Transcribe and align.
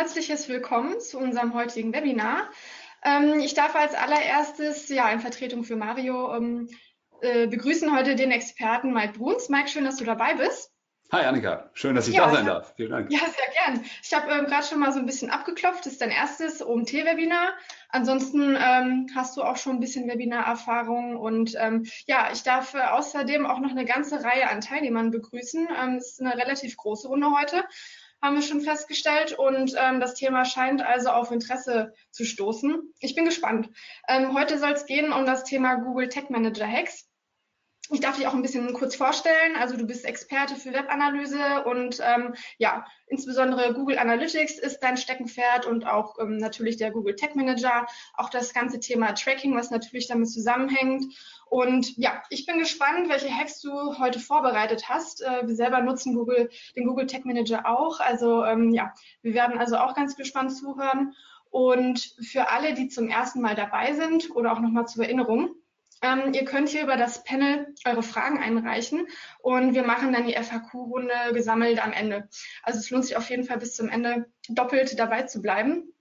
Herzliches 0.00 0.48
Willkommen 0.48 0.98
zu 0.98 1.18
unserem 1.18 1.52
heutigen 1.52 1.92
Webinar. 1.92 2.48
Ähm, 3.04 3.38
ich 3.40 3.52
darf 3.52 3.74
als 3.76 3.92
allererstes, 3.92 4.88
ja, 4.88 5.10
in 5.10 5.20
Vertretung 5.20 5.62
für 5.62 5.76
Mario, 5.76 6.34
ähm, 6.34 6.70
äh, 7.20 7.46
begrüßen 7.48 7.94
heute 7.94 8.14
den 8.14 8.30
Experten 8.30 8.94
Mike 8.94 9.18
Bruns. 9.18 9.50
Mike, 9.50 9.68
schön, 9.68 9.84
dass 9.84 9.96
du 9.96 10.04
dabei 10.04 10.36
bist. 10.36 10.72
Hi 11.12 11.26
Annika, 11.26 11.68
schön, 11.74 11.94
dass 11.94 12.08
ich 12.08 12.14
Ja, 12.14 12.26
da 12.26 12.34
sein 12.34 12.46
ja. 12.46 12.54
darf. 12.54 12.72
Vielen 12.76 12.92
Dank. 12.92 13.12
Ja, 13.12 13.18
sehr 13.18 13.74
gern. 13.74 13.84
Ich 14.02 14.14
habe 14.14 14.30
ähm, 14.30 14.46
gerade 14.46 14.64
schon 14.64 14.78
mal 14.78 14.90
so 14.92 15.00
ein 15.00 15.06
bisschen 15.06 15.28
abgeklopft. 15.28 15.84
Das 15.84 15.92
ist 15.92 16.00
dein 16.00 16.10
erstes 16.10 16.64
OMT-Webinar. 16.64 17.52
Ansonsten 17.90 18.56
ähm, 18.56 19.06
hast 19.14 19.36
du 19.36 19.42
auch 19.42 19.58
schon 19.58 19.74
ein 19.74 19.80
bisschen 19.80 20.08
Webinarerfahrung. 20.08 21.16
Und 21.16 21.56
ähm, 21.58 21.84
ja, 22.06 22.30
ich 22.32 22.42
darf 22.42 22.72
äh, 22.72 22.80
außerdem 22.80 23.44
auch 23.44 23.58
noch 23.58 23.72
eine 23.72 23.84
ganze 23.84 24.24
Reihe 24.24 24.48
an 24.48 24.62
Teilnehmern 24.62 25.10
begrüßen. 25.10 25.68
Ähm, 25.82 25.96
es 25.96 26.12
ist 26.12 26.20
eine 26.22 26.36
relativ 26.36 26.76
große 26.76 27.08
Runde 27.08 27.32
heute, 27.38 27.64
haben 28.22 28.36
wir 28.36 28.42
schon 28.42 28.60
festgestellt. 28.60 29.32
Und 29.32 29.74
ähm, 29.78 30.00
das 30.00 30.14
Thema 30.14 30.44
scheint 30.44 30.82
also 30.82 31.10
auf 31.10 31.30
Interesse 31.30 31.92
zu 32.10 32.24
stoßen. 32.24 32.92
Ich 33.00 33.14
bin 33.14 33.24
gespannt. 33.24 33.68
Ähm, 34.08 34.34
heute 34.34 34.58
soll 34.58 34.72
es 34.72 34.86
gehen 34.86 35.12
um 35.12 35.26
das 35.26 35.44
Thema 35.44 35.76
Google 35.76 36.08
Tag 36.08 36.30
Manager 36.30 36.66
Hacks. 36.66 37.09
Ich 37.92 37.98
darf 37.98 38.16
dich 38.16 38.28
auch 38.28 38.34
ein 38.34 38.42
bisschen 38.42 38.72
kurz 38.72 38.94
vorstellen. 38.94 39.56
Also 39.58 39.76
du 39.76 39.84
bist 39.84 40.04
Experte 40.04 40.54
für 40.54 40.72
Webanalyse 40.72 41.64
und 41.64 42.00
ähm, 42.00 42.34
ja, 42.56 42.86
insbesondere 43.08 43.74
Google 43.74 43.98
Analytics 43.98 44.60
ist 44.60 44.78
dein 44.78 44.96
Steckenpferd 44.96 45.66
und 45.66 45.84
auch 45.86 46.16
ähm, 46.20 46.36
natürlich 46.36 46.76
der 46.76 46.92
Google 46.92 47.16
Tag 47.16 47.34
Manager, 47.34 47.88
auch 48.14 48.30
das 48.30 48.54
ganze 48.54 48.78
Thema 48.78 49.12
Tracking, 49.14 49.56
was 49.56 49.72
natürlich 49.72 50.06
damit 50.06 50.30
zusammenhängt. 50.30 51.12
Und 51.46 51.96
ja, 51.96 52.22
ich 52.30 52.46
bin 52.46 52.60
gespannt, 52.60 53.08
welche 53.08 53.28
Hacks 53.28 53.60
du 53.60 53.98
heute 53.98 54.20
vorbereitet 54.20 54.88
hast. 54.88 55.22
Äh, 55.22 55.48
wir 55.48 55.56
selber 55.56 55.80
nutzen 55.80 56.14
Google, 56.14 56.48
den 56.76 56.86
Google 56.86 57.08
Tag 57.08 57.24
Manager 57.24 57.66
auch. 57.68 57.98
Also 57.98 58.44
ähm, 58.44 58.70
ja, 58.70 58.94
wir 59.22 59.34
werden 59.34 59.58
also 59.58 59.78
auch 59.78 59.96
ganz 59.96 60.14
gespannt 60.14 60.56
zuhören. 60.56 61.16
Und 61.50 62.14
für 62.22 62.50
alle, 62.50 62.74
die 62.74 62.86
zum 62.86 63.08
ersten 63.08 63.40
Mal 63.40 63.56
dabei 63.56 63.94
sind 63.94 64.30
oder 64.30 64.52
auch 64.52 64.60
nochmal 64.60 64.86
zur 64.86 65.02
Erinnerung, 65.02 65.56
ähm, 66.02 66.32
ihr 66.32 66.44
könnt 66.44 66.68
hier 66.68 66.82
über 66.82 66.96
das 66.96 67.24
Panel 67.24 67.74
eure 67.84 68.02
Fragen 68.02 68.38
einreichen 68.38 69.06
und 69.40 69.74
wir 69.74 69.82
machen 69.82 70.12
dann 70.12 70.26
die 70.26 70.34
FAQ-Runde 70.34 71.32
gesammelt 71.32 71.82
am 71.84 71.92
Ende. 71.92 72.28
Also 72.62 72.78
es 72.78 72.90
lohnt 72.90 73.04
sich 73.04 73.16
auf 73.16 73.28
jeden 73.30 73.44
Fall 73.44 73.58
bis 73.58 73.74
zum 73.74 73.88
Ende 73.88 74.30
doppelt 74.48 74.98
dabei 74.98 75.24
zu 75.24 75.42
bleiben. 75.42 75.92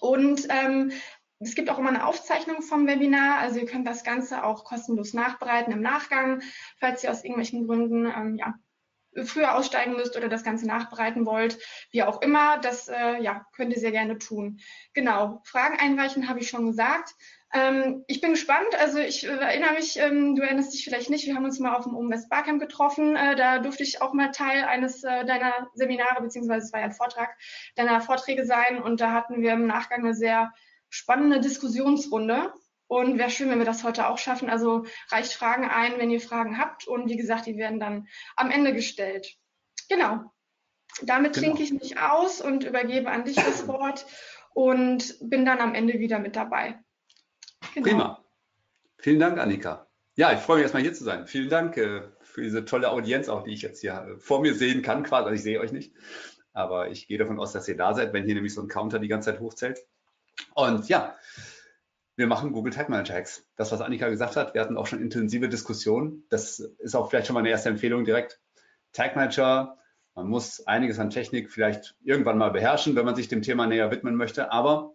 Und 0.00 0.46
ähm, 0.48 0.92
es 1.40 1.54
gibt 1.54 1.68
auch 1.68 1.78
immer 1.78 1.90
eine 1.90 2.06
Aufzeichnung 2.06 2.62
vom 2.62 2.86
Webinar, 2.86 3.38
also 3.38 3.58
ihr 3.58 3.66
könnt 3.66 3.86
das 3.86 4.02
Ganze 4.02 4.44
auch 4.44 4.64
kostenlos 4.64 5.12
nachbereiten 5.12 5.72
im 5.72 5.82
Nachgang, 5.82 6.42
falls 6.78 7.04
ihr 7.04 7.10
aus 7.10 7.22
irgendwelchen 7.22 7.66
Gründen 7.66 8.06
ähm, 8.06 8.36
ja, 8.36 8.54
früher 9.24 9.54
aussteigen 9.54 9.94
müsst 9.94 10.16
oder 10.16 10.28
das 10.28 10.44
Ganze 10.44 10.66
nachbereiten 10.66 11.26
wollt, 11.26 11.58
wie 11.90 12.02
auch 12.02 12.20
immer, 12.22 12.58
das 12.58 12.88
äh, 12.88 13.22
ja, 13.22 13.46
könnt 13.54 13.72
ihr 13.72 13.80
sehr 13.80 13.92
gerne 13.92 14.18
tun. 14.18 14.60
Genau, 14.92 15.40
Fragen 15.44 15.78
einreichen 15.78 16.28
habe 16.28 16.40
ich 16.40 16.48
schon 16.48 16.66
gesagt. 16.66 17.14
Ähm, 17.54 18.04
ich 18.08 18.20
bin 18.20 18.32
gespannt. 18.32 18.74
Also 18.80 18.98
ich 18.98 19.24
äh, 19.24 19.28
erinnere 19.28 19.74
mich, 19.74 19.96
ähm, 19.98 20.34
du 20.34 20.42
erinnerst 20.42 20.74
dich 20.74 20.84
vielleicht 20.84 21.08
nicht, 21.08 21.26
wir 21.26 21.36
haben 21.36 21.44
uns 21.44 21.60
mal 21.60 21.76
auf 21.76 21.84
dem 21.84 21.94
Umwest 21.94 22.28
Barcamp 22.28 22.60
getroffen. 22.60 23.14
Äh, 23.14 23.36
da 23.36 23.60
durfte 23.60 23.84
ich 23.84 24.02
auch 24.02 24.12
mal 24.12 24.32
Teil 24.32 24.64
eines 24.64 25.04
äh, 25.04 25.24
deiner 25.24 25.68
Seminare, 25.74 26.20
beziehungsweise 26.20 26.66
es 26.66 26.72
war 26.72 26.80
ja 26.80 26.86
ein 26.86 26.92
Vortrag, 26.92 27.30
deiner 27.76 28.00
Vorträge 28.00 28.44
sein. 28.44 28.82
Und 28.82 29.00
da 29.00 29.12
hatten 29.12 29.40
wir 29.40 29.52
im 29.52 29.68
Nachgang 29.68 30.00
eine 30.00 30.14
sehr 30.14 30.52
spannende 30.90 31.40
Diskussionsrunde. 31.40 32.52
Und 32.86 33.18
wäre 33.18 33.30
schön, 33.30 33.50
wenn 33.50 33.58
wir 33.58 33.64
das 33.64 33.82
heute 33.82 34.08
auch 34.08 34.18
schaffen. 34.18 34.50
Also 34.50 34.84
reicht 35.10 35.32
Fragen 35.32 35.64
ein, 35.68 35.98
wenn 35.98 36.10
ihr 36.10 36.20
Fragen 36.20 36.58
habt. 36.58 36.86
Und 36.86 37.08
wie 37.08 37.16
gesagt, 37.16 37.46
die 37.46 37.56
werden 37.56 37.80
dann 37.80 38.06
am 38.36 38.50
Ende 38.50 38.74
gestellt. 38.74 39.36
Genau. 39.88 40.32
Damit 41.02 41.32
Genau. 41.32 41.54
klinke 41.54 41.62
ich 41.62 41.72
mich 41.72 41.98
aus 41.98 42.40
und 42.40 42.64
übergebe 42.64 43.10
an 43.10 43.24
dich 43.24 43.36
das 43.36 43.66
Wort 43.66 44.06
und 44.52 45.16
bin 45.20 45.44
dann 45.44 45.58
am 45.60 45.74
Ende 45.74 45.94
wieder 45.98 46.18
mit 46.18 46.36
dabei. 46.36 46.78
Genau. 47.74 47.88
Prima. 47.88 48.24
Vielen 48.98 49.18
Dank, 49.18 49.38
Annika. 49.38 49.88
Ja, 50.16 50.32
ich 50.32 50.38
freue 50.38 50.56
mich 50.56 50.62
erstmal 50.62 50.82
hier 50.82 50.94
zu 50.94 51.02
sein. 51.02 51.26
Vielen 51.26 51.48
Dank 51.50 51.76
äh, 51.76 52.02
für 52.22 52.42
diese 52.42 52.64
tolle 52.64 52.90
Audienz, 52.90 53.28
auch 53.28 53.42
die 53.42 53.52
ich 53.52 53.62
jetzt 53.62 53.80
hier 53.80 53.94
äh, 53.94 54.18
vor 54.18 54.40
mir 54.40 54.54
sehen 54.54 54.82
kann, 54.82 55.02
quasi. 55.02 55.24
Also 55.24 55.34
ich 55.34 55.42
sehe 55.42 55.58
euch 55.60 55.72
nicht. 55.72 55.92
Aber 56.52 56.88
ich 56.90 57.08
gehe 57.08 57.18
davon 57.18 57.40
aus, 57.40 57.52
dass 57.52 57.66
ihr 57.66 57.76
da 57.76 57.94
seid, 57.94 58.12
wenn 58.12 58.24
hier 58.24 58.34
nämlich 58.34 58.54
so 58.54 58.62
ein 58.62 58.68
Counter 58.68 59.00
die 59.00 59.08
ganze 59.08 59.32
Zeit 59.32 59.40
hochzählt. 59.40 59.80
Und 60.54 60.88
ja, 60.88 61.16
wir 62.16 62.26
machen 62.26 62.52
Google 62.52 62.72
Tag 62.72 62.88
Manager 62.88 63.14
Hacks. 63.14 63.46
Das, 63.56 63.72
was 63.72 63.80
Annika 63.80 64.08
gesagt 64.08 64.36
hat, 64.36 64.54
wir 64.54 64.60
hatten 64.60 64.76
auch 64.76 64.86
schon 64.86 65.00
intensive 65.00 65.48
Diskussionen. 65.48 66.24
Das 66.28 66.60
ist 66.60 66.94
auch 66.94 67.10
vielleicht 67.10 67.26
schon 67.26 67.34
mal 67.34 67.40
eine 67.40 67.50
erste 67.50 67.68
Empfehlung 67.68 68.04
direkt. 68.04 68.40
Tag 68.92 69.16
Manager, 69.16 69.78
man 70.14 70.28
muss 70.28 70.64
einiges 70.66 70.98
an 71.00 71.10
Technik 71.10 71.50
vielleicht 71.50 71.96
irgendwann 72.04 72.38
mal 72.38 72.50
beherrschen, 72.50 72.94
wenn 72.94 73.04
man 73.04 73.16
sich 73.16 73.28
dem 73.28 73.42
Thema 73.42 73.66
näher 73.66 73.90
widmen 73.90 74.14
möchte. 74.14 74.52
Aber 74.52 74.94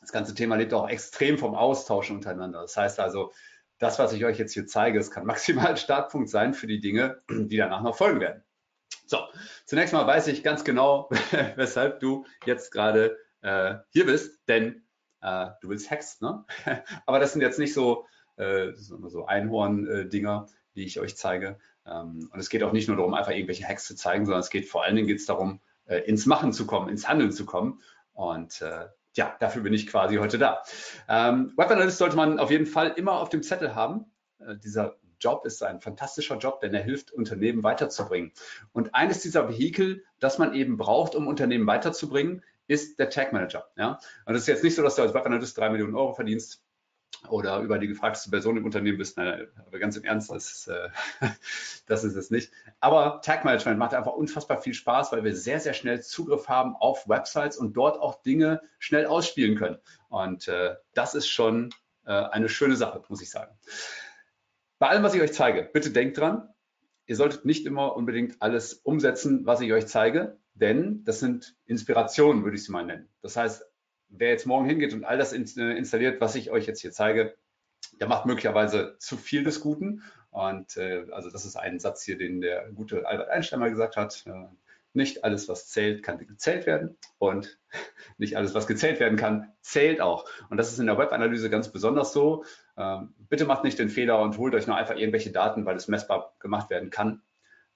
das 0.00 0.12
ganze 0.12 0.34
Thema 0.34 0.56
lebt 0.56 0.74
auch 0.74 0.88
extrem 0.88 1.38
vom 1.38 1.54
Austausch 1.54 2.10
untereinander. 2.10 2.60
Das 2.60 2.76
heißt 2.76 3.00
also, 3.00 3.32
das, 3.78 3.98
was 3.98 4.12
ich 4.12 4.24
euch 4.24 4.38
jetzt 4.38 4.52
hier 4.52 4.66
zeige, 4.66 4.98
es 4.98 5.10
kann 5.10 5.24
maximal 5.24 5.76
Startpunkt 5.76 6.28
sein 6.28 6.52
für 6.52 6.66
die 6.66 6.80
Dinge, 6.80 7.22
die 7.30 7.56
danach 7.56 7.82
noch 7.82 7.96
folgen 7.96 8.20
werden. 8.20 8.44
So, 9.06 9.18
zunächst 9.64 9.94
mal 9.94 10.06
weiß 10.06 10.26
ich 10.26 10.42
ganz 10.42 10.64
genau, 10.64 11.08
weshalb 11.56 12.00
du 12.00 12.26
jetzt 12.44 12.70
gerade 12.70 13.16
äh, 13.40 13.76
hier 13.90 14.04
bist, 14.04 14.42
denn 14.48 14.87
äh, 15.20 15.46
du 15.60 15.68
willst 15.68 15.90
Hacks, 15.90 16.20
ne? 16.20 16.44
Aber 17.06 17.18
das 17.18 17.32
sind 17.32 17.42
jetzt 17.42 17.58
nicht 17.58 17.74
so, 17.74 18.06
äh, 18.36 18.72
so, 18.74 19.26
Einhorn-Dinger, 19.26 20.46
die 20.74 20.84
ich 20.84 21.00
euch 21.00 21.16
zeige. 21.16 21.58
Ähm, 21.86 22.28
und 22.32 22.38
es 22.38 22.50
geht 22.50 22.62
auch 22.62 22.72
nicht 22.72 22.88
nur 22.88 22.96
darum, 22.96 23.14
einfach 23.14 23.32
irgendwelche 23.32 23.66
Hacks 23.66 23.86
zu 23.86 23.96
zeigen, 23.96 24.26
sondern 24.26 24.40
es 24.40 24.50
geht 24.50 24.68
vor 24.68 24.84
allen 24.84 24.96
Dingen 24.96 25.08
geht's 25.08 25.26
darum, 25.26 25.60
äh, 25.86 25.98
ins 25.98 26.26
Machen 26.26 26.52
zu 26.52 26.66
kommen, 26.66 26.88
ins 26.88 27.08
Handeln 27.08 27.32
zu 27.32 27.46
kommen. 27.46 27.80
Und 28.12 28.60
äh, 28.62 28.86
ja, 29.14 29.36
dafür 29.40 29.62
bin 29.62 29.72
ich 29.72 29.86
quasi 29.86 30.16
heute 30.16 30.38
da. 30.38 30.62
Ähm, 31.08 31.52
Web 31.56 31.70
Analyst 31.70 31.98
sollte 31.98 32.16
man 32.16 32.38
auf 32.38 32.50
jeden 32.50 32.66
Fall 32.66 32.90
immer 32.90 33.20
auf 33.20 33.28
dem 33.28 33.42
Zettel 33.42 33.74
haben. 33.74 34.06
Äh, 34.38 34.56
dieser 34.56 34.96
Job 35.20 35.44
ist 35.44 35.62
ein 35.62 35.80
fantastischer 35.80 36.38
Job, 36.38 36.60
denn 36.60 36.74
er 36.74 36.82
hilft, 36.82 37.10
Unternehmen 37.10 37.62
weiterzubringen. 37.62 38.32
Und 38.72 38.94
eines 38.94 39.20
dieser 39.20 39.48
Vehikel, 39.48 40.04
das 40.20 40.38
man 40.38 40.54
eben 40.54 40.76
braucht, 40.76 41.14
um 41.14 41.26
Unternehmen 41.26 41.66
weiterzubringen, 41.66 42.44
ist 42.68 42.98
der 42.98 43.10
Tag 43.10 43.32
Manager. 43.32 43.68
Ja? 43.76 43.98
Und 44.24 44.34
es 44.34 44.42
ist 44.42 44.46
jetzt 44.46 44.64
nicht 44.64 44.76
so, 44.76 44.82
dass 44.82 44.94
du 44.94 45.02
als 45.02 45.14
Web 45.14 45.26
Analyst 45.26 45.58
drei 45.58 45.70
Millionen 45.70 45.96
Euro 45.96 46.12
verdienst 46.12 46.62
oder 47.28 47.58
über 47.60 47.78
die 47.78 47.88
gefragteste 47.88 48.30
Person 48.30 48.56
im 48.56 48.64
Unternehmen 48.64 48.98
bist. 48.98 49.16
Nein, 49.16 49.48
aber 49.66 49.78
ganz 49.78 49.96
im 49.96 50.04
Ernst, 50.04 50.30
das 50.30 50.52
ist, 50.52 50.68
äh, 50.68 50.88
das 51.86 52.04
ist 52.04 52.14
es 52.14 52.30
nicht. 52.30 52.52
Aber 52.80 53.20
Tag 53.22 53.44
Management 53.44 53.78
macht 53.78 53.94
einfach 53.94 54.12
unfassbar 54.12 54.58
viel 54.58 54.74
Spaß, 54.74 55.10
weil 55.12 55.24
wir 55.24 55.34
sehr, 55.34 55.58
sehr 55.58 55.74
schnell 55.74 56.00
Zugriff 56.02 56.48
haben 56.48 56.76
auf 56.76 57.08
Websites 57.08 57.56
und 57.56 57.72
dort 57.72 57.98
auch 57.98 58.22
Dinge 58.22 58.60
schnell 58.78 59.06
ausspielen 59.06 59.56
können. 59.56 59.78
Und 60.08 60.46
äh, 60.48 60.76
das 60.94 61.14
ist 61.14 61.28
schon 61.28 61.70
äh, 62.06 62.12
eine 62.12 62.48
schöne 62.48 62.76
Sache, 62.76 63.02
muss 63.08 63.22
ich 63.22 63.30
sagen. 63.30 63.52
Bei 64.78 64.88
allem, 64.88 65.02
was 65.02 65.14
ich 65.14 65.22
euch 65.22 65.32
zeige, 65.32 65.62
bitte 65.64 65.90
denkt 65.90 66.18
dran, 66.18 66.54
ihr 67.08 67.16
solltet 67.16 67.44
nicht 67.44 67.66
immer 67.66 67.96
unbedingt 67.96 68.40
alles 68.40 68.74
umsetzen, 68.74 69.46
was 69.46 69.60
ich 69.60 69.72
euch 69.72 69.86
zeige, 69.86 70.38
denn 70.52 71.02
das 71.04 71.18
sind 71.18 71.56
Inspirationen, 71.64 72.44
würde 72.44 72.56
ich 72.56 72.64
sie 72.64 72.70
mal 72.70 72.84
nennen. 72.84 73.08
Das 73.22 73.36
heißt, 73.36 73.64
wer 74.10 74.28
jetzt 74.28 74.46
morgen 74.46 74.66
hingeht 74.66 74.92
und 74.92 75.04
all 75.04 75.18
das 75.18 75.32
äh, 75.32 75.72
installiert, 75.72 76.20
was 76.20 76.34
ich 76.34 76.50
euch 76.50 76.66
jetzt 76.66 76.82
hier 76.82 76.92
zeige, 76.92 77.34
der 77.98 78.08
macht 78.08 78.26
möglicherweise 78.26 78.96
zu 78.98 79.16
viel 79.16 79.42
des 79.42 79.60
Guten. 79.60 80.02
Und 80.30 80.76
äh, 80.76 81.06
also 81.10 81.30
das 81.30 81.46
ist 81.46 81.56
ein 81.56 81.80
Satz 81.80 82.02
hier, 82.04 82.18
den 82.18 82.42
der 82.42 82.70
gute 82.72 83.06
Albert 83.06 83.30
Einstein 83.30 83.60
mal 83.60 83.70
gesagt 83.70 83.96
hat. 83.96 84.24
Äh, 84.26 84.48
nicht 84.92 85.24
alles, 85.24 85.48
was 85.48 85.68
zählt, 85.68 86.02
kann 86.02 86.18
gezählt 86.18 86.66
werden. 86.66 86.98
Und 87.16 87.58
nicht 88.18 88.36
alles, 88.36 88.54
was 88.54 88.66
gezählt 88.66 89.00
werden 89.00 89.16
kann, 89.16 89.52
zählt 89.62 90.02
auch. 90.02 90.28
Und 90.50 90.58
das 90.58 90.72
ist 90.72 90.78
in 90.78 90.86
der 90.86 90.98
Webanalyse 90.98 91.48
ganz 91.48 91.72
besonders 91.72 92.12
so. 92.12 92.44
Ähm, 92.78 93.14
bitte 93.28 93.44
macht 93.44 93.64
nicht 93.64 93.78
den 93.78 93.88
Fehler 93.88 94.20
und 94.20 94.38
holt 94.38 94.54
euch 94.54 94.66
nur 94.68 94.76
einfach 94.76 94.96
irgendwelche 94.96 95.32
Daten, 95.32 95.66
weil 95.66 95.76
es 95.76 95.88
messbar 95.88 96.34
gemacht 96.38 96.70
werden 96.70 96.90
kann, 96.90 97.22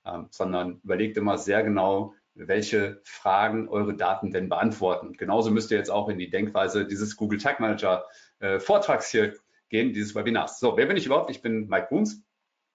ähm, 0.06 0.28
sondern 0.31 0.81
überlegt 0.84 1.16
immer 1.16 1.38
sehr 1.38 1.64
genau, 1.64 2.14
welche 2.34 3.00
Fragen 3.04 3.69
eure 3.69 3.94
Daten 3.94 4.31
denn 4.31 4.49
beantworten. 4.49 5.14
Genauso 5.14 5.50
müsst 5.50 5.70
ihr 5.70 5.76
jetzt 5.76 5.90
auch 5.90 6.08
in 6.08 6.19
die 6.19 6.31
Denkweise 6.31 6.87
dieses 6.87 7.16
Google 7.16 7.38
Tag 7.38 7.60
Manager 7.60 8.06
äh, 8.38 8.60
Vortrags 8.60 9.10
hier 9.10 9.34
gehen, 9.69 9.93
dieses 9.93 10.14
Webinars. 10.14 10.60
So, 10.60 10.76
wer 10.76 10.87
bin 10.87 10.96
ich 10.96 11.06
überhaupt? 11.06 11.31
Ich 11.31 11.43
bin 11.43 11.66
Mike 11.66 11.88
Bruns 11.88 12.22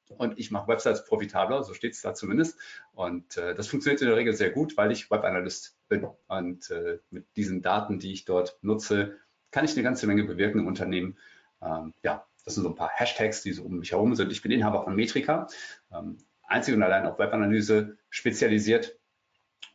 und 0.09 0.37
ich 0.37 0.51
mache 0.51 0.67
Websites 0.67 1.05
profitabler, 1.05 1.63
so 1.63 1.73
steht 1.73 1.93
es 1.93 2.01
da 2.01 2.13
zumindest. 2.13 2.59
Und 2.93 3.37
äh, 3.37 3.55
das 3.55 3.67
funktioniert 3.67 4.01
in 4.01 4.07
der 4.07 4.17
Regel 4.17 4.33
sehr 4.33 4.51
gut, 4.51 4.77
weil 4.77 4.91
ich 4.91 5.09
Webanalyst 5.09 5.77
bin. 5.87 6.07
Und 6.27 6.69
äh, 6.71 6.99
mit 7.09 7.25
diesen 7.35 7.61
Daten, 7.61 7.99
die 7.99 8.11
ich 8.11 8.25
dort 8.25 8.57
nutze, 8.61 9.17
kann 9.51 9.65
ich 9.65 9.73
eine 9.73 9.83
ganze 9.83 10.07
Menge 10.07 10.23
bewirken 10.23 10.59
im 10.59 10.67
Unternehmen. 10.67 11.17
Ähm, 11.61 11.93
ja, 12.03 12.25
das 12.45 12.55
sind 12.55 12.63
so 12.63 12.69
ein 12.69 12.75
paar 12.75 12.91
Hashtags, 12.93 13.41
die 13.41 13.51
so 13.51 13.63
um 13.63 13.79
mich 13.79 13.91
herum 13.91 14.15
sind. 14.15 14.31
Ich 14.31 14.41
bin 14.41 14.51
Inhaber 14.51 14.83
von 14.83 14.95
Metrika, 14.95 15.47
ähm, 15.91 16.17
einzig 16.43 16.73
und 16.73 16.83
allein 16.83 17.05
auf 17.05 17.19
Webanalyse 17.19 17.97
spezialisiert. 18.09 18.97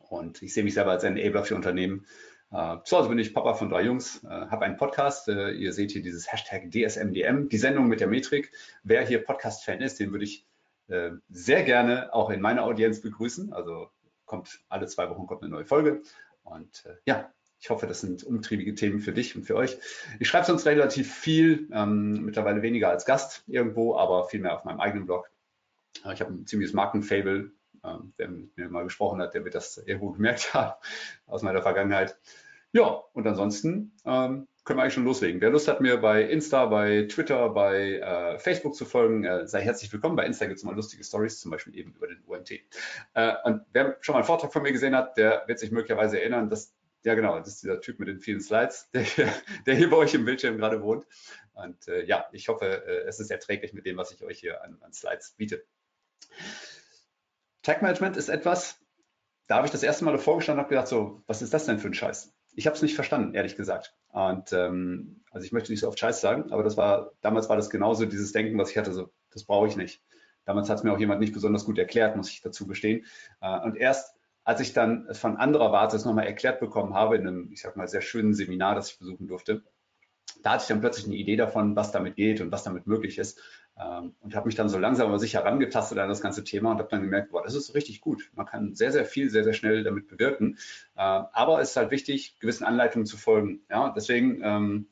Und 0.09 0.41
ich 0.41 0.53
sehe 0.53 0.63
mich 0.63 0.73
selber 0.73 0.91
als 0.91 1.03
Enabler 1.03 1.43
für 1.43 1.55
Unternehmen. 1.55 2.05
Äh, 2.51 2.77
zu 2.83 2.97
Hause 2.97 3.09
bin 3.09 3.19
ich 3.19 3.33
Papa 3.33 3.55
von 3.55 3.69
drei 3.69 3.83
Jungs, 3.83 4.23
äh, 4.23 4.27
habe 4.27 4.65
einen 4.65 4.77
Podcast. 4.77 5.27
Äh, 5.27 5.51
ihr 5.51 5.73
seht 5.73 5.91
hier 5.91 6.03
dieses 6.03 6.31
Hashtag 6.31 6.71
DSMDM, 6.71 7.49
die 7.49 7.57
Sendung 7.57 7.87
mit 7.87 7.99
der 7.99 8.07
Metrik. 8.07 8.51
Wer 8.83 9.05
hier 9.05 9.23
Podcast-Fan 9.23 9.81
ist, 9.81 9.99
den 9.99 10.11
würde 10.11 10.25
ich 10.25 10.45
äh, 10.87 11.11
sehr 11.29 11.63
gerne 11.63 12.13
auch 12.13 12.29
in 12.29 12.41
meiner 12.41 12.63
Audienz 12.63 13.01
begrüßen. 13.01 13.53
Also 13.53 13.89
kommt 14.25 14.59
alle 14.69 14.87
zwei 14.87 15.09
Wochen 15.09 15.25
kommt 15.25 15.41
eine 15.41 15.51
neue 15.51 15.65
Folge. 15.65 16.03
Und 16.43 16.85
äh, 16.85 16.95
ja, 17.05 17.31
ich 17.63 17.69
hoffe, 17.69 17.87
das 17.87 18.01
sind 18.01 18.25
umtriebige 18.25 18.75
Themen 18.75 18.99
für 18.99 19.13
dich 19.13 19.37
und 19.37 19.45
für 19.45 19.55
euch. 19.55 19.77
Ich 20.19 20.27
schreibe 20.27 20.45
sonst 20.45 20.65
relativ 20.65 21.15
viel, 21.15 21.69
ähm, 21.71 22.25
mittlerweile 22.25 22.61
weniger 22.61 22.89
als 22.89 23.05
Gast 23.05 23.45
irgendwo, 23.47 23.95
aber 23.95 24.25
viel 24.25 24.41
mehr 24.41 24.53
auf 24.53 24.65
meinem 24.65 24.81
eigenen 24.81 25.05
Blog. 25.05 25.31
Ich 26.13 26.19
habe 26.19 26.33
ein 26.33 26.45
ziemliches 26.45 26.73
Markenfable. 26.73 27.53
Ähm, 27.85 28.13
wer 28.17 28.27
mit 28.27 28.57
mir 28.57 28.67
mal 28.69 28.83
gesprochen 28.83 29.21
hat, 29.21 29.33
der 29.33 29.45
wird 29.45 29.55
das 29.55 29.77
irgendwo 29.77 30.11
gemerkt 30.11 30.53
haben 30.53 30.73
aus 31.25 31.41
meiner 31.41 31.61
Vergangenheit. 31.61 32.17
Ja, 32.73 33.01
und 33.13 33.25
ansonsten 33.27 33.93
ähm, 34.03 34.49
können 34.65 34.79
wir 34.79 34.83
eigentlich 34.83 34.95
schon 34.95 35.05
loslegen. 35.05 35.39
Wer 35.39 35.51
Lust 35.51 35.69
hat, 35.69 35.79
mir 35.79 36.01
bei 36.01 36.21
Insta, 36.21 36.65
bei 36.65 37.07
Twitter, 37.09 37.47
bei 37.47 37.99
äh, 37.99 38.39
Facebook 38.39 38.75
zu 38.75 38.83
folgen, 38.83 39.23
äh, 39.23 39.47
sei 39.47 39.61
herzlich 39.61 39.93
willkommen. 39.93 40.17
Bei 40.17 40.25
Insta 40.25 40.47
gibt 40.47 40.57
es 40.57 40.63
immer 40.63 40.73
lustige 40.73 41.05
Stories, 41.05 41.39
zum 41.39 41.51
Beispiel 41.51 41.77
eben 41.77 41.93
über 41.93 42.07
den 42.07 42.21
UMT. 42.25 42.51
Äh, 43.13 43.35
und 43.45 43.61
wer 43.71 43.95
schon 44.01 44.13
mal 44.13 44.19
einen 44.19 44.25
Vortrag 44.25 44.51
von 44.51 44.63
mir 44.63 44.73
gesehen 44.73 44.97
hat, 44.97 45.17
der 45.17 45.43
wird 45.47 45.59
sich 45.59 45.71
möglicherweise 45.71 46.19
erinnern, 46.19 46.49
dass, 46.49 46.73
ja 47.05 47.15
genau, 47.15 47.39
das 47.39 47.49
ist 47.49 47.63
dieser 47.63 47.81
Typ 47.81 47.99
mit 47.99 48.07
den 48.07 48.19
vielen 48.19 48.41
Slides, 48.41 48.89
der 48.93 49.01
hier, 49.01 49.33
der 49.65 49.75
hier 49.75 49.89
bei 49.89 49.97
euch 49.97 50.13
im 50.13 50.25
Bildschirm 50.25 50.57
gerade 50.57 50.81
wohnt. 50.81 51.05
Und 51.53 51.87
äh, 51.87 52.03
ja, 52.05 52.25
ich 52.31 52.47
hoffe, 52.47 52.85
äh, 52.85 53.07
es 53.07 53.19
ist 53.19 53.31
erträglich 53.31 53.73
mit 53.73 53.85
dem, 53.85 53.97
was 53.97 54.11
ich 54.11 54.23
euch 54.23 54.39
hier 54.39 54.63
an, 54.63 54.77
an 54.81 54.93
Slides 54.93 55.35
biete. 55.37 55.63
Tag 57.61 57.81
Management 57.81 58.17
ist 58.17 58.29
etwas, 58.29 58.77
da 59.47 59.57
habe 59.57 59.67
ich 59.67 59.71
das 59.71 59.83
erste 59.83 60.03
Mal 60.05 60.11
davor 60.11 60.37
gestanden 60.37 60.59
und 60.59 60.65
habe 60.65 60.75
gedacht, 60.75 60.87
so, 60.87 61.21
was 61.27 61.41
ist 61.41 61.53
das 61.53 61.65
denn 61.65 61.79
für 61.79 61.87
ein 61.87 61.93
Scheiß? 61.93 62.33
Ich 62.55 62.65
habe 62.67 62.75
es 62.75 62.81
nicht 62.81 62.95
verstanden, 62.95 63.33
ehrlich 63.33 63.55
gesagt. 63.55 63.95
Und 64.09 64.53
ähm, 64.53 65.23
also 65.31 65.45
ich 65.45 65.51
möchte 65.51 65.71
nicht 65.71 65.81
so 65.81 65.87
oft 65.87 65.99
Scheiß 65.99 66.21
sagen, 66.21 66.51
aber 66.51 66.63
das 66.63 66.77
war, 66.77 67.11
damals 67.21 67.49
war 67.49 67.55
das 67.55 67.69
genauso 67.69 68.05
dieses 68.05 68.31
Denken, 68.31 68.57
was 68.57 68.71
ich 68.71 68.77
hatte, 68.77 68.93
so, 68.93 69.11
das 69.31 69.45
brauche 69.45 69.67
ich 69.67 69.75
nicht. 69.75 70.01
Damals 70.45 70.69
hat 70.69 70.77
es 70.77 70.83
mir 70.83 70.93
auch 70.93 70.99
jemand 70.99 71.21
nicht 71.21 71.33
besonders 71.33 71.65
gut 71.65 71.77
erklärt, 71.77 72.15
muss 72.15 72.29
ich 72.29 72.41
dazu 72.41 72.67
gestehen. 72.67 73.05
Äh, 73.41 73.59
und 73.59 73.77
erst 73.77 74.15
als 74.43 74.59
ich 74.59 74.73
dann 74.73 75.07
von 75.13 75.37
anderer 75.37 75.71
Warte 75.71 75.95
es 75.95 76.05
nochmal 76.05 76.25
erklärt 76.25 76.59
bekommen 76.59 76.93
habe, 76.93 77.15
in 77.15 77.27
einem, 77.27 77.51
ich 77.51 77.61
sag 77.61 77.75
mal, 77.75 77.87
sehr 77.87 78.01
schönen 78.01 78.33
Seminar, 78.33 78.75
das 78.75 78.91
ich 78.91 78.99
besuchen 78.99 79.27
durfte, 79.27 79.63
da 80.41 80.51
hatte 80.51 80.63
ich 80.63 80.67
dann 80.67 80.81
plötzlich 80.81 81.05
eine 81.05 81.15
Idee 81.15 81.37
davon, 81.37 81.75
was 81.75 81.91
damit 81.91 82.15
geht 82.15 82.41
und 82.41 82.51
was 82.51 82.63
damit 82.63 82.85
möglich 82.85 83.17
ist. 83.17 83.41
Ähm, 83.79 84.13
und 84.19 84.35
habe 84.35 84.45
mich 84.45 84.55
dann 84.55 84.69
so 84.69 84.77
langsam 84.77 85.07
aber 85.07 85.17
sicher 85.17 85.39
herangetastet 85.39 85.97
an 85.97 86.09
das 86.09 86.21
ganze 86.21 86.43
Thema 86.43 86.71
und 86.71 86.79
habe 86.79 86.89
dann 86.89 87.01
gemerkt, 87.01 87.31
boah, 87.31 87.43
das 87.43 87.55
ist 87.55 87.73
richtig 87.73 88.01
gut. 88.01 88.29
Man 88.35 88.45
kann 88.45 88.75
sehr, 88.75 88.91
sehr 88.91 89.05
viel, 89.05 89.29
sehr, 89.29 89.43
sehr 89.43 89.53
schnell 89.53 89.83
damit 89.83 90.07
bewirken. 90.07 90.57
Äh, 90.95 91.01
aber 91.01 91.61
es 91.61 91.71
ist 91.71 91.77
halt 91.77 91.91
wichtig, 91.91 92.37
gewissen 92.39 92.65
Anleitungen 92.65 93.05
zu 93.05 93.17
folgen. 93.17 93.61
Ja, 93.69 93.93
deswegen, 93.95 94.41
ähm, 94.43 94.87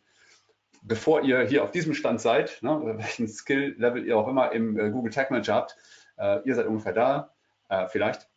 bevor 0.81 1.21
ihr 1.21 1.41
hier 1.41 1.63
auf 1.63 1.71
diesem 1.71 1.93
Stand 1.93 2.21
seid, 2.21 2.59
ne, 2.61 2.81
welchen 2.97 3.27
Skill-Level 3.27 4.05
ihr 4.05 4.17
auch 4.17 4.27
immer 4.27 4.51
im 4.51 4.79
äh, 4.79 4.89
Google 4.89 5.11
Tag 5.11 5.29
Manager 5.29 5.55
habt, 5.55 5.77
äh, 6.17 6.39
ihr 6.45 6.55
seid 6.55 6.65
ungefähr 6.65 6.93
da, 6.93 7.33
äh, 7.69 7.87
vielleicht. 7.87 8.30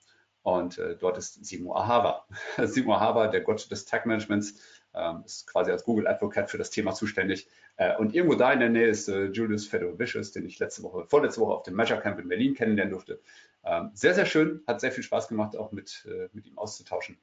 Und 0.45 0.77
äh, 0.77 0.95
dort 0.95 1.17
ist 1.17 1.43
Simo 1.45 1.75
Ahava. 1.75 2.27
Simo 2.65 2.95
Ahava, 2.95 3.29
der 3.29 3.41
Gott 3.41 3.71
des 3.71 3.87
Tag 3.87 4.05
Managements, 4.05 4.61
ähm, 4.95 5.23
ist 5.25 5.47
quasi 5.47 5.71
als 5.71 5.85
Google 5.85 6.07
Advocate 6.07 6.51
für 6.51 6.59
das 6.59 6.71
Thema 6.71 6.93
zuständig. 6.93 7.49
Äh, 7.77 7.97
und 7.97 8.15
irgendwo 8.15 8.37
da 8.37 8.53
in 8.53 8.61
der 8.61 8.69
Nähe 8.69 8.89
ist 8.89 9.09
äh, 9.09 9.29
Julius 9.29 9.67
Fedor-Vicious, 9.67 10.33
den 10.33 10.45
ich 10.45 10.59
letzte 10.59 10.83
Woche, 10.83 11.07
vorletzte 11.07 11.41
Woche 11.41 11.55
auf 11.55 11.63
dem 11.63 11.75
Measure 11.75 11.99
Camp 11.99 12.21
in 12.21 12.29
Berlin 12.29 12.53
kennenlernen 12.55 12.93
durfte. 12.93 13.21
Ähm, 13.65 13.91
sehr, 13.95 14.13
sehr 14.13 14.27
schön, 14.27 14.63
hat 14.67 14.83
sehr 14.83 14.93
viel 14.93 15.03
Spaß 15.03 15.29
gemacht, 15.29 15.57
auch 15.57 15.73
mit, 15.73 16.07
äh, 16.07 16.29
mit 16.35 16.45
ihm 16.47 16.59
auszutauschen. 16.59 17.17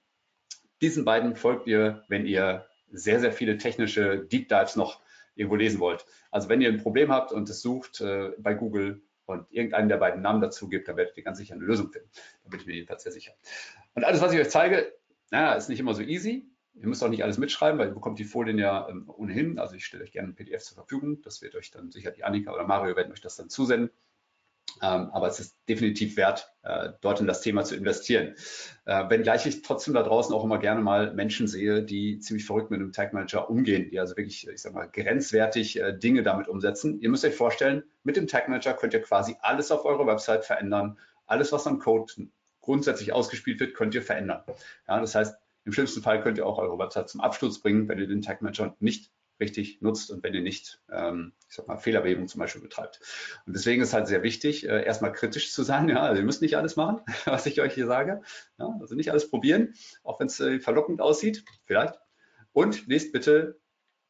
Diesen 0.81 1.05
beiden 1.05 1.35
folgt 1.35 1.67
ihr, 1.67 2.03
wenn 2.07 2.25
ihr 2.25 2.65
sehr, 2.91 3.19
sehr 3.19 3.31
viele 3.31 3.59
technische 3.59 4.25
Deep 4.25 4.49
Dives 4.49 4.75
noch 4.75 4.99
irgendwo 5.35 5.57
lesen 5.57 5.79
wollt. 5.79 6.07
Also 6.31 6.49
wenn 6.49 6.59
ihr 6.59 6.69
ein 6.69 6.81
Problem 6.81 7.11
habt 7.11 7.31
und 7.31 7.47
es 7.49 7.61
sucht 7.61 8.01
äh, 8.01 8.31
bei 8.39 8.55
Google 8.55 9.03
und 9.31 9.51
irgendeinen 9.51 9.89
der 9.89 9.97
beiden 9.97 10.21
Namen 10.21 10.41
dazu 10.41 10.69
gibt, 10.69 10.87
dann 10.87 10.97
werdet 10.97 11.17
ihr 11.17 11.23
ganz 11.23 11.37
sicher 11.37 11.55
eine 11.55 11.63
Lösung 11.63 11.91
finden. 11.91 12.09
Da 12.43 12.49
bin 12.49 12.59
ich 12.59 12.65
mir 12.65 12.75
jedenfalls 12.75 13.03
sehr 13.03 13.11
sicher. 13.11 13.33
Und 13.95 14.03
alles, 14.03 14.21
was 14.21 14.33
ich 14.33 14.39
euch 14.39 14.49
zeige, 14.49 14.93
naja, 15.31 15.53
ist 15.53 15.69
nicht 15.69 15.79
immer 15.79 15.93
so 15.93 16.01
easy. 16.01 16.47
Ihr 16.73 16.87
müsst 16.87 17.03
auch 17.03 17.09
nicht 17.09 17.23
alles 17.23 17.37
mitschreiben, 17.37 17.79
weil 17.79 17.89
ihr 17.89 17.93
bekommt 17.93 18.19
die 18.19 18.23
Folien 18.23 18.57
ja 18.57 18.87
ähm, 18.89 19.09
ohnehin. 19.09 19.59
Also 19.59 19.75
ich 19.75 19.85
stelle 19.85 20.03
euch 20.03 20.11
gerne 20.11 20.29
ein 20.29 20.35
PDF 20.35 20.63
zur 20.63 20.75
Verfügung. 20.75 21.21
Das 21.21 21.41
wird 21.41 21.55
euch 21.55 21.71
dann 21.71 21.91
sicher 21.91 22.11
die 22.11 22.23
Annika 22.23 22.53
oder 22.53 22.65
Mario 22.65 22.95
werden 22.95 23.11
euch 23.11 23.21
das 23.21 23.35
dann 23.35 23.49
zusenden. 23.49 23.91
Ähm, 24.81 25.09
aber 25.11 25.27
es 25.27 25.39
ist 25.39 25.57
definitiv 25.67 26.17
wert, 26.17 26.53
äh, 26.63 26.89
dort 27.01 27.19
in 27.19 27.27
das 27.27 27.41
Thema 27.41 27.63
zu 27.63 27.75
investieren. 27.75 28.35
Äh, 28.85 29.09
wenngleich 29.09 29.45
ich 29.45 29.61
trotzdem 29.61 29.93
da 29.93 30.03
draußen 30.03 30.33
auch 30.33 30.43
immer 30.43 30.57
gerne 30.57 30.81
mal 30.81 31.13
Menschen 31.13 31.47
sehe, 31.47 31.83
die 31.83 32.19
ziemlich 32.19 32.45
verrückt 32.45 32.71
mit 32.71 32.79
einem 32.79 32.91
Tag 32.91 33.13
Manager 33.13 33.49
umgehen, 33.49 33.89
die 33.89 33.99
also 33.99 34.17
wirklich, 34.17 34.47
ich 34.47 34.61
sag 34.61 34.73
mal, 34.73 34.87
grenzwertig 34.87 35.79
äh, 35.79 35.97
Dinge 35.97 36.23
damit 36.23 36.47
umsetzen. 36.47 36.99
Ihr 36.99 37.09
müsst 37.09 37.25
euch 37.25 37.35
vorstellen, 37.35 37.83
mit 38.03 38.15
dem 38.15 38.27
Tag 38.27 38.49
Manager 38.49 38.73
könnt 38.73 38.93
ihr 38.93 39.01
quasi 39.01 39.35
alles 39.41 39.71
auf 39.71 39.85
eurer 39.85 40.07
Website 40.07 40.45
verändern. 40.45 40.97
Alles, 41.25 41.51
was 41.51 41.67
an 41.67 41.79
Code 41.79 42.11
grundsätzlich 42.61 43.13
ausgespielt 43.13 43.59
wird, 43.59 43.73
könnt 43.73 43.95
ihr 43.95 44.01
verändern. 44.01 44.43
Ja, 44.87 44.99
das 44.99 45.15
heißt, 45.15 45.35
im 45.65 45.71
schlimmsten 45.71 46.01
Fall 46.01 46.21
könnt 46.21 46.37
ihr 46.37 46.45
auch 46.45 46.57
eure 46.57 46.79
Website 46.79 47.09
zum 47.09 47.21
Absturz 47.21 47.59
bringen, 47.59 47.87
wenn 47.87 47.99
ihr 47.99 48.07
den 48.07 48.21
Tag 48.21 48.41
Manager 48.41 48.75
nicht 48.79 49.11
richtig 49.41 49.81
nutzt 49.81 50.11
und 50.11 50.23
wenn 50.23 50.33
ihr 50.33 50.41
nicht, 50.41 50.81
ähm, 50.89 51.33
ich 51.49 51.55
sag 51.55 51.67
mal, 51.67 51.77
Fehlerbehebung 51.77 52.27
zum 52.27 52.39
Beispiel 52.39 52.61
betreibt. 52.61 53.01
Und 53.45 53.53
deswegen 53.53 53.81
ist 53.81 53.93
halt 53.93 54.07
sehr 54.07 54.23
wichtig, 54.23 54.67
äh, 54.67 54.85
erstmal 54.85 55.11
kritisch 55.11 55.51
zu 55.51 55.63
sein. 55.63 55.89
Ja, 55.89 56.03
also 56.03 56.21
ihr 56.21 56.25
müsst 56.25 56.41
nicht 56.41 56.55
alles 56.55 56.77
machen, 56.77 57.01
was 57.25 57.45
ich 57.45 57.59
euch 57.59 57.73
hier 57.73 57.87
sage. 57.87 58.21
Ja, 58.57 58.77
also 58.79 58.95
nicht 58.95 59.11
alles 59.11 59.29
probieren, 59.29 59.73
auch 60.03 60.19
wenn 60.19 60.27
es 60.27 60.39
äh, 60.39 60.59
verlockend 60.59 61.01
aussieht, 61.01 61.43
vielleicht. 61.65 61.99
Und 62.53 62.87
lest 62.87 63.11
bitte 63.11 63.59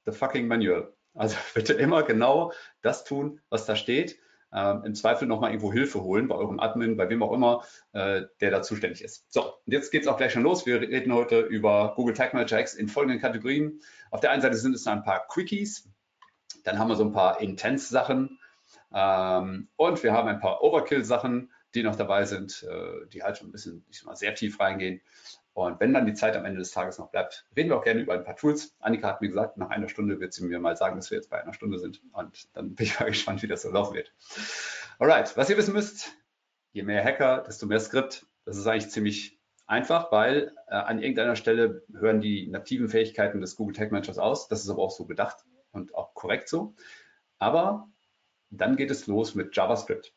the 0.06 0.12
fucking 0.12 0.48
manual. 0.48 0.94
Also 1.14 1.36
bitte 1.56 1.74
immer 1.74 2.04
genau 2.04 2.54
das 2.82 3.04
tun, 3.04 3.42
was 3.50 3.66
da 3.66 3.76
steht 3.76 4.20
ähm, 4.54 4.84
im 4.86 4.96
Zweifel 4.96 5.28
nochmal 5.28 5.52
irgendwo 5.52 5.72
Hilfe 5.72 6.02
holen 6.02 6.28
bei 6.28 6.36
eurem 6.36 6.60
Admin, 6.60 6.98
bei 6.98 7.10
wem 7.10 7.24
auch 7.24 7.32
immer, 7.32 7.64
äh, 7.94 8.24
der 8.40 8.52
da 8.52 8.62
zuständig 8.62 9.04
ist. 9.04 9.26
So, 9.32 9.44
und 9.44 9.74
jetzt 9.74 9.92
geht 9.92 10.04
es 10.04 10.08
auch 10.08 10.18
gleich 10.18 10.34
schon 10.34 10.44
los. 10.44 10.66
Wir 10.66 10.82
reden 10.82 11.14
heute 11.14 11.40
über 11.40 11.94
Google 11.96 12.14
Tag 12.14 12.34
Manager 12.34 12.60
X 12.60 12.74
in 12.74 12.88
folgenden 12.88 13.22
Kategorien. 13.22 13.82
Auf 14.10 14.20
der 14.20 14.32
einen 14.32 14.42
Seite 14.42 14.58
sind 14.58 14.76
es 14.76 14.88
ein 14.88 15.04
paar 15.04 15.28
Quickies, 15.28 15.90
dann 16.64 16.78
haben 16.78 16.90
wir 16.90 16.96
so 16.96 17.06
ein 17.06 17.14
paar 17.14 17.40
Intense-Sachen 17.42 18.40
ähm, 18.94 19.70
und 19.76 20.04
wir 20.04 20.14
haben 20.14 20.28
ein 20.28 20.40
paar 20.40 20.62
Overkill-Sachen, 20.62 21.52
die 21.74 21.84
noch 21.84 21.96
dabei 21.96 22.26
sind, 22.26 22.64
äh, 22.70 23.08
die 23.08 23.24
halt 23.24 23.38
schon 23.38 23.50
ein 23.50 23.52
bisschen, 23.52 23.86
ich 23.90 24.00
sag 24.00 24.06
mal, 24.08 24.16
sehr 24.16 24.36
tief 24.36 24.60
reingehen. 24.60 25.02
Und 25.66 25.80
wenn 25.80 25.94
dann 25.94 26.06
die 26.06 26.14
Zeit 26.14 26.36
am 26.36 26.46
Ende 26.46 26.60
des 26.60 26.72
Tages 26.72 26.98
noch 26.98 27.10
bleibt, 27.10 27.46
reden 27.56 27.70
wir 27.70 27.78
auch 27.78 27.84
gerne 27.84 28.02
über 28.02 28.14
ein 28.14 28.24
paar 28.24 28.36
Tools. 28.36 28.76
Annika 28.80 29.08
hat 29.08 29.22
mir 29.22 29.30
gesagt, 29.30 29.58
nach 29.58 29.70
einer 29.70 29.90
Stunde 29.90 30.20
wird 30.20 30.34
sie 30.34 30.46
mir 30.46 30.60
mal 30.60 30.76
sagen, 30.76 30.96
dass 30.96 31.12
wir 31.12 31.18
jetzt 31.18 31.30
bei 31.30 31.42
einer 31.42 31.54
Stunde 31.54 31.80
sind. 31.80 32.02
Und 32.14 32.56
dann 32.56 32.76
bin 32.76 32.86
ich 32.86 33.00
mal 33.00 33.06
gespannt, 33.10 33.42
wie 33.44 33.48
das 33.48 33.62
so 33.62 33.72
laufen 33.72 33.96
wird. 33.96 34.14
Alright, 35.00 35.36
was 35.38 35.50
ihr 35.50 35.58
wissen 35.58 35.74
müsst, 35.74 36.12
je 36.74 36.84
mehr 36.84 37.04
Hacker, 37.04 37.44
desto 37.46 37.66
mehr 37.66 37.80
Skript. 37.80 38.26
Das 38.46 38.58
ist 38.58 38.68
eigentlich 38.68 38.92
ziemlich 38.92 39.40
einfach, 39.68 40.12
weil 40.12 40.54
äh, 40.68 40.76
an 40.76 41.00
irgendeiner 41.00 41.36
Stelle 41.36 41.84
hören 41.94 42.22
die 42.22 42.48
nativen 42.48 42.90
Fähigkeiten 42.90 43.42
des 43.42 43.56
Google 43.56 43.76
Tag 43.76 43.92
Managers 43.92 44.18
aus. 44.18 44.48
Das 44.48 44.64
ist 44.64 44.70
aber 44.70 44.82
auch 44.82 44.92
so 44.92 45.06
gedacht 45.06 45.38
und 45.72 45.96
auch 45.96 46.14
korrekt 46.14 46.50
so. 46.50 46.76
Aber 47.40 47.88
dann 48.50 48.76
geht 48.76 48.92
es 48.92 49.08
los 49.08 49.34
mit 49.34 49.56
JavaScript. 49.56 50.14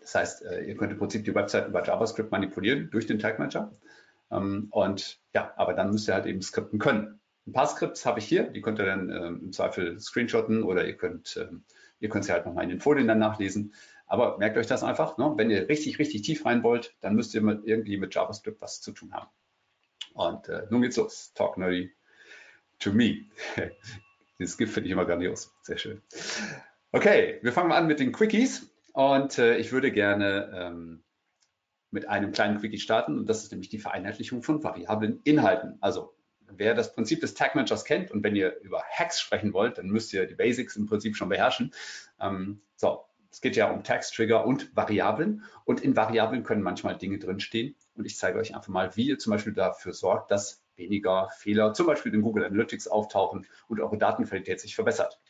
Das 0.00 0.14
heißt, 0.14 0.42
äh, 0.42 0.62
ihr 0.62 0.76
könnt 0.76 0.92
im 0.92 0.98
Prinzip 0.98 1.24
die 1.24 1.34
Website 1.34 1.68
über 1.68 1.84
JavaScript 1.84 2.30
manipulieren 2.30 2.88
durch 2.90 3.06
den 3.06 3.18
Tag 3.18 3.38
Manager. 3.38 3.76
Ähm, 4.30 4.68
und 4.70 5.20
ja, 5.34 5.52
aber 5.56 5.74
dann 5.74 5.90
müsst 5.90 6.08
ihr 6.08 6.14
halt 6.14 6.26
eben 6.26 6.42
skripten 6.42 6.78
können. 6.78 7.20
Ein 7.46 7.52
paar 7.52 7.66
Skripts 7.66 8.04
habe 8.04 8.18
ich 8.18 8.26
hier, 8.26 8.44
die 8.44 8.60
könnt 8.60 8.78
ihr 8.78 8.86
dann 8.86 9.10
ähm, 9.10 9.40
im 9.44 9.52
Zweifel 9.52 9.98
screenshotten 9.98 10.62
oder 10.62 10.86
ihr 10.86 10.96
könnt, 10.96 11.36
ähm, 11.40 11.64
ihr 11.98 12.08
könnt 12.08 12.24
sie 12.24 12.32
halt 12.32 12.44
nochmal 12.44 12.64
in 12.64 12.70
den 12.70 12.80
Folien 12.80 13.08
dann 13.08 13.18
nachlesen. 13.18 13.74
Aber 14.06 14.38
merkt 14.38 14.56
euch 14.56 14.66
das 14.66 14.82
einfach, 14.82 15.18
ne? 15.18 15.32
wenn 15.36 15.50
ihr 15.50 15.68
richtig, 15.68 15.98
richtig 15.98 16.22
tief 16.22 16.44
rein 16.44 16.62
wollt, 16.62 16.94
dann 17.00 17.14
müsst 17.14 17.34
ihr 17.34 17.42
mit, 17.42 17.64
irgendwie 17.64 17.96
mit 17.96 18.14
JavaScript 18.14 18.60
was 18.60 18.80
zu 18.80 18.92
tun 18.92 19.12
haben. 19.12 19.28
Und 20.14 20.48
äh, 20.48 20.66
nun 20.70 20.82
geht's 20.82 20.96
los. 20.96 21.32
Talk 21.34 21.58
nerdy 21.58 21.92
to 22.78 22.92
me. 22.92 23.26
Dieses 24.38 24.56
Gift 24.56 24.74
finde 24.74 24.88
ich 24.88 24.92
immer 24.92 25.04
grandios. 25.04 25.54
Sehr 25.62 25.78
schön. 25.78 26.02
Okay, 26.92 27.38
wir 27.42 27.52
fangen 27.52 27.68
mal 27.68 27.76
an 27.76 27.86
mit 27.86 28.00
den 28.00 28.12
Quickies. 28.12 28.70
Und 28.92 29.38
äh, 29.38 29.56
ich 29.58 29.72
würde 29.72 29.92
gerne 29.92 30.50
ähm, 30.54 31.04
mit 31.90 32.08
einem 32.08 32.32
kleinen 32.32 32.58
Quickie 32.58 32.78
starten 32.78 33.18
und 33.18 33.28
das 33.28 33.42
ist 33.42 33.50
nämlich 33.50 33.68
die 33.68 33.78
Vereinheitlichung 33.78 34.42
von 34.42 34.62
variablen 34.62 35.20
Inhalten. 35.24 35.78
Also 35.80 36.14
wer 36.50 36.74
das 36.74 36.92
Prinzip 36.94 37.20
des 37.20 37.34
Tag 37.34 37.54
Managers 37.54 37.84
kennt 37.84 38.10
und 38.10 38.22
wenn 38.22 38.36
ihr 38.36 38.58
über 38.60 38.82
Hacks 38.90 39.20
sprechen 39.20 39.52
wollt, 39.52 39.78
dann 39.78 39.86
müsst 39.86 40.12
ihr 40.12 40.26
die 40.26 40.34
Basics 40.34 40.76
im 40.76 40.86
Prinzip 40.86 41.16
schon 41.16 41.28
beherrschen. 41.28 41.72
Ähm, 42.20 42.60
so, 42.76 43.04
Es 43.30 43.40
geht 43.40 43.56
ja 43.56 43.70
um 43.70 43.84
Tags, 43.84 44.10
Trigger 44.10 44.46
und 44.46 44.74
Variablen. 44.74 45.44
Und 45.64 45.80
in 45.80 45.96
Variablen 45.96 46.42
können 46.44 46.62
manchmal 46.62 46.96
Dinge 46.96 47.18
drinstehen. 47.18 47.76
Und 47.94 48.06
ich 48.06 48.16
zeige 48.16 48.38
euch 48.38 48.54
einfach 48.54 48.68
mal, 48.68 48.96
wie 48.96 49.08
ihr 49.08 49.18
zum 49.18 49.32
Beispiel 49.32 49.52
dafür 49.52 49.92
sorgt, 49.92 50.30
dass 50.30 50.62
weniger 50.76 51.28
Fehler 51.36 51.74
zum 51.74 51.86
Beispiel 51.86 52.14
in 52.14 52.22
Google 52.22 52.44
Analytics 52.44 52.88
auftauchen 52.88 53.46
und 53.68 53.80
eure 53.80 53.98
Datenqualität 53.98 54.60
sich 54.60 54.74
verbessert. 54.74 55.20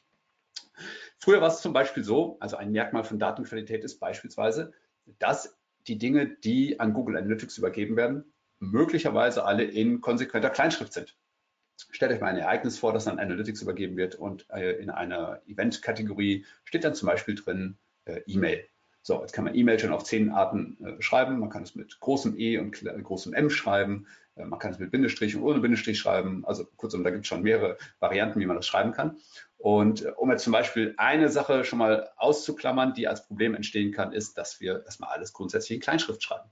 Früher 1.19 1.41
war 1.41 1.49
es 1.49 1.61
zum 1.61 1.73
Beispiel 1.73 2.05
so, 2.05 2.37
also 2.39 2.57
ein 2.57 2.71
Merkmal 2.71 3.03
von 3.03 3.19
Datenqualität 3.19 3.83
ist 3.83 3.99
beispielsweise, 3.99 4.73
dass 5.19 5.58
die 5.89 5.99
Dinge, 5.99 6.27
die 6.29 6.79
an 6.81 6.93
Google 6.93 7.17
Analytics 7.17 7.59
übergeben 7.59 7.97
werden, 7.97 8.25
möglicherweise 8.61 9.45
alle 9.45 9.65
in 9.65 10.01
konsequenter 10.01 10.51
Kleinschrift 10.51 10.93
sind. 10.93 11.17
Stellt 11.91 12.13
euch 12.13 12.21
mal 12.21 12.29
ein 12.29 12.39
Ereignis 12.39 12.79
vor, 12.79 12.93
das 12.93 13.07
an 13.07 13.19
Analytics 13.19 13.63
übergeben 13.63 13.97
wird 13.97 14.17
und 14.17 14.49
äh, 14.51 14.73
in 14.73 14.91
einer 14.91 15.41
Event-Kategorie 15.47 16.45
steht 16.65 16.85
dann 16.85 16.95
zum 16.95 17.07
Beispiel 17.07 17.37
drin 17.37 17.79
äh, 18.05 18.21
E-Mail. 18.27 18.65
So, 19.03 19.21
jetzt 19.21 19.33
kann 19.33 19.45
man 19.45 19.55
E-Mail 19.55 19.79
schon 19.79 19.93
auf 19.93 20.05
zehn 20.05 20.31
Arten 20.31 20.77
äh, 20.85 21.01
schreiben. 21.01 21.39
Man 21.39 21.51
kann 21.51 21.63
es 21.63 21.75
mit 21.75 21.99
großem 22.01 22.39
E 22.39 22.59
und 22.59 22.85
großem 23.03 23.33
M 23.33 23.49
schreiben. 23.49 24.07
Äh, 24.35 24.45
man 24.45 24.59
kann 24.59 24.73
es 24.73 24.79
mit 24.79 24.91
Bindestrich 24.91 25.37
und 25.37 25.43
ohne 25.43 25.61
Bindestrich 25.61 25.99
schreiben. 25.99 26.45
Also 26.45 26.67
kurzum, 26.77 27.05
da 27.05 27.11
gibt 27.11 27.23
es 27.23 27.29
schon 27.29 27.43
mehrere 27.43 27.79
Varianten, 28.01 28.41
wie 28.41 28.47
man 28.47 28.57
das 28.57 28.67
schreiben 28.67 28.93
kann. 28.93 29.17
Und 29.59 30.05
äh, 30.05 30.13
um 30.17 30.31
jetzt 30.31 30.45
zum 30.45 30.53
Beispiel 30.53 30.95
eine 30.97 31.29
Sache 31.29 31.65
schon 31.65 31.81
mal 31.81 32.11
auszuklammern, 32.17 32.95
die 32.95 33.09
als 33.09 33.27
Problem 33.27 33.55
entstehen 33.55 33.93
kann, 33.93 34.13
ist, 34.13 34.39
dass 34.39 34.61
wir 34.61 34.85
erstmal 34.85 35.11
alles 35.11 35.33
grundsätzlich 35.33 35.77
in 35.77 35.83
Kleinschrift 35.83 36.23
schreiben. 36.23 36.49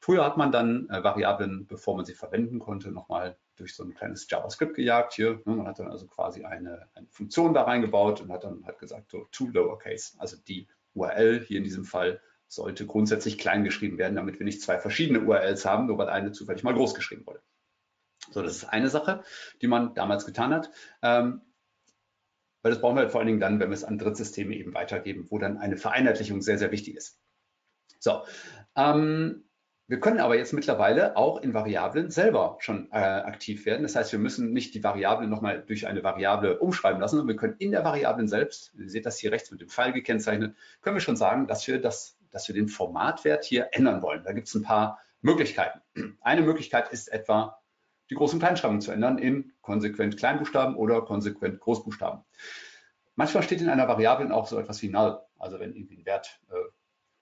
Früher 0.00 0.24
hat 0.24 0.36
man 0.36 0.50
dann 0.50 0.88
äh, 0.88 1.04
Variablen, 1.04 1.66
bevor 1.66 1.96
man 1.96 2.04
sie 2.04 2.14
verwenden 2.14 2.58
konnte, 2.58 2.90
nochmal 2.90 3.36
durch 3.56 3.74
so 3.74 3.84
ein 3.84 3.94
kleines 3.94 4.26
JavaScript 4.30 4.74
gejagt 4.74 5.12
hier. 5.12 5.42
Ne? 5.44 5.56
Man 5.56 5.66
hat 5.66 5.78
dann 5.78 5.90
also 5.90 6.06
quasi 6.06 6.44
eine, 6.44 6.88
eine 6.94 7.06
Funktion 7.10 7.52
da 7.52 7.62
reingebaut 7.62 8.20
und 8.20 8.32
hat 8.32 8.44
dann 8.44 8.64
halt 8.64 8.78
gesagt, 8.78 9.10
so 9.10 9.26
to 9.30 9.48
lowercase, 9.48 10.14
also 10.18 10.36
die 10.36 10.68
URL 10.94 11.44
hier 11.44 11.58
in 11.58 11.64
diesem 11.64 11.84
Fall 11.84 12.20
sollte 12.46 12.86
grundsätzlich 12.86 13.36
klein 13.36 13.62
geschrieben 13.62 13.98
werden, 13.98 14.16
damit 14.16 14.38
wir 14.38 14.46
nicht 14.46 14.62
zwei 14.62 14.78
verschiedene 14.78 15.20
URLs 15.20 15.66
haben, 15.66 15.86
nur 15.86 15.98
weil 15.98 16.08
eine 16.08 16.32
zufällig 16.32 16.62
mal 16.62 16.72
groß 16.72 16.94
geschrieben 16.94 17.26
wurde. 17.26 17.42
So, 18.30 18.42
das 18.42 18.56
ist 18.56 18.64
eine 18.64 18.88
Sache, 18.88 19.22
die 19.60 19.68
man 19.68 19.94
damals 19.94 20.24
getan 20.24 20.54
hat. 20.54 20.70
Ähm, 21.02 21.42
weil 22.62 22.72
das 22.72 22.80
brauchen 22.80 22.96
wir 22.96 23.02
halt 23.02 23.12
vor 23.12 23.20
allen 23.20 23.28
Dingen 23.28 23.40
dann, 23.40 23.60
wenn 23.60 23.70
wir 23.70 23.74
es 23.74 23.84
an 23.84 23.98
Drittsysteme 23.98 24.54
eben 24.54 24.74
weitergeben, 24.74 25.26
wo 25.30 25.38
dann 25.38 25.58
eine 25.58 25.76
Vereinheitlichung 25.76 26.42
sehr, 26.42 26.58
sehr 26.58 26.70
wichtig 26.72 26.96
ist. 26.96 27.20
So, 27.98 28.22
ähm, 28.76 29.44
wir 29.90 30.00
können 30.00 30.20
aber 30.20 30.36
jetzt 30.36 30.52
mittlerweile 30.52 31.16
auch 31.16 31.40
in 31.40 31.54
Variablen 31.54 32.10
selber 32.10 32.58
schon 32.60 32.88
äh, 32.92 32.96
aktiv 32.96 33.64
werden. 33.64 33.84
Das 33.84 33.96
heißt, 33.96 34.12
wir 34.12 34.18
müssen 34.18 34.52
nicht 34.52 34.74
die 34.74 34.84
Variable 34.84 35.26
nochmal 35.26 35.64
durch 35.66 35.86
eine 35.86 36.04
Variable 36.04 36.58
umschreiben 36.58 37.00
lassen, 37.00 37.16
sondern 37.16 37.34
wir 37.34 37.40
können 37.40 37.56
in 37.58 37.70
der 37.70 37.84
Variablen 37.84 38.28
selbst, 38.28 38.74
ihr 38.74 38.90
seht 38.90 39.06
das 39.06 39.18
hier 39.18 39.32
rechts 39.32 39.50
mit 39.50 39.62
dem 39.62 39.70
Pfeil 39.70 39.92
gekennzeichnet, 39.92 40.54
können 40.82 40.96
wir 40.96 41.00
schon 41.00 41.16
sagen, 41.16 41.46
dass 41.46 41.66
wir, 41.66 41.80
das, 41.80 42.18
dass 42.30 42.48
wir 42.48 42.54
den 42.54 42.68
Formatwert 42.68 43.46
hier 43.46 43.68
ändern 43.72 44.02
wollen. 44.02 44.22
Da 44.24 44.32
gibt 44.32 44.48
es 44.48 44.54
ein 44.54 44.62
paar 44.62 44.98
Möglichkeiten. 45.22 45.80
Eine 46.20 46.42
Möglichkeit 46.42 46.92
ist 46.92 47.08
etwa, 47.10 47.58
die 48.10 48.16
Groß- 48.16 48.32
und 48.32 48.38
Kleinschreibung 48.38 48.80
zu 48.80 48.92
ändern 48.92 49.18
in 49.18 49.52
konsequent 49.60 50.16
Kleinbuchstaben 50.16 50.76
oder 50.76 51.02
konsequent 51.02 51.60
Großbuchstaben. 51.60 52.24
Manchmal 53.16 53.42
steht 53.42 53.60
in 53.60 53.68
einer 53.68 53.88
Variablen 53.88 54.32
auch 54.32 54.46
so 54.46 54.58
etwas 54.58 54.80
wie 54.82 54.88
null, 54.88 55.20
also 55.38 55.58
wenn 55.58 55.74
irgendwie 55.74 55.98
ein 55.98 56.06
Wert 56.06 56.40
äh, 56.50 56.54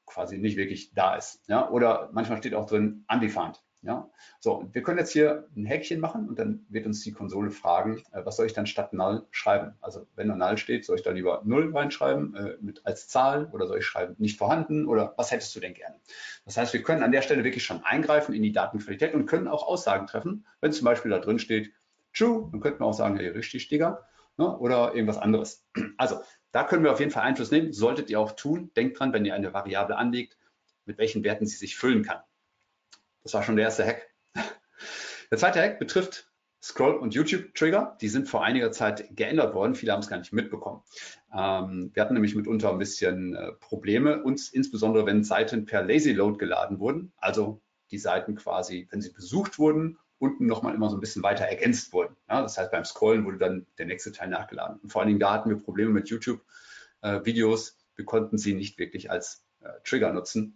quasi 0.04 0.38
nicht 0.38 0.56
wirklich 0.56 0.92
da 0.94 1.16
ist. 1.16 1.40
Ja? 1.48 1.70
Oder 1.70 2.10
manchmal 2.12 2.38
steht 2.38 2.54
auch 2.54 2.66
drin 2.66 3.04
undefined. 3.12 3.62
Ja? 3.86 4.10
So, 4.40 4.68
wir 4.72 4.82
können 4.82 4.98
jetzt 4.98 5.12
hier 5.12 5.46
ein 5.56 5.64
Häkchen 5.64 6.00
machen 6.00 6.28
und 6.28 6.38
dann 6.38 6.66
wird 6.68 6.86
uns 6.86 7.02
die 7.02 7.12
Konsole 7.12 7.50
fragen, 7.50 8.02
äh, 8.12 8.24
was 8.24 8.36
soll 8.36 8.46
ich 8.46 8.52
dann 8.52 8.66
statt 8.66 8.92
null 8.92 9.26
schreiben? 9.30 9.74
Also 9.80 10.06
wenn 10.16 10.28
da 10.28 10.34
null 10.34 10.58
steht, 10.58 10.84
soll 10.84 10.96
ich 10.96 11.02
da 11.02 11.12
lieber 11.12 11.42
null 11.44 11.74
reinschreiben 11.74 12.34
äh, 12.34 12.56
mit 12.60 12.84
als 12.84 13.08
Zahl 13.08 13.46
oder 13.52 13.66
soll 13.66 13.78
ich 13.78 13.86
schreiben 13.86 14.16
nicht 14.18 14.38
vorhanden 14.38 14.86
oder 14.86 15.14
was 15.16 15.30
hättest 15.30 15.54
du 15.54 15.60
denn 15.60 15.74
gerne? 15.74 15.96
Das 16.44 16.56
heißt, 16.56 16.72
wir 16.72 16.82
können 16.82 17.02
an 17.02 17.12
der 17.12 17.22
Stelle 17.22 17.44
wirklich 17.44 17.64
schon 17.64 17.84
eingreifen 17.84 18.34
in 18.34 18.42
die 18.42 18.52
Datenqualität 18.52 19.14
und 19.14 19.26
können 19.26 19.48
auch 19.48 19.66
Aussagen 19.66 20.06
treffen. 20.06 20.44
Wenn 20.60 20.72
zum 20.72 20.84
Beispiel 20.84 21.10
da 21.10 21.18
drin 21.18 21.38
steht 21.38 21.72
true, 22.12 22.48
dann 22.50 22.60
könnten 22.60 22.80
wir 22.80 22.86
auch 22.86 22.94
sagen, 22.94 23.16
hey, 23.16 23.28
richtig, 23.28 23.68
Digga. 23.68 24.06
Ne? 24.36 24.56
Oder 24.58 24.94
irgendwas 24.94 25.18
anderes. 25.18 25.64
Also 25.96 26.20
da 26.52 26.64
können 26.64 26.84
wir 26.84 26.92
auf 26.92 27.00
jeden 27.00 27.10
Fall 27.10 27.22
Einfluss 27.22 27.50
nehmen, 27.50 27.72
solltet 27.72 28.10
ihr 28.10 28.18
auch 28.18 28.32
tun. 28.32 28.70
Denkt 28.76 28.98
dran, 28.98 29.12
wenn 29.12 29.24
ihr 29.24 29.34
eine 29.34 29.52
Variable 29.52 29.96
anlegt, 29.96 30.38
mit 30.86 30.98
welchen 30.98 31.24
Werten 31.24 31.46
sie 31.46 31.56
sich 31.56 31.76
füllen 31.76 32.02
kann. 32.02 32.20
Das 33.26 33.34
war 33.34 33.42
schon 33.42 33.56
der 33.56 33.64
erste 33.64 33.84
Hack. 33.84 34.08
Der 35.32 35.38
zweite 35.38 35.60
Hack 35.60 35.80
betrifft 35.80 36.30
Scroll- 36.62 36.94
und 36.94 37.12
YouTube-Trigger. 37.12 37.98
Die 38.00 38.08
sind 38.08 38.28
vor 38.28 38.44
einiger 38.44 38.70
Zeit 38.70 39.16
geändert 39.16 39.52
worden. 39.52 39.74
Viele 39.74 39.90
haben 39.90 39.98
es 39.98 40.06
gar 40.06 40.18
nicht 40.18 40.32
mitbekommen. 40.32 40.84
Ähm, 41.36 41.90
wir 41.92 42.04
hatten 42.04 42.14
nämlich 42.14 42.36
mitunter 42.36 42.70
ein 42.70 42.78
bisschen 42.78 43.34
äh, 43.34 43.50
Probleme, 43.54 44.22
uns 44.22 44.50
insbesondere 44.50 45.06
wenn 45.06 45.24
Seiten 45.24 45.66
per 45.66 45.82
Lazy 45.82 46.12
Load 46.12 46.38
geladen 46.38 46.78
wurden, 46.78 47.12
also 47.16 47.60
die 47.90 47.98
Seiten 47.98 48.36
quasi, 48.36 48.86
wenn 48.92 49.00
sie 49.00 49.10
besucht 49.10 49.58
wurden, 49.58 49.98
unten 50.18 50.46
nochmal 50.46 50.76
immer 50.76 50.88
so 50.88 50.96
ein 50.96 51.00
bisschen 51.00 51.24
weiter 51.24 51.46
ergänzt 51.46 51.92
wurden. 51.92 52.14
Ja, 52.28 52.42
das 52.42 52.56
heißt, 52.56 52.70
beim 52.70 52.84
Scrollen 52.84 53.24
wurde 53.24 53.38
dann 53.38 53.66
der 53.78 53.86
nächste 53.86 54.12
Teil 54.12 54.28
nachgeladen. 54.28 54.78
Und 54.78 54.92
vor 54.92 55.00
allen 55.00 55.08
Dingen 55.08 55.20
da 55.20 55.32
hatten 55.32 55.50
wir 55.50 55.56
Probleme 55.56 55.90
mit 55.90 56.08
YouTube-Videos. 56.10 57.70
Äh, 57.70 57.72
wir 57.96 58.04
konnten 58.04 58.38
sie 58.38 58.54
nicht 58.54 58.78
wirklich 58.78 59.10
als 59.10 59.44
äh, 59.62 59.70
Trigger 59.82 60.12
nutzen. 60.12 60.54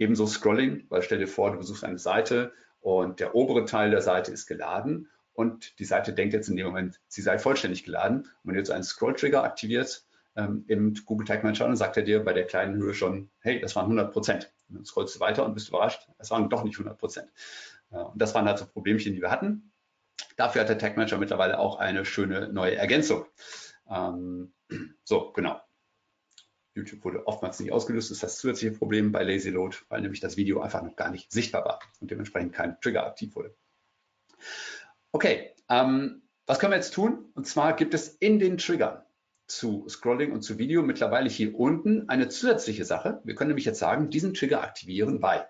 Ebenso 0.00 0.26
Scrolling, 0.26 0.86
weil 0.88 1.02
stell 1.02 1.18
dir 1.18 1.28
vor, 1.28 1.52
du 1.52 1.58
besuchst 1.58 1.84
eine 1.84 1.98
Seite 1.98 2.52
und 2.80 3.20
der 3.20 3.34
obere 3.34 3.66
Teil 3.66 3.90
der 3.90 4.00
Seite 4.00 4.32
ist 4.32 4.46
geladen 4.46 5.10
und 5.34 5.78
die 5.78 5.84
Seite 5.84 6.14
denkt 6.14 6.32
jetzt 6.32 6.48
in 6.48 6.56
dem 6.56 6.66
Moment, 6.66 7.00
sie 7.06 7.20
sei 7.20 7.38
vollständig 7.38 7.84
geladen. 7.84 8.20
Und 8.22 8.28
wenn 8.44 8.54
du 8.54 8.60
jetzt 8.60 8.70
einen 8.70 8.82
Scroll-Trigger 8.82 9.44
aktivierst 9.44 10.08
ähm, 10.36 10.64
im 10.68 10.94
Google 11.04 11.26
Tag 11.26 11.44
Manager, 11.44 11.66
dann 11.66 11.76
sagt 11.76 11.98
er 11.98 12.02
dir 12.02 12.24
bei 12.24 12.32
der 12.32 12.46
kleinen 12.46 12.76
Höhe 12.76 12.94
schon, 12.94 13.28
hey, 13.40 13.60
das 13.60 13.76
waren 13.76 13.84
100 13.84 14.10
Prozent. 14.10 14.50
Dann 14.70 14.86
scrollst 14.86 15.16
du 15.16 15.20
weiter 15.20 15.44
und 15.44 15.52
bist 15.52 15.68
überrascht, 15.68 16.08
es 16.16 16.30
waren 16.30 16.48
doch 16.48 16.64
nicht 16.64 16.76
100 16.76 16.98
Prozent. 16.98 17.28
Und 17.90 18.20
das 18.22 18.34
waren 18.34 18.46
halt 18.46 18.58
so 18.58 18.64
Problemchen, 18.64 19.12
die 19.12 19.20
wir 19.20 19.30
hatten. 19.30 19.70
Dafür 20.38 20.62
hat 20.62 20.70
der 20.70 20.78
Tag 20.78 20.96
Manager 20.96 21.18
mittlerweile 21.18 21.58
auch 21.58 21.78
eine 21.78 22.06
schöne 22.06 22.50
neue 22.50 22.76
Ergänzung. 22.76 23.26
Ähm, 23.90 24.54
so, 25.04 25.32
genau. 25.32 25.60
YouTube 26.74 27.04
wurde 27.04 27.26
oftmals 27.26 27.60
nicht 27.60 27.72
ausgelöst, 27.72 28.10
ist 28.10 28.22
das 28.22 28.38
zusätzliche 28.38 28.76
Problem 28.76 29.12
bei 29.12 29.22
Lazy 29.22 29.50
Load, 29.50 29.76
weil 29.88 30.00
nämlich 30.00 30.20
das 30.20 30.36
Video 30.36 30.60
einfach 30.60 30.82
noch 30.82 30.96
gar 30.96 31.10
nicht 31.10 31.32
sichtbar 31.32 31.64
war 31.64 31.80
und 32.00 32.10
dementsprechend 32.10 32.52
kein 32.52 32.80
Trigger 32.80 33.06
aktiv 33.06 33.34
wurde. 33.34 33.54
Okay, 35.12 35.54
ähm, 35.68 36.22
was 36.46 36.58
können 36.58 36.72
wir 36.72 36.76
jetzt 36.76 36.94
tun? 36.94 37.30
Und 37.34 37.46
zwar 37.46 37.74
gibt 37.74 37.94
es 37.94 38.08
in 38.08 38.38
den 38.38 38.58
Triggern 38.58 39.02
zu 39.46 39.88
Scrolling 39.88 40.32
und 40.32 40.42
zu 40.42 40.58
Video 40.58 40.82
mittlerweile 40.82 41.28
hier 41.28 41.58
unten 41.58 42.08
eine 42.08 42.28
zusätzliche 42.28 42.84
Sache. 42.84 43.20
Wir 43.24 43.34
können 43.34 43.48
nämlich 43.48 43.64
jetzt 43.64 43.80
sagen, 43.80 44.10
diesen 44.10 44.34
Trigger 44.34 44.62
aktivieren 44.62 45.20
bei 45.20 45.46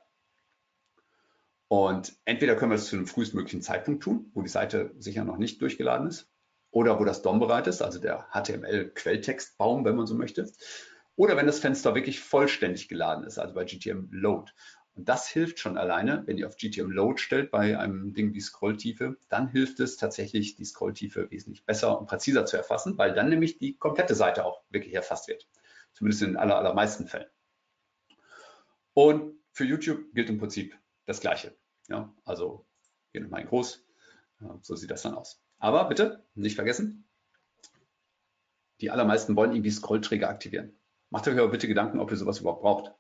und 1.73 2.17
entweder 2.25 2.57
können 2.57 2.73
wir 2.73 2.77
es 2.77 2.87
zu 2.87 2.97
einem 2.97 3.07
frühestmöglichen 3.07 3.62
Zeitpunkt 3.62 4.03
tun, 4.03 4.29
wo 4.35 4.43
die 4.43 4.49
Seite 4.49 4.93
sicher 4.99 5.25
noch 5.25 5.37
nicht 5.37 5.62
durchgeladen 5.62 6.09
ist, 6.09 6.29
oder 6.73 6.99
wo 6.99 7.05
das 7.05 7.23
DOM 7.23 7.39
bereit 7.39 7.69
ist, 7.69 7.81
also 7.81 8.00
der 8.00 8.27
HTML-Quelltextbaum, 8.33 9.85
wenn 9.85 9.95
man 9.95 10.09
so 10.09 10.17
möchte, 10.17 10.50
oder 11.21 11.37
wenn 11.37 11.45
das 11.45 11.59
Fenster 11.59 11.95
wirklich 11.95 12.19
vollständig 12.19 12.89
geladen 12.89 13.25
ist, 13.25 13.37
also 13.37 13.53
bei 13.53 13.67
GTM 13.67 14.09
Load. 14.11 14.53
Und 14.95 15.07
das 15.07 15.29
hilft 15.29 15.59
schon 15.59 15.77
alleine, 15.77 16.23
wenn 16.25 16.39
ihr 16.39 16.47
auf 16.47 16.57
GTM 16.57 16.91
Load 16.91 17.21
stellt 17.21 17.50
bei 17.50 17.79
einem 17.79 18.15
Ding 18.15 18.33
wie 18.33 18.41
Scrolltiefe, 18.41 19.19
dann 19.29 19.47
hilft 19.47 19.81
es 19.81 19.99
tatsächlich, 19.99 20.55
die 20.55 20.65
Scrolltiefe 20.65 21.31
wesentlich 21.31 21.67
besser 21.67 22.00
und 22.00 22.07
präziser 22.07 22.47
zu 22.47 22.57
erfassen, 22.57 22.97
weil 22.97 23.12
dann 23.12 23.29
nämlich 23.29 23.59
die 23.59 23.77
komplette 23.77 24.15
Seite 24.15 24.47
auch 24.47 24.62
wirklich 24.71 24.95
erfasst 24.95 25.29
wird. 25.29 25.47
Zumindest 25.93 26.23
in 26.23 26.29
den 26.29 26.37
aller, 26.39 26.57
allermeisten 26.57 27.07
Fällen. 27.07 27.29
Und 28.95 29.35
für 29.53 29.65
YouTube 29.65 30.15
gilt 30.15 30.31
im 30.31 30.39
Prinzip 30.39 30.75
das 31.05 31.21
Gleiche. 31.21 31.55
Ja, 31.89 32.11
also 32.25 32.65
hier 33.12 33.21
nochmal 33.21 33.43
in 33.43 33.49
groß. 33.49 33.85
So 34.62 34.75
sieht 34.75 34.91
das 34.91 35.03
dann 35.03 35.12
aus. 35.12 35.45
Aber 35.59 35.85
bitte 35.85 36.25
nicht 36.35 36.55
vergessen, 36.55 37.07
die 38.81 38.91
allermeisten 38.91 39.37
wollen 39.37 39.53
irgendwie 39.53 39.71
Scrollträger 39.71 40.31
aktivieren. 40.31 40.80
Macht 41.11 41.29
euch 41.29 41.38
aber 41.38 41.49
bitte 41.49 41.69
Gedanken, 41.69 42.00
ob 42.00 42.11
ihr 42.11 42.17
sowas 42.17 42.40
überhaupt 42.40 42.62
braucht. 42.62 42.93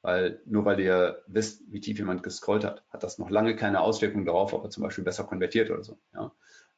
Weil 0.00 0.40
nur 0.46 0.64
weil 0.64 0.78
ihr 0.78 1.22
wisst, 1.26 1.62
wie 1.72 1.80
tief 1.80 1.98
jemand 1.98 2.22
gescrollt 2.22 2.64
hat, 2.64 2.84
hat 2.90 3.02
das 3.02 3.18
noch 3.18 3.30
lange 3.30 3.56
keine 3.56 3.80
Auswirkung 3.80 4.24
darauf, 4.24 4.52
ob 4.52 4.64
er 4.64 4.70
zum 4.70 4.84
Beispiel 4.84 5.04
besser 5.04 5.24
konvertiert 5.24 5.70
oder 5.70 5.82
so. 5.82 5.98
Ja? 6.14 6.32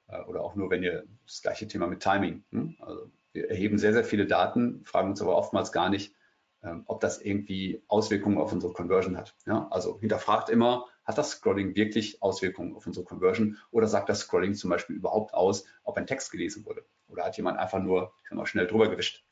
Äh, 0.08 0.22
oder 0.24 0.42
auch 0.42 0.54
nur, 0.54 0.70
wenn 0.70 0.82
ihr 0.82 1.04
das 1.26 1.42
gleiche 1.42 1.68
Thema 1.68 1.86
mit 1.86 2.00
Timing. 2.00 2.44
Hm? 2.50 2.76
Also 2.80 3.10
wir 3.32 3.50
erheben 3.50 3.78
sehr, 3.78 3.92
sehr 3.92 4.04
viele 4.04 4.26
Daten, 4.26 4.82
fragen 4.84 5.10
uns 5.10 5.20
aber 5.20 5.36
oftmals 5.36 5.70
gar 5.70 5.90
nicht, 5.90 6.14
ähm, 6.62 6.82
ob 6.86 7.00
das 7.00 7.20
irgendwie 7.20 7.82
Auswirkungen 7.88 8.38
auf 8.38 8.52
unsere 8.52 8.72
Conversion 8.72 9.18
hat. 9.18 9.34
Ja? 9.46 9.68
Also 9.70 10.00
hinterfragt 10.00 10.48
immer, 10.48 10.86
hat 11.04 11.18
das 11.18 11.30
Scrolling 11.32 11.74
wirklich 11.74 12.22
Auswirkungen 12.22 12.74
auf 12.74 12.86
unsere 12.86 13.04
Conversion 13.04 13.58
oder 13.70 13.86
sagt 13.86 14.08
das 14.08 14.20
Scrolling 14.20 14.54
zum 14.54 14.70
Beispiel 14.70 14.96
überhaupt 14.96 15.34
aus, 15.34 15.64
ob 15.82 15.96
ein 15.96 16.06
Text 16.06 16.30
gelesen 16.30 16.64
wurde 16.64 16.84
oder 17.08 17.24
hat 17.24 17.36
jemand 17.36 17.58
einfach 17.58 17.80
nur 17.80 18.12
mal, 18.30 18.46
schnell 18.46 18.66
drüber 18.66 18.88
gewischt. 18.88 19.24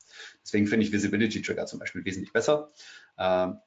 Deswegen 0.43 0.67
finde 0.67 0.85
ich 0.85 0.91
Visibility 0.91 1.41
Trigger 1.41 1.65
zum 1.65 1.79
Beispiel 1.79 2.05
wesentlich 2.05 2.33
besser. 2.33 2.71
Ähm, 3.17 3.59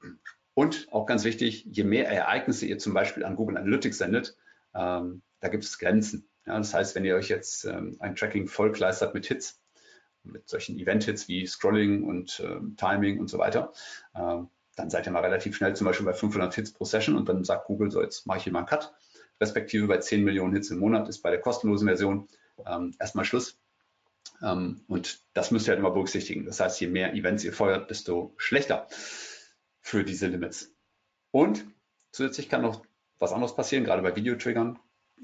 und 0.54 0.88
auch 0.90 1.06
ganz 1.06 1.24
wichtig, 1.24 1.64
je 1.70 1.84
mehr 1.84 2.08
Ereignisse 2.08 2.66
ihr 2.66 2.78
zum 2.78 2.94
Beispiel 2.94 3.24
an 3.24 3.36
Google 3.36 3.56
Analytics 3.56 3.98
sendet, 3.98 4.36
ähm, 4.74 5.22
da 5.40 5.48
gibt 5.48 5.64
es 5.64 5.78
Grenzen. 5.78 6.28
Das 6.44 6.74
heißt, 6.74 6.94
wenn 6.94 7.04
ihr 7.04 7.16
euch 7.16 7.28
jetzt 7.28 7.64
ähm, 7.64 7.96
ein 8.00 8.16
Tracking 8.16 8.48
vollkleistert 8.48 9.14
mit 9.14 9.26
Hits, 9.26 9.60
mit 10.24 10.48
solchen 10.48 10.78
Event-Hits 10.78 11.28
wie 11.28 11.46
Scrolling 11.46 12.04
und 12.04 12.40
Timing 12.76 13.18
und 13.18 13.28
so 13.28 13.38
weiter, 13.38 13.72
dann 14.76 14.88
seid 14.88 15.06
ihr 15.06 15.12
mal 15.12 15.20
relativ 15.20 15.56
schnell 15.56 15.74
zum 15.74 15.86
Beispiel 15.86 16.06
bei 16.06 16.14
500 16.14 16.54
Hits 16.54 16.72
pro 16.72 16.84
Session 16.84 17.16
und 17.16 17.28
dann 17.28 17.44
sagt 17.44 17.66
Google, 17.66 17.90
so 17.90 18.00
jetzt 18.00 18.26
mache 18.26 18.38
ich 18.38 18.44
hier 18.44 18.52
mal 18.52 18.60
einen 18.60 18.68
Cut. 18.68 18.94
Respektive 19.40 19.86
bei 19.86 19.98
10 19.98 20.22
Millionen 20.22 20.54
Hits 20.54 20.70
im 20.70 20.78
Monat 20.78 21.08
ist 21.08 21.20
bei 21.22 21.30
der 21.30 21.40
kostenlosen 21.40 21.88
Version 21.88 22.28
ähm, 22.66 22.94
erstmal 22.98 23.24
Schluss. 23.24 23.58
Ähm, 24.42 24.84
und 24.88 25.20
das 25.34 25.50
müsst 25.50 25.66
ihr 25.66 25.70
halt 25.70 25.80
immer 25.80 25.90
berücksichtigen. 25.90 26.44
Das 26.44 26.60
heißt, 26.60 26.80
je 26.80 26.88
mehr 26.88 27.14
Events 27.14 27.44
ihr 27.44 27.52
feuert, 27.52 27.90
desto 27.90 28.34
schlechter 28.36 28.86
für 29.80 30.04
diese 30.04 30.26
Limits. 30.26 30.74
Und 31.30 31.64
zusätzlich 32.10 32.48
kann 32.48 32.62
noch 32.62 32.84
was 33.18 33.32
anderes 33.32 33.54
passieren, 33.54 33.84
gerade 33.84 34.02
bei 34.02 34.14
Videotriggern. 34.16 34.78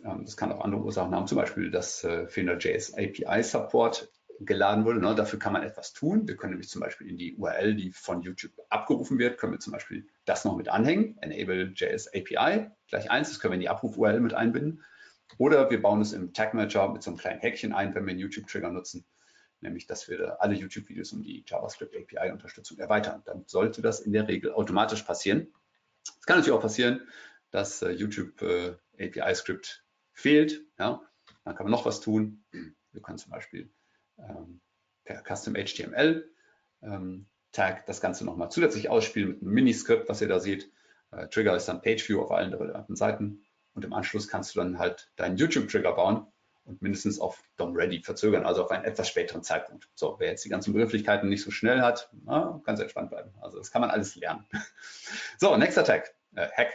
Ähm, 0.04 0.24
das 0.24 0.36
kann 0.36 0.52
auch 0.52 0.60
andere 0.60 0.82
Ursachen 0.82 1.14
haben, 1.14 1.26
zum 1.26 1.38
Beispiel, 1.38 1.70
dass 1.70 2.04
äh, 2.04 2.26
fehlender 2.28 2.58
JS 2.58 2.94
API 2.94 3.42
Support 3.42 4.10
geladen 4.40 4.84
wurde. 4.84 5.00
Ne? 5.00 5.14
Dafür 5.14 5.38
kann 5.38 5.52
man 5.52 5.62
etwas 5.62 5.92
tun. 5.92 6.28
Wir 6.28 6.36
können 6.36 6.52
nämlich 6.52 6.68
zum 6.68 6.80
Beispiel 6.80 7.08
in 7.08 7.16
die 7.16 7.34
URL, 7.34 7.74
die 7.74 7.90
von 7.90 8.22
YouTube 8.22 8.52
abgerufen 8.68 9.18
wird, 9.18 9.38
können 9.38 9.52
wir 9.52 9.60
zum 9.60 9.72
Beispiel 9.72 10.06
das 10.24 10.44
noch 10.44 10.56
mit 10.56 10.68
anhängen, 10.68 11.18
enable 11.20 11.72
JS 11.74 12.08
API 12.08 12.70
gleich 12.88 13.10
eins, 13.10 13.30
das 13.30 13.40
können 13.40 13.52
wir 13.52 13.56
in 13.56 13.62
die 13.62 13.68
Abruf-URL 13.68 14.20
mit 14.20 14.34
einbinden. 14.34 14.84
Oder 15.36 15.70
wir 15.70 15.82
bauen 15.82 16.00
es 16.00 16.12
im 16.12 16.32
Tag 16.32 16.54
Manager 16.54 16.88
mit 16.88 17.02
so 17.02 17.10
einem 17.10 17.18
kleinen 17.18 17.40
Häkchen 17.40 17.72
ein, 17.72 17.94
wenn 17.94 18.06
wir 18.06 18.12
einen 18.12 18.20
YouTube-Trigger 18.20 18.70
nutzen, 18.70 19.04
nämlich 19.60 19.86
dass 19.86 20.08
wir 20.08 20.40
alle 20.40 20.54
YouTube-Videos 20.54 21.12
um 21.12 21.22
die 21.22 21.44
JavaScript 21.46 21.94
API-Unterstützung 21.94 22.78
erweitern. 22.78 23.22
Dann 23.26 23.44
sollte 23.46 23.82
das 23.82 24.00
in 24.00 24.12
der 24.12 24.26
Regel 24.26 24.52
automatisch 24.52 25.02
passieren. 25.02 25.48
Es 26.02 26.24
kann 26.26 26.38
natürlich 26.38 26.56
auch 26.56 26.62
passieren, 26.62 27.06
dass 27.50 27.82
äh, 27.82 27.90
YouTube 27.90 28.40
äh, 28.42 28.76
fehlt. 30.12 30.64
Ja? 30.78 31.02
Dann 31.44 31.54
kann 31.54 31.64
man 31.64 31.70
noch 31.70 31.84
was 31.84 32.00
tun. 32.00 32.44
Wir 32.92 33.02
können 33.02 33.18
zum 33.18 33.30
Beispiel 33.30 33.70
ähm, 34.18 34.60
per 35.04 35.22
Custom 35.22 35.54
HTML 35.54 36.28
ähm, 36.82 37.26
Tag 37.52 37.86
das 37.86 38.00
Ganze 38.00 38.24
nochmal 38.24 38.50
zusätzlich 38.50 38.90
ausspielen 38.90 39.30
mit 39.30 39.42
einem 39.42 39.52
Miniskript, 39.52 40.08
was 40.08 40.20
ihr 40.20 40.28
da 40.28 40.40
seht. 40.40 40.70
Äh, 41.10 41.28
Trigger 41.28 41.56
ist 41.56 41.66
dann 41.66 41.80
PageView 41.80 42.20
auf 42.20 42.30
allen 42.30 42.52
relevanten 42.52 42.96
Seiten 42.96 43.42
und 43.78 43.84
im 43.84 43.92
Anschluss 43.92 44.26
kannst 44.26 44.56
du 44.56 44.58
dann 44.58 44.80
halt 44.80 45.08
deinen 45.14 45.36
YouTube-Trigger 45.36 45.92
bauen 45.92 46.26
und 46.64 46.82
mindestens 46.82 47.20
auf 47.20 47.40
DOM 47.58 47.76
Ready 47.76 48.02
verzögern, 48.02 48.44
also 48.44 48.64
auf 48.64 48.72
einen 48.72 48.84
etwas 48.84 49.08
späteren 49.08 49.44
Zeitpunkt. 49.44 49.88
So, 49.94 50.16
wer 50.18 50.30
jetzt 50.30 50.44
die 50.44 50.48
ganzen 50.48 50.72
Begrifflichkeiten 50.72 51.28
nicht 51.28 51.44
so 51.44 51.52
schnell 51.52 51.80
hat, 51.80 52.10
na, 52.24 52.60
ganz 52.64 52.80
entspannt 52.80 53.10
bleiben. 53.10 53.30
Also 53.40 53.56
das 53.56 53.70
kann 53.70 53.80
man 53.80 53.90
alles 53.90 54.16
lernen. 54.16 54.46
so, 55.38 55.56
nächster 55.56 55.84
Tag, 55.84 56.12
äh, 56.34 56.48
Hack. 56.48 56.72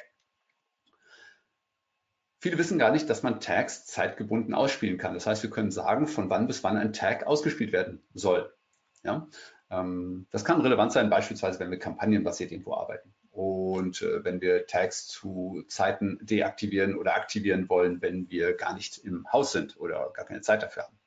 Viele 2.40 2.58
wissen 2.58 2.80
gar 2.80 2.92
nicht, 2.92 3.10
dass 3.10 3.22
man 3.22 3.42
Tags 3.42 3.86
zeitgebunden 3.86 4.54
ausspielen 4.54 4.98
kann. 4.98 5.14
Das 5.14 5.28
heißt, 5.28 5.44
wir 5.44 5.50
können 5.50 5.72
sagen, 5.72 6.08
von 6.08 6.30
wann 6.30 6.48
bis 6.48 6.64
wann 6.64 6.78
ein 6.78 6.94
Tag 6.94 7.28
ausgespielt 7.28 7.74
werden 7.74 8.02
soll. 8.14 8.56
Ja? 9.04 9.28
Ähm, 9.70 10.26
das 10.32 10.46
kann 10.46 10.62
relevant 10.62 10.94
sein, 10.94 11.10
beispielsweise, 11.10 11.60
wenn 11.60 11.70
wir 11.70 11.80
kampagnenbasiert 11.80 12.54
irgendwo 12.54 12.76
arbeiten. 12.76 13.14
Und 13.34 14.04
äh, 14.04 14.24
wenn 14.24 14.42
wir 14.42 14.68
Tags 14.68 15.08
zu 15.08 15.63
Zeiten 15.68 16.20
deaktivieren 16.22 16.96
oder 16.96 17.16
aktivieren 17.16 17.68
wollen, 17.68 18.00
wenn 18.00 18.30
wir 18.30 18.54
gar 18.54 18.75
nicht 18.75 19.00
im 19.00 19.25
Haus 19.34 19.52
sind 19.52 19.75
oder 19.80 20.12
gar 20.13 20.25
keine 20.25 20.42
Zeit 20.42 20.62
dafür 20.62 20.84
haben. 20.84 21.00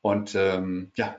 Und 0.00 0.34
ähm, 0.34 0.90
ja, 0.96 1.16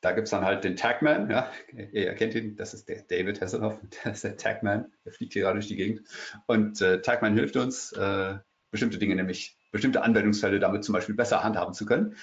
da 0.00 0.10
gibt 0.10 0.24
es 0.24 0.32
dann 0.32 0.44
halt 0.44 0.64
den 0.64 0.74
Tagman, 0.74 1.30
ja, 1.30 1.52
ihr 1.92 2.08
erkennt 2.08 2.34
ihn, 2.34 2.56
das 2.56 2.74
ist 2.74 2.88
der 2.88 3.02
David 3.02 3.40
Hasselhoff, 3.40 3.78
der 4.04 4.12
ist 4.12 4.24
der 4.24 4.36
Tagman, 4.36 4.92
der 5.04 5.12
fliegt 5.12 5.34
hier 5.34 5.42
gerade 5.42 5.60
durch 5.60 5.68
die 5.68 5.76
Gegend. 5.76 6.02
Und 6.46 6.80
äh, 6.80 7.00
Tagman 7.00 7.34
hilft 7.34 7.56
uns, 7.56 7.92
äh, 7.92 8.38
bestimmte 8.72 8.98
Dinge, 8.98 9.14
nämlich 9.14 9.56
bestimmte 9.70 10.02
Anwendungsfälle 10.02 10.58
damit 10.58 10.82
zum 10.82 10.94
Beispiel 10.94 11.14
besser 11.14 11.44
handhaben 11.44 11.74
zu 11.74 11.86
können. 11.86 12.16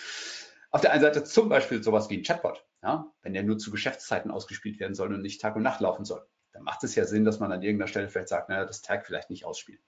Auf 0.71 0.81
der 0.81 0.91
einen 0.91 1.01
Seite 1.01 1.23
zum 1.23 1.49
Beispiel 1.49 1.81
sowas 1.83 2.09
wie 2.09 2.17
ein 2.17 2.23
Chatbot, 2.23 2.65
ja, 2.83 3.11
wenn 3.21 3.33
der 3.33 3.43
nur 3.43 3.57
zu 3.57 3.71
Geschäftszeiten 3.71 4.31
ausgespielt 4.31 4.79
werden 4.79 4.93
soll 4.93 5.13
und 5.13 5.21
nicht 5.21 5.41
Tag 5.41 5.55
und 5.55 5.63
Nacht 5.63 5.81
laufen 5.81 6.05
soll. 6.05 6.25
Dann 6.51 6.63
macht 6.63 6.83
es 6.83 6.95
ja 6.95 7.05
Sinn, 7.05 7.25
dass 7.25 7.39
man 7.39 7.51
an 7.51 7.61
irgendeiner 7.61 7.87
Stelle 7.87 8.09
vielleicht 8.09 8.29
sagt, 8.29 8.49
naja, 8.49 8.65
das 8.65 8.81
Tag 8.81 9.05
vielleicht 9.05 9.29
nicht 9.29 9.45
ausspielen. 9.45 9.81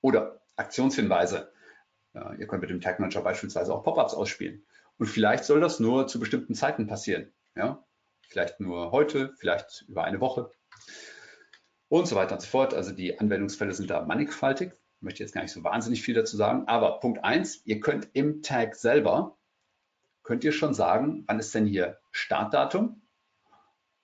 Oder 0.00 0.40
Aktionshinweise. 0.56 1.52
Ja, 2.14 2.32
ihr 2.34 2.46
könnt 2.46 2.62
mit 2.62 2.70
dem 2.70 2.80
Tag 2.80 2.98
Manager 2.98 3.22
beispielsweise 3.22 3.74
auch 3.74 3.82
Pop-ups 3.82 4.14
ausspielen. 4.14 4.64
Und 4.98 5.06
vielleicht 5.06 5.44
soll 5.44 5.60
das 5.60 5.80
nur 5.80 6.06
zu 6.06 6.18
bestimmten 6.18 6.54
Zeiten 6.54 6.86
passieren. 6.86 7.32
Ja? 7.54 7.84
Vielleicht 8.28 8.60
nur 8.60 8.90
heute, 8.90 9.34
vielleicht 9.38 9.84
über 9.88 10.04
eine 10.04 10.20
Woche 10.20 10.50
und 11.88 12.06
so 12.06 12.16
weiter 12.16 12.34
und 12.34 12.40
so 12.40 12.48
fort. 12.48 12.74
Also 12.74 12.92
die 12.92 13.18
Anwendungsfälle 13.18 13.72
sind 13.72 13.90
da 13.90 14.04
mannigfaltig. 14.04 14.72
Ich 14.72 15.02
möchte 15.02 15.22
jetzt 15.22 15.32
gar 15.32 15.42
nicht 15.42 15.52
so 15.52 15.62
wahnsinnig 15.62 16.02
viel 16.02 16.14
dazu 16.14 16.36
sagen. 16.36 16.66
Aber 16.66 17.00
Punkt 17.00 17.22
eins: 17.22 17.60
ihr 17.64 17.80
könnt 17.80 18.08
im 18.14 18.42
Tag 18.42 18.74
selber, 18.74 19.35
könnt 20.26 20.42
ihr 20.42 20.52
schon 20.52 20.74
sagen, 20.74 21.22
wann 21.28 21.38
ist 21.38 21.54
denn 21.54 21.66
hier 21.66 22.00
Startdatum? 22.10 23.00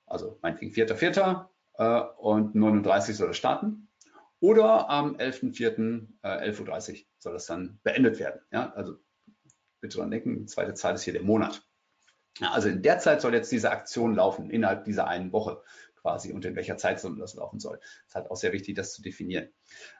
Also 0.07 0.39
meinetwegen 0.41 0.73
4.4. 0.73 1.49
Äh, 1.75 2.01
und 2.17 2.55
39 2.55 3.17
soll 3.17 3.31
es 3.31 3.37
starten. 3.37 3.89
Oder 4.39 4.89
am 4.89 5.17
11.4. 5.17 6.07
Äh, 6.23 6.51
11.30 6.51 6.93
Uhr 6.93 6.99
soll 7.19 7.33
das 7.33 7.47
dann 7.47 7.81
beendet 7.83 8.21
werden. 8.21 8.41
Ja? 8.53 8.73
Also 8.73 8.99
bitte 9.81 9.99
dran 9.99 10.13
denken, 10.13 10.39
die 10.39 10.47
zweite 10.47 10.75
Zahl 10.75 10.95
ist 10.95 11.03
hier 11.03 11.13
der 11.13 11.23
Monat. 11.23 11.67
Ja, 12.39 12.53
also 12.53 12.69
in 12.69 12.83
der 12.83 13.01
Zeit 13.01 13.21
soll 13.21 13.35
jetzt 13.35 13.51
diese 13.51 13.73
Aktion 13.73 14.15
laufen, 14.15 14.49
innerhalb 14.49 14.85
dieser 14.85 15.09
einen 15.09 15.33
Woche 15.33 15.61
quasi 15.97 16.33
und 16.33 16.45
in 16.45 16.55
welcher 16.55 16.77
Zeitzone 16.77 17.19
das 17.19 17.35
laufen 17.35 17.59
soll. 17.59 17.79
Das 17.79 18.07
ist 18.09 18.15
halt 18.15 18.31
auch 18.31 18.37
sehr 18.37 18.53
wichtig, 18.53 18.77
das 18.77 18.95
zu 18.95 19.03
definieren. 19.03 19.49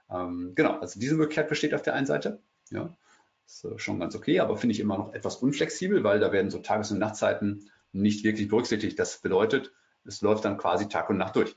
Ähm, 0.09 0.53
genau, 0.55 0.79
also 0.79 1.01
diese 1.01 1.17
Möglichkeit 1.17 1.49
besteht 1.49 1.75
auf 1.75 1.83
der 1.83 1.95
einen 1.95 2.07
Seite. 2.07 2.41
Ja, 2.71 2.97
ist 3.47 3.65
äh, 3.65 3.79
schon 3.79 4.01
ganz 4.01 4.15
okay, 4.15 4.41
aber 4.41 4.57
finde 4.57 4.75
ich 4.75 4.81
immer 4.81 4.99
noch 4.99 5.15
etwas 5.15 5.37
unflexibel, 5.37 6.05
weil 6.05 6.21
da 6.21 6.33
werden 6.33 6.51
so 6.51 6.59
Tages- 6.59 6.91
und 6.91 6.99
Nachtzeiten 6.99 7.71
nicht 7.93 8.25
wirklich 8.25 8.49
berücksichtigt. 8.49 8.99
Das 8.99 9.19
bedeutet, 9.19 9.73
es 10.05 10.21
läuft 10.23 10.45
dann 10.45 10.59
quasi 10.59 10.89
Tag 10.89 11.11
und 11.11 11.19
Nacht 11.19 11.37
durch. 11.37 11.57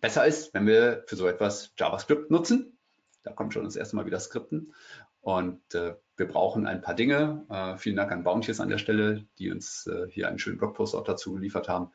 Besser 0.00 0.26
ist, 0.26 0.52
wenn 0.54 0.66
wir 0.66 1.04
für 1.06 1.16
so 1.16 1.28
etwas 1.28 1.72
JavaScript 1.78 2.30
nutzen. 2.30 2.78
Da 3.22 3.32
kommt 3.32 3.54
schon 3.54 3.64
das 3.64 3.76
erste 3.76 3.96
Mal 3.96 4.06
wieder 4.06 4.18
Skripten. 4.18 4.74
Und 5.20 5.74
äh, 5.74 5.94
wir 6.16 6.26
brauchen 6.26 6.66
ein 6.66 6.80
paar 6.80 6.94
Dinge. 6.94 7.46
Äh, 7.48 7.76
vielen 7.76 7.94
Dank 7.94 8.10
an 8.10 8.24
Bounties 8.24 8.58
an 8.58 8.68
der 8.68 8.78
Stelle, 8.78 9.24
die 9.38 9.52
uns 9.52 9.86
äh, 9.86 10.08
hier 10.10 10.26
einen 10.26 10.40
schönen 10.40 10.58
Blogpost 10.58 10.96
auch 10.96 11.04
dazu 11.04 11.34
geliefert 11.34 11.68
haben. 11.68 11.92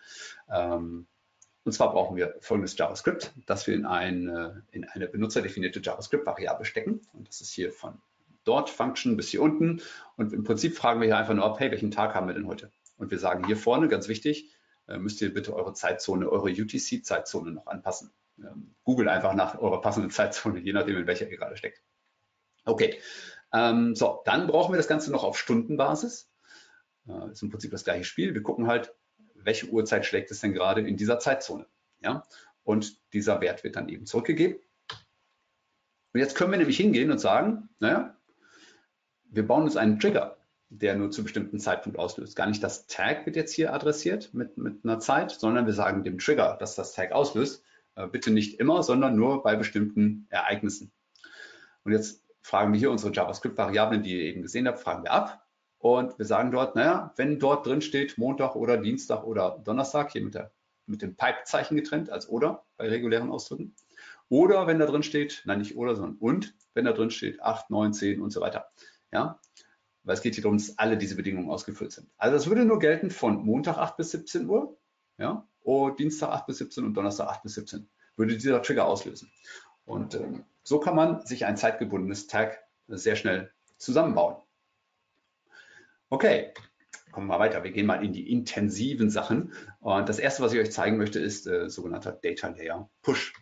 Ähm, 0.50 1.08
und 1.66 1.74
zwar 1.74 1.92
brauchen 1.92 2.16
wir 2.16 2.36
folgendes 2.40 2.78
JavaScript, 2.78 3.34
das 3.46 3.68
wir 3.68 3.76
in 3.76 3.86
eine, 3.86 4.64
in 4.72 4.86
eine 4.86 5.10
benutzerdefinierte 5.10 5.82
JavaScript-Variable 5.82 6.64
stecken. 6.64 7.02
Und 7.12 7.28
das 7.28 7.42
ist 7.42 7.52
hier 7.52 7.74
von 7.74 8.02
dort 8.48 8.70
Function 8.70 9.18
bis 9.18 9.30
hier 9.30 9.42
unten. 9.42 9.82
Und 10.16 10.34
im 10.34 10.44
Prinzip 10.44 10.76
fragen 10.76 11.00
wir 11.00 11.08
hier 11.08 11.18
einfach 11.18 11.34
nur 11.34 11.46
ab, 11.46 11.60
hey, 11.60 11.72
welchen 11.72 11.92
Tag 11.92 12.16
haben 12.16 12.28
wir 12.28 12.34
denn 12.34 12.48
heute? 12.48 12.72
Und 12.98 13.12
wir 13.12 13.20
sagen 13.20 13.46
hier 13.46 13.58
vorne, 13.58 13.88
ganz 13.88 14.08
wichtig, 14.08 14.52
äh, 14.88 14.98
müsst 14.98 15.22
ihr 15.22 15.34
bitte 15.34 15.54
eure 15.56 15.74
Zeitzone, 15.74 16.30
eure 16.30 16.50
UTC-Zeitzone 16.50 17.52
noch 17.52 17.68
anpassen. 17.68 18.12
Ähm, 18.40 18.76
Google 18.84 19.10
einfach 19.10 19.34
nach 19.34 19.60
eurer 19.60 19.82
passenden 19.82 20.12
Zeitzone, 20.12 20.60
je 20.60 20.74
nachdem, 20.74 20.98
in 20.98 21.08
welcher 21.08 21.30
ihr 21.30 21.38
gerade 21.38 21.58
steckt. 21.58 21.84
Okay, 22.66 23.00
ähm, 23.54 23.96
so, 23.96 24.22
dann 24.26 24.48
brauchen 24.48 24.74
wir 24.74 24.78
das 24.78 24.88
Ganze 24.88 25.12
noch 25.12 25.24
auf 25.24 25.38
Stundenbasis. 25.38 26.30
Äh, 27.08 27.32
ist 27.32 27.42
im 27.42 27.50
Prinzip 27.50 27.72
das 27.72 27.84
gleiche 27.84 28.04
Spiel. 28.04 28.34
Wir 28.34 28.44
gucken 28.44 28.68
halt, 28.68 28.94
welche 29.36 29.68
Uhrzeit 29.68 30.06
schlägt 30.06 30.32
es 30.32 30.42
denn 30.42 30.54
gerade 30.54 30.82
in 30.82 30.98
dieser 30.98 31.20
Zeitzone. 31.20 31.68
Ja? 32.02 32.24
Und 32.64 33.00
dieser 33.14 33.40
Wert 33.42 33.64
wird 33.64 33.76
dann 33.76 33.90
eben 33.90 34.06
zurückgegeben. 34.06 34.60
Und 36.14 36.20
jetzt 36.20 36.36
können 36.36 36.52
wir 36.52 36.58
nämlich 36.58 36.78
hingehen 36.78 37.12
und 37.12 37.20
sagen, 37.20 37.70
naja, 37.80 38.17
wir 39.30 39.48
bauen 39.48 39.64
uns 39.64 39.78
einen 39.78 40.00
Trigger, 40.00 40.38
der 40.70 40.96
nur 40.96 41.12
zu 41.12 41.24
bestimmten 41.24 41.60
Zeitpunkt 41.60 41.98
auslöst. 41.98 42.36
Gar 42.36 42.48
nicht 42.48 42.64
das 42.64 42.88
Tag 42.88 43.26
wird 43.26 43.36
jetzt 43.36 43.54
hier 43.54 43.74
adressiert 43.74 44.34
mit, 44.34 44.58
mit 44.58 44.84
einer 44.84 45.00
Zeit, 45.00 45.32
sondern 45.32 45.66
wir 45.66 45.74
sagen 45.74 46.04
dem 46.04 46.18
Trigger, 46.20 46.58
dass 46.60 46.76
das 46.76 46.94
Tag 46.94 47.12
auslöst, 47.12 47.64
äh, 47.96 48.08
bitte 48.08 48.32
nicht 48.32 48.60
immer, 48.60 48.84
sondern 48.84 49.16
nur 49.16 49.44
bei 49.44 49.56
bestimmten 49.56 50.28
Ereignissen. 50.30 50.92
Und 51.84 51.94
jetzt 51.94 52.24
fragen 52.42 52.74
wir 52.74 52.80
hier 52.80 52.92
unsere 52.92 53.14
JavaScript-Variablen, 53.14 54.04
die 54.04 54.18
ihr 54.18 54.24
eben 54.24 54.42
gesehen 54.42 54.68
habt, 54.68 54.80
fragen 54.80 55.04
wir 55.04 55.12
ab. 55.12 55.46
Und 55.80 56.18
wir 56.18 56.26
sagen 56.26 56.52
dort, 56.52 56.76
naja, 56.76 57.14
wenn 57.16 57.40
dort 57.40 57.66
drin 57.66 57.82
steht 57.82 58.18
Montag 58.18 58.56
oder 58.56 58.78
Dienstag 58.78 59.24
oder 59.24 59.62
Donnerstag, 59.64 60.12
hier 60.12 60.24
mit, 60.24 60.34
der, 60.34 60.52
mit 60.86 61.02
dem 61.02 61.16
Pipe-Zeichen 61.16 61.78
getrennt 61.78 62.10
als 62.10 62.28
oder 62.30 62.66
bei 62.78 62.90
regulären 62.90 63.30
Ausdrücken. 63.30 63.76
Oder 64.30 64.68
wenn 64.68 64.80
da 64.80 64.86
drin 64.86 65.04
steht, 65.04 65.44
nein, 65.46 65.60
nicht 65.60 65.78
oder, 65.78 65.96
sondern 65.96 66.18
und, 66.18 66.56
wenn 66.74 66.86
da 66.86 66.92
drin 66.92 67.12
steht 67.12 67.42
8, 67.42 67.70
9, 67.70 67.94
10 67.94 68.22
und 68.22 68.32
so 68.32 68.42
weiter. 68.42 68.70
Ja, 69.12 69.40
weil 70.04 70.16
es 70.16 70.22
geht 70.22 70.36
hier 70.36 70.44
darum, 70.44 70.58
dass 70.58 70.78
alle 70.78 70.98
diese 70.98 71.16
Bedingungen 71.16 71.50
ausgefüllt 71.50 71.92
sind. 71.92 72.10
Also 72.18 72.36
das 72.36 72.48
würde 72.48 72.66
nur 72.66 72.80
gelten 72.80 73.12
von 73.12 73.46
Montag 73.46 73.78
8 73.78 73.98
bis 73.98 74.12
17 74.12 74.48
Uhr, 74.48 74.78
ja, 75.18 75.48
und 75.62 76.00
Dienstag 76.00 76.30
8 76.30 76.46
bis 76.48 76.58
17 76.60 76.86
und 76.86 76.94
Donnerstag 76.94 77.28
8 77.28 77.44
bis 77.44 77.56
17 77.56 77.90
würde 78.16 78.38
dieser 78.38 78.62
Trigger 78.62 78.86
auslösen. 78.86 79.32
Und 79.86 80.16
ähm, 80.16 80.44
so 80.64 80.80
kann 80.80 80.96
man 80.96 81.26
sich 81.26 81.46
ein 81.46 81.58
zeitgebundenes 81.58 82.28
Tag 82.28 82.60
sehr 82.88 83.16
schnell 83.16 83.52
zusammenbauen. 83.78 84.38
Okay, 86.10 86.54
kommen 87.12 87.28
wir 87.28 87.40
weiter. 87.40 87.64
Wir 87.64 87.72
gehen 87.72 87.86
mal 87.86 88.04
in 88.04 88.14
die 88.14 88.32
intensiven 88.32 89.10
Sachen. 89.10 89.54
Und 89.80 90.10
das 90.10 90.20
erste, 90.20 90.42
was 90.44 90.54
ich 90.54 90.60
euch 90.60 90.72
zeigen 90.72 90.98
möchte, 90.98 91.20
ist 91.20 91.48
äh, 91.48 91.70
sogenannter 91.70 92.12
Data 92.12 92.48
Layer 92.50 92.90
Push. 93.02 93.34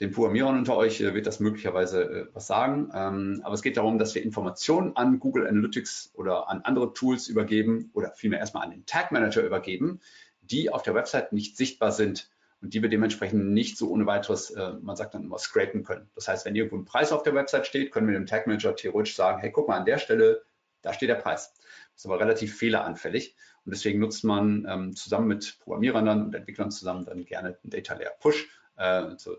Den 0.00 0.12
Programmierern 0.12 0.56
unter 0.56 0.76
euch 0.76 1.00
äh, 1.00 1.14
wird 1.14 1.26
das 1.26 1.40
möglicherweise 1.40 2.02
äh, 2.02 2.26
was 2.32 2.46
sagen. 2.46 2.90
Ähm, 2.94 3.40
aber 3.44 3.54
es 3.54 3.62
geht 3.62 3.76
darum, 3.76 3.98
dass 3.98 4.14
wir 4.14 4.22
Informationen 4.22 4.96
an 4.96 5.18
Google 5.18 5.46
Analytics 5.46 6.12
oder 6.14 6.48
an 6.48 6.62
andere 6.62 6.92
Tools 6.94 7.28
übergeben 7.28 7.90
oder 7.94 8.12
vielmehr 8.12 8.38
erstmal 8.38 8.64
an 8.64 8.70
den 8.70 8.86
Tag 8.86 9.10
Manager 9.12 9.42
übergeben, 9.42 10.00
die 10.40 10.70
auf 10.70 10.82
der 10.82 10.94
Website 10.94 11.32
nicht 11.32 11.56
sichtbar 11.56 11.92
sind 11.92 12.30
und 12.60 12.74
die 12.74 12.82
wir 12.82 12.88
dementsprechend 12.88 13.52
nicht 13.52 13.76
so 13.76 13.90
ohne 13.90 14.06
weiteres, 14.06 14.50
äh, 14.50 14.72
man 14.80 14.96
sagt 14.96 15.14
dann 15.14 15.24
immer, 15.24 15.38
scrapen 15.38 15.84
können. 15.84 16.08
Das 16.14 16.28
heißt, 16.28 16.44
wenn 16.44 16.54
irgendwo 16.54 16.76
ein 16.76 16.84
Preis 16.84 17.12
auf 17.12 17.22
der 17.22 17.34
Website 17.34 17.66
steht, 17.66 17.92
können 17.92 18.06
wir 18.06 18.14
dem 18.14 18.26
Tag 18.26 18.46
Manager 18.46 18.74
theoretisch 18.74 19.16
sagen, 19.16 19.40
hey, 19.40 19.50
guck 19.50 19.68
mal, 19.68 19.76
an 19.76 19.84
der 19.84 19.98
Stelle, 19.98 20.42
da 20.82 20.92
steht 20.92 21.08
der 21.08 21.16
Preis. 21.16 21.54
Das 21.92 22.04
ist 22.04 22.06
aber 22.06 22.20
relativ 22.20 22.56
fehleranfällig 22.56 23.36
und 23.64 23.74
deswegen 23.74 23.98
nutzt 23.98 24.22
man 24.22 24.66
ähm, 24.68 24.96
zusammen 24.96 25.26
mit 25.26 25.58
Programmierern 25.60 26.08
und 26.08 26.34
Entwicklern 26.34 26.70
zusammen 26.70 27.04
dann 27.04 27.24
gerne 27.24 27.58
den 27.62 27.70
Data 27.70 27.94
Layer 27.94 28.12
Push. 28.20 28.48
Äh, 28.76 29.16
so 29.16 29.36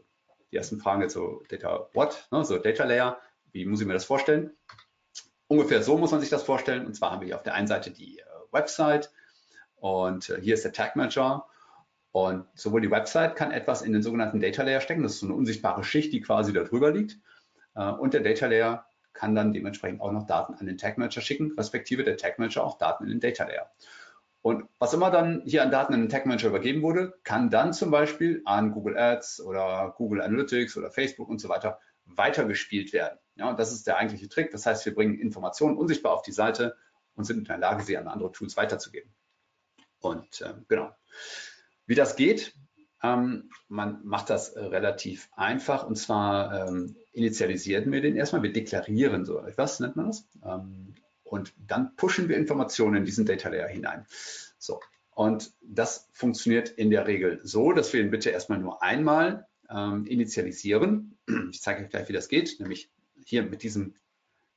die 0.51 0.57
ersten 0.57 0.79
Fragen 0.79 1.01
jetzt 1.01 1.13
so 1.13 1.43
Data 1.49 1.89
What, 1.93 2.27
ne, 2.31 2.43
so 2.43 2.57
Data 2.57 2.83
Layer, 2.83 3.19
wie 3.51 3.65
muss 3.65 3.81
ich 3.81 3.87
mir 3.87 3.93
das 3.93 4.05
vorstellen? 4.05 4.51
Ungefähr 5.47 5.81
so 5.81 5.97
muss 5.97 6.11
man 6.11 6.21
sich 6.21 6.29
das 6.29 6.43
vorstellen. 6.43 6.85
Und 6.85 6.93
zwar 6.93 7.11
haben 7.11 7.21
wir 7.21 7.27
hier 7.27 7.35
auf 7.35 7.43
der 7.43 7.55
einen 7.55 7.67
Seite 7.67 7.91
die 7.91 8.19
äh, 8.19 8.23
Website 8.51 9.11
und 9.75 10.29
äh, 10.29 10.39
hier 10.41 10.53
ist 10.53 10.63
der 10.63 10.73
Tag 10.73 10.95
Manager. 10.95 11.45
Und 12.11 12.45
sowohl 12.55 12.81
die 12.81 12.91
Website 12.91 13.35
kann 13.35 13.51
etwas 13.51 13.81
in 13.81 13.93
den 13.93 14.01
sogenannten 14.01 14.39
Data 14.39 14.63
Layer 14.63 14.81
stecken. 14.81 15.03
Das 15.03 15.13
ist 15.13 15.19
so 15.19 15.27
eine 15.27 15.35
unsichtbare 15.35 15.83
Schicht, 15.83 16.11
die 16.11 16.21
quasi 16.21 16.53
da 16.53 16.63
drüber 16.63 16.91
liegt. 16.91 17.17
Äh, 17.75 17.91
und 17.91 18.13
der 18.13 18.21
Data 18.21 18.47
Layer 18.47 18.85
kann 19.13 19.35
dann 19.35 19.53
dementsprechend 19.53 20.01
auch 20.01 20.11
noch 20.11 20.25
Daten 20.25 20.53
an 20.53 20.65
den 20.65 20.77
Tag 20.77 20.97
Manager 20.97 21.21
schicken, 21.21 21.53
respektive 21.57 22.03
der 22.03 22.17
Tag 22.17 22.39
Manager 22.39 22.63
auch 22.63 22.77
Daten 22.77 23.03
in 23.03 23.09
den 23.09 23.19
Data 23.19 23.45
Layer. 23.45 23.71
Und 24.41 24.65
was 24.79 24.93
immer 24.93 25.11
dann 25.11 25.41
hier 25.45 25.63
an 25.63 25.71
Daten 25.71 25.93
in 25.93 26.01
den 26.01 26.09
Tag 26.09 26.25
Manager 26.25 26.47
übergeben 26.47 26.81
wurde, 26.81 27.13
kann 27.23 27.49
dann 27.49 27.73
zum 27.73 27.91
Beispiel 27.91 28.41
an 28.45 28.71
Google 28.71 28.97
Ads 28.97 29.41
oder 29.41 29.93
Google 29.97 30.21
Analytics 30.21 30.77
oder 30.77 30.91
Facebook 30.91 31.27
und 31.27 31.39
so 31.39 31.49
weiter 31.49 31.79
weitergespielt 32.05 32.93
werden. 32.93 33.19
Ja, 33.35 33.49
und 33.49 33.59
das 33.59 33.71
ist 33.71 33.85
der 33.85 33.97
eigentliche 33.97 34.29
Trick. 34.29 34.51
Das 34.51 34.65
heißt, 34.65 34.85
wir 34.85 34.95
bringen 34.95 35.19
Informationen 35.19 35.77
unsichtbar 35.77 36.13
auf 36.13 36.21
die 36.21 36.31
Seite 36.31 36.75
und 37.15 37.25
sind 37.25 37.39
in 37.39 37.43
der 37.45 37.57
Lage, 37.57 37.83
sie 37.83 37.97
an 37.97 38.07
andere 38.07 38.31
Tools 38.31 38.55
weiterzugeben. 38.55 39.11
Und 39.99 40.41
äh, 40.41 40.53
genau. 40.67 40.91
Wie 41.85 41.95
das 41.95 42.15
geht, 42.15 42.53
ähm, 43.03 43.49
man 43.67 44.05
macht 44.05 44.29
das 44.29 44.55
relativ 44.55 45.29
einfach 45.35 45.85
und 45.85 45.95
zwar 45.95 46.67
ähm, 46.67 46.95
initialisieren 47.11 47.91
wir 47.91 48.01
den 48.01 48.15
erstmal, 48.15 48.43
wir 48.43 48.53
deklarieren 48.53 49.25
so 49.25 49.39
etwas, 49.39 49.79
nennt 49.79 49.95
man 49.95 50.07
das. 50.07 50.27
Und 51.29 51.53
dann 51.57 51.95
pushen 51.95 52.27
wir 52.27 52.37
Informationen 52.37 52.97
in 52.97 53.05
diesen 53.05 53.25
Data 53.25 53.49
Layer 53.49 53.67
hinein. 53.67 54.05
So. 54.57 54.79
Und 55.11 55.53
das 55.61 56.09
funktioniert 56.11 56.69
in 56.69 56.89
der 56.89 57.05
Regel 57.05 57.39
so, 57.43 57.71
dass 57.71 57.93
wir 57.93 58.01
ihn 58.01 58.09
bitte 58.09 58.29
erstmal 58.29 58.59
nur 58.59 58.81
einmal 58.81 59.47
ähm, 59.69 60.05
initialisieren. 60.05 61.17
Ich 61.51 61.61
zeige 61.61 61.83
euch 61.83 61.89
gleich, 61.89 62.09
wie 62.09 62.13
das 62.13 62.29
geht, 62.29 62.59
nämlich 62.59 62.91
hier 63.25 63.43
mit, 63.43 63.61
diesem, 63.61 63.95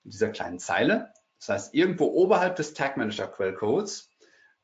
dieser 0.05 0.31
kleinen 0.31 0.59
Zeile. 0.59 1.13
Das 1.39 1.49
heißt, 1.49 1.75
irgendwo 1.75 2.07
oberhalb 2.07 2.57
des 2.57 2.73
Tag 2.75 2.97
Manager 2.97 3.27
Quellcodes 3.27 4.09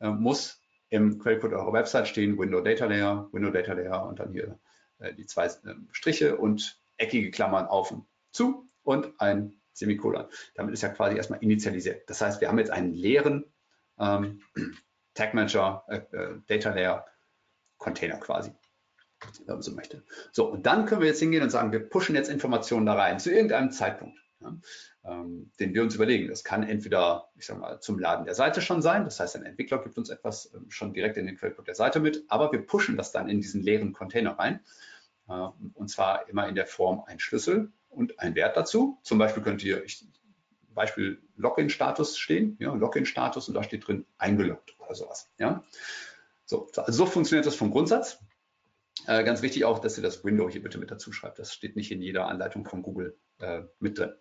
äh, 0.01 0.09
muss 0.09 0.63
im 0.89 1.19
Quellcode 1.19 1.53
eurer 1.53 1.73
Website 1.73 2.09
stehen 2.09 2.39
Window 2.39 2.61
Data 2.61 2.87
Layer, 2.87 3.29
Window 3.33 3.51
Data 3.51 3.75
Layer 3.75 4.07
und 4.07 4.21
dann 4.21 4.33
hier 4.33 4.59
äh, 4.99 5.13
die 5.13 5.27
zwei 5.27 5.47
äh, 5.47 5.75
Striche 5.93 6.37
und 6.37 6.81
eckige 6.97 7.31
Klammern 7.31 7.67
auf 7.67 7.91
und 7.91 8.07
zu 8.31 8.71
und 8.83 9.21
ein 9.21 9.58
Semikolon. 9.79 10.27
Damit 10.55 10.75
ist 10.75 10.83
ja 10.83 10.89
quasi 10.89 11.17
erstmal 11.17 11.43
initialisiert. 11.43 12.09
Das 12.11 12.21
heißt, 12.21 12.41
wir 12.41 12.49
haben 12.49 12.59
jetzt 12.59 12.71
einen 12.71 12.93
leeren 12.93 13.45
ähm, 13.99 14.43
Tag 15.15 15.35
Manager, 15.35 15.85
äh, 15.89 15.97
äh, 16.17 16.41
Data 16.47 16.71
Layer 16.71 17.07
Container 17.79 18.17
quasi, 18.19 18.53
wenn 19.47 19.55
man 19.55 19.63
so 19.63 19.73
möchte. 19.73 20.05
So, 20.33 20.51
und 20.51 20.67
dann 20.67 20.87
können 20.87 21.01
wir 21.01 21.09
jetzt 21.09 21.21
hingehen 21.21 21.43
und 21.43 21.51
sagen, 21.51 21.73
wir 21.73 21.81
pushen 21.81 22.15
jetzt 22.15 22.29
Informationen 22.29 22.87
da 22.87 22.95
rein 22.95 23.21
zu 23.21 23.31
irgendeinem 23.31 23.71
Zeitpunkt, 23.71 24.19
ja, 24.41 24.57
ähm, 25.05 25.53
den 25.61 25.75
wir 25.75 25.83
uns 25.83 25.95
überlegen. 25.95 26.29
Das 26.29 26.45
kann 26.45 26.63
entweder, 26.65 27.31
ich 27.37 27.47
sage 27.47 27.61
mal, 27.61 27.81
zum 27.81 27.99
Laden 27.99 28.25
der 28.25 28.35
Seite 28.35 28.61
schon 28.61 28.83
sein. 28.83 29.05
Das 29.05 29.21
heißt, 29.21 29.37
ein 29.37 29.45
Entwickler 29.45 29.83
gibt 29.83 29.97
uns 29.97 30.11
etwas 30.11 30.53
ähm, 30.55 30.71
schon 30.71 30.93
direkt 30.93 31.17
in 31.17 31.27
den 31.27 31.37
Quellcode 31.37 31.69
der 31.69 31.75
Seite 31.75 32.01
mit, 32.01 32.25
aber 32.29 32.53
wir 32.53 32.65
pushen 32.65 32.97
das 32.97 33.13
dann 33.13 33.29
in 33.29 33.41
diesen 33.41 33.63
leeren 33.63 33.93
Container 33.93 34.39
rein. 34.39 34.61
Äh, 35.29 35.49
und 35.75 35.89
zwar 35.89 36.29
immer 36.29 36.49
in 36.49 36.55
der 36.55 36.67
Form 36.67 37.05
ein 37.07 37.21
Schlüssel 37.21 37.73
und 37.99 38.19
ein 38.21 38.35
Wert 38.35 38.57
dazu. 38.57 38.99
Zum 39.03 39.19
Beispiel 39.19 39.43
könnt 39.43 39.63
ihr, 39.65 39.85
ich, 39.85 40.07
Beispiel 40.75 41.21
Login-Status 41.37 42.17
stehen, 42.17 42.57
ja, 42.61 42.73
Login-Status 42.73 43.49
und 43.49 43.55
da 43.55 43.63
steht 43.65 43.87
drin 43.87 44.07
eingeloggt 44.17 44.77
oder 44.79 44.95
sowas. 44.95 45.29
Ja. 45.39 45.65
So, 46.45 46.71
also 46.77 47.05
so 47.05 47.07
funktioniert 47.07 47.47
das 47.47 47.57
vom 47.57 47.71
Grundsatz. 47.71 48.21
Äh, 49.07 49.25
ganz 49.25 49.43
wichtig 49.43 49.65
auch, 49.65 49.81
dass 49.81 49.97
ihr 49.97 50.03
das 50.03 50.25
Window 50.25 50.49
hier 50.49 50.63
bitte 50.63 50.79
mit 50.79 50.91
dazu 50.91 51.13
schreibt. 51.13 51.39
Das 51.39 51.53
steht 51.53 51.77
nicht 51.77 51.91
in 51.91 52.01
jeder 52.01 52.27
Anleitung 52.27 52.65
von 52.65 52.83
Google 52.83 53.19
äh, 53.41 53.63
mit 53.81 53.99
drin. 53.99 54.13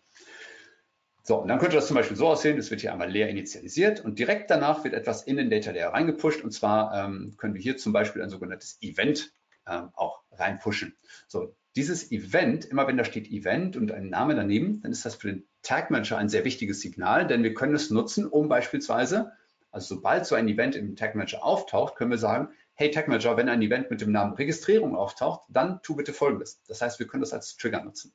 So, 1.23 1.41
und 1.41 1.49
dann 1.49 1.59
könnte 1.59 1.75
das 1.75 1.87
zum 1.87 1.95
Beispiel 1.95 2.15
so 2.15 2.27
aussehen, 2.27 2.57
es 2.57 2.71
wird 2.71 2.81
hier 2.81 2.93
einmal 2.93 3.11
leer 3.11 3.29
initialisiert 3.29 4.03
und 4.03 4.17
direkt 4.17 4.49
danach 4.49 4.83
wird 4.83 4.93
etwas 4.93 5.23
in 5.23 5.35
den 5.35 5.49
Data 5.49 5.71
Layer 5.71 5.91
reingepusht 5.91 6.41
und 6.41 6.51
zwar 6.51 6.93
ähm, 6.93 7.35
können 7.37 7.53
wir 7.53 7.61
hier 7.61 7.75
zum 7.75 7.91
Beispiel 7.91 8.21
ein 8.21 8.29
sogenanntes 8.29 8.77
Event 8.81 9.33
ähm, 9.67 9.89
auch 9.93 10.23
reinpushen. 10.31 10.95
So, 11.27 11.53
dieses 11.77 12.11
Event, 12.11 12.65
immer 12.65 12.87
wenn 12.87 12.97
da 12.97 13.05
steht 13.05 13.29
Event 13.29 13.77
und 13.77 13.91
ein 13.91 14.09
Name 14.09 14.35
daneben, 14.35 14.81
dann 14.81 14.91
ist 14.91 15.05
das 15.05 15.15
für 15.15 15.27
den 15.27 15.47
Tag 15.61 15.91
Manager 15.91 16.17
ein 16.17 16.27
sehr 16.27 16.43
wichtiges 16.43 16.81
Signal, 16.81 17.27
denn 17.27 17.43
wir 17.43 17.53
können 17.53 17.75
es 17.75 17.91
nutzen, 17.91 18.25
um 18.25 18.49
beispielsweise, 18.49 19.31
also 19.71 19.95
sobald 19.95 20.25
so 20.25 20.33
ein 20.33 20.47
Event 20.47 20.75
im 20.75 20.95
Tag 20.95 21.13
Manager 21.13 21.43
auftaucht, 21.43 21.95
können 21.95 22.09
wir 22.09 22.17
sagen, 22.17 22.49
hey 22.73 22.89
Tag 22.89 23.07
Manager, 23.07 23.37
wenn 23.37 23.47
ein 23.47 23.61
Event 23.61 23.91
mit 23.91 24.01
dem 24.01 24.11
Namen 24.11 24.33
Registrierung 24.33 24.95
auftaucht, 24.95 25.41
dann 25.49 25.79
tu 25.83 25.95
bitte 25.95 26.13
Folgendes. 26.13 26.63
Das 26.67 26.81
heißt, 26.81 26.97
wir 26.97 27.05
können 27.05 27.21
das 27.21 27.31
als 27.31 27.55
Trigger 27.57 27.83
nutzen. 27.83 28.11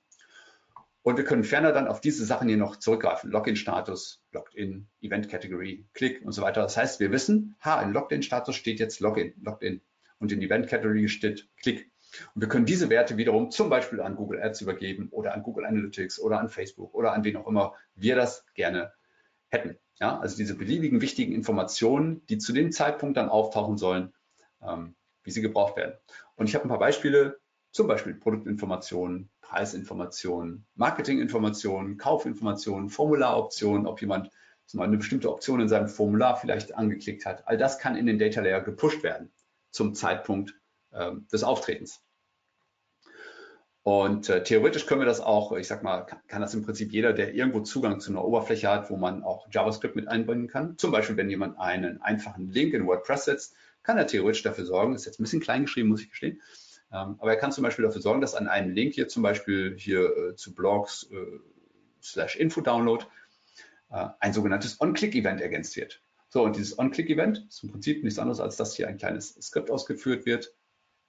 Und 1.03 1.17
wir 1.17 1.25
können 1.25 1.45
ferner 1.45 1.71
dann 1.73 1.87
auf 1.87 2.01
diese 2.01 2.25
Sachen 2.25 2.49
hier 2.49 2.57
noch 2.57 2.77
zurückgreifen. 2.77 3.31
Login-Status, 3.31 4.25
Logged-in, 4.33 4.89
Event-Category, 5.03 5.87
Click 5.95 6.25
und 6.25 6.33
so 6.33 6.43
weiter. 6.43 6.63
Das 6.63 6.77
heißt, 6.77 6.99
wir 6.99 7.13
wissen, 7.13 7.55
ha, 7.61 7.81
in 7.81 7.93
Logged-in-Status 7.93 8.57
steht 8.57 8.81
jetzt 8.81 8.99
Login, 8.99 9.35
Logged-in 9.41 9.83
und 10.19 10.33
in 10.33 10.43
Event-Category 10.43 11.09
steht 11.09 11.49
Click. 11.59 11.92
Und 12.35 12.41
wir 12.41 12.49
können 12.49 12.67
diese 12.67 12.91
Werte 12.91 13.17
wiederum 13.17 13.51
zum 13.51 13.71
Beispiel 13.71 14.01
an 14.01 14.17
Google 14.17 14.43
Ads 14.43 14.61
übergeben 14.61 15.09
oder 15.11 15.35
an 15.35 15.43
Google 15.43 15.65
Analytics 15.65 16.21
oder 16.21 16.41
an 16.41 16.49
Facebook 16.49 16.95
oder 16.95 17.13
an 17.13 17.25
wen 17.25 17.37
auch 17.37 17.47
immer 17.47 17.75
wir 17.95 18.17
das 18.17 18.45
gerne 18.55 18.93
hätten. 19.49 19.79
Ja, 20.01 20.19
also 20.19 20.37
diese 20.37 20.57
beliebigen 20.57 21.01
wichtigen 21.01 21.33
Informationen, 21.33 22.27
die 22.27 22.39
zu 22.39 22.53
dem 22.53 22.73
Zeitpunkt 22.73 23.17
dann 23.17 23.29
auftauchen 23.29 23.79
sollen, 23.79 24.13
ähm, 24.63 24.95
wie 25.23 25.31
sie 25.31 25.43
gebraucht 25.43 25.77
werden. 25.77 25.95
Und 26.37 26.49
ich 26.49 26.55
habe 26.55 26.65
ein 26.65 26.69
paar 26.69 26.79
Beispiele, 26.79 27.39
zum 27.71 27.87
Beispiel 27.87 28.15
Produktinformationen, 28.15 29.31
Preisinformationen, 29.41 30.67
Marketinginformationen, 30.75 31.97
Kaufinformationen, 31.97 32.91
Formularoptionen, 32.91 33.87
ob 33.87 34.01
jemand 34.01 34.31
mal 34.75 34.85
eine 34.85 34.97
bestimmte 34.97 35.31
Option 35.31 35.61
in 35.61 35.69
seinem 35.69 35.89
Formular 35.89 36.37
vielleicht 36.37 36.75
angeklickt 36.75 37.27
hat. 37.27 37.47
All 37.47 37.59
das 37.59 37.79
kann 37.79 37.97
in 37.97 38.07
den 38.07 38.19
Data 38.19 38.41
Layer 38.41 38.63
gepusht 38.63 39.03
werden 39.03 39.31
zum 39.71 39.95
Zeitpunkt 39.95 40.55
des 41.33 41.43
Auftretens. 41.43 42.03
Und 43.85 44.29
äh, 44.29 44.45
theoretisch 44.45 44.87
können 44.87 45.01
wir 45.01 45.07
das 45.07 45.21
auch, 45.21 45.53
ich 45.53 45.67
sag 45.67 45.83
mal, 45.83 46.03
kann, 46.03 46.21
kann, 46.29 46.41
das 46.41 46.55
im 46.55 46.65
Prinzip 46.65 46.93
jeder, 46.93 47.13
der 47.13 47.35
irgendwo 47.35 47.61
Zugang 47.61 47.99
zu 47.99 48.13
einer 48.13 48.25
Oberfläche 48.25 48.69
hat, 48.69 48.91
wo 48.91 48.97
man 48.97 49.25
auch 49.25 49.49
JavaScript 49.51 49.97
mit 49.97 50.07
einbinden 50.07 50.47
kann. 50.47 50.79
Zum 50.79 50.93
Beispiel, 50.93 51.17
wenn 51.17 51.29
jemand 51.29 51.59
einen 51.59 52.01
einfachen 52.01 52.49
Link 52.49 52.75
in 52.75 52.87
WordPress 52.87 53.25
setzt, 53.25 53.57
kann 53.83 53.99
er 53.99 54.07
theoretisch 54.07 54.43
dafür 54.43 54.65
sorgen, 54.65 54.95
ist 54.95 55.07
jetzt 55.07 55.19
ein 55.19 55.25
bisschen 55.25 55.41
klein 55.41 55.63
geschrieben, 55.63 55.89
muss 55.89 56.03
ich 56.03 56.11
gestehen, 56.11 56.41
ähm, 56.93 57.17
aber 57.19 57.33
er 57.33 57.37
kann 57.37 57.51
zum 57.51 57.65
Beispiel 57.65 57.85
dafür 57.85 58.01
sorgen, 58.01 58.21
dass 58.21 58.37
an 58.37 58.47
einem 58.47 58.71
Link 58.73 58.95
hier 58.95 59.09
zum 59.09 59.25
Beispiel 59.25 59.75
hier 59.77 60.17
äh, 60.17 60.37
zu 60.37 60.55
Blogs 60.55 61.09
äh, 61.11 61.41
slash 62.01 62.37
Info-Download 62.37 63.05
äh, 63.91 64.09
ein 64.21 64.33
sogenanntes 64.33 64.81
On-Click-Event 64.81 65.41
ergänzt 65.41 65.77
wird. 65.77 66.01
So, 66.29 66.45
und 66.45 66.55
dieses 66.55 66.79
On-Click-Event 66.79 67.47
ist 67.49 67.65
im 67.65 67.73
Prinzip 67.73 68.05
nichts 68.05 68.21
anderes, 68.21 68.39
als 68.39 68.57
dass 68.57 68.77
hier 68.77 68.87
ein 68.87 68.99
kleines 68.99 69.35
Skript 69.43 69.71
ausgeführt 69.73 70.25
wird, 70.25 70.55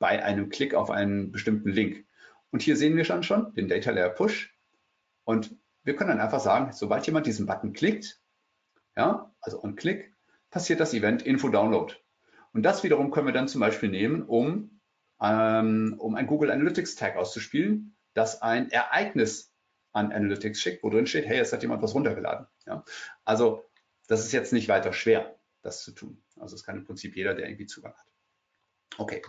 bei 0.03 0.21
einem 0.21 0.49
Klick 0.49 0.73
auf 0.73 0.89
einen 0.89 1.31
bestimmten 1.31 1.69
Link. 1.69 2.05
Und 2.51 2.61
hier 2.61 2.75
sehen 2.75 2.97
wir 2.97 3.05
dann 3.05 3.23
schon 3.23 3.53
den 3.53 3.69
Data 3.69 3.89
Layer 3.89 4.09
Push. 4.09 4.53
Und 5.23 5.55
wir 5.83 5.95
können 5.95 6.09
dann 6.09 6.19
einfach 6.19 6.41
sagen, 6.41 6.73
sobald 6.73 7.05
jemand 7.05 7.25
diesen 7.25 7.45
Button 7.45 7.71
klickt, 7.71 8.19
ja, 8.97 9.33
also 9.39 9.63
on 9.63 9.77
Click, 9.77 10.13
passiert 10.49 10.81
das 10.81 10.93
Event 10.93 11.21
Info 11.21 11.47
Download. 11.47 11.95
Und 12.51 12.63
das 12.63 12.83
wiederum 12.83 13.11
können 13.11 13.27
wir 13.27 13.33
dann 13.33 13.47
zum 13.47 13.61
Beispiel 13.61 13.87
nehmen, 13.87 14.23
um, 14.23 14.81
ähm, 15.21 15.95
um 15.99 16.15
ein 16.15 16.27
Google 16.27 16.51
Analytics 16.51 16.95
Tag 16.95 17.15
auszuspielen, 17.15 17.95
das 18.13 18.41
ein 18.41 18.71
Ereignis 18.71 19.53
an 19.93 20.11
Analytics 20.11 20.59
schickt, 20.59 20.83
wo 20.83 20.89
drin 20.89 21.07
steht, 21.07 21.27
hey, 21.27 21.37
jetzt 21.37 21.53
hat 21.53 21.61
jemand 21.61 21.81
was 21.81 21.95
runtergeladen. 21.95 22.45
Ja. 22.65 22.83
Also 23.23 23.63
das 24.07 24.25
ist 24.25 24.33
jetzt 24.33 24.51
nicht 24.51 24.67
weiter 24.67 24.91
schwer, 24.91 25.39
das 25.61 25.81
zu 25.81 25.93
tun. 25.93 26.21
Also 26.35 26.55
es 26.55 26.65
kann 26.65 26.75
im 26.75 26.83
Prinzip 26.83 27.15
jeder, 27.15 27.35
der 27.35 27.47
irgendwie 27.47 27.67
Zugang 27.67 27.93
hat. 27.93 28.07
Okay, 28.97 29.21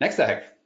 Nächster 0.00 0.28
Hack. 0.28 0.56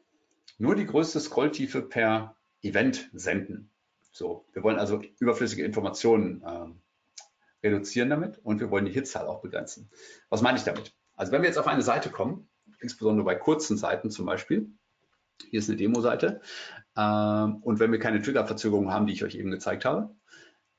Nur 0.58 0.74
die 0.74 0.84
größte 0.84 1.18
Scrolltiefe 1.18 1.80
per 1.80 2.36
Event 2.60 3.08
senden. 3.14 3.70
So, 4.12 4.46
wir 4.52 4.62
wollen 4.62 4.78
also 4.78 5.00
überflüssige 5.18 5.64
Informationen 5.64 6.42
äh, 6.42 7.66
reduzieren 7.66 8.10
damit 8.10 8.38
und 8.38 8.60
wir 8.60 8.70
wollen 8.70 8.84
die 8.84 8.92
Hitzahl 8.92 9.26
auch 9.26 9.40
begrenzen. 9.40 9.90
Was 10.28 10.42
meine 10.42 10.58
ich 10.58 10.64
damit? 10.64 10.94
Also 11.16 11.32
wenn 11.32 11.40
wir 11.40 11.48
jetzt 11.48 11.58
auf 11.58 11.66
eine 11.66 11.82
Seite 11.82 12.10
kommen, 12.10 12.50
insbesondere 12.80 13.24
bei 13.24 13.34
kurzen 13.34 13.78
Seiten 13.78 14.10
zum 14.10 14.26
Beispiel, 14.26 14.70
Hier 15.48 15.60
ist 15.60 15.68
eine 15.68 15.78
Demo-Seite. 15.78 16.42
Ähm, 16.96 17.56
und 17.62 17.80
wenn 17.80 17.90
wir 17.90 17.98
keine 17.98 18.20
Triggerverzögerung 18.20 18.92
haben, 18.92 19.06
die 19.06 19.14
ich 19.14 19.24
euch 19.24 19.34
eben 19.34 19.50
gezeigt 19.50 19.86
habe, 19.86 20.14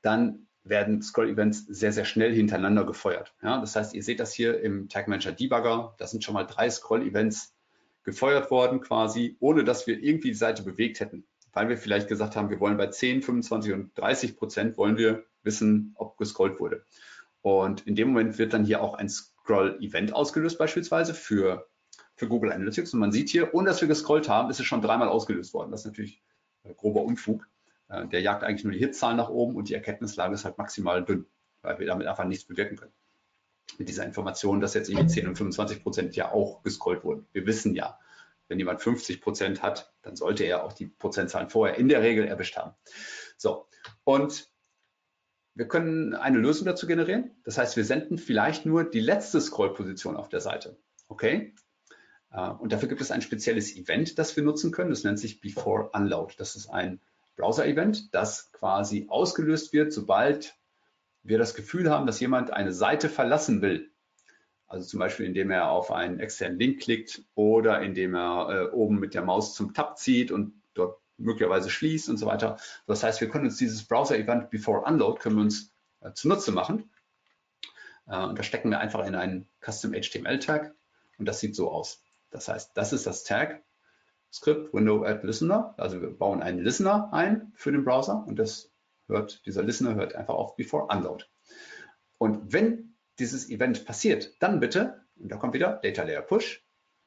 dann 0.00 0.46
werden 0.62 1.02
Scroll-Events 1.02 1.66
sehr, 1.66 1.92
sehr 1.92 2.04
schnell 2.04 2.32
hintereinander 2.32 2.86
gefeuert. 2.86 3.34
Ja, 3.42 3.60
das 3.60 3.76
heißt, 3.76 3.94
ihr 3.94 4.02
seht 4.02 4.20
das 4.20 4.32
hier 4.32 4.60
im 4.60 4.88
Tag 4.88 5.08
Manager 5.08 5.32
Debugger. 5.32 5.94
Da 5.98 6.06
sind 6.06 6.24
schon 6.24 6.34
mal 6.34 6.44
drei 6.44 6.70
Scroll-Events 6.70 7.53
gefeuert 8.04 8.50
worden 8.50 8.80
quasi, 8.80 9.36
ohne 9.40 9.64
dass 9.64 9.86
wir 9.86 10.00
irgendwie 10.00 10.28
die 10.28 10.34
Seite 10.34 10.62
bewegt 10.62 11.00
hätten. 11.00 11.26
Weil 11.52 11.68
wir 11.68 11.78
vielleicht 11.78 12.08
gesagt 12.08 12.36
haben, 12.36 12.50
wir 12.50 12.60
wollen 12.60 12.76
bei 12.76 12.88
10, 12.88 13.22
25 13.22 13.72
und 13.72 13.98
30 13.98 14.36
Prozent 14.36 14.76
wollen 14.76 14.96
wir 14.96 15.24
wissen, 15.42 15.94
ob 15.96 16.16
gescrollt 16.16 16.58
wurde. 16.60 16.84
Und 17.42 17.86
in 17.86 17.94
dem 17.94 18.08
Moment 18.08 18.38
wird 18.38 18.52
dann 18.52 18.64
hier 18.64 18.82
auch 18.82 18.94
ein 18.94 19.08
Scroll-Event 19.08 20.12
ausgelöst 20.12 20.58
beispielsweise 20.58 21.14
für, 21.14 21.68
für 22.16 22.28
Google 22.28 22.52
Analytics. 22.52 22.94
Und 22.94 23.00
man 23.00 23.12
sieht 23.12 23.28
hier, 23.28 23.54
ohne 23.54 23.68
dass 23.68 23.80
wir 23.80 23.88
gescrollt 23.88 24.28
haben, 24.28 24.50
ist 24.50 24.60
es 24.60 24.66
schon 24.66 24.82
dreimal 24.82 25.08
ausgelöst 25.08 25.54
worden. 25.54 25.70
Das 25.70 25.80
ist 25.82 25.86
natürlich 25.86 26.22
äh, 26.64 26.74
grober 26.74 27.02
Unfug. 27.02 27.46
Äh, 27.88 28.08
der 28.08 28.20
jagt 28.20 28.42
eigentlich 28.42 28.64
nur 28.64 28.72
die 28.72 28.78
Hitzahlen 28.78 29.16
nach 29.16 29.28
oben 29.28 29.56
und 29.56 29.68
die 29.68 29.74
Erkenntnislage 29.74 30.34
ist 30.34 30.44
halt 30.44 30.58
maximal 30.58 31.04
dünn, 31.04 31.26
weil 31.62 31.78
wir 31.78 31.86
damit 31.86 32.06
einfach 32.06 32.24
nichts 32.24 32.44
bewirken 32.46 32.76
können. 32.76 32.92
Mit 33.78 33.88
dieser 33.88 34.04
Information, 34.04 34.60
dass 34.60 34.74
jetzt 34.74 34.88
irgendwie 34.88 35.08
10 35.08 35.28
und 35.28 35.36
25 35.36 35.82
Prozent 35.82 36.16
ja 36.16 36.30
auch 36.32 36.62
gescrollt 36.62 37.02
wurden. 37.02 37.26
Wir 37.32 37.46
wissen 37.46 37.74
ja, 37.74 37.98
wenn 38.48 38.58
jemand 38.58 38.80
50 38.80 39.20
Prozent 39.20 39.62
hat, 39.62 39.92
dann 40.02 40.16
sollte 40.16 40.44
er 40.44 40.64
auch 40.64 40.72
die 40.72 40.86
Prozentzahlen 40.86 41.48
vorher 41.48 41.76
in 41.76 41.88
der 41.88 42.02
Regel 42.02 42.26
erwischt 42.26 42.56
haben. 42.56 42.74
So, 43.36 43.66
und 44.04 44.48
wir 45.54 45.68
können 45.68 46.14
eine 46.14 46.38
Lösung 46.38 46.66
dazu 46.66 46.86
generieren. 46.86 47.30
Das 47.44 47.58
heißt, 47.58 47.76
wir 47.76 47.84
senden 47.84 48.18
vielleicht 48.18 48.66
nur 48.66 48.84
die 48.84 49.00
letzte 49.00 49.40
Scrollposition 49.40 50.16
auf 50.16 50.28
der 50.28 50.40
Seite. 50.40 50.76
Okay? 51.08 51.54
Äh, 52.30 52.50
und 52.50 52.72
dafür 52.72 52.88
gibt 52.88 53.00
es 53.00 53.10
ein 53.10 53.22
spezielles 53.22 53.74
Event, 53.76 54.18
das 54.18 54.36
wir 54.36 54.42
nutzen 54.42 54.72
können. 54.72 54.90
Das 54.90 55.04
nennt 55.04 55.18
sich 55.18 55.40
Before 55.40 55.90
Unload. 55.92 56.34
Das 56.38 56.56
ist 56.56 56.68
ein 56.68 57.00
Browser-Event, 57.36 58.14
das 58.14 58.52
quasi 58.52 59.06
ausgelöst 59.08 59.72
wird, 59.72 59.92
sobald 59.92 60.56
wir 61.24 61.38
das 61.38 61.54
Gefühl 61.54 61.90
haben, 61.90 62.06
dass 62.06 62.20
jemand 62.20 62.52
eine 62.52 62.72
Seite 62.72 63.08
verlassen 63.08 63.62
will. 63.62 63.90
Also 64.66 64.86
zum 64.86 65.00
Beispiel, 65.00 65.26
indem 65.26 65.50
er 65.50 65.70
auf 65.70 65.90
einen 65.90 66.20
externen 66.20 66.58
Link 66.58 66.82
klickt 66.82 67.22
oder 67.34 67.80
indem 67.80 68.14
er 68.14 68.48
äh, 68.50 68.70
oben 68.72 69.00
mit 69.00 69.14
der 69.14 69.22
Maus 69.22 69.54
zum 69.54 69.74
Tab 69.74 69.98
zieht 69.98 70.30
und 70.30 70.54
dort 70.74 71.00
möglicherweise 71.16 71.70
schließt 71.70 72.08
und 72.08 72.18
so 72.18 72.26
weiter. 72.26 72.58
Das 72.86 73.02
heißt, 73.02 73.20
wir 73.20 73.28
können 73.28 73.46
uns 73.46 73.56
dieses 73.56 73.84
Browser-Event 73.84 74.50
Before 74.50 74.82
Unload 74.82 75.20
können 75.20 75.36
wir 75.36 75.42
uns 75.42 75.70
äh, 76.00 76.12
zunutze 76.12 76.52
machen. 76.52 76.90
Äh, 78.06 78.18
und 78.24 78.38
da 78.38 78.42
stecken 78.42 78.70
wir 78.70 78.80
einfach 78.80 79.06
in 79.06 79.14
einen 79.14 79.48
Custom 79.60 79.92
HTML-Tag 79.92 80.74
und 81.18 81.26
das 81.26 81.40
sieht 81.40 81.56
so 81.56 81.70
aus. 81.70 82.02
Das 82.30 82.48
heißt, 82.48 82.72
das 82.74 82.92
ist 82.92 83.06
das 83.06 83.24
Tag, 83.24 83.62
Script 84.32 84.74
Window 84.74 85.04
Add 85.04 85.24
Listener. 85.24 85.74
Also 85.76 86.02
wir 86.02 86.10
bauen 86.10 86.42
einen 86.42 86.58
Listener 86.58 87.10
ein 87.12 87.52
für 87.54 87.70
den 87.70 87.84
Browser 87.84 88.24
und 88.26 88.36
das 88.36 88.73
hört, 89.08 89.44
dieser 89.46 89.62
Listener 89.62 89.94
hört 89.94 90.14
einfach 90.14 90.34
auf 90.34 90.56
Before 90.56 90.86
Unload. 90.86 91.24
Und 92.18 92.52
wenn 92.52 92.96
dieses 93.18 93.50
Event 93.50 93.84
passiert, 93.84 94.34
dann 94.40 94.60
bitte, 94.60 95.04
und 95.16 95.30
da 95.30 95.36
kommt 95.36 95.54
wieder 95.54 95.80
Data 95.82 96.02
Layer 96.02 96.22
Push, 96.22 96.64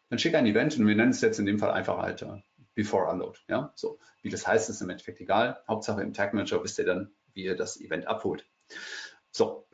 dann 0.09 0.19
schick 0.19 0.35
ein 0.35 0.45
Event 0.45 0.77
und 0.77 0.87
wir 0.87 0.95
nennen 0.95 1.11
es 1.11 1.21
jetzt 1.21 1.39
in 1.39 1.45
dem 1.45 1.59
Fall 1.59 1.71
einfach 1.71 1.97
halt 1.97 2.23
uh, 2.23 2.39
Before 2.75 3.11
Unload. 3.11 3.39
Ja, 3.49 3.73
so 3.75 3.99
wie 4.21 4.29
das 4.29 4.47
heißt, 4.47 4.69
ist 4.69 4.81
im 4.81 4.89
Endeffekt 4.89 5.19
egal. 5.19 5.61
Hauptsache 5.67 6.01
im 6.01 6.13
Tag 6.13 6.33
Manager 6.33 6.63
wisst 6.63 6.79
ihr 6.79 6.85
dann, 6.85 7.13
wie 7.33 7.43
ihr 7.43 7.55
das 7.55 7.79
Event 7.79 8.07
abholt. 8.07 8.47
So, 9.31 9.67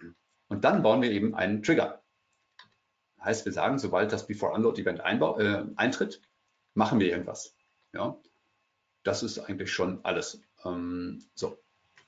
und 0.48 0.64
dann 0.64 0.84
bauen 0.84 1.02
wir 1.02 1.12
eben 1.12 1.36
einen 1.36 1.64
Trigger. 1.64 2.04
Heißt, 3.22 3.46
wir 3.46 3.54
sagen, 3.54 3.80
sobald 3.80 4.12
das 4.12 4.28
Before 4.28 4.54
Unload 4.54 4.82
Event 4.82 5.00
äh, 5.00 5.64
eintritt, 5.76 6.22
machen 6.74 7.00
wir 7.00 7.10
irgendwas. 7.10 7.56
Ja, 7.94 8.20
das 9.04 9.24
ist 9.24 9.40
eigentlich 9.40 9.72
schon 9.72 10.04
alles. 10.04 10.42
Ähm, 10.66 11.24
so. 11.36 11.63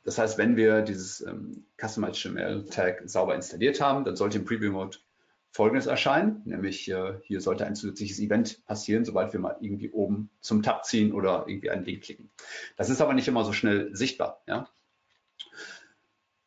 Das 0.06 0.20
heißt, 0.20 0.38
wenn 0.38 0.56
wir 0.56 0.84
dieses 0.84 1.22
ähm, 1.22 1.66
Custom 1.78 2.06
HTML 2.06 2.66
Tag 2.70 3.02
sauber 3.06 3.36
installiert 3.36 3.82
haben, 3.82 4.06
dann 4.06 4.16
sollte 4.16 4.38
im 4.38 4.46
Preview 4.46 4.72
Mode 4.72 4.98
Folgendes 5.52 5.88
erscheinen, 5.88 6.42
nämlich 6.46 6.90
äh, 6.92 7.14
hier 7.24 7.40
sollte 7.40 7.66
ein 7.66 7.76
zusätzliches 7.76 8.20
Event 8.20 8.66
passieren, 8.66 9.06
sobald 9.06 9.32
wir 9.34 9.40
mal 9.40 9.56
irgendwie 9.62 9.90
oben 9.90 10.30
zum 10.42 10.62
Tab 10.62 10.86
ziehen 10.86 11.14
oder 11.14 11.46
irgendwie 11.48 11.72
einen 11.72 11.86
Link 11.86 12.04
klicken. 12.04 12.30
Das 12.76 12.90
ist 12.90 13.02
aber 13.02 13.14
nicht 13.14 13.28
immer 13.30 13.46
so 13.46 13.54
schnell 13.54 13.96
sichtbar. 13.96 14.44
Ja? 14.48 14.68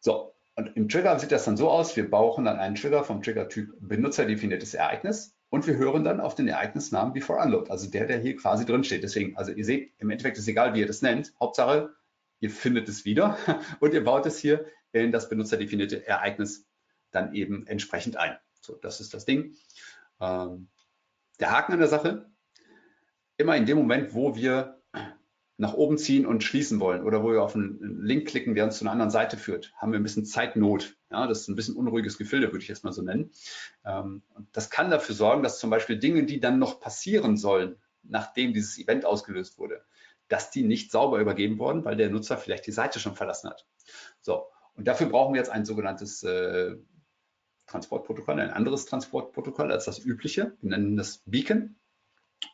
So, 0.01 0.35
und 0.57 0.77
im 0.77 0.88
Trigger 0.88 1.18
sieht 1.18 1.33
das 1.33 1.47
dann 1.47 1.57
so 1.57 1.71
aus, 1.71 1.97
wir 1.97 2.09
brauchen 2.09 2.44
dann 2.44 2.59
einen 2.59 2.75
Trigger 2.75 3.03
vom 3.03 3.23
Trigger-Typ 3.23 3.75
benutzerdefiniertes 3.81 4.75
Ereignis 4.75 5.35
und 5.49 5.66
wir 5.66 5.79
hören 5.79 6.05
dann 6.05 6.21
auf 6.21 6.35
den 6.35 6.47
Ereignisnamen 6.47 7.14
Before 7.14 7.40
Unload, 7.42 7.71
also 7.71 7.90
der, 7.90 8.07
der 8.07 8.18
hier 8.18 8.37
quasi 8.37 8.66
drin 8.66 8.85
steht. 8.85 9.03
Deswegen, 9.03 9.37
also 9.38 9.53
ihr 9.53 9.64
seht, 9.64 9.92
im 9.99 10.11
Endeffekt 10.11 10.37
ist 10.37 10.49
egal, 10.49 10.75
wie 10.75 10.81
ihr 10.81 10.87
das 10.87 11.01
nennt. 11.01 11.33
Hauptsache, 11.40 11.94
ihr 12.40 12.51
findet 12.51 12.88
es 12.88 13.05
wieder 13.05 13.38
und 13.81 13.94
ihr 13.94 14.05
baut 14.05 14.27
es 14.27 14.38
hier 14.38 14.66
in 14.92 15.12
das 15.12 15.29
benutzerdefinierte 15.29 16.07
Ereignis 16.07 16.66
dann 17.11 17.35
eben 17.35 17.66
entsprechend 17.66 18.16
ein. 18.16 18.37
So, 18.61 18.77
das 18.77 19.01
ist 19.01 19.14
das 19.14 19.24
Ding. 19.24 19.55
Ähm, 20.20 20.68
der 21.40 21.51
Haken 21.51 21.72
an 21.72 21.79
der 21.79 21.88
Sache, 21.88 22.31
immer 23.37 23.57
in 23.57 23.66
dem 23.66 23.79
Moment, 23.79 24.14
wo 24.14 24.35
wir 24.35 24.83
nach 25.57 25.74
oben 25.74 25.98
ziehen 25.98 26.24
und 26.24 26.44
schließen 26.44 26.79
wollen 26.79 27.03
oder 27.03 27.22
wo 27.24 27.33
wir 27.33 27.42
auf 27.42 27.57
einen 27.57 28.01
Link 28.03 28.29
klicken, 28.29 28.55
der 28.55 28.64
uns 28.64 28.79
zu 28.79 28.85
einer 28.85 28.92
anderen 28.92 29.11
Seite 29.11 29.37
führt, 29.37 29.72
haben 29.77 29.90
wir 29.90 29.98
ein 29.98 30.05
bisschen 30.05 30.24
Zeitnot. 30.24 30.96
Ja, 31.11 31.27
das 31.27 31.40
ist 31.40 31.48
ein 31.48 31.57
bisschen 31.57 31.74
unruhiges 31.74 32.16
Gefilde, 32.16 32.53
würde 32.53 32.62
ich 32.62 32.68
jetzt 32.68 32.85
mal 32.85 32.92
so 32.92 33.03
nennen. 33.03 33.33
Ähm, 33.85 34.22
das 34.53 34.70
kann 34.70 34.90
dafür 34.90 35.16
sorgen, 35.16 35.42
dass 35.42 35.59
zum 35.59 35.70
Beispiel 35.70 35.98
Dinge, 35.98 36.24
die 36.24 36.38
dann 36.38 36.61
noch 36.61 36.81
passieren 36.81 37.37
sollen, 37.37 37.77
nachdem 38.05 38.53
dieses 38.53 38.79
Event 38.79 39.05
ausgelöst 39.05 39.59
wurde, 39.59 39.83
dass 40.29 40.51
die 40.51 40.62
nicht 40.62 40.91
sauber 40.91 41.19
übergeben 41.21 41.59
wurden, 41.59 41.85
weil 41.85 41.97
der 41.97 42.11
Nutzer 42.11 42.37
vielleicht 42.37 42.67
die 42.67 42.73
Seite 42.73 43.01
schon 43.01 43.17
verlassen 43.17 43.51
hat. 43.51 43.67
So, 44.21 44.47
und 44.75 44.87
dafür 44.87 45.09
brauchen 45.09 45.35
wir 45.35 45.41
jetzt 45.41 45.51
ein 45.51 45.64
sogenanntes 45.64 46.23
äh, 46.23 46.77
Transportprotokoll, 47.67 48.41
ein 48.41 48.51
anderes 48.51 48.87
Transportprotokoll 48.87 49.73
als 49.73 49.85
das 49.85 49.99
übliche. 49.99 50.57
Wir 50.61 50.71
nennen 50.71 50.97
das 50.97 51.23
Beacon. 51.27 51.77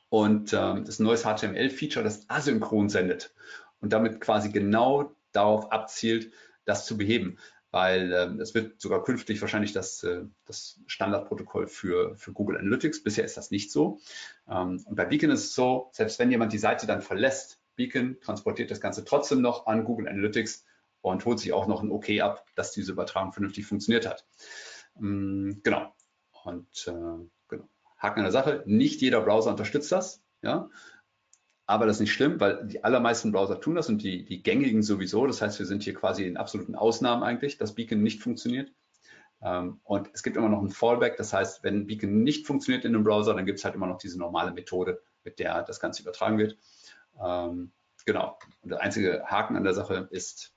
Und 0.08 0.52
ähm, 0.52 0.84
das 0.84 0.90
ist 0.90 1.00
ein 1.00 1.04
neues 1.04 1.24
HTML-Feature, 1.24 2.04
das 2.04 2.28
asynchron 2.28 2.88
sendet 2.88 3.34
und 3.80 3.92
damit 3.92 4.20
quasi 4.20 4.50
genau 4.50 5.14
darauf 5.32 5.72
abzielt, 5.72 6.32
das 6.64 6.86
zu 6.86 6.96
beheben. 6.96 7.38
Weil 7.70 8.12
ähm, 8.12 8.40
es 8.40 8.54
wird 8.54 8.80
sogar 8.80 9.02
künftig 9.02 9.40
wahrscheinlich 9.40 9.72
das, 9.72 10.02
äh, 10.04 10.22
das 10.44 10.80
Standardprotokoll 10.86 11.66
für, 11.66 12.14
für 12.14 12.32
Google 12.32 12.58
Analytics. 12.58 13.02
Bisher 13.02 13.24
ist 13.24 13.36
das 13.36 13.50
nicht 13.50 13.72
so. 13.72 14.00
Ähm, 14.48 14.82
und 14.84 14.94
bei 14.94 15.04
Beacon 15.04 15.30
ist 15.30 15.44
es 15.44 15.54
so, 15.54 15.90
selbst 15.92 16.18
wenn 16.20 16.30
jemand 16.30 16.52
die 16.52 16.58
Seite 16.58 16.86
dann 16.86 17.02
verlässt, 17.02 17.58
Beacon 17.76 18.18
transportiert 18.20 18.70
das 18.70 18.80
Ganze 18.80 19.04
trotzdem 19.04 19.40
noch 19.40 19.66
an 19.66 19.84
Google 19.84 20.08
Analytics 20.08 20.64
und 21.00 21.24
holt 21.24 21.38
sich 21.38 21.52
auch 21.52 21.66
noch 21.66 21.82
ein 21.82 21.90
OK 21.90 22.20
ab, 22.20 22.46
dass 22.54 22.72
diese 22.72 22.92
Übertragung 22.92 23.32
vernünftig 23.32 23.66
funktioniert 23.66 24.08
hat. 24.08 24.26
Ähm, 24.96 25.60
genau. 25.62 25.94
Und 26.44 26.86
äh, 26.88 27.58
Haken 27.98 28.20
an 28.20 28.24
der 28.24 28.32
Sache, 28.32 28.62
nicht 28.66 29.00
jeder 29.00 29.22
Browser 29.22 29.50
unterstützt 29.50 29.90
das, 29.92 30.22
ja, 30.42 30.68
aber 31.66 31.86
das 31.86 31.96
ist 31.96 32.00
nicht 32.00 32.12
schlimm, 32.12 32.40
weil 32.40 32.66
die 32.66 32.84
allermeisten 32.84 33.32
Browser 33.32 33.60
tun 33.60 33.74
das 33.74 33.88
und 33.88 34.02
die, 34.02 34.24
die 34.24 34.42
gängigen 34.42 34.82
sowieso. 34.82 35.26
Das 35.26 35.40
heißt, 35.40 35.58
wir 35.58 35.66
sind 35.66 35.82
hier 35.82 35.94
quasi 35.94 36.26
in 36.26 36.36
absoluten 36.36 36.74
Ausnahmen 36.74 37.22
eigentlich, 37.22 37.56
dass 37.56 37.74
Beacon 37.74 38.02
nicht 38.02 38.22
funktioniert. 38.22 38.72
Ähm, 39.40 39.80
und 39.84 40.10
es 40.12 40.22
gibt 40.22 40.36
immer 40.36 40.50
noch 40.50 40.60
ein 40.60 40.68
Fallback. 40.68 41.16
Das 41.16 41.32
heißt, 41.32 41.64
wenn 41.64 41.86
Beacon 41.86 42.22
nicht 42.22 42.46
funktioniert 42.46 42.84
in 42.84 42.94
einem 42.94 43.04
Browser, 43.04 43.34
dann 43.34 43.46
gibt 43.46 43.58
es 43.58 43.64
halt 43.64 43.74
immer 43.74 43.86
noch 43.86 43.96
diese 43.96 44.18
normale 44.18 44.52
Methode, 44.52 45.02
mit 45.24 45.38
der 45.38 45.62
das 45.62 45.80
Ganze 45.80 46.02
übertragen 46.02 46.36
wird. 46.36 46.58
Ähm, 47.22 47.72
genau. 48.04 48.38
Und 48.62 48.70
der 48.70 48.80
einzige 48.80 49.24
Haken 49.26 49.56
an 49.56 49.64
der 49.64 49.74
Sache 49.74 50.08
ist, 50.10 50.54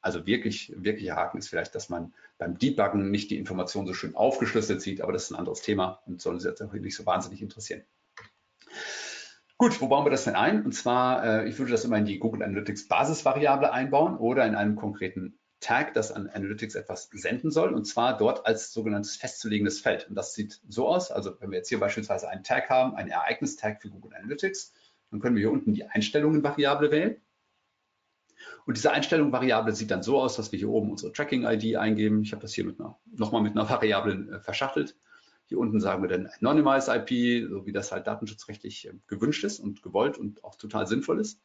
also 0.00 0.26
wirklich, 0.26 0.72
wirklicher 0.76 1.16
Haken 1.16 1.38
ist 1.38 1.48
vielleicht, 1.48 1.74
dass 1.74 1.88
man 1.88 2.14
beim 2.38 2.58
Debuggen 2.58 3.10
nicht 3.10 3.30
die 3.30 3.38
Information 3.38 3.86
so 3.86 3.94
schön 3.94 4.14
aufgeschlüsselt 4.14 4.80
sieht, 4.80 5.00
aber 5.00 5.12
das 5.12 5.24
ist 5.24 5.30
ein 5.32 5.36
anderes 5.36 5.62
Thema 5.62 6.02
und 6.06 6.20
soll 6.20 6.34
uns 6.34 6.44
jetzt 6.44 6.62
auch 6.62 6.72
nicht 6.72 6.96
so 6.96 7.06
wahnsinnig 7.06 7.42
interessieren. 7.42 7.82
Gut, 9.58 9.80
wo 9.80 9.88
bauen 9.88 10.04
wir 10.04 10.10
das 10.10 10.24
denn 10.24 10.36
ein? 10.36 10.64
Und 10.64 10.72
zwar, 10.72 11.24
äh, 11.24 11.48
ich 11.48 11.58
würde 11.58 11.72
das 11.72 11.84
immer 11.84 11.96
in 11.96 12.04
die 12.04 12.18
Google 12.18 12.42
Analytics 12.42 12.88
Basisvariable 12.88 13.72
einbauen 13.72 14.18
oder 14.18 14.46
in 14.46 14.54
einem 14.54 14.76
konkreten 14.76 15.38
Tag, 15.60 15.94
das 15.94 16.12
an 16.12 16.28
Analytics 16.28 16.74
etwas 16.74 17.08
senden 17.12 17.50
soll, 17.50 17.72
und 17.72 17.86
zwar 17.86 18.18
dort 18.18 18.46
als 18.46 18.72
sogenanntes 18.72 19.16
festzulegendes 19.16 19.80
Feld. 19.80 20.08
Und 20.08 20.14
das 20.14 20.34
sieht 20.34 20.60
so 20.68 20.86
aus, 20.86 21.10
also 21.10 21.40
wenn 21.40 21.50
wir 21.50 21.56
jetzt 21.56 21.70
hier 21.70 21.80
beispielsweise 21.80 22.28
einen 22.28 22.44
Tag 22.44 22.68
haben, 22.68 22.94
einen 22.94 23.08
Ereignis-Tag 23.08 23.80
für 23.80 23.88
Google 23.88 24.14
Analytics, 24.14 24.74
dann 25.10 25.20
können 25.20 25.36
wir 25.36 25.40
hier 25.40 25.52
unten 25.52 25.74
die 25.74 25.84
Einstellungen-Variable 25.84 26.90
wählen 26.90 27.16
und 28.66 28.76
diese 28.76 28.90
Einstellung-Variable 28.90 29.72
sieht 29.74 29.90
dann 29.90 30.02
so 30.02 30.20
aus, 30.20 30.36
dass 30.36 30.52
wir 30.52 30.58
hier 30.58 30.68
oben 30.68 30.90
unsere 30.90 31.12
Tracking-ID 31.12 31.76
eingeben. 31.76 32.22
Ich 32.22 32.32
habe 32.32 32.42
das 32.42 32.52
hier 32.52 32.74
nochmal 33.12 33.42
mit 33.42 33.52
einer 33.52 33.68
Variable 33.68 34.36
äh, 34.36 34.40
verschachtelt. 34.40 34.96
Hier 35.46 35.58
unten 35.58 35.80
sagen 35.80 36.02
wir 36.02 36.08
dann 36.08 36.28
Anonymize 36.40 36.92
IP, 36.92 37.48
so 37.48 37.66
wie 37.66 37.72
das 37.72 37.92
halt 37.92 38.08
datenschutzrechtlich 38.08 38.88
äh, 38.88 38.94
gewünscht 39.06 39.44
ist 39.44 39.60
und 39.60 39.82
gewollt 39.82 40.18
und 40.18 40.42
auch 40.42 40.56
total 40.56 40.86
sinnvoll 40.86 41.20
ist. 41.20 41.40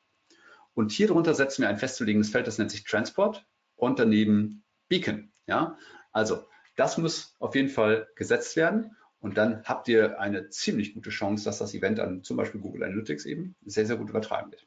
Und 0.73 0.91
hier 0.91 1.07
drunter 1.07 1.33
setzen 1.33 1.61
wir 1.61 1.69
ein 1.69 1.77
festzulegendes 1.77 2.31
Feld, 2.31 2.47
das 2.47 2.57
nennt 2.57 2.71
sich 2.71 2.85
Transport 2.85 3.45
und 3.75 3.99
daneben 3.99 4.63
Beacon. 4.87 5.31
Ja, 5.45 5.77
also 6.11 6.47
das 6.75 6.97
muss 6.97 7.35
auf 7.39 7.55
jeden 7.55 7.69
Fall 7.69 8.07
gesetzt 8.15 8.55
werden. 8.55 8.95
Und 9.21 9.37
dann 9.37 9.63
habt 9.63 9.87
ihr 9.87 10.19
eine 10.19 10.49
ziemlich 10.49 10.95
gute 10.95 11.11
Chance, 11.11 11.45
dass 11.45 11.59
das 11.59 11.73
Event 11.75 11.99
an 11.99 12.23
zum 12.23 12.37
Beispiel 12.37 12.59
Google 12.59 12.83
Analytics 12.83 13.25
eben 13.25 13.55
sehr, 13.65 13.85
sehr 13.85 13.97
gut 13.97 14.09
übertragen 14.09 14.51
wird. 14.51 14.65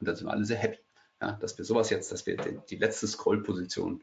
Und 0.00 0.08
dann 0.08 0.16
sind 0.16 0.26
wir 0.26 0.32
alle 0.32 0.44
sehr 0.44 0.58
happy, 0.58 0.80
ja, 1.22 1.32
dass 1.32 1.56
wir 1.56 1.64
sowas 1.64 1.88
jetzt, 1.90 2.10
dass 2.10 2.26
wir 2.26 2.36
die, 2.36 2.76
letzte 2.76 3.06
Scroll-Position 3.06 4.02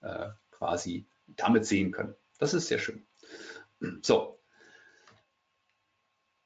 äh, 0.00 0.28
quasi 0.52 1.06
damit 1.26 1.66
sehen 1.66 1.90
können. 1.90 2.14
Das 2.38 2.54
ist 2.54 2.68
sehr 2.68 2.78
schön. 2.78 3.04
So, 4.02 4.38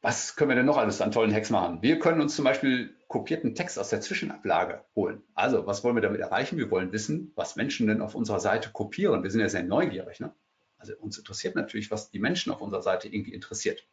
was 0.01 0.37
können 0.37 0.51
wir 0.51 0.57
denn 0.57 0.67
noch 0.67 0.79
alles 0.79 1.03
an 1.03 1.13
tollen 1.13 1.35
Hacks 1.35 1.51
machen? 1.51 1.83
Wir 1.83 1.99
können 1.99 2.21
uns 2.21 2.35
zum 2.35 2.45
Beispiel 2.45 2.95
kopierten 3.09 3.55
Text 3.55 3.79
aus 3.79 3.91
der 3.91 4.01
Zwischenablage 4.01 4.85
holen. 4.95 5.23
Also, 5.35 5.67
was 5.67 5.85
wollen 5.85 5.97
wir 5.97 6.03
damit 6.03 6.21
erreichen? 6.21 6.57
Wir 6.57 6.71
wollen 6.71 6.93
wissen, 6.93 7.33
was 7.35 7.57
Menschen 7.57 7.89
denn 7.89 8.01
auf 8.01 8.15
unserer 8.15 8.41
Seite 8.41 8.71
kopieren. 8.71 9.23
Wir 9.23 9.31
sind 9.31 9.41
ja 9.41 9.49
sehr 9.49 9.65
neugierig. 9.65 10.21
Ne? 10.21 10.33
Also 10.79 10.95
uns 10.97 11.19
interessiert 11.19 11.55
natürlich, 11.55 11.91
was 11.91 12.11
die 12.11 12.19
Menschen 12.19 12.53
auf 12.53 12.61
unserer 12.61 12.83
Seite 12.83 13.09
irgendwie 13.09 13.35
interessiert. 13.35 13.87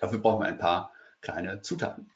Dafür 0.00 0.18
brauchen 0.18 0.40
wir 0.40 0.46
ein 0.46 0.58
paar 0.58 0.92
kleine 1.20 1.62
Zutaten. 1.62 2.10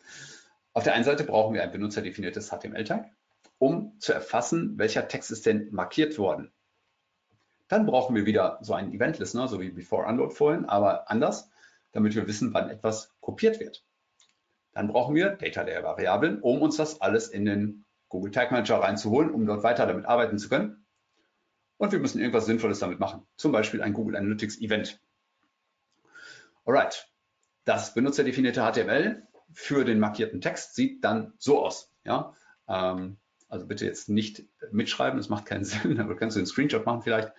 Auf 0.73 0.85
der 0.85 0.95
einen 0.95 1.05
Seite 1.05 1.25
brauchen 1.25 1.55
wir 1.55 1.63
ein 1.63 1.73
benutzerdefiniertes 1.73 2.51
HTML-Tag, 2.51 3.11
um 3.59 3.99
zu 3.99 4.13
erfassen, 4.13 4.79
welcher 4.79 5.09
Text 5.09 5.31
ist 5.31 5.47
denn 5.47 5.69
markiert 5.73 6.19
worden. 6.19 6.53
Dann 7.69 7.87
brauchen 7.87 8.15
wir 8.15 8.27
wieder 8.27 8.59
so 8.63 8.75
einen 8.75 8.93
Event-Listener, 8.93 9.49
so 9.49 9.61
wie 9.61 9.71
Before 9.71 10.07
Unload 10.07 10.35
vorhin, 10.35 10.65
aber 10.65 11.11
anders 11.11 11.51
damit 11.93 12.15
wir 12.15 12.27
wissen, 12.27 12.55
wann 12.55 12.71
etwas 12.71 13.13
kopiert 13.21 13.61
wird. 13.61 13.85
Dann 14.73 14.89
brauchen 14.89 15.15
wir 15.15 15.31
Data 15.31 15.63
Layer 15.63 15.83
Variablen, 15.83 16.41
um 16.41 16.63
uns 16.63 16.77
das 16.77 17.01
alles 17.01 17.29
in 17.29 17.45
den 17.45 17.85
Google 18.09 18.31
Tag 18.31 18.53
Manager 18.53 18.77
reinzuholen, 18.77 19.31
um 19.31 19.47
dort 19.47 19.63
weiter 19.63 19.87
damit 19.87 20.07
arbeiten 20.07 20.39
zu 20.39 20.49
können. 20.49 20.80
Und 21.81 21.93
wir 21.93 21.99
müssen 21.99 22.21
irgendwas 22.21 22.45
Sinnvolles 22.45 22.79
damit 22.79 23.01
machen, 23.01 23.27
zum 23.37 23.53
Beispiel 23.53 23.81
ein 23.81 23.95
Google 23.95 24.17
Analytics 24.17 24.61
Event. 24.61 25.01
Alright, 26.67 27.11
das 27.65 27.95
benutzerdefinierte 27.95 28.61
HTML 28.61 29.27
für 29.53 29.85
den 29.85 29.99
markierten 29.99 30.41
Text 30.41 30.75
sieht 30.75 31.03
dann 31.03 31.33
so 31.39 31.65
aus. 31.65 31.91
Ja? 32.05 32.35
Ähm, 32.69 33.17
also 33.49 33.67
bitte 33.67 33.87
jetzt 33.87 34.11
nicht 34.11 34.45
mitschreiben, 34.71 35.19
das 35.19 35.31
macht 35.31 35.47
keinen 35.47 35.65
Sinn, 35.65 35.99
aber 36.01 36.17
kannst 36.17 36.37
du 36.37 36.41
einen 36.41 36.47
Screenshot 36.47 36.85
machen 36.85 37.03
vielleicht. 37.03 37.33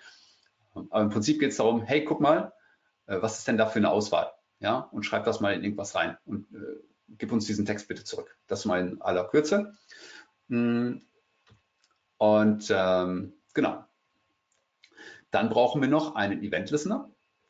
Aber 0.73 1.01
im 1.01 1.09
Prinzip 1.09 1.39
geht 1.39 1.51
es 1.51 1.57
darum, 1.57 1.83
hey, 1.83 2.03
guck 2.03 2.19
mal, 2.19 2.51
äh, 3.05 3.21
was 3.21 3.37
ist 3.37 3.47
denn 3.47 3.57
da 3.57 3.67
für 3.67 3.79
eine 3.79 3.91
Auswahl? 3.91 4.31
ja, 4.61 4.77
und 4.91 5.03
schreib 5.03 5.25
das 5.25 5.41
mal 5.41 5.53
in 5.53 5.63
irgendwas 5.63 5.95
rein 5.95 6.17
und 6.23 6.51
äh, 6.53 6.79
gib 7.09 7.31
uns 7.31 7.45
diesen 7.45 7.65
Text 7.65 7.87
bitte 7.87 8.03
zurück. 8.03 8.37
Das 8.47 8.65
mal 8.65 8.79
in 8.79 9.01
aller 9.01 9.27
Kürze. 9.27 9.73
Mm. 10.47 10.97
Und 12.17 12.67
ähm, 12.69 13.33
genau. 13.55 13.83
Dann 15.31 15.49
brauchen 15.49 15.81
wir 15.81 15.89
noch 15.89 16.15
einen 16.15 16.43
Event 16.43 16.69
Listener. 16.69 17.09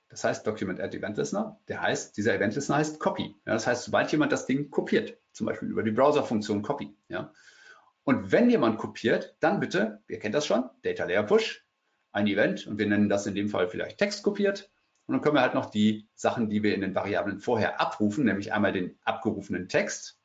Das 0.10 0.24
heißt 0.24 0.46
Document 0.46 0.80
Add 0.80 0.98
Event 0.98 1.18
Listener. 1.18 1.60
Der 1.68 1.82
heißt, 1.82 2.18
dieser 2.18 2.36
Event 2.36 2.56
Listener 2.56 2.78
heißt 2.78 3.00
Copy. 3.00 3.36
Ja, 3.46 3.54
das 3.54 3.68
heißt, 3.68 3.84
sobald 3.84 4.12
jemand 4.12 4.32
das 4.32 4.46
Ding 4.46 4.70
kopiert, 4.70 5.18
zum 5.32 5.48
Beispiel 5.48 5.70
über 5.70 5.84
die 5.84 5.92
Browser-Funktion 5.92 6.62
Copy. 6.62 6.96
Ja. 7.08 7.32
Und 8.04 8.32
wenn 8.32 8.50
jemand 8.50 8.78
kopiert, 8.78 9.36
dann 9.40 9.60
bitte, 9.60 10.02
ihr 10.08 10.20
kennt 10.20 10.36
das 10.36 10.46
schon, 10.46 10.70
Data 10.82 11.06
Layer 11.06 11.24
Push, 11.24 11.66
ein 12.12 12.28
Event 12.28 12.68
und 12.68 12.78
wir 12.78 12.88
nennen 12.88 13.10
das 13.10 13.26
in 13.26 13.36
dem 13.36 13.50
Fall 13.50 13.68
vielleicht 13.68 13.98
Text 13.98 14.24
kopiert 14.24 14.70
und 15.06 15.14
dann 15.14 15.22
können 15.22 15.36
wir 15.36 15.42
halt 15.42 15.54
noch 15.54 15.70
die 15.70 16.10
Sachen, 16.16 16.50
die 16.50 16.64
wir 16.64 16.76
in 16.76 16.82
den 16.82 16.96
Variablen 16.96 17.40
vorher 17.40 17.80
abrufen, 17.80 18.26
nämlich 18.26 18.54
einmal 18.54 18.74
den 18.74 18.98
abgerufenen 19.04 19.70
Text 19.70 20.20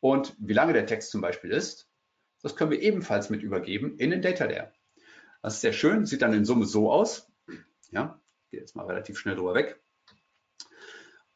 und 0.00 0.34
wie 0.38 0.52
lange 0.52 0.72
der 0.72 0.86
Text 0.86 1.12
zum 1.12 1.20
Beispiel 1.20 1.52
ist, 1.52 1.88
das 2.42 2.56
können 2.56 2.72
wir 2.72 2.82
ebenfalls 2.82 3.30
mit 3.30 3.42
übergeben 3.42 3.96
in 3.98 4.10
den 4.10 4.20
Data 4.20 4.46
Layer. 4.46 4.72
Das 5.42 5.54
ist 5.54 5.60
sehr 5.60 5.72
schön, 5.72 6.06
sieht 6.06 6.22
dann 6.22 6.32
in 6.32 6.44
Summe 6.44 6.64
so 6.64 6.90
aus. 6.90 7.30
Ja, 7.90 8.20
gehe 8.50 8.60
jetzt 8.60 8.76
mal 8.76 8.86
relativ 8.86 9.18
schnell 9.18 9.34
drüber 9.34 9.54
weg. 9.54 9.82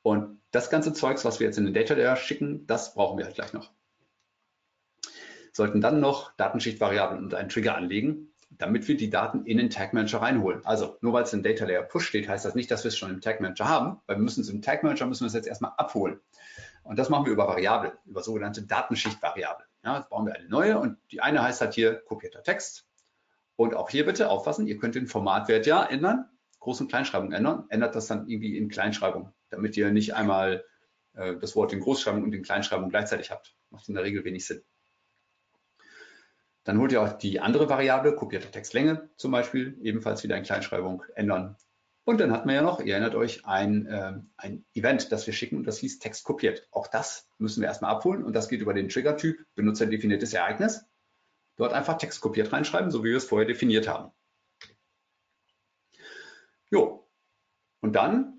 Und 0.02 0.40
das 0.52 0.70
ganze 0.70 0.92
Zeugs, 0.92 1.24
was 1.24 1.40
wir 1.40 1.46
jetzt 1.48 1.58
in 1.58 1.64
den 1.64 1.74
Data 1.74 1.94
Layer 1.94 2.16
schicken, 2.16 2.66
das 2.68 2.94
brauchen 2.94 3.18
wir 3.18 3.24
halt 3.24 3.34
gleich 3.34 3.52
noch. 3.52 3.72
Sollten 5.52 5.80
dann 5.80 6.00
noch 6.00 6.36
Datenschichtvariablen 6.36 7.24
und 7.24 7.34
einen 7.34 7.48
Trigger 7.48 7.74
anlegen, 7.74 8.32
damit 8.50 8.86
wir 8.86 8.96
die 8.96 9.10
Daten 9.10 9.44
in 9.44 9.58
den 9.58 9.70
Tag 9.70 9.92
Manager 9.92 10.22
reinholen. 10.22 10.64
Also 10.64 10.96
nur 11.00 11.12
weil 11.12 11.24
es 11.24 11.32
in 11.32 11.42
Data 11.42 11.64
Layer 11.64 11.82
Push 11.82 12.06
steht, 12.06 12.28
heißt 12.28 12.44
das 12.44 12.54
nicht, 12.54 12.70
dass 12.70 12.84
wir 12.84 12.88
es 12.88 12.96
schon 12.96 13.10
im 13.10 13.20
Tag 13.20 13.40
Manager 13.40 13.68
haben, 13.68 14.00
weil 14.06 14.16
wir 14.16 14.22
müssen 14.22 14.42
es 14.42 14.48
im 14.48 14.62
Tag 14.62 14.84
Manager 14.84 15.06
müssen 15.06 15.24
wir 15.24 15.28
es 15.28 15.34
jetzt 15.34 15.48
erstmal 15.48 15.72
abholen. 15.76 16.20
Und 16.84 16.98
das 16.98 17.08
machen 17.08 17.26
wir 17.26 17.32
über 17.32 17.48
Variablen, 17.48 17.92
über 18.04 18.22
sogenannte 18.22 18.62
Datenschichtvariablen. 18.62 19.66
Ja, 19.84 19.98
jetzt 19.98 20.08
bauen 20.08 20.26
wir 20.26 20.34
eine 20.34 20.48
neue 20.48 20.78
und 20.78 20.98
die 21.10 21.20
eine 21.20 21.42
heißt 21.42 21.60
halt 21.60 21.74
hier 21.74 21.96
kopierter 21.96 22.44
Text. 22.44 22.85
Und 23.56 23.74
auch 23.74 23.90
hier 23.90 24.04
bitte 24.04 24.28
aufpassen, 24.30 24.66
ihr 24.66 24.78
könnt 24.78 24.94
den 24.94 25.06
Formatwert 25.06 25.66
ja 25.66 25.84
ändern, 25.84 26.28
Groß- 26.60 26.80
und 26.80 26.88
Kleinschreibung 26.88 27.32
ändern, 27.32 27.64
ändert 27.68 27.94
das 27.94 28.06
dann 28.06 28.28
irgendwie 28.28 28.56
in 28.56 28.68
Kleinschreibung, 28.68 29.32
damit 29.50 29.76
ihr 29.76 29.90
nicht 29.90 30.14
einmal 30.14 30.64
äh, 31.14 31.36
das 31.36 31.56
Wort 31.56 31.72
in 31.72 31.80
Großschreibung 31.80 32.22
und 32.22 32.34
in 32.34 32.42
Kleinschreibung 32.42 32.90
gleichzeitig 32.90 33.30
habt. 33.30 33.56
Macht 33.70 33.88
in 33.88 33.94
der 33.94 34.04
Regel 34.04 34.24
wenig 34.24 34.46
Sinn. 34.46 34.62
Dann 36.64 36.78
holt 36.78 36.90
ihr 36.92 37.00
auch 37.00 37.12
die 37.12 37.40
andere 37.40 37.68
Variable, 37.68 38.14
kopierte 38.14 38.50
Textlänge 38.50 39.08
zum 39.16 39.30
Beispiel, 39.30 39.78
ebenfalls 39.82 40.24
wieder 40.24 40.36
in 40.36 40.42
Kleinschreibung 40.42 41.04
ändern. 41.14 41.56
Und 42.04 42.20
dann 42.20 42.32
hat 42.32 42.46
man 42.46 42.54
ja 42.54 42.62
noch, 42.62 42.80
ihr 42.80 42.94
erinnert 42.94 43.14
euch, 43.14 43.46
ein, 43.46 43.86
äh, 43.86 44.14
ein 44.36 44.64
Event, 44.74 45.10
das 45.10 45.26
wir 45.26 45.34
schicken 45.34 45.56
und 45.56 45.66
das 45.66 45.78
hieß 45.78 45.98
Text 45.98 46.24
kopiert. 46.24 46.68
Auch 46.70 46.88
das 46.88 47.28
müssen 47.38 47.60
wir 47.60 47.68
erstmal 47.68 47.92
abholen 47.92 48.24
und 48.24 48.34
das 48.34 48.48
geht 48.48 48.60
über 48.60 48.74
den 48.74 48.88
Trigger-Typ, 48.88 49.44
benutzerdefiniertes 49.54 50.32
Ereignis. 50.32 50.84
Dort 51.56 51.72
einfach 51.72 51.98
Text 51.98 52.20
kopiert 52.20 52.52
reinschreiben, 52.52 52.90
so 52.90 53.02
wie 53.02 53.10
wir 53.10 53.16
es 53.16 53.24
vorher 53.24 53.46
definiert 53.46 53.88
haben. 53.88 54.12
Jo, 56.70 57.08
und 57.80 57.94
dann 57.94 58.36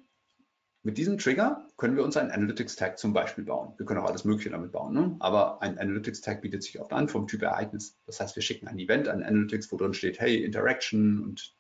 mit 0.84 0.98
diesem 0.98 1.18
Trigger 1.18 1.68
können 1.76 1.98
wir 1.98 2.04
uns 2.04 2.16
einen 2.16 2.32
Analytics-Tag 2.32 2.98
zum 2.98 3.12
Beispiel 3.12 3.44
bauen. 3.44 3.74
Wir 3.78 3.86
können 3.86 4.00
auch 4.00 4.08
alles 4.08 4.24
Mögliche 4.24 4.50
damit 4.50 4.72
bauen, 4.72 4.94
ne? 4.94 5.16
aber 5.20 5.62
ein 5.62 5.78
Analytics-Tag 5.78 6.42
bietet 6.42 6.64
sich 6.64 6.80
oft 6.80 6.94
an 6.94 7.10
vom 7.10 7.28
Typ 7.28 7.42
Ereignis. 7.42 8.00
Das 8.06 8.20
heißt, 8.20 8.36
wir 8.36 8.44
schicken 8.44 8.68
ein 8.68 8.80
Event 8.80 9.08
an 9.08 9.22
Analytics, 9.24 9.72
wo 9.72 9.78
drin 9.78 9.94
steht, 9.94 10.20
hey, 10.20 10.44
Interaction 10.44 11.24
und 11.24 11.56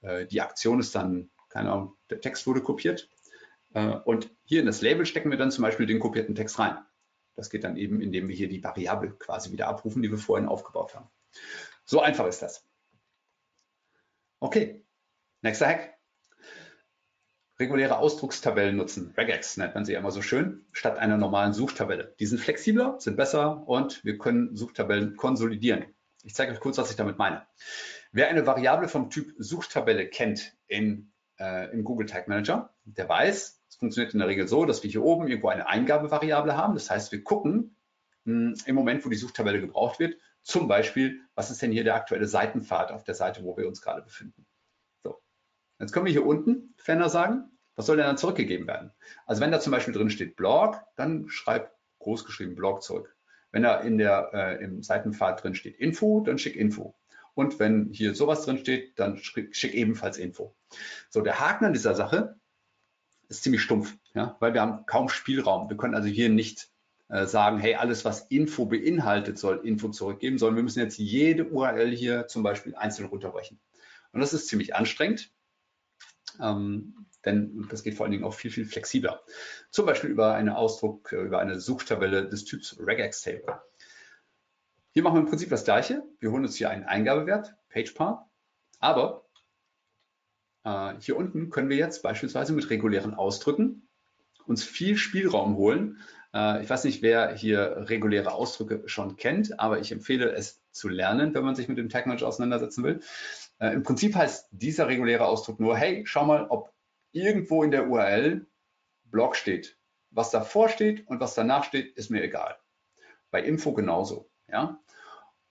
äh, 0.00 0.26
die 0.26 0.40
Aktion 0.40 0.80
ist 0.80 0.94
dann, 0.94 1.30
keine 1.48 1.70
Ahnung, 1.72 1.96
der 2.08 2.20
Text 2.20 2.46
wurde 2.46 2.62
kopiert. 2.62 3.10
Äh, 3.74 3.96
und 4.04 4.30
hier 4.44 4.60
in 4.60 4.66
das 4.66 4.80
Label 4.80 5.04
stecken 5.04 5.30
wir 5.30 5.38
dann 5.38 5.50
zum 5.50 5.62
Beispiel 5.62 5.86
den 5.86 6.00
kopierten 6.00 6.34
Text 6.34 6.58
rein. 6.58 6.78
Das 7.40 7.48
geht 7.48 7.64
dann 7.64 7.78
eben, 7.78 8.02
indem 8.02 8.28
wir 8.28 8.36
hier 8.36 8.50
die 8.50 8.62
Variable 8.62 9.12
quasi 9.12 9.50
wieder 9.50 9.66
abrufen, 9.66 10.02
die 10.02 10.10
wir 10.10 10.18
vorhin 10.18 10.46
aufgebaut 10.46 10.94
haben. 10.94 11.08
So 11.86 12.02
einfach 12.02 12.26
ist 12.26 12.42
das. 12.42 12.68
Okay, 14.40 14.84
nächster 15.40 15.66
Hack 15.66 15.96
reguläre 17.58 17.96
Ausdruckstabellen 17.96 18.76
nutzen. 18.76 19.14
Regex 19.16 19.56
nennt 19.56 19.74
man 19.74 19.86
sie 19.86 19.94
immer 19.94 20.10
so 20.10 20.20
schön, 20.20 20.66
statt 20.70 20.98
einer 20.98 21.16
normalen 21.16 21.54
Suchtabelle. 21.54 22.14
Die 22.20 22.26
sind 22.26 22.40
flexibler, 22.40 22.96
sind 22.98 23.16
besser 23.16 23.66
und 23.66 24.04
wir 24.04 24.18
können 24.18 24.54
Suchtabellen 24.54 25.16
konsolidieren. 25.16 25.86
Ich 26.22 26.34
zeige 26.34 26.52
euch 26.52 26.60
kurz, 26.60 26.76
was 26.76 26.90
ich 26.90 26.96
damit 26.96 27.16
meine. 27.16 27.46
Wer 28.12 28.28
eine 28.28 28.46
Variable 28.46 28.88
vom 28.88 29.08
Typ 29.08 29.32
Suchtabelle 29.38 30.08
kennt 30.08 30.54
in, 30.66 31.12
äh, 31.38 31.72
im 31.72 31.84
Google 31.84 32.06
Tag 32.06 32.28
Manager, 32.28 32.74
der 32.84 33.08
weiß, 33.08 33.59
es 33.70 33.76
funktioniert 33.76 34.12
in 34.12 34.18
der 34.18 34.28
Regel 34.28 34.48
so, 34.48 34.64
dass 34.66 34.82
wir 34.82 34.90
hier 34.90 35.02
oben 35.02 35.28
irgendwo 35.28 35.48
eine 35.48 35.68
Eingabevariable 35.68 36.56
haben. 36.56 36.74
Das 36.74 36.90
heißt, 36.90 37.12
wir 37.12 37.22
gucken 37.22 37.76
mh, 38.24 38.50
hm, 38.50 38.54
im 38.66 38.74
Moment, 38.74 39.04
wo 39.06 39.08
die 39.08 39.16
Suchtabelle 39.16 39.60
gebraucht 39.60 40.00
wird, 40.00 40.16
zum 40.42 40.68
Beispiel, 40.68 41.20
was 41.34 41.50
ist 41.50 41.62
denn 41.62 41.70
hier 41.70 41.84
der 41.84 41.94
aktuelle 41.94 42.26
Seitenpfad 42.26 42.90
auf 42.92 43.04
der 43.04 43.14
Seite, 43.14 43.44
wo 43.44 43.56
wir 43.56 43.68
uns 43.68 43.80
gerade 43.80 44.02
befinden. 44.02 44.46
Jetzt 45.78 45.92
können 45.92 46.04
wir 46.04 46.12
hier 46.12 46.26
unten 46.26 46.74
Fender 46.76 47.08
sagen, 47.08 47.50
was 47.74 47.86
soll 47.86 47.96
denn 47.96 48.04
dann 48.04 48.18
zurückgegeben 48.18 48.66
werden? 48.66 48.92
Also 49.24 49.40
wenn 49.40 49.50
da 49.50 49.60
zum 49.60 49.70
Beispiel 49.70 49.94
drin 49.94 50.10
steht 50.10 50.36
Blog, 50.36 50.78
dann 50.96 51.28
schreib 51.30 51.72
großgeschrieben 52.00 52.54
Blog 52.54 52.82
zurück. 52.82 53.16
Wenn 53.50 53.62
da 53.62 53.80
in 53.80 53.96
der, 53.96 54.30
äh, 54.34 54.62
im 54.62 54.82
Seitenpfad 54.82 55.42
drin 55.42 55.54
steht 55.54 55.76
Info, 55.78 56.20
dann 56.20 56.38
schick 56.38 56.54
Info. 56.54 56.94
Und 57.34 57.58
wenn 57.58 57.88
hier 57.92 58.14
sowas 58.14 58.44
drin 58.44 58.58
steht, 58.58 58.98
dann 58.98 59.16
schick 59.16 59.74
ebenfalls 59.74 60.18
Info. 60.18 60.54
So, 61.08 61.22
der 61.22 61.40
Haken 61.40 61.64
an 61.64 61.72
dieser 61.72 61.94
Sache 61.94 62.38
ist 63.30 63.44
ziemlich 63.44 63.62
stumpf, 63.62 63.96
ja, 64.14 64.36
weil 64.40 64.52
wir 64.54 64.60
haben 64.60 64.84
kaum 64.86 65.08
Spielraum. 65.08 65.70
Wir 65.70 65.76
können 65.76 65.94
also 65.94 66.08
hier 66.08 66.28
nicht 66.28 66.68
äh, 67.08 67.26
sagen, 67.26 67.58
hey, 67.58 67.76
alles, 67.76 68.04
was 68.04 68.26
Info 68.26 68.66
beinhaltet, 68.66 69.38
soll 69.38 69.60
Info 69.64 69.88
zurückgeben, 69.88 70.38
sondern 70.38 70.56
wir 70.56 70.62
müssen 70.64 70.80
jetzt 70.80 70.98
jede 70.98 71.46
URL 71.46 71.90
hier 71.90 72.26
zum 72.26 72.42
Beispiel 72.42 72.74
einzeln 72.74 73.08
runterbrechen. 73.08 73.58
Und 74.12 74.20
das 74.20 74.34
ist 74.34 74.48
ziemlich 74.48 74.74
anstrengend. 74.74 75.32
Ähm, 76.40 77.06
denn 77.24 77.66
das 77.70 77.82
geht 77.82 77.94
vor 77.94 78.04
allen 78.04 78.12
Dingen 78.12 78.24
auch 78.24 78.34
viel, 78.34 78.50
viel 78.50 78.64
flexibler. 78.64 79.22
Zum 79.70 79.86
Beispiel 79.86 80.10
über 80.10 80.34
einen 80.34 80.48
Ausdruck, 80.48 81.12
äh, 81.12 81.22
über 81.22 81.38
eine 81.38 81.60
Suchtabelle 81.60 82.28
des 82.28 82.44
Typs 82.44 82.76
regex-table. 82.78 83.60
Hier 84.92 85.02
machen 85.04 85.14
wir 85.16 85.20
im 85.20 85.28
Prinzip 85.28 85.50
das 85.50 85.64
Gleiche. 85.64 86.02
Wir 86.18 86.32
holen 86.32 86.44
uns 86.44 86.56
hier 86.56 86.70
einen 86.70 86.84
Eingabewert, 86.84 87.54
PagePath, 87.68 88.26
aber 88.80 89.19
hier 90.98 91.16
unten 91.16 91.48
können 91.50 91.70
wir 91.70 91.76
jetzt 91.76 92.02
beispielsweise 92.02 92.52
mit 92.52 92.68
regulären 92.68 93.14
Ausdrücken 93.14 93.88
uns 94.50 94.64
viel 94.64 94.96
Spielraum 94.96 95.56
holen. 95.56 95.98
Äh, 96.34 96.62
ich 96.62 96.68
weiß 96.68 96.84
nicht, 96.84 97.00
wer 97.02 97.34
hier 97.34 97.88
reguläre 97.88 98.32
Ausdrücke 98.32 98.82
schon 98.86 99.16
kennt, 99.16 99.58
aber 99.58 99.78
ich 99.78 99.92
empfehle 99.92 100.32
es 100.32 100.60
zu 100.72 100.88
lernen, 100.88 101.34
wenn 101.34 101.44
man 101.44 101.54
sich 101.54 101.68
mit 101.68 101.78
dem 101.78 101.88
Tag 101.88 102.06
Manager 102.06 102.28
auseinandersetzen 102.28 102.84
will. 102.84 103.00
Äh, 103.58 103.72
Im 103.72 103.82
Prinzip 103.82 104.14
heißt 104.14 104.48
dieser 104.50 104.88
reguläre 104.88 105.24
Ausdruck 105.24 105.60
nur, 105.60 105.76
hey, 105.76 106.02
schau 106.04 106.26
mal, 106.26 106.46
ob 106.48 106.72
irgendwo 107.12 107.62
in 107.62 107.70
der 107.70 107.88
URL 107.88 108.46
Blog 109.04 109.36
steht. 109.36 109.78
Was 110.10 110.30
davor 110.30 110.68
steht 110.68 111.06
und 111.06 111.20
was 111.20 111.34
danach 111.34 111.64
steht, 111.64 111.96
ist 111.96 112.10
mir 112.10 112.22
egal. 112.22 112.56
Bei 113.30 113.42
Info 113.42 113.72
genauso. 113.72 114.28
Ja? 114.48 114.80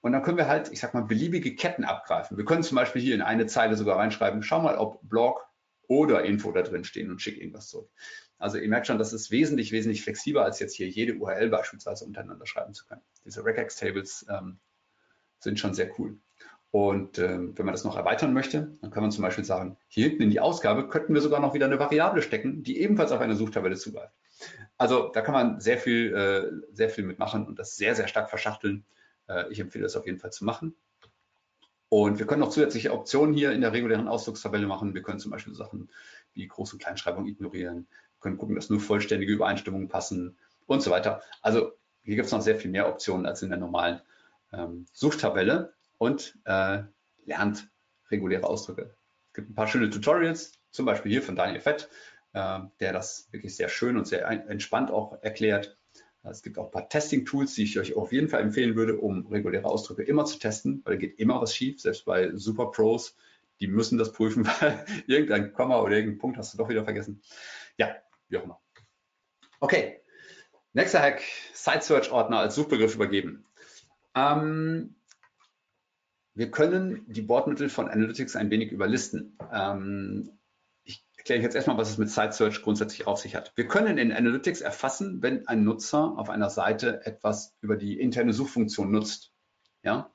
Und 0.02 0.14
dann 0.14 0.24
können 0.24 0.38
wir 0.38 0.48
halt, 0.48 0.72
ich 0.72 0.80
sag 0.80 0.94
mal, 0.94 1.02
beliebige 1.02 1.56
Ketten 1.56 1.84
abgreifen. 1.84 2.38
Wir 2.38 2.46
können 2.46 2.64
zum 2.64 2.76
Beispiel 2.76 3.02
hier 3.02 3.16
in 3.16 3.22
eine 3.22 3.48
Zeile 3.48 3.76
sogar 3.76 3.98
reinschreiben, 3.98 4.44
schau 4.44 4.62
mal, 4.62 4.78
ob 4.78 5.00
Blog 5.08 5.46
oder 5.88 6.24
Info 6.24 6.52
da 6.52 6.62
drin 6.62 6.84
stehen 6.84 7.12
und 7.12 7.22
schick 7.22 7.38
irgendwas 7.38 7.68
zurück. 7.68 7.90
Also 8.38 8.58
ihr 8.58 8.70
merkt 8.70 8.88
schon, 8.88 8.98
das 8.98 9.12
ist 9.12 9.32
wesentlich, 9.32 9.74
wesentlich 9.74 10.04
flexibler, 10.04 10.44
als 10.44 10.60
jetzt 10.60 10.76
hier 10.76 10.88
jede 10.88 11.16
URL 11.16 11.50
beispielsweise 11.50 12.06
untereinander 12.06 12.46
schreiben 12.46 12.74
zu 12.74 12.86
können. 12.86 13.02
Diese 13.26 13.44
Regex-Tables 13.44 14.26
ähm, 14.30 14.60
sind 15.40 15.60
schon 15.60 15.74
sehr 15.74 15.92
cool. 16.00 16.18
Und 16.72 17.18
ähm, 17.18 17.58
wenn 17.58 17.66
man 17.66 17.74
das 17.74 17.84
noch 17.84 17.98
erweitern 17.98 18.34
möchte, 18.34 18.78
dann 18.82 18.92
kann 18.92 19.02
man 19.02 19.12
zum 19.12 19.24
Beispiel 19.24 19.44
sagen, 19.44 19.78
hier 19.88 20.08
hinten 20.08 20.24
in 20.24 20.30
die 20.30 20.40
Ausgabe 20.40 20.88
könnten 20.88 21.14
wir 21.14 21.22
sogar 21.22 21.40
noch 21.40 21.54
wieder 21.54 21.66
eine 21.66 21.80
Variable 21.80 22.22
stecken, 22.22 22.64
die 22.64 22.80
ebenfalls 22.80 23.12
auf 23.12 23.20
eine 23.20 23.36
Suchtabelle 23.36 23.76
zugreift. 23.76 24.14
Also 24.78 25.10
da 25.10 25.22
kann 25.22 25.34
man 25.34 25.60
sehr 25.60 25.78
viel, 25.78 26.14
äh, 26.14 26.76
sehr 26.76 26.90
viel 26.90 27.04
mitmachen 27.04 27.46
und 27.46 27.60
das 27.60 27.76
sehr, 27.76 27.96
sehr 27.96 28.08
stark 28.08 28.30
verschachteln. 28.30 28.86
Äh, 29.30 29.52
ich 29.52 29.60
empfehle 29.60 29.84
das 29.84 29.96
auf 29.96 30.06
jeden 30.06 30.20
Fall 30.20 30.32
zu 30.32 30.44
machen. 30.44 30.76
Und 31.88 32.20
wir 32.20 32.28
können 32.28 32.42
noch 32.42 32.52
zusätzliche 32.52 32.94
Optionen 32.94 33.34
hier 33.34 33.52
in 33.52 33.62
der 33.62 33.74
regulären 33.74 34.08
Ausdruckstabelle 34.08 34.68
machen. 34.68 34.94
Wir 34.94 35.02
können 35.02 35.20
zum 35.20 35.32
Beispiel 35.32 35.56
Sachen 35.56 35.90
wie 36.34 36.48
Groß- 36.48 36.74
und 36.74 36.82
Kleinschreibung 36.82 37.26
ignorieren. 37.26 37.88
Wir 37.90 38.20
können 38.20 38.38
gucken, 38.38 38.56
dass 38.56 38.70
nur 38.70 38.80
vollständige 38.80 39.32
Übereinstimmungen 39.32 39.88
passen 39.88 40.38
und 40.68 40.84
so 40.84 40.92
weiter. 40.92 41.22
Also 41.42 41.72
hier 42.04 42.16
gibt 42.16 42.28
es 42.28 42.32
noch 42.32 42.42
sehr 42.42 42.58
viel 42.58 42.70
mehr 42.70 42.88
Optionen 42.88 43.26
als 43.26 43.42
in 43.42 43.50
der 43.50 43.58
normalen 43.58 44.02
ähm, 44.54 44.86
Suchtabelle 44.94 45.74
und 45.98 46.38
äh, 46.46 46.84
lernt 47.26 47.70
reguläre 48.12 48.46
Ausdrücke. 48.46 48.96
Es 49.28 49.34
gibt 49.34 49.50
ein 49.50 49.56
paar 49.56 49.68
schöne 49.68 49.90
Tutorials, 49.90 50.54
zum 50.70 50.86
Beispiel 50.86 51.12
hier 51.12 51.24
von 51.24 51.36
Daniel 51.36 51.60
Fett, 51.60 51.90
äh, 52.34 52.60
der 52.80 52.94
das 52.94 53.30
wirklich 53.32 53.56
sehr 53.56 53.70
schön 53.70 53.98
und 53.98 54.08
sehr 54.08 54.28
entspannt 54.28 54.92
auch 54.92 55.22
erklärt. 55.24 55.79
Es 56.24 56.44
gibt 56.44 56.58
auch 56.58 56.66
ein 56.66 56.72
paar 56.72 56.90
Testing-Tools, 56.90 57.56
die 57.56 57.64
ich 57.64 57.80
euch 57.80 57.96
auf 57.96 58.12
jeden 58.12 58.28
Fall 58.28 58.42
empfehlen 58.42 58.76
würde, 58.76 58.98
um 58.98 59.26
reguläre 59.28 59.66
Ausdrücke 59.66 60.04
immer 60.04 60.26
zu 60.26 60.38
testen, 60.38 60.82
weil 60.84 60.96
da 60.96 61.00
geht 61.00 61.20
immer 61.20 61.42
was 61.42 61.56
schief, 61.56 61.80
selbst 61.80 62.06
bei 62.06 62.36
Super 62.36 62.72
Pros. 62.72 63.16
Die 63.60 63.68
müssen 63.68 63.98
das 63.98 64.12
prüfen, 64.12 64.46
weil 64.62 64.86
irgendein 65.08 65.54
Komma 65.54 65.82
oder 65.82 65.96
irgendein 65.96 66.20
Punkt 66.20 66.38
hast 66.38 66.54
du 66.54 66.58
doch 66.58 66.70
wieder 66.70 66.84
vergessen. 66.84 67.22
Ja, 67.78 67.96
wie 68.28 68.38
auch 68.38 68.44
immer. 68.44 68.60
Okay, 69.60 70.02
nächster 70.74 71.02
Hack, 71.02 71.22
Site 71.54 71.82
Search 71.82 72.12
Ordner 72.12 72.40
als 72.40 72.56
Suchbegriff 72.56 72.96
übergeben. 72.96 73.46
Ähm, 74.16 74.96
wir 76.34 76.52
können 76.52 77.06
die 77.08 77.22
Bordmittel 77.22 77.70
von 77.70 77.90
Analytics 77.90 78.36
ein 78.36 78.50
wenig 78.50 78.72
überlisten. 78.72 79.38
Ähm, 79.52 80.39
ich 81.20 81.24
erkläre 81.24 81.42
jetzt 81.42 81.56
erstmal, 81.56 81.78
was 81.78 81.90
es 81.90 81.98
mit 81.98 82.10
Site 82.10 82.32
Search 82.32 82.62
grundsätzlich 82.62 83.06
auf 83.06 83.20
sich 83.20 83.36
hat. 83.36 83.52
Wir 83.56 83.68
können 83.68 83.98
in 83.98 84.14
Analytics 84.14 84.62
erfassen, 84.62 85.22
wenn 85.22 85.46
ein 85.48 85.66
Nutzer 85.66 86.14
auf 86.18 86.30
einer 86.30 86.50
Seite 86.50 87.06
etwas 87.06 87.58
über 87.60 87.76
die 87.76 88.00
interne 88.00 88.32
Suchfunktion 88.32 88.90
nutzt. 88.90 89.34
Ja? 89.84 90.14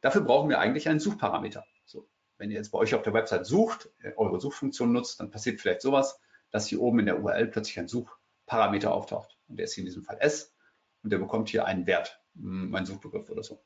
Dafür 0.00 0.22
brauchen 0.22 0.48
wir 0.48 0.58
eigentlich 0.58 0.88
einen 0.88 0.98
Suchparameter. 0.98 1.66
So, 1.84 2.08
wenn 2.38 2.50
ihr 2.50 2.56
jetzt 2.56 2.70
bei 2.70 2.78
euch 2.78 2.94
auf 2.94 3.02
der 3.02 3.12
Website 3.12 3.44
sucht, 3.44 3.90
äh, 4.00 4.12
eure 4.16 4.40
Suchfunktion 4.40 4.92
nutzt, 4.92 5.20
dann 5.20 5.30
passiert 5.30 5.60
vielleicht 5.60 5.82
sowas, 5.82 6.18
dass 6.50 6.66
hier 6.66 6.80
oben 6.80 7.00
in 7.00 7.06
der 7.06 7.22
URL 7.22 7.48
plötzlich 7.48 7.78
ein 7.78 7.88
Suchparameter 7.88 8.94
auftaucht. 8.94 9.36
Und 9.48 9.58
der 9.58 9.64
ist 9.64 9.74
hier 9.74 9.82
in 9.82 9.86
diesem 9.86 10.04
Fall 10.04 10.16
S 10.20 10.54
und 11.02 11.12
der 11.12 11.18
bekommt 11.18 11.50
hier 11.50 11.66
einen 11.66 11.86
Wert, 11.86 12.18
mein 12.32 12.86
Suchbegriff 12.86 13.28
oder 13.28 13.42
so. 13.42 13.62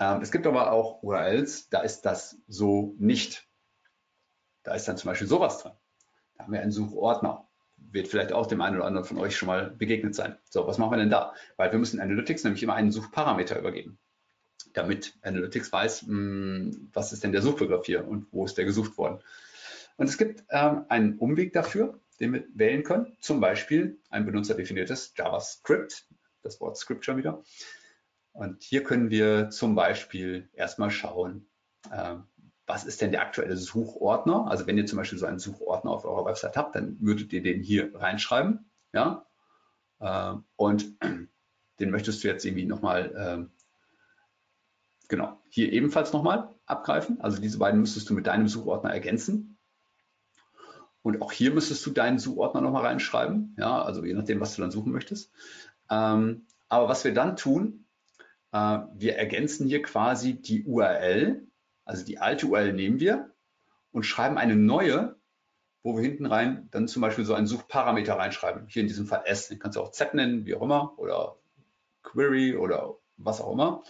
Ähm, 0.00 0.22
es 0.22 0.32
gibt 0.32 0.46
aber 0.46 0.72
auch 0.72 1.02
URLs, 1.02 1.68
da 1.68 1.82
ist 1.82 2.02
das 2.02 2.38
so 2.48 2.94
nicht. 2.98 3.47
Da 4.68 4.74
ist 4.74 4.86
dann 4.86 4.98
zum 4.98 5.08
Beispiel 5.08 5.26
sowas 5.26 5.62
drin. 5.62 5.72
Da 6.36 6.44
haben 6.44 6.52
wir 6.52 6.60
einen 6.60 6.72
Suchordner. 6.72 7.48
Wird 7.78 8.08
vielleicht 8.08 8.32
auch 8.34 8.44
dem 8.46 8.60
einen 8.60 8.76
oder 8.76 8.84
anderen 8.84 9.06
von 9.06 9.16
euch 9.16 9.34
schon 9.34 9.46
mal 9.46 9.70
begegnet 9.70 10.14
sein. 10.14 10.36
So, 10.50 10.66
was 10.66 10.76
machen 10.76 10.90
wir 10.90 10.98
denn 10.98 11.08
da? 11.08 11.32
Weil 11.56 11.72
wir 11.72 11.78
müssen 11.78 12.00
Analytics 12.00 12.44
nämlich 12.44 12.62
immer 12.62 12.74
einen 12.74 12.92
Suchparameter 12.92 13.58
übergeben, 13.58 13.98
damit 14.74 15.16
Analytics 15.22 15.72
weiß, 15.72 16.02
mh, 16.02 16.08
hm, 16.08 16.90
was 16.92 17.14
ist 17.14 17.24
denn 17.24 17.32
der 17.32 17.40
Suchbegriff 17.40 17.86
hier 17.86 18.06
und 18.06 18.26
wo 18.30 18.44
ist 18.44 18.58
der 18.58 18.66
gesucht 18.66 18.98
worden. 18.98 19.20
Und 19.96 20.10
es 20.10 20.18
gibt 20.18 20.44
ähm, 20.50 20.84
einen 20.90 21.16
Umweg 21.16 21.54
dafür, 21.54 21.98
den 22.20 22.34
wir 22.34 22.44
wählen 22.52 22.82
können. 22.82 23.16
Zum 23.20 23.40
Beispiel 23.40 23.98
ein 24.10 24.26
benutzerdefiniertes 24.26 25.14
JavaScript, 25.16 26.04
das 26.42 26.60
Wort 26.60 26.76
Script 26.76 27.06
schon 27.06 27.16
wieder. 27.16 27.42
Und 28.32 28.62
hier 28.62 28.84
können 28.84 29.08
wir 29.08 29.48
zum 29.48 29.74
Beispiel 29.74 30.50
erstmal 30.52 30.90
schauen, 30.90 31.48
äh, 31.90 32.16
was 32.68 32.84
ist 32.84 33.00
denn 33.00 33.12
der 33.12 33.22
aktuelle 33.22 33.56
Suchordner? 33.56 34.46
Also 34.46 34.66
wenn 34.66 34.76
ihr 34.76 34.84
zum 34.84 34.98
Beispiel 34.98 35.18
so 35.18 35.24
einen 35.24 35.38
Suchordner 35.38 35.90
auf 35.90 36.04
eurer 36.04 36.26
Website 36.26 36.56
habt, 36.56 36.76
dann 36.76 37.00
würdet 37.00 37.32
ihr 37.32 37.42
den 37.42 37.62
hier 37.62 37.94
reinschreiben. 37.94 38.70
Ja? 38.92 39.26
Äh, 40.00 40.34
und 40.56 40.94
den 41.80 41.90
möchtest 41.90 42.22
du 42.22 42.28
jetzt 42.28 42.44
irgendwie 42.44 42.66
nochmal, 42.66 43.48
äh, 43.50 45.08
genau, 45.08 45.40
hier 45.48 45.72
ebenfalls 45.72 46.12
nochmal 46.12 46.54
abgreifen. 46.66 47.22
Also 47.22 47.40
diese 47.40 47.58
beiden 47.58 47.80
müsstest 47.80 48.10
du 48.10 48.14
mit 48.14 48.26
deinem 48.26 48.48
Suchordner 48.48 48.90
ergänzen. 48.90 49.58
Und 51.00 51.22
auch 51.22 51.32
hier 51.32 51.52
müsstest 51.52 51.86
du 51.86 51.90
deinen 51.90 52.18
Suchordner 52.18 52.60
nochmal 52.60 52.84
reinschreiben. 52.84 53.56
Ja, 53.58 53.82
also 53.82 54.04
je 54.04 54.12
nachdem, 54.12 54.40
was 54.40 54.54
du 54.54 54.60
dann 54.60 54.70
suchen 54.70 54.92
möchtest. 54.92 55.32
Ähm, 55.88 56.46
aber 56.68 56.90
was 56.90 57.02
wir 57.04 57.14
dann 57.14 57.36
tun, 57.36 57.86
äh, 58.52 58.80
wir 58.92 59.16
ergänzen 59.16 59.66
hier 59.66 59.80
quasi 59.80 60.34
die 60.34 60.64
URL, 60.64 61.47
also 61.88 62.04
die 62.04 62.18
alte 62.18 62.46
URL 62.46 62.74
nehmen 62.74 63.00
wir 63.00 63.30
und 63.92 64.02
schreiben 64.02 64.36
eine 64.36 64.56
neue, 64.56 65.16
wo 65.82 65.96
wir 65.96 66.02
hinten 66.02 66.26
rein 66.26 66.68
dann 66.70 66.86
zum 66.86 67.00
Beispiel 67.00 67.24
so 67.24 67.32
einen 67.32 67.46
Suchparameter 67.46 68.14
reinschreiben. 68.14 68.66
Hier 68.68 68.82
in 68.82 68.88
diesem 68.88 69.06
Fall 69.06 69.22
S, 69.24 69.48
den 69.48 69.58
kannst 69.58 69.76
du 69.76 69.80
auch 69.80 69.90
Z 69.90 70.12
nennen, 70.12 70.44
wie 70.44 70.54
auch 70.54 70.60
immer, 70.60 70.98
oder 70.98 71.36
Query 72.02 72.56
oder 72.56 72.96
was 73.16 73.40
auch 73.40 73.52
immer. 73.52 73.84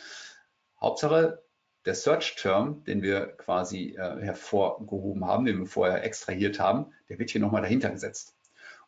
Hauptsache, 0.80 1.42
der 1.86 1.94
Search-Term, 1.96 2.84
den 2.84 3.02
wir 3.02 3.26
quasi 3.36 3.96
äh, 3.96 4.20
hervorgehoben 4.20 5.24
haben, 5.24 5.44
den 5.44 5.58
wir 5.58 5.66
vorher 5.66 6.04
extrahiert 6.04 6.60
haben, 6.60 6.92
der 7.08 7.18
wird 7.18 7.30
hier 7.30 7.40
nochmal 7.40 7.62
dahinter 7.62 7.90
gesetzt. 7.90 8.36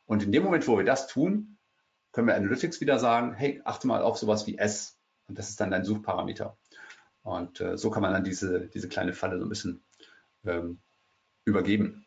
Und 0.06 0.22
in 0.22 0.30
dem 0.30 0.44
Moment, 0.44 0.68
wo 0.68 0.78
wir 0.78 0.84
das 0.84 1.08
tun, 1.08 1.58
können 2.12 2.28
wir 2.28 2.36
Analytics 2.36 2.80
wieder 2.80 3.00
sagen, 3.00 3.34
hey, 3.34 3.60
achte 3.64 3.88
mal 3.88 4.02
auf 4.02 4.18
sowas 4.18 4.46
wie 4.46 4.56
S. 4.56 5.00
Und 5.26 5.36
das 5.36 5.48
ist 5.48 5.60
dann 5.60 5.72
dein 5.72 5.84
Suchparameter. 5.84 6.56
Und 7.22 7.60
äh, 7.60 7.76
so 7.76 7.90
kann 7.90 8.02
man 8.02 8.12
dann 8.12 8.24
diese, 8.24 8.68
diese 8.68 8.88
kleine 8.88 9.12
Falle 9.12 9.38
so 9.38 9.44
ein 9.44 9.48
bisschen 9.48 9.82
ähm, 10.44 10.80
übergeben. 11.44 12.06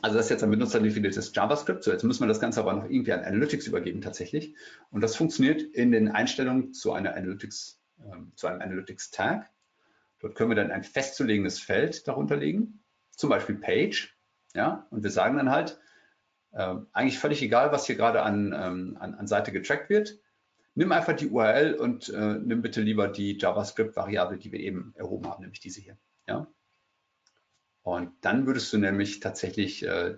Also 0.00 0.16
das 0.16 0.26
ist 0.26 0.30
jetzt 0.30 0.44
ein 0.44 0.50
benutzerdefiniertes 0.50 1.32
JavaScript. 1.34 1.84
So, 1.84 1.92
jetzt 1.92 2.02
müssen 2.02 2.22
wir 2.22 2.28
das 2.28 2.40
Ganze 2.40 2.60
aber 2.60 2.72
noch 2.72 2.88
irgendwie 2.88 3.12
an 3.12 3.24
Analytics 3.24 3.66
übergeben 3.66 4.00
tatsächlich. 4.00 4.54
Und 4.90 5.00
das 5.00 5.16
funktioniert 5.16 5.62
in 5.62 5.92
den 5.92 6.08
Einstellungen 6.08 6.72
zu, 6.72 6.92
einer 6.92 7.14
Analytics, 7.14 7.80
ähm, 8.04 8.32
zu 8.34 8.46
einem 8.46 8.60
Analytics-Tag. 8.60 9.50
Dort 10.20 10.34
können 10.34 10.50
wir 10.50 10.56
dann 10.56 10.70
ein 10.70 10.84
festzulegendes 10.84 11.58
Feld 11.58 12.06
darunter 12.08 12.36
legen, 12.36 12.82
zum 13.10 13.30
Beispiel 13.30 13.56
Page. 13.56 14.16
Ja, 14.54 14.86
und 14.90 15.02
wir 15.02 15.10
sagen 15.10 15.36
dann 15.36 15.50
halt, 15.50 15.78
äh, 16.52 16.74
eigentlich 16.92 17.18
völlig 17.18 17.42
egal, 17.42 17.72
was 17.72 17.86
hier 17.86 17.96
gerade 17.96 18.22
an, 18.22 18.54
ähm, 18.56 18.96
an, 19.00 19.14
an 19.14 19.26
Seite 19.26 19.52
getrackt 19.52 19.88
wird 19.88 20.18
nimm 20.74 20.92
einfach 20.92 21.14
die 21.14 21.28
URL 21.28 21.74
und 21.74 22.08
äh, 22.08 22.38
nimm 22.38 22.62
bitte 22.62 22.80
lieber 22.80 23.08
die 23.08 23.38
JavaScript-Variable, 23.38 24.38
die 24.38 24.52
wir 24.52 24.60
eben 24.60 24.92
erhoben 24.96 25.28
haben, 25.28 25.42
nämlich 25.42 25.60
diese 25.60 25.80
hier. 25.80 25.98
Ja? 26.26 26.46
Und 27.82 28.12
dann 28.20 28.46
würdest 28.46 28.72
du 28.72 28.78
nämlich 28.78 29.20
tatsächlich 29.20 29.84
äh, 29.84 30.16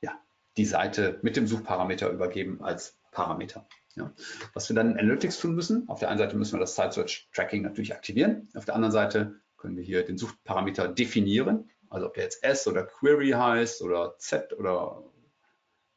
ja, 0.00 0.20
die 0.56 0.64
Seite 0.64 1.18
mit 1.22 1.36
dem 1.36 1.46
Suchparameter 1.46 2.10
übergeben 2.10 2.62
als 2.62 2.98
Parameter. 3.12 3.66
Ja. 3.94 4.12
Was 4.54 4.68
wir 4.68 4.76
dann 4.76 4.92
in 4.92 4.98
Analytics 4.98 5.38
tun 5.38 5.54
müssen, 5.54 5.88
auf 5.88 6.00
der 6.00 6.08
einen 6.08 6.18
Seite 6.18 6.36
müssen 6.36 6.54
wir 6.54 6.60
das 6.60 6.74
Site 6.74 6.92
Search 6.92 7.28
Tracking 7.32 7.62
natürlich 7.62 7.94
aktivieren, 7.94 8.48
auf 8.54 8.64
der 8.64 8.74
anderen 8.74 8.92
Seite 8.92 9.40
können 9.58 9.76
wir 9.76 9.84
hier 9.84 10.04
den 10.04 10.18
Suchparameter 10.18 10.88
definieren, 10.88 11.70
also 11.90 12.06
ob 12.06 12.14
der 12.14 12.24
jetzt 12.24 12.42
S 12.42 12.66
oder 12.66 12.84
Query 12.84 13.30
heißt 13.30 13.82
oder 13.82 14.16
Z 14.18 14.54
oder 14.54 15.04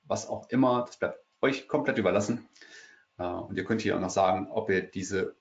was 0.04 0.28
auch 0.28 0.50
immer, 0.50 0.84
das 0.86 0.98
bleibt 0.98 1.20
euch 1.42 1.68
komplett 1.68 1.98
überlassen. 1.98 2.48
Äh, 3.18 3.24
und 3.24 3.58
ihr 3.58 3.64
könnt 3.64 3.82
hier 3.82 3.96
auch 3.96 4.02
noch 4.02 4.10
sagen, 4.10 4.48
ob 4.52 4.70
ihr 4.70 4.82
diese 4.82 5.36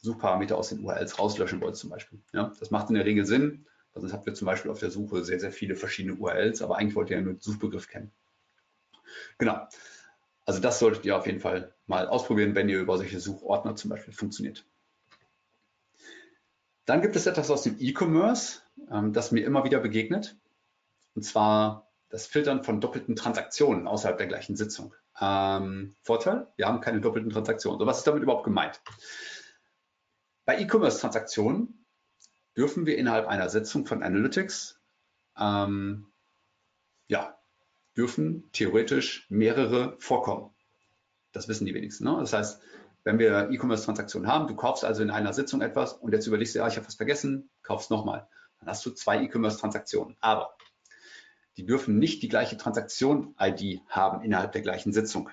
Suchparameter 0.00 0.56
aus 0.56 0.68
den 0.68 0.84
URLs 0.84 1.18
rauslöschen 1.18 1.60
wollt 1.60 1.76
zum 1.76 1.90
Beispiel. 1.90 2.20
Ja, 2.32 2.52
das 2.58 2.70
macht 2.70 2.88
in 2.88 2.94
der 2.94 3.04
Regel 3.04 3.26
Sinn, 3.26 3.66
weil 3.92 4.02
sonst 4.02 4.12
habt 4.12 4.26
ihr 4.26 4.34
zum 4.34 4.46
Beispiel 4.46 4.70
auf 4.70 4.78
der 4.78 4.90
Suche 4.90 5.24
sehr, 5.24 5.40
sehr 5.40 5.52
viele 5.52 5.74
verschiedene 5.74 6.14
URLs, 6.16 6.62
aber 6.62 6.76
eigentlich 6.76 6.94
wollt 6.94 7.10
ihr 7.10 7.16
ja 7.16 7.22
nur 7.22 7.34
den 7.34 7.40
Suchbegriff 7.40 7.88
kennen. 7.88 8.12
Genau. 9.38 9.66
Also 10.44 10.60
das 10.60 10.78
solltet 10.78 11.04
ihr 11.04 11.16
auf 11.16 11.26
jeden 11.26 11.40
Fall 11.40 11.74
mal 11.86 12.08
ausprobieren, 12.08 12.54
wenn 12.54 12.68
ihr 12.68 12.80
über 12.80 12.96
solche 12.96 13.20
Suchordner 13.20 13.76
zum 13.76 13.90
Beispiel 13.90 14.14
funktioniert. 14.14 14.64
Dann 16.86 17.02
gibt 17.02 17.16
es 17.16 17.26
etwas 17.26 17.50
aus 17.50 17.64
dem 17.64 17.76
E-Commerce, 17.78 18.62
ähm, 18.90 19.12
das 19.12 19.30
mir 19.30 19.44
immer 19.44 19.64
wieder 19.64 19.78
begegnet. 19.78 20.36
Und 21.14 21.22
zwar 21.22 21.90
das 22.08 22.26
Filtern 22.26 22.64
von 22.64 22.80
doppelten 22.80 23.14
Transaktionen 23.14 23.86
außerhalb 23.86 24.16
der 24.16 24.26
gleichen 24.26 24.56
Sitzung. 24.56 24.94
Ähm, 25.20 25.94
Vorteil, 26.02 26.46
wir 26.56 26.66
haben 26.66 26.80
keine 26.80 27.00
doppelten 27.00 27.30
Transaktionen. 27.30 27.78
So, 27.80 27.86
was 27.86 27.98
ist 27.98 28.06
damit 28.06 28.22
überhaupt 28.22 28.44
gemeint? 28.44 28.80
Bei 30.44 30.58
E-Commerce-Transaktionen 30.60 31.84
dürfen 32.56 32.86
wir 32.86 32.96
innerhalb 32.96 33.26
einer 33.26 33.48
Sitzung 33.48 33.86
von 33.86 34.02
Analytics 34.02 34.80
ähm, 35.38 36.06
ja, 37.08 37.38
dürfen 37.96 38.48
theoretisch 38.52 39.26
mehrere 39.28 39.96
vorkommen. 39.98 40.54
Das 41.32 41.48
wissen 41.48 41.66
die 41.66 41.74
wenigsten. 41.74 42.04
Ne? 42.04 42.16
Das 42.20 42.32
heißt, 42.32 42.60
wenn 43.04 43.18
wir 43.18 43.50
E-Commerce-Transaktionen 43.50 44.30
haben, 44.30 44.46
du 44.46 44.54
kaufst 44.54 44.84
also 44.84 45.02
in 45.02 45.10
einer 45.10 45.32
Sitzung 45.32 45.62
etwas 45.62 45.94
und 45.94 46.12
jetzt 46.12 46.26
überlegst 46.26 46.54
du, 46.54 46.60
ja, 46.60 46.68
ich 46.68 46.76
habe 46.76 46.86
was 46.86 46.94
vergessen, 46.94 47.50
kaufst 47.62 47.90
nochmal. 47.90 48.28
Dann 48.60 48.68
hast 48.68 48.84
du 48.84 48.90
zwei 48.90 49.22
E-Commerce-Transaktionen. 49.22 50.16
Aber 50.20 50.54
die 51.58 51.66
dürfen 51.66 51.98
nicht 51.98 52.22
die 52.22 52.28
gleiche 52.28 52.56
Transaktion-ID 52.56 53.82
haben 53.88 54.22
innerhalb 54.22 54.52
der 54.52 54.62
gleichen 54.62 54.92
Sitzung. 54.92 55.28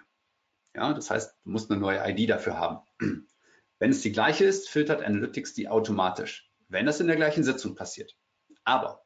Ja, 0.76 0.91
das 0.91 1.11
heißt, 1.11 1.36
du 1.43 1.49
musst 1.51 1.69
eine 1.69 1.80
neue 1.80 2.01
ID 2.03 2.30
dafür 2.30 2.57
haben. 2.57 2.80
Wenn 3.80 3.91
es 3.91 4.01
die 4.01 4.11
gleiche 4.11 4.43
ist, 4.43 4.67
filtert 4.67 5.03
Analytics 5.03 5.53
die 5.53 5.69
automatisch, 5.69 6.49
wenn 6.67 6.86
das 6.86 7.01
in 7.01 7.07
der 7.07 7.17
gleichen 7.17 7.43
Sitzung 7.43 7.76
passiert. 7.76 8.15
Aber 8.63 9.03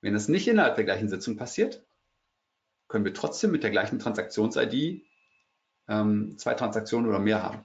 wenn 0.00 0.14
es 0.14 0.28
nicht 0.28 0.48
innerhalb 0.48 0.74
der 0.74 0.84
gleichen 0.84 1.08
Sitzung 1.08 1.36
passiert, 1.36 1.86
können 2.88 3.04
wir 3.04 3.14
trotzdem 3.14 3.52
mit 3.52 3.62
der 3.62 3.70
gleichen 3.70 4.00
Transaktions-ID 4.00 5.06
ähm, 5.88 6.36
zwei 6.36 6.54
Transaktionen 6.54 7.08
oder 7.08 7.20
mehr 7.20 7.42
haben. 7.44 7.64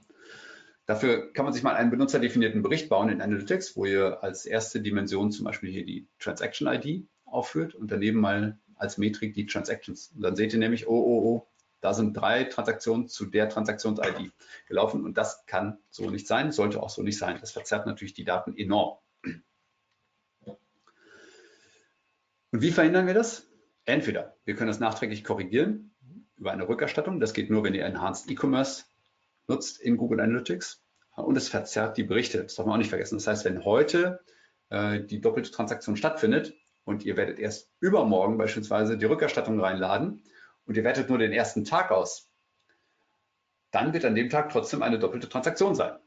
Dafür 0.86 1.32
kann 1.32 1.44
man 1.44 1.52
sich 1.52 1.64
mal 1.64 1.74
einen 1.74 1.90
benutzerdefinierten 1.90 2.62
Bericht 2.62 2.88
bauen 2.88 3.10
in 3.10 3.20
Analytics, 3.20 3.76
wo 3.76 3.84
ihr 3.84 4.22
als 4.22 4.46
erste 4.46 4.80
Dimension 4.80 5.32
zum 5.32 5.44
Beispiel 5.44 5.70
hier 5.70 5.84
die 5.84 6.08
Transaction-ID 6.20 7.06
aufführt 7.26 7.74
und 7.74 7.90
daneben 7.90 8.20
mal 8.20 8.58
als 8.78 8.98
Metrik 8.98 9.34
die 9.34 9.46
Transactions. 9.46 10.12
Und 10.14 10.22
dann 10.22 10.36
seht 10.36 10.52
ihr 10.52 10.58
nämlich, 10.58 10.88
oh, 10.88 10.92
oh, 10.92 11.22
oh, 11.24 11.48
da 11.80 11.94
sind 11.94 12.14
drei 12.14 12.44
Transaktionen 12.44 13.08
zu 13.08 13.26
der 13.26 13.48
Transaktions-ID 13.48 14.32
gelaufen 14.66 15.04
und 15.04 15.16
das 15.16 15.46
kann 15.46 15.78
so 15.90 16.10
nicht 16.10 16.26
sein, 16.26 16.50
sollte 16.50 16.82
auch 16.82 16.90
so 16.90 17.02
nicht 17.02 17.18
sein. 17.18 17.38
Das 17.40 17.52
verzerrt 17.52 17.86
natürlich 17.86 18.14
die 18.14 18.24
Daten 18.24 18.56
enorm. 18.56 18.98
Und 22.50 22.62
wie 22.62 22.72
verhindern 22.72 23.06
wir 23.06 23.14
das? 23.14 23.46
Entweder 23.84 24.36
wir 24.44 24.56
können 24.56 24.68
das 24.68 24.80
nachträglich 24.80 25.22
korrigieren 25.22 25.94
über 26.36 26.52
eine 26.52 26.68
Rückerstattung. 26.68 27.20
Das 27.20 27.32
geht 27.32 27.50
nur, 27.50 27.62
wenn 27.62 27.74
ihr 27.74 27.84
Enhanced 27.84 28.30
E-Commerce 28.30 28.84
nutzt 29.46 29.80
in 29.80 29.96
Google 29.96 30.20
Analytics. 30.20 30.82
Und 31.14 31.36
es 31.36 31.48
verzerrt 31.48 31.96
die 31.96 32.04
Berichte. 32.04 32.42
Das 32.42 32.54
darf 32.54 32.66
man 32.66 32.74
auch 32.74 32.78
nicht 32.78 32.90
vergessen. 32.90 33.16
Das 33.16 33.26
heißt, 33.26 33.44
wenn 33.44 33.64
heute 33.64 34.20
äh, 34.70 35.00
die 35.00 35.20
doppelte 35.20 35.50
Transaktion 35.50 35.96
stattfindet 35.96 36.54
und 36.88 37.04
ihr 37.04 37.18
werdet 37.18 37.38
erst 37.38 37.70
übermorgen 37.80 38.38
beispielsweise 38.38 38.96
die 38.96 39.04
Rückerstattung 39.04 39.60
reinladen 39.60 40.22
und 40.64 40.76
ihr 40.76 40.84
wertet 40.84 41.10
nur 41.10 41.18
den 41.18 41.32
ersten 41.32 41.66
Tag 41.66 41.90
aus, 41.90 42.30
dann 43.70 43.92
wird 43.92 44.06
an 44.06 44.14
dem 44.14 44.30
Tag 44.30 44.48
trotzdem 44.48 44.82
eine 44.82 44.98
doppelte 44.98 45.28
Transaktion 45.28 45.74
sein. 45.74 45.98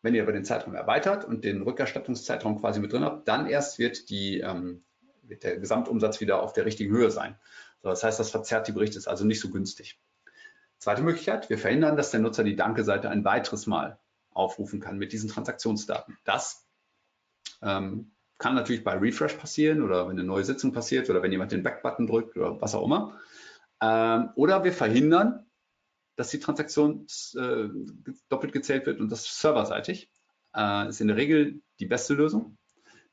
Wenn 0.00 0.14
ihr 0.14 0.22
aber 0.22 0.32
den 0.32 0.44
Zeitraum 0.44 0.76
erweitert 0.76 1.24
und 1.24 1.44
den 1.44 1.62
Rückerstattungszeitraum 1.62 2.60
quasi 2.60 2.78
mit 2.78 2.92
drin 2.92 3.02
habt, 3.02 3.26
dann 3.26 3.48
erst 3.48 3.80
wird, 3.80 4.08
die, 4.08 4.38
ähm, 4.38 4.84
wird 5.22 5.42
der 5.42 5.58
Gesamtumsatz 5.58 6.20
wieder 6.20 6.42
auf 6.42 6.52
der 6.52 6.64
richtigen 6.64 6.94
Höhe 6.94 7.10
sein. 7.10 7.36
So, 7.82 7.88
das 7.88 8.04
heißt, 8.04 8.20
das 8.20 8.30
verzerrt 8.30 8.68
die 8.68 8.72
Berichte, 8.72 8.98
ist 8.98 9.08
also 9.08 9.24
nicht 9.24 9.40
so 9.40 9.50
günstig. 9.50 10.00
Zweite 10.78 11.02
Möglichkeit, 11.02 11.50
wir 11.50 11.58
verhindern, 11.58 11.96
dass 11.96 12.12
der 12.12 12.20
Nutzer 12.20 12.44
die 12.44 12.54
Danke-Seite 12.54 13.10
ein 13.10 13.24
weiteres 13.24 13.66
Mal 13.66 13.98
aufrufen 14.30 14.78
kann 14.78 14.98
mit 14.98 15.12
diesen 15.12 15.28
Transaktionsdaten. 15.28 16.18
Das 16.22 16.64
ähm, 17.62 18.12
kann 18.42 18.56
natürlich 18.56 18.82
bei 18.82 18.94
Refresh 18.94 19.34
passieren 19.34 19.82
oder 19.82 20.08
wenn 20.08 20.18
eine 20.18 20.24
neue 20.24 20.44
Sitzung 20.44 20.72
passiert 20.72 21.08
oder 21.08 21.22
wenn 21.22 21.30
jemand 21.30 21.52
den 21.52 21.62
Back-Button 21.62 22.08
drückt 22.08 22.36
oder 22.36 22.60
was 22.60 22.74
auch 22.74 22.84
immer. 22.84 23.16
Ähm, 23.80 24.30
oder 24.34 24.64
wir 24.64 24.72
verhindern, 24.72 25.46
dass 26.16 26.30
die 26.30 26.40
Transaktion 26.40 27.06
äh, 27.36 27.68
doppelt 28.28 28.52
gezählt 28.52 28.86
wird 28.86 28.98
und 29.00 29.12
das 29.12 29.38
serverseitig. 29.40 30.10
Äh, 30.56 30.88
ist 30.88 31.00
in 31.00 31.06
der 31.06 31.16
Regel 31.16 31.62
die 31.78 31.86
beste 31.86 32.14
Lösung. 32.14 32.58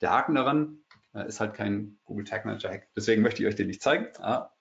Der 0.02 0.10
Haken 0.10 0.34
daran 0.34 0.80
äh, 1.14 1.28
ist 1.28 1.40
halt 1.40 1.54
kein 1.54 2.00
Google 2.06 2.26
Tag 2.26 2.46
Manager 2.46 2.72
Hack. 2.72 2.88
Deswegen 2.96 3.22
möchte 3.22 3.44
ich 3.44 3.48
euch 3.48 3.56
den 3.56 3.68
nicht 3.68 3.84
zeigen. 3.84 4.08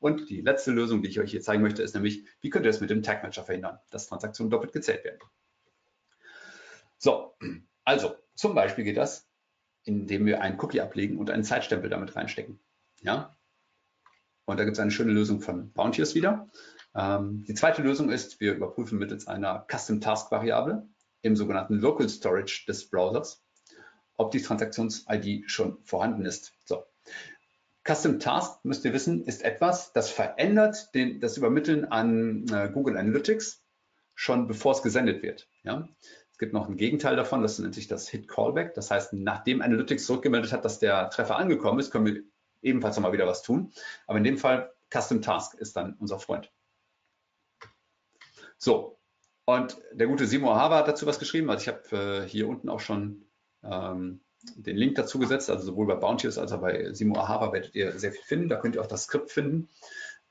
Und 0.00 0.28
die 0.28 0.42
letzte 0.42 0.72
Lösung, 0.72 1.00
die 1.00 1.08
ich 1.08 1.18
euch 1.18 1.30
hier 1.30 1.40
zeigen 1.40 1.62
möchte, 1.62 1.82
ist 1.82 1.94
nämlich, 1.94 2.26
wie 2.42 2.50
könnt 2.50 2.66
ihr 2.66 2.72
das 2.72 2.82
mit 2.82 2.90
dem 2.90 3.02
Tag 3.02 3.22
Manager 3.22 3.44
verhindern, 3.44 3.78
dass 3.90 4.06
Transaktionen 4.06 4.50
doppelt 4.50 4.74
gezählt 4.74 5.02
werden. 5.02 5.18
So, 6.98 7.34
also 7.84 8.16
zum 8.34 8.54
Beispiel 8.54 8.84
geht 8.84 8.98
das, 8.98 9.27
indem 9.84 10.26
wir 10.26 10.40
einen 10.40 10.58
Cookie 10.60 10.80
ablegen 10.80 11.18
und 11.18 11.30
einen 11.30 11.44
Zeitstempel 11.44 11.90
damit 11.90 12.16
reinstecken. 12.16 12.60
Ja? 13.00 13.36
Und 14.44 14.58
da 14.58 14.64
gibt 14.64 14.76
es 14.76 14.80
eine 14.80 14.90
schöne 14.90 15.12
Lösung 15.12 15.40
von 15.40 15.72
Bounteous 15.72 16.14
wieder. 16.14 16.48
Ähm, 16.94 17.44
die 17.46 17.54
zweite 17.54 17.82
Lösung 17.82 18.10
ist, 18.10 18.40
wir 18.40 18.54
überprüfen 18.54 18.98
mittels 18.98 19.26
einer 19.26 19.66
Custom 19.70 20.00
Task 20.00 20.30
Variable 20.30 20.88
im 21.22 21.36
sogenannten 21.36 21.74
Local 21.74 22.08
Storage 22.08 22.64
des 22.66 22.88
Browsers, 22.88 23.44
ob 24.16 24.30
die 24.30 24.42
Transaktions-ID 24.42 25.50
schon 25.50 25.78
vorhanden 25.84 26.24
ist. 26.24 26.54
So. 26.64 26.84
Custom 27.86 28.18
Task, 28.18 28.64
müsst 28.64 28.84
ihr 28.84 28.92
wissen, 28.92 29.24
ist 29.24 29.42
etwas, 29.42 29.92
das 29.92 30.10
verändert 30.10 30.94
den, 30.94 31.20
das 31.20 31.36
Übermitteln 31.36 31.84
an 31.86 32.46
äh, 32.48 32.70
Google 32.72 32.96
Analytics 32.96 33.62
schon 34.14 34.48
bevor 34.48 34.72
es 34.72 34.82
gesendet 34.82 35.22
wird. 35.22 35.48
Ja? 35.62 35.88
Es 36.38 36.40
gibt 36.40 36.52
noch 36.52 36.68
ein 36.68 36.76
Gegenteil 36.76 37.16
davon, 37.16 37.42
das 37.42 37.58
nennt 37.58 37.74
sich 37.74 37.88
das 37.88 38.08
Hit 38.08 38.28
Callback. 38.28 38.72
Das 38.74 38.92
heißt, 38.92 39.12
nachdem 39.12 39.60
Analytics 39.60 40.06
zurückgemeldet 40.06 40.52
hat, 40.52 40.64
dass 40.64 40.78
der 40.78 41.10
Treffer 41.10 41.34
angekommen 41.34 41.80
ist, 41.80 41.90
können 41.90 42.06
wir 42.06 42.22
ebenfalls 42.62 42.94
nochmal 42.94 43.12
wieder 43.12 43.26
was 43.26 43.42
tun. 43.42 43.72
Aber 44.06 44.18
in 44.18 44.24
dem 44.24 44.38
Fall 44.38 44.72
Custom 44.88 45.20
Task 45.20 45.54
ist 45.54 45.74
dann 45.74 45.94
unser 45.94 46.20
Freund. 46.20 46.52
So, 48.56 49.00
und 49.46 49.78
der 49.90 50.06
gute 50.06 50.28
Simo 50.28 50.54
Haber 50.54 50.76
hat 50.76 50.86
dazu 50.86 51.06
was 51.06 51.18
geschrieben. 51.18 51.50
Also 51.50 51.62
ich 51.62 51.68
habe 51.74 52.22
äh, 52.22 52.28
hier 52.28 52.46
unten 52.46 52.68
auch 52.68 52.78
schon 52.78 53.24
ähm, 53.64 54.20
den 54.54 54.76
Link 54.76 54.94
dazu 54.94 55.18
gesetzt, 55.18 55.50
also 55.50 55.64
sowohl 55.64 55.88
bei 55.88 55.96
Bounteous 55.96 56.38
als 56.38 56.52
auch 56.52 56.60
bei 56.60 56.92
Simo 56.92 57.18
Ahava 57.18 57.52
werdet 57.52 57.74
ihr 57.74 57.98
sehr 57.98 58.12
viel 58.12 58.22
finden. 58.22 58.48
Da 58.48 58.60
könnt 58.60 58.76
ihr 58.76 58.80
auch 58.80 58.86
das 58.86 59.06
Skript 59.06 59.32
finden. 59.32 59.68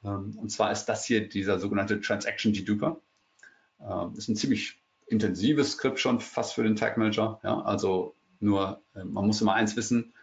Ähm, 0.05 0.38
und 0.38 0.53
zwar 0.53 0.72
ist 0.72 0.86
das 0.86 1.03
hier 1.03 1.28
dieser 1.28 1.60
sogenannte 1.60 1.99
Transaction 1.99 2.53
Deduper. 2.53 3.01
Ähm, 3.82 4.14
ist 4.16 4.30
ein 4.30 4.38
ziemlich 4.38 4.82
intensives 5.08 5.74
Skript 5.74 5.99
schon 5.99 6.20
fast 6.20 6.53
für 6.53 6.64
den 6.64 6.76
Tag 6.76 6.97
Manager. 6.97 7.39
Ja, 7.43 7.62
also 7.62 8.16
nur, 8.39 8.84
äh, 8.93 9.03
man 9.03 9.26
muss 9.26 9.41
immer 9.41 9.53
eins 9.53 9.76
wissen, 9.76 10.14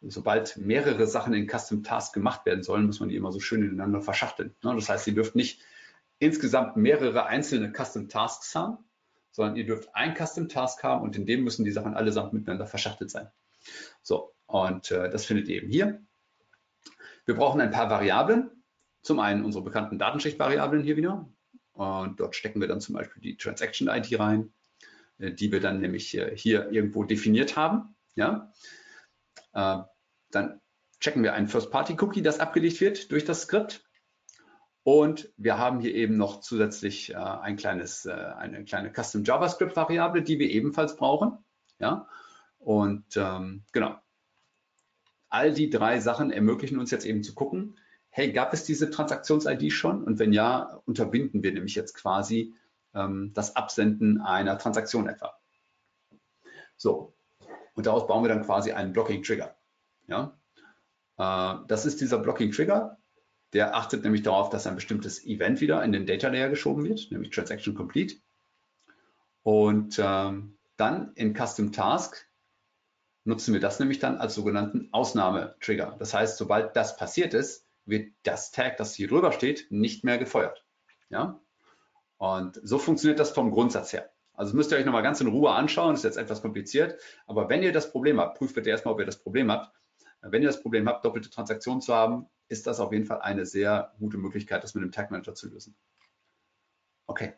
sobald 0.00 0.56
mehrere 0.56 1.06
Sachen 1.06 1.34
in 1.34 1.48
Custom 1.48 1.82
Task 1.82 2.14
gemacht 2.14 2.46
werden 2.46 2.62
sollen, 2.62 2.86
muss 2.86 3.00
man 3.00 3.08
die 3.08 3.16
immer 3.16 3.32
so 3.32 3.40
schön 3.40 3.62
ineinander 3.62 4.00
verschachteln. 4.00 4.54
Ne? 4.62 4.74
Das 4.74 4.88
heißt, 4.88 5.06
ihr 5.08 5.14
dürft 5.14 5.34
nicht 5.34 5.60
insgesamt 6.18 6.76
mehrere 6.76 7.26
einzelne 7.26 7.72
Custom 7.72 8.08
Tasks 8.08 8.54
haben, 8.54 8.78
sondern 9.32 9.56
ihr 9.56 9.66
dürft 9.66 9.94
ein 9.94 10.14
Custom 10.16 10.48
Task 10.48 10.82
haben 10.82 11.02
und 11.02 11.16
in 11.16 11.26
dem 11.26 11.44
müssen 11.44 11.64
die 11.64 11.72
Sachen 11.72 11.94
allesamt 11.94 12.32
miteinander 12.32 12.66
verschachtelt 12.66 13.10
sein. 13.10 13.28
So, 14.02 14.32
und 14.46 14.90
äh, 14.90 15.10
das 15.10 15.26
findet 15.26 15.48
ihr 15.48 15.56
eben 15.56 15.68
hier. 15.68 16.00
Wir 17.26 17.34
brauchen 17.34 17.60
ein 17.60 17.70
paar 17.70 17.90
Variablen. 17.90 18.50
Zum 19.02 19.20
einen 19.20 19.44
unsere 19.44 19.62
bekannten 19.62 19.98
Datenschichtvariablen 19.98 20.82
hier 20.82 20.96
wieder. 20.96 21.28
Und 21.78 22.18
dort 22.18 22.34
stecken 22.34 22.60
wir 22.60 22.66
dann 22.66 22.80
zum 22.80 22.96
Beispiel 22.96 23.22
die 23.22 23.36
Transaction-ID 23.36 24.18
rein, 24.18 24.52
äh, 25.18 25.30
die 25.30 25.52
wir 25.52 25.60
dann 25.60 25.80
nämlich 25.80 26.12
äh, 26.18 26.36
hier 26.36 26.72
irgendwo 26.72 27.04
definiert 27.04 27.56
haben. 27.56 27.94
Ja? 28.16 28.52
Äh, 29.52 29.78
dann 30.32 30.60
checken 30.98 31.22
wir 31.22 31.34
einen 31.34 31.46
First-Party-Cookie, 31.46 32.20
das 32.20 32.40
abgelegt 32.40 32.80
wird 32.80 33.12
durch 33.12 33.24
das 33.24 33.42
Skript. 33.42 33.84
Und 34.82 35.32
wir 35.36 35.56
haben 35.56 35.78
hier 35.78 35.94
eben 35.94 36.16
noch 36.16 36.40
zusätzlich 36.40 37.14
ein 37.14 37.56
kleines, 37.56 38.06
eine 38.06 38.64
kleine 38.64 38.90
Custom 38.90 39.22
JavaScript-Variable, 39.22 40.22
die 40.22 40.38
wir 40.38 40.48
ebenfalls 40.50 40.96
brauchen. 40.96 41.38
Ja? 41.78 42.08
Und 42.58 43.04
ähm, 43.16 43.64
genau. 43.70 43.96
All 45.28 45.52
die 45.52 45.68
drei 45.68 46.00
Sachen 46.00 46.30
ermöglichen 46.32 46.78
uns 46.78 46.90
jetzt 46.90 47.04
eben 47.04 47.22
zu 47.22 47.34
gucken, 47.34 47.78
hey, 48.18 48.32
gab 48.32 48.52
es 48.52 48.64
diese 48.64 48.90
Transaktions-ID 48.90 49.72
schon? 49.72 50.02
Und 50.02 50.18
wenn 50.18 50.32
ja, 50.32 50.80
unterbinden 50.86 51.44
wir 51.44 51.52
nämlich 51.52 51.76
jetzt 51.76 51.94
quasi 51.94 52.52
ähm, 52.92 53.30
das 53.32 53.54
Absenden 53.54 54.20
einer 54.20 54.58
Transaktion 54.58 55.08
etwa. 55.08 55.38
So, 56.76 57.14
und 57.74 57.86
daraus 57.86 58.08
bauen 58.08 58.24
wir 58.24 58.28
dann 58.28 58.44
quasi 58.44 58.72
einen 58.72 58.92
Blocking-Trigger. 58.92 59.56
Ja? 60.08 60.36
Äh, 61.16 61.64
das 61.68 61.86
ist 61.86 62.00
dieser 62.00 62.18
Blocking-Trigger. 62.18 62.98
Der 63.52 63.76
achtet 63.76 64.02
nämlich 64.02 64.24
darauf, 64.24 64.50
dass 64.50 64.66
ein 64.66 64.74
bestimmtes 64.74 65.24
Event 65.24 65.60
wieder 65.60 65.84
in 65.84 65.92
den 65.92 66.04
Data 66.04 66.26
Layer 66.26 66.48
geschoben 66.48 66.82
wird, 66.82 67.12
nämlich 67.12 67.30
Transaction 67.30 67.76
Complete. 67.76 68.16
Und 69.44 69.96
ähm, 70.02 70.58
dann 70.76 71.12
in 71.14 71.36
Custom 71.36 71.70
Task 71.70 72.28
nutzen 73.22 73.54
wir 73.54 73.60
das 73.60 73.78
nämlich 73.78 74.00
dann 74.00 74.18
als 74.18 74.34
sogenannten 74.34 74.88
Ausnahmetrigger. 74.90 75.94
Das 76.00 76.14
heißt, 76.14 76.36
sobald 76.36 76.74
das 76.74 76.96
passiert 76.96 77.32
ist, 77.32 77.67
wird 77.88 78.12
das 78.22 78.50
Tag, 78.50 78.76
das 78.76 78.94
hier 78.94 79.08
drüber 79.08 79.32
steht, 79.32 79.66
nicht 79.70 80.04
mehr 80.04 80.18
gefeuert. 80.18 80.64
Ja? 81.08 81.40
Und 82.16 82.60
so 82.62 82.78
funktioniert 82.78 83.18
das 83.18 83.30
vom 83.30 83.50
Grundsatz 83.50 83.92
her. 83.92 84.10
Also 84.34 84.54
müsst 84.54 84.70
ihr 84.70 84.78
euch 84.78 84.84
nochmal 84.84 85.02
ganz 85.02 85.20
in 85.20 85.26
Ruhe 85.26 85.50
anschauen, 85.50 85.90
das 85.90 86.00
ist 86.00 86.04
jetzt 86.04 86.16
etwas 86.16 86.42
kompliziert, 86.42 87.00
aber 87.26 87.48
wenn 87.48 87.62
ihr 87.62 87.72
das 87.72 87.90
Problem 87.90 88.20
habt, 88.20 88.38
prüft 88.38 88.54
bitte 88.54 88.70
erstmal, 88.70 88.94
ob 88.94 89.00
ihr 89.00 89.06
das 89.06 89.20
Problem 89.20 89.50
habt. 89.50 89.74
Wenn 90.20 90.42
ihr 90.42 90.48
das 90.48 90.62
Problem 90.62 90.88
habt, 90.88 91.04
doppelte 91.04 91.30
Transaktionen 91.30 91.80
zu 91.80 91.94
haben, 91.94 92.26
ist 92.48 92.66
das 92.66 92.80
auf 92.80 92.92
jeden 92.92 93.04
Fall 93.04 93.20
eine 93.20 93.46
sehr 93.46 93.94
gute 93.98 94.16
Möglichkeit, 94.16 94.62
das 94.62 94.74
mit 94.74 94.82
dem 94.82 94.92
Tag 94.92 95.10
Manager 95.10 95.34
zu 95.34 95.48
lösen. 95.48 95.76
Okay. 97.06 97.34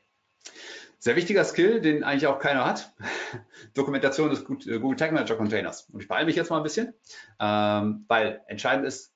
Sehr 0.98 1.16
wichtiger 1.16 1.44
Skill, 1.44 1.80
den 1.80 2.04
eigentlich 2.04 2.26
auch 2.26 2.38
keiner 2.38 2.66
hat. 2.66 2.94
Dokumentation 3.74 4.30
des 4.30 4.40
äh, 4.66 4.78
Google 4.78 4.96
Tag 4.96 5.12
Manager 5.12 5.36
Containers. 5.36 5.88
Und 5.90 6.02
ich 6.02 6.08
beeile 6.08 6.26
mich 6.26 6.36
jetzt 6.36 6.50
mal 6.50 6.58
ein 6.58 6.62
bisschen, 6.62 6.92
ähm, 7.38 8.04
weil 8.08 8.42
entscheidend 8.46 8.86
ist, 8.86 9.14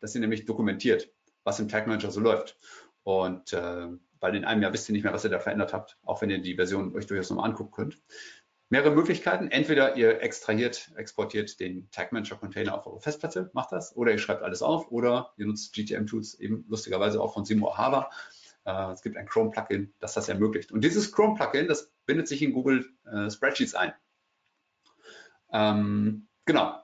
dass 0.00 0.14
ihr 0.14 0.20
nämlich 0.20 0.44
dokumentiert. 0.44 1.12
was 1.44 1.60
im 1.60 1.68
Tag 1.68 1.86
Manager 1.86 2.10
so 2.10 2.20
läuft. 2.20 2.58
Und 3.04 3.52
äh, 3.52 3.86
weil 4.20 4.34
in 4.34 4.44
einem 4.44 4.62
Jahr 4.62 4.72
wisst 4.72 4.88
ihr 4.88 4.92
nicht 4.92 5.04
mehr, 5.04 5.12
was 5.12 5.24
ihr 5.24 5.30
da 5.30 5.38
verändert 5.38 5.72
habt, 5.72 5.96
auch 6.02 6.20
wenn 6.20 6.30
ihr 6.30 6.40
die 6.40 6.56
Version 6.56 6.94
euch 6.96 7.06
durchaus 7.06 7.30
nochmal 7.30 7.48
angucken 7.48 7.70
könnt. 7.70 8.02
Mehrere 8.68 8.90
Möglichkeiten. 8.90 9.48
Entweder 9.48 9.96
ihr 9.96 10.22
extrahiert, 10.22 10.90
exportiert 10.96 11.60
den 11.60 11.88
Tag 11.92 12.10
Manager 12.10 12.34
Container 12.34 12.74
auf 12.74 12.86
eure 12.86 13.00
Festplatte, 13.00 13.48
macht 13.52 13.70
das, 13.70 13.94
oder 13.94 14.10
ihr 14.10 14.18
schreibt 14.18 14.42
alles 14.42 14.60
auf, 14.60 14.90
oder 14.90 15.32
ihr 15.36 15.46
nutzt 15.46 15.72
GTM-Tools 15.72 16.34
eben 16.40 16.64
lustigerweise 16.68 17.20
auch 17.20 17.32
von 17.32 17.44
Simo 17.44 17.70
Ahava. 17.70 18.10
Äh, 18.64 18.90
es 18.90 19.02
gibt 19.02 19.16
ein 19.16 19.26
Chrome-Plugin, 19.26 19.94
das 20.00 20.14
das 20.14 20.28
ermöglicht. 20.28 20.72
Und 20.72 20.82
dieses 20.82 21.12
Chrome-Plugin, 21.12 21.68
das 21.68 21.92
bindet 22.06 22.26
sich 22.26 22.42
in 22.42 22.52
Google 22.52 22.86
äh, 23.04 23.30
Spreadsheets 23.30 23.76
ein. 23.76 23.92
Ähm, 25.52 26.26
genau. 26.44 26.80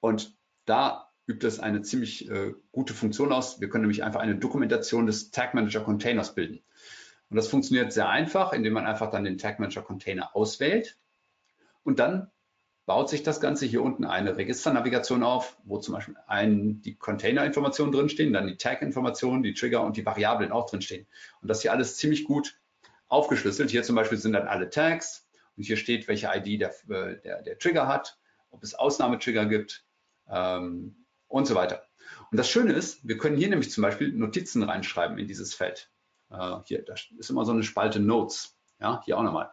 Und 0.00 0.34
da 0.64 1.07
übt 1.28 1.46
es 1.46 1.60
eine 1.60 1.82
ziemlich 1.82 2.28
äh, 2.30 2.54
gute 2.72 2.94
Funktion 2.94 3.32
aus. 3.32 3.60
Wir 3.60 3.68
können 3.68 3.82
nämlich 3.82 4.02
einfach 4.02 4.20
eine 4.20 4.36
Dokumentation 4.36 5.06
des 5.06 5.30
Tag 5.30 5.54
Manager 5.54 5.80
Containers 5.80 6.34
bilden. 6.34 6.60
Und 7.30 7.36
das 7.36 7.48
funktioniert 7.48 7.92
sehr 7.92 8.08
einfach, 8.08 8.52
indem 8.52 8.72
man 8.72 8.86
einfach 8.86 9.10
dann 9.10 9.24
den 9.24 9.36
Tag 9.36 9.60
Manager 9.60 9.82
Container 9.82 10.34
auswählt 10.34 10.98
und 11.84 11.98
dann 11.98 12.30
baut 12.86 13.10
sich 13.10 13.22
das 13.22 13.38
Ganze 13.40 13.66
hier 13.66 13.82
unten 13.82 14.06
eine 14.06 14.38
Registernavigation 14.38 15.22
auf, 15.22 15.58
wo 15.64 15.76
zum 15.76 15.92
Beispiel 15.92 16.16
ein, 16.26 16.80
die 16.80 16.94
Container-Informationen 16.94 17.92
drinstehen, 17.92 18.32
dann 18.32 18.46
die 18.46 18.56
Tag-Informationen, 18.56 19.42
die 19.42 19.52
Trigger 19.52 19.82
und 19.82 19.98
die 19.98 20.06
Variablen 20.06 20.52
auch 20.52 20.70
drinstehen. 20.70 21.06
Und 21.42 21.48
das 21.48 21.60
hier 21.60 21.72
alles 21.72 21.98
ziemlich 21.98 22.24
gut 22.24 22.58
aufgeschlüsselt. 23.08 23.70
Hier 23.70 23.82
zum 23.82 23.94
Beispiel 23.94 24.16
sind 24.16 24.32
dann 24.32 24.48
alle 24.48 24.70
Tags 24.70 25.28
und 25.58 25.64
hier 25.64 25.76
steht, 25.76 26.08
welche 26.08 26.30
ID 26.34 26.62
der, 26.62 26.70
äh, 26.88 27.20
der, 27.20 27.42
der 27.42 27.58
Trigger 27.58 27.86
hat, 27.88 28.18
ob 28.48 28.62
es 28.62 28.74
Ausnahmetrigger 28.74 29.44
gibt 29.44 29.84
ähm, 30.30 30.96
und 31.28 31.46
so 31.46 31.54
weiter. 31.54 31.82
Und 32.30 32.36
das 32.38 32.50
Schöne 32.50 32.72
ist, 32.72 33.06
wir 33.06 33.16
können 33.18 33.36
hier 33.36 33.48
nämlich 33.48 33.70
zum 33.70 33.82
Beispiel 33.82 34.12
Notizen 34.12 34.62
reinschreiben 34.62 35.18
in 35.18 35.26
dieses 35.26 35.54
Feld. 35.54 35.90
Äh, 36.30 36.56
hier, 36.64 36.84
da 36.84 36.94
ist 37.16 37.30
immer 37.30 37.44
so 37.44 37.52
eine 37.52 37.62
Spalte 37.62 38.00
Notes. 38.00 38.58
Ja, 38.80 39.02
hier 39.04 39.18
auch 39.18 39.22
nochmal. 39.22 39.50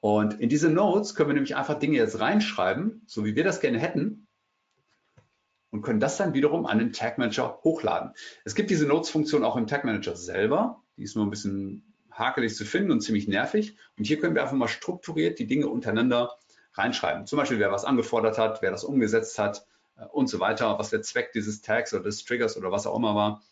Und 0.00 0.40
in 0.40 0.48
diese 0.48 0.70
Notes 0.70 1.14
können 1.14 1.30
wir 1.30 1.34
nämlich 1.34 1.56
einfach 1.56 1.78
Dinge 1.78 1.96
jetzt 1.96 2.20
reinschreiben, 2.20 3.02
so 3.06 3.24
wie 3.24 3.34
wir 3.34 3.44
das 3.44 3.60
gerne 3.60 3.78
hätten, 3.78 4.26
und 5.70 5.82
können 5.82 6.00
das 6.00 6.16
dann 6.16 6.32
wiederum 6.32 6.66
an 6.66 6.78
den 6.78 6.92
Tag 6.92 7.18
Manager 7.18 7.60
hochladen. 7.62 8.12
Es 8.44 8.54
gibt 8.54 8.70
diese 8.70 8.86
Notes-Funktion 8.86 9.44
auch 9.44 9.56
im 9.56 9.66
Tag 9.66 9.84
Manager 9.84 10.16
selber. 10.16 10.82
Die 10.96 11.02
ist 11.02 11.16
nur 11.16 11.26
ein 11.26 11.30
bisschen 11.30 11.94
hakelig 12.10 12.54
zu 12.56 12.64
finden 12.64 12.90
und 12.92 13.00
ziemlich 13.00 13.28
nervig. 13.28 13.76
Und 13.98 14.06
hier 14.06 14.18
können 14.18 14.34
wir 14.34 14.42
einfach 14.42 14.56
mal 14.56 14.68
strukturiert 14.68 15.38
die 15.38 15.46
Dinge 15.46 15.68
untereinander 15.68 16.34
reinschreiben. 16.74 17.26
Zum 17.26 17.38
Beispiel, 17.38 17.58
wer 17.58 17.72
was 17.72 17.84
angefordert 17.84 18.38
hat, 18.38 18.62
wer 18.62 18.70
das 18.70 18.84
umgesetzt 18.84 19.38
hat 19.38 19.66
und 20.12 20.28
so 20.28 20.40
weiter, 20.40 20.78
was 20.78 20.90
der 20.90 21.02
Zweck 21.02 21.32
dieses 21.32 21.62
Tags 21.62 21.94
oder 21.94 22.04
des 22.04 22.24
Triggers 22.24 22.56
oder 22.56 22.70
was 22.70 22.86
auch 22.86 22.96
immer 22.96 23.14
war. 23.14 23.42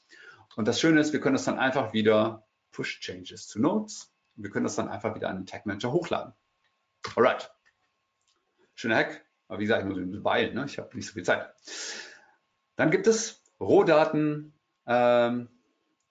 Und 0.57 0.69
das 0.69 0.81
Schöne 0.81 1.01
ist, 1.01 1.13
wir 1.13 1.21
können 1.21 1.35
das 1.35 1.45
dann 1.45 1.59
einfach 1.59 1.93
wieder 1.93 2.47
Push 2.73 3.01
Changes 3.01 3.49
to 3.49 3.59
Notes. 3.59 4.13
Wir 4.37 4.51
können 4.51 4.65
das 4.65 4.77
dann 4.77 4.89
einfach 4.89 5.15
wieder 5.15 5.29
an 5.29 5.39
den 5.39 5.47
Tag 5.47 5.67
Manager 5.67 5.93
hochladen. 5.93 6.33
Alright. 7.17 7.51
Schöner 8.75 8.97
Hack. 8.97 9.25
Aber 9.49 9.59
wie 9.59 9.65
gesagt, 9.65 9.83
ich 9.83 9.89
muss 9.89 9.99
bisschen 9.99 10.25
weilen, 10.25 10.55
ne? 10.55 10.65
ich 10.67 10.79
habe 10.79 10.97
nicht 10.97 11.07
so 11.07 11.13
viel 11.13 11.23
Zeit. 11.23 11.53
Dann 12.77 12.91
gibt 12.91 13.07
es 13.07 13.43
Rohdaten 13.61 14.53
ähm, 14.87 15.49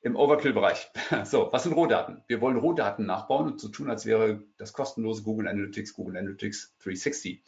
im 0.02 0.16
Overkill-Bereich. 0.16 0.92
So, 1.26 1.52
was 1.52 1.64
sind 1.64 1.74
Rohdaten? 1.74 2.24
Wir 2.28 2.42
wollen 2.42 2.58
Rohdaten 2.58 3.06
nachbauen 3.06 3.52
und 3.52 3.60
so 3.60 3.70
tun, 3.70 3.90
als 3.90 4.06
wäre 4.06 4.44
das 4.58 4.74
kostenlose 4.74 5.24
Google 5.24 5.48
Analytics 5.48 5.94
Google 5.94 6.18
Analytics 6.18 6.76
360. 6.80 7.44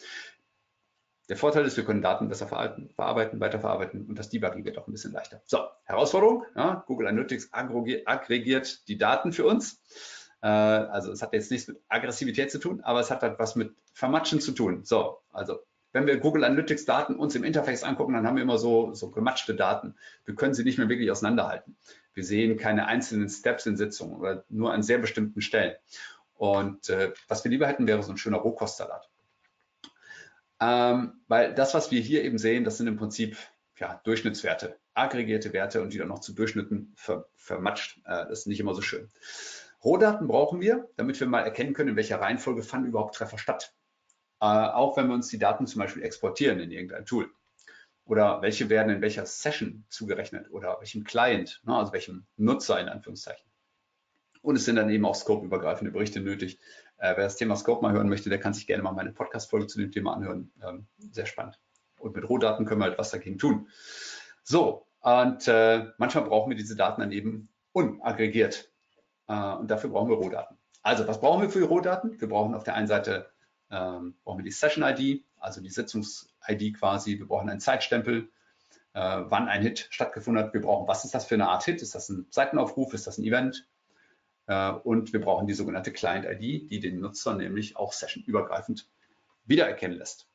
Der 1.27 1.37
Vorteil 1.37 1.65
ist, 1.65 1.75
wir 1.75 1.85
können 1.85 2.03
Daten 2.03 2.27
besser 2.29 2.47
verarbeiten, 2.47 3.39
weiterverarbeiten 3.39 4.05
und 4.05 4.19
das 4.19 4.29
Debugging 4.29 4.63
wird 4.63 4.77
auch 4.77 4.87
ein 4.87 4.91
bisschen 4.91 5.11
leichter. 5.11 5.41
So, 5.45 5.59
Herausforderung, 5.85 6.45
ja, 6.55 6.83
Google 6.85 7.07
Analytics 7.07 7.49
aggregiert 7.51 8.87
die 8.87 8.97
Daten 8.97 9.31
für 9.31 9.45
uns. 9.45 9.81
Äh, 10.41 10.47
also 10.47 11.11
es 11.11 11.23
hat 11.23 11.33
jetzt 11.33 11.49
nichts 11.49 11.67
mit 11.67 11.81
Aggressivität 11.89 12.51
zu 12.51 12.59
tun, 12.59 12.81
aber 12.81 12.99
es 12.99 13.09
hat 13.09 13.23
halt 13.23 13.39
was 13.39 13.55
mit 13.55 13.73
Vermatschen 13.93 14.39
zu 14.39 14.51
tun. 14.51 14.83
So, 14.83 15.17
also 15.31 15.59
wenn 15.95 16.05
wir 16.05 16.17
Google 16.17 16.43
Analytics 16.43 16.85
Daten 16.85 17.15
uns 17.15 17.35
im 17.35 17.43
Interface 17.43 17.83
angucken, 17.83 18.13
dann 18.13 18.27
haben 18.27 18.35
wir 18.35 18.43
immer 18.43 18.57
so, 18.57 18.93
so 18.93 19.09
gematschte 19.09 19.55
Daten. 19.55 19.95
Wir 20.25 20.35
können 20.35 20.53
sie 20.53 20.63
nicht 20.63 20.77
mehr 20.77 20.89
wirklich 20.89 21.09
auseinanderhalten. 21.09 21.77
Wir 22.13 22.23
sehen 22.23 22.57
keine 22.57 22.85
einzelnen 22.87 23.29
Steps 23.29 23.65
in 23.65 23.77
Sitzungen 23.77 24.19
oder 24.19 24.43
nur 24.49 24.73
an 24.73 24.83
sehr 24.83 24.99
bestimmten 24.99 25.41
Stellen. 25.41 25.75
Und 26.35 26.89
äh, 26.89 27.13
was 27.29 27.43
wir 27.43 27.49
lieber 27.49 27.65
hätten, 27.65 27.87
wäre 27.87 28.03
so 28.03 28.11
ein 28.11 28.17
schöner 28.17 28.37
Rohkostsalat. 28.37 29.09
Ähm, 30.59 31.21
weil 31.27 31.53
das, 31.53 31.73
was 31.73 31.91
wir 31.91 32.01
hier 32.01 32.23
eben 32.23 32.37
sehen, 32.37 32.63
das 32.63 32.77
sind 32.77 32.87
im 32.87 32.97
Prinzip 32.97 33.37
ja, 33.77 33.99
Durchschnittswerte, 34.03 34.79
aggregierte 34.93 35.51
Werte 35.53 35.81
und 35.81 35.93
die 35.93 35.97
dann 35.97 36.07
noch 36.07 36.19
zu 36.19 36.33
Durchschnitten 36.33 36.93
ver, 36.95 37.27
vermatscht. 37.35 37.97
Äh, 38.05 38.27
das 38.27 38.39
ist 38.39 38.47
nicht 38.47 38.59
immer 38.59 38.73
so 38.73 38.81
schön. 38.81 39.09
Rohdaten 39.83 40.27
brauchen 40.27 40.61
wir, 40.61 40.89
damit 40.95 41.19
wir 41.19 41.27
mal 41.27 41.41
erkennen 41.41 41.73
können, 41.73 41.89
in 41.89 41.95
welcher 41.95 42.19
Reihenfolge 42.19 42.63
fanden 42.63 42.89
überhaupt 42.89 43.15
Treffer 43.15 43.37
statt. 43.37 43.73
Äh, 44.41 44.45
auch 44.45 44.97
wenn 44.97 45.07
wir 45.07 45.13
uns 45.13 45.27
die 45.27 45.37
Daten 45.37 45.67
zum 45.67 45.79
Beispiel 45.81 46.03
exportieren 46.03 46.59
in 46.59 46.71
irgendein 46.71 47.05
Tool. 47.05 47.29
Oder 48.05 48.41
welche 48.41 48.69
werden 48.69 48.89
in 48.93 49.01
welcher 49.01 49.25
Session 49.25 49.85
zugerechnet 49.89 50.51
oder 50.51 50.77
welchem 50.79 51.03
Client, 51.03 51.61
ne, 51.65 51.75
also 51.75 51.91
welchem 51.91 52.25
Nutzer 52.37 52.79
in 52.79 52.87
Anführungszeichen. 52.87 53.45
Und 54.41 54.55
es 54.55 54.65
sind 54.65 54.75
dann 54.75 54.91
eben 54.91 55.05
auch 55.05 55.15
scope-übergreifende 55.15 55.91
Berichte 55.91 56.19
nötig. 56.19 56.59
Äh, 56.97 57.15
wer 57.15 57.23
das 57.25 57.35
Thema 57.37 57.55
Scope 57.55 57.81
mal 57.81 57.93
hören 57.93 58.09
möchte, 58.09 58.29
der 58.29 58.39
kann 58.39 58.53
sich 58.53 58.67
gerne 58.67 58.83
mal 58.83 58.91
meine 58.91 59.11
Podcast-Folge 59.11 59.67
zu 59.67 59.79
dem 59.79 59.91
Thema 59.91 60.13
anhören. 60.13 60.51
Ähm, 60.63 60.87
sehr 60.97 61.25
spannend. 61.25 61.59
Und 61.99 62.15
mit 62.15 62.27
Rohdaten 62.27 62.65
können 62.65 62.81
wir 62.81 62.85
halt 62.85 62.97
was 62.97 63.11
dagegen 63.11 63.37
tun. 63.37 63.69
So, 64.43 64.87
und 65.01 65.47
äh, 65.47 65.87
manchmal 65.97 66.25
brauchen 66.25 66.49
wir 66.49 66.57
diese 66.57 66.75
Daten 66.75 67.01
dann 67.01 67.11
eben 67.11 67.49
unaggregiert. 67.71 68.71
Äh, 69.27 69.53
und 69.53 69.69
dafür 69.69 69.89
brauchen 69.89 70.09
wir 70.09 70.17
Rohdaten. 70.17 70.57
Also, 70.81 71.07
was 71.07 71.19
brauchen 71.19 71.41
wir 71.41 71.49
für 71.49 71.63
Rohdaten? 71.63 72.19
Wir 72.19 72.29
brauchen 72.29 72.53
auf 72.53 72.63
der 72.63 72.75
einen 72.75 72.87
Seite 72.87 73.31
ähm, 73.71 74.15
brauchen 74.23 74.39
wir 74.39 74.43
die 74.43 74.51
Session-ID, 74.51 75.25
also 75.39 75.61
die 75.61 75.69
Sitzungs-ID 75.69 76.77
quasi. 76.77 77.17
Wir 77.19 77.27
brauchen 77.27 77.49
einen 77.49 77.59
Zeitstempel, 77.59 78.29
äh, 78.93 79.21
wann 79.25 79.47
ein 79.47 79.61
Hit 79.61 79.87
stattgefunden 79.89 80.43
hat. 80.43 80.53
Wir 80.53 80.61
brauchen, 80.61 80.87
was 80.87 81.05
ist 81.05 81.13
das 81.13 81.25
für 81.25 81.35
eine 81.35 81.49
Art 81.49 81.63
Hit? 81.63 81.81
Ist 81.81 81.95
das 81.95 82.09
ein 82.09 82.27
Seitenaufruf? 82.29 82.93
Ist 82.93 83.07
das 83.07 83.17
ein 83.17 83.23
Event? 83.23 83.67
Äh, 84.47 84.71
und 84.71 85.13
wir 85.13 85.21
brauchen 85.21 85.47
die 85.47 85.53
sogenannte 85.53 85.91
Client-ID, 85.91 86.69
die 86.69 86.79
den 86.79 86.99
Nutzer 86.99 87.35
nämlich 87.35 87.77
auch 87.77 87.93
sessionübergreifend 87.93 88.89
wiedererkennen 89.45 89.97
lässt. 89.97 90.27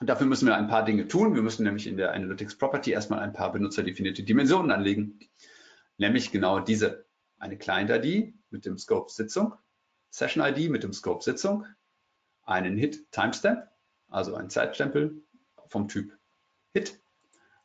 Und 0.00 0.08
dafür 0.08 0.26
müssen 0.26 0.46
wir 0.46 0.56
ein 0.56 0.68
paar 0.68 0.84
Dinge 0.84 1.08
tun. 1.08 1.34
Wir 1.34 1.42
müssen 1.42 1.64
nämlich 1.64 1.86
in 1.86 1.96
der 1.96 2.12
Analytics 2.12 2.56
Property 2.56 2.92
erstmal 2.92 3.18
ein 3.20 3.32
paar 3.32 3.52
benutzerdefinierte 3.52 4.22
Dimensionen 4.22 4.70
anlegen, 4.70 5.18
nämlich 5.96 6.30
genau 6.30 6.60
diese 6.60 7.06
eine 7.38 7.56
Client-ID 7.56 8.34
mit 8.50 8.64
dem 8.64 8.78
Scope 8.78 9.10
Sitzung, 9.10 9.54
Session-ID 10.10 10.70
mit 10.70 10.82
dem 10.82 10.92
Scope 10.92 11.22
Sitzung, 11.22 11.66
einen 12.42 12.76
Hit-Timestamp, 12.76 13.68
also 14.08 14.34
ein 14.34 14.50
Zeitstempel 14.50 15.22
vom 15.68 15.88
Typ 15.88 16.16
Hit 16.72 17.00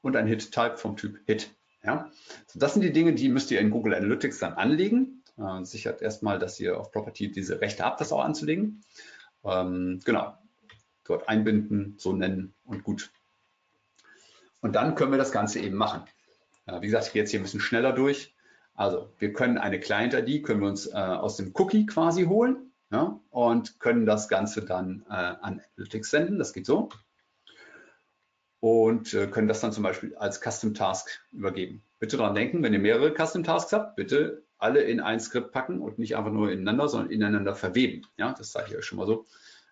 und 0.02 0.16
ein 0.16 0.28
Hit-Type 0.28 0.78
vom 0.78 0.98
Typ 0.98 1.20
Hit. 1.26 1.56
Ja? 1.84 2.12
So, 2.48 2.60
das 2.60 2.74
sind 2.74 2.82
die 2.82 2.92
Dinge, 2.92 3.14
die 3.14 3.30
müsst 3.30 3.52
ihr 3.52 3.60
in 3.60 3.70
Google 3.70 3.94
Analytics 3.94 4.40
dann 4.40 4.54
anlegen. 4.54 5.23
Äh, 5.38 5.64
sichert 5.64 6.02
erstmal, 6.02 6.40
dass 6.40 6.60
ihr 6.60 6.80
auf 6.80 6.92
Property 6.92 7.32
diese 7.32 7.60
Rechte 7.62 7.84
habt, 7.84 8.02
das 8.02 8.12
auch 8.12 8.24
anzulegen. 8.24 8.84
Ähm, 9.44 10.00
genau, 10.06 10.38
dort 11.06 11.28
einbinden, 11.28 11.96
so 11.98 12.14
nennen 12.14 12.54
und 12.66 12.84
gut. 12.84 13.12
Und 14.62 14.76
dann 14.76 14.96
können 14.96 15.12
wir 15.12 15.18
das 15.18 15.32
Ganze 15.32 15.60
eben 15.60 15.76
machen. 15.76 16.04
Äh, 16.66 16.82
wie 16.82 16.86
gesagt, 16.86 17.08
ich 17.08 17.14
gehe 17.14 17.22
jetzt 17.22 17.32
hier 17.32 17.40
ein 17.40 17.44
bisschen 17.44 17.60
schneller 17.60 17.94
durch. 17.94 18.34
Also 18.76 19.10
wir 19.20 19.34
können 19.34 19.58
eine 19.58 19.80
Client-ID, 19.80 20.44
können 20.44 20.62
wir 20.62 20.70
uns 20.70 20.88
äh, 20.88 20.94
aus 20.94 21.38
dem 21.38 21.52
Cookie 21.56 21.86
quasi 21.86 22.26
holen 22.26 22.72
ja, 22.92 23.20
und 23.30 23.80
können 23.80 24.06
das 24.06 24.30
Ganze 24.30 24.64
dann 24.64 25.06
äh, 25.10 25.14
an 25.14 25.62
Analytics 25.76 26.10
senden. 26.10 26.40
Das 26.40 26.54
geht 26.54 26.66
so. 26.66 26.90
Und 28.60 29.14
äh, 29.14 29.28
können 29.28 29.48
das 29.48 29.60
dann 29.60 29.74
zum 29.74 29.84
Beispiel 29.84 30.16
als 30.16 30.40
Custom 30.40 30.74
Task 30.74 31.10
übergeben. 31.32 31.84
Bitte 32.00 32.18
daran 32.18 32.36
denken, 32.36 32.64
wenn 32.64 32.74
ihr 32.74 32.80
mehrere 32.80 33.14
Custom 33.14 33.44
Tasks 33.44 33.74
habt, 33.74 33.96
bitte 33.96 34.43
alle 34.64 34.82
in 34.82 35.02
ein 35.02 35.20
Skript 35.20 35.52
packen 35.52 35.82
und 35.82 36.00
nicht 36.00 36.16
einfach 36.16 36.32
nur 36.32 36.52
ineinander, 36.52 36.88
sondern 36.88 37.12
ineinander 37.12 37.54
verweben. 37.54 38.08
Ja, 38.18 38.34
das 38.34 38.52
sage 38.52 38.68
ich 38.70 38.78
euch 38.78 38.86
schon 38.86 38.98
mal 38.98 39.06
so. 39.06 39.26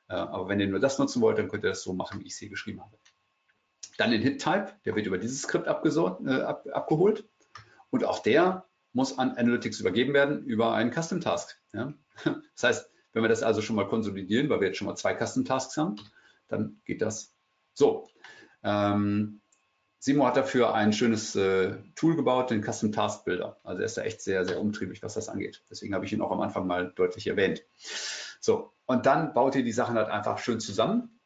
Äh, 0.10 0.16
aber 0.16 0.50
wenn 0.50 0.60
ihr 0.60 0.68
nur 0.68 0.80
das 0.80 1.00
nutzen 1.00 1.22
wollt, 1.22 1.38
dann 1.38 1.48
könnt 1.48 1.64
ihr 1.64 1.70
das 1.70 1.84
so 1.84 1.94
machen, 1.94 2.20
wie 2.20 2.28
ich 2.28 2.34
es 2.34 2.40
hier 2.40 2.50
geschrieben 2.50 2.82
habe. 2.82 2.98
Dann 3.98 4.12
den 4.12 4.22
Hit-Type, 4.22 4.74
der 4.86 4.96
wird 4.96 5.08
über 5.08 5.18
dieses 5.18 5.44
Skript 5.44 5.68
äh, 5.68 6.32
ab, 6.42 6.68
abgeholt. 6.72 7.28
Und 7.90 8.04
auch 8.04 8.20
der 8.20 8.66
muss 8.94 9.18
an 9.18 9.32
Analytics 9.32 9.80
übergeben 9.80 10.14
werden 10.14 10.44
über 10.46 10.74
einen 10.74 10.92
Custom 10.92 11.22
Task. 11.22 11.58
Ja? 11.74 11.94
Das 12.56 12.64
heißt, 12.64 12.92
wenn 13.14 13.24
wir 13.24 13.30
das 13.30 13.44
also 13.44 13.62
schon 13.62 13.76
mal 13.76 13.88
konsolidieren, 13.88 14.50
weil 14.50 14.60
wir 14.60 14.68
jetzt 14.68 14.78
schon 14.78 14.88
mal 14.88 14.96
zwei 14.96 15.16
Custom 15.16 15.46
Tasks 15.46 15.78
haben, 15.78 15.96
dann 16.48 16.82
geht 16.86 17.02
das 17.02 17.34
so. 17.74 18.10
Ähm, 18.64 19.42
Simo 20.04 20.26
hat 20.26 20.36
dafür 20.36 20.74
ein 20.74 20.94
schönes 20.94 21.36
äh, 21.36 21.76
Tool 21.94 22.16
gebaut, 22.16 22.50
den 22.50 22.64
Custom 22.64 22.92
Task 22.92 23.24
Builder. 23.24 23.60
Also 23.64 23.82
er 23.82 23.86
ist 23.86 23.98
da 23.98 24.02
echt 24.02 24.20
sehr, 24.20 24.44
sehr 24.48 24.60
umtriebig, 24.60 25.04
was 25.04 25.14
das 25.14 25.30
angeht. 25.30 25.64
Deswegen 25.70 25.94
habe 25.94 26.06
ich 26.06 26.12
ihn 26.12 26.24
auch 26.24 26.32
am 26.32 26.42
Anfang 26.42 26.66
mal 26.66 26.92
deutlich 26.96 27.28
erwähnt. 27.28 27.64
So, 28.40 28.74
und 28.88 29.06
dann 29.06 29.36
baut 29.36 29.54
ihr 29.54 29.64
die 29.64 29.72
Sachen 29.72 29.96
halt 29.96 30.10
einfach 30.10 30.40
schön 30.40 30.60
zusammen 30.60 31.20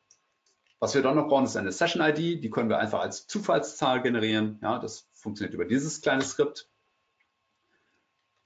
Was 0.79 0.93
wir 0.93 1.01
dann 1.01 1.15
noch 1.15 1.29
brauchen, 1.29 1.45
ist 1.45 1.55
eine 1.55 1.71
Session-ID. 1.71 2.43
Die 2.43 2.49
können 2.49 2.67
wir 2.67 2.77
einfach 2.77 2.99
als 2.99 3.27
Zufallszahl 3.27 4.01
generieren. 4.01 4.59
Ja, 4.61 4.77
das 4.77 5.07
funktioniert 5.13 5.53
über 5.53 5.63
dieses 5.63 6.01
kleine 6.01 6.23
Skript. 6.23 6.69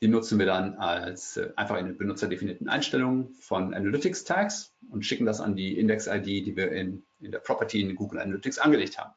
Die 0.03 0.09
nutzen 0.09 0.37
wir 0.37 0.45
dann 0.45 0.75
als 0.75 1.37
äh, 1.37 1.53
einfach 1.55 1.77
in 1.77 1.87
den 1.87 1.97
benutzerdefinierten 1.97 2.69
Einstellungen 2.69 3.33
von 3.33 3.73
Analytics 3.73 4.25
Tags 4.25 4.75
und 4.91 5.07
schicken 5.07 5.25
das 5.25 5.41
an 5.41 5.55
die 5.55 5.79
Index-ID, 5.79 6.45
die 6.45 6.55
wir 6.55 6.71
in, 6.71 7.03
in 7.19 7.31
der 7.31 7.39
Property 7.39 7.81
in 7.81 7.95
Google 7.95 8.19
Analytics 8.19 8.59
angelegt 8.59 8.99
haben. 8.99 9.11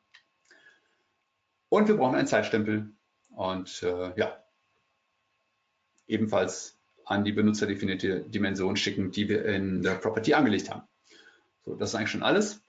Und 1.72 1.88
wir 1.88 1.96
brauchen 1.96 2.16
einen 2.16 2.26
Zeitstempel 2.26 2.92
und 3.30 3.82
äh, 3.82 4.12
ja, 4.20 4.44
ebenfalls 6.06 6.78
an 7.06 7.24
die 7.24 7.32
benutzerdefinierte 7.32 8.20
Dimension 8.28 8.76
schicken, 8.76 9.10
die 9.10 9.30
wir 9.30 9.46
in 9.46 9.80
der 9.80 9.94
Property 9.94 10.34
angelegt 10.34 10.68
haben. 10.68 10.82
So, 11.64 11.74
das 11.74 11.88
ist 11.88 11.94
eigentlich 11.94 12.10
schon 12.10 12.22
alles. 12.22 12.60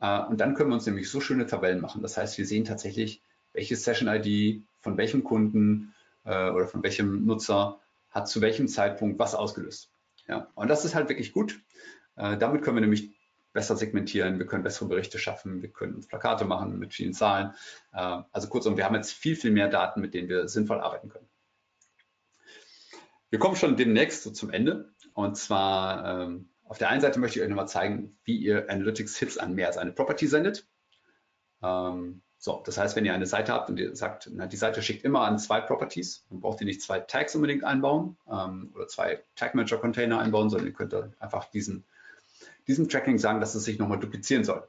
Äh, 0.00 0.22
und 0.22 0.40
dann 0.40 0.54
können 0.54 0.70
wir 0.70 0.74
uns 0.74 0.86
nämlich 0.86 1.10
so 1.10 1.20
schöne 1.20 1.44
Tabellen 1.44 1.82
machen. 1.82 2.00
Das 2.00 2.16
heißt, 2.16 2.38
wir 2.38 2.46
sehen 2.46 2.64
tatsächlich, 2.64 3.22
welche 3.52 3.76
Session-ID 3.76 4.62
von 4.80 4.96
welchem 4.96 5.22
Kunden 5.22 5.94
äh, 6.24 6.48
oder 6.48 6.66
von 6.66 6.82
welchem 6.82 7.26
Nutzer 7.26 7.78
hat 8.08 8.26
zu 8.26 8.40
welchem 8.40 8.68
Zeitpunkt 8.68 9.18
was 9.18 9.34
ausgelöst. 9.34 9.90
Ja, 10.28 10.50
und 10.54 10.68
das 10.68 10.86
ist 10.86 10.94
halt 10.94 11.10
wirklich 11.10 11.34
gut. 11.34 11.60
Äh, 12.16 12.38
damit 12.38 12.62
können 12.62 12.78
wir 12.78 12.80
nämlich 12.80 13.15
besser 13.56 13.74
segmentieren, 13.74 14.38
wir 14.38 14.46
können 14.46 14.62
bessere 14.62 14.86
Berichte 14.86 15.18
schaffen, 15.18 15.62
wir 15.62 15.70
können 15.70 16.06
Plakate 16.06 16.44
machen 16.44 16.78
mit 16.78 16.92
vielen 16.92 17.14
Zahlen. 17.14 17.54
Äh, 17.94 18.18
also 18.30 18.48
kurzum, 18.48 18.76
wir 18.76 18.84
haben 18.84 18.94
jetzt 18.94 19.12
viel, 19.12 19.34
viel 19.34 19.50
mehr 19.50 19.68
Daten, 19.68 20.02
mit 20.02 20.12
denen 20.12 20.28
wir 20.28 20.46
sinnvoll 20.46 20.78
arbeiten 20.78 21.08
können. 21.08 21.26
Wir 23.30 23.38
kommen 23.38 23.56
schon 23.56 23.78
demnächst 23.78 24.24
so 24.24 24.30
zum 24.30 24.50
Ende. 24.50 24.92
Und 25.14 25.38
zwar 25.38 26.22
ähm, 26.22 26.50
auf 26.64 26.76
der 26.76 26.90
einen 26.90 27.00
Seite 27.00 27.18
möchte 27.18 27.38
ich 27.38 27.42
euch 27.42 27.48
nochmal 27.48 27.66
zeigen, 27.66 28.18
wie 28.24 28.36
ihr 28.36 28.68
Analytics-Hits 28.68 29.38
an 29.38 29.54
mehr 29.54 29.68
als 29.68 29.78
eine 29.78 29.92
Property 29.92 30.26
sendet. 30.26 30.68
Ähm, 31.62 32.20
so, 32.36 32.62
das 32.66 32.76
heißt, 32.76 32.94
wenn 32.94 33.06
ihr 33.06 33.14
eine 33.14 33.24
Seite 33.24 33.54
habt 33.54 33.70
und 33.70 33.80
ihr 33.80 33.96
sagt, 33.96 34.28
na, 34.30 34.46
die 34.46 34.58
Seite 34.58 34.82
schickt 34.82 35.02
immer 35.02 35.22
an 35.22 35.38
zwei 35.38 35.62
Properties, 35.62 36.26
dann 36.28 36.40
braucht 36.40 36.60
ihr 36.60 36.66
nicht 36.66 36.82
zwei 36.82 37.00
Tags 37.00 37.34
unbedingt 37.34 37.64
einbauen 37.64 38.18
ähm, 38.30 38.70
oder 38.74 38.86
zwei 38.86 39.22
Tag 39.34 39.54
Manager 39.54 39.78
Container 39.78 40.18
einbauen, 40.18 40.50
sondern 40.50 40.68
ihr 40.68 40.74
könnt 40.74 40.94
einfach 41.18 41.46
diesen, 41.46 41.86
diesem 42.66 42.88
Tracking 42.88 43.18
sagen, 43.18 43.40
dass 43.40 43.54
es 43.54 43.64
sich 43.64 43.78
nochmal 43.78 44.00
duplizieren 44.00 44.44
soll. 44.44 44.66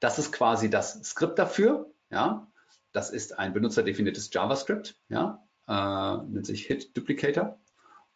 Das 0.00 0.18
ist 0.18 0.32
quasi 0.32 0.70
das 0.70 1.00
Skript 1.04 1.38
dafür. 1.38 1.90
Ja, 2.10 2.46
das 2.92 3.10
ist 3.10 3.38
ein 3.38 3.52
benutzerdefiniertes 3.52 4.30
JavaScript. 4.32 4.96
Ja, 5.08 5.46
äh, 5.68 6.16
nennt 6.26 6.46
sich 6.46 6.66
Hit 6.66 6.96
Duplicator 6.96 7.58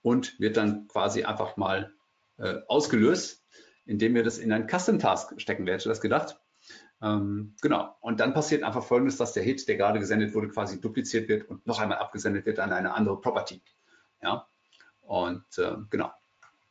und 0.03 0.39
wird 0.39 0.57
dann 0.57 0.89
quasi 0.89 1.25
einfach 1.25 1.57
mal 1.57 1.93
äh, 2.39 2.57
ausgelöst, 2.69 3.45
indem 3.85 4.15
wir 4.15 4.23
das 4.23 4.39
in 4.39 4.53
einen 4.53 4.69
Custom 4.69 4.99
Task 4.99 5.41
stecken. 5.41 5.67
Wer 5.67 5.75
hätte 5.75 5.89
das 5.89 6.01
gedacht? 6.01 6.41
Ähm, 7.03 7.55
genau. 7.61 7.97
Und 8.01 8.21
dann 8.21 8.35
passiert 8.35 8.63
einfach 8.63 8.85
Folgendes, 8.85 9.17
dass 9.17 9.33
der 9.33 9.43
Hit, 9.43 9.69
der 9.69 9.77
gerade 9.77 9.99
gesendet 9.99 10.35
wurde, 10.35 10.49
quasi 10.49 10.81
dupliziert 10.81 11.29
wird 11.29 11.49
und 11.49 11.67
noch 11.67 11.79
einmal 11.79 11.99
abgesendet 11.99 12.47
wird 12.47 12.59
an 12.59 12.73
eine 12.73 12.95
andere 12.95 13.21
Property. 13.21 13.63
Ja. 14.23 14.49
Und 15.03 15.45
äh, 15.59 15.77
genau. 15.91 16.13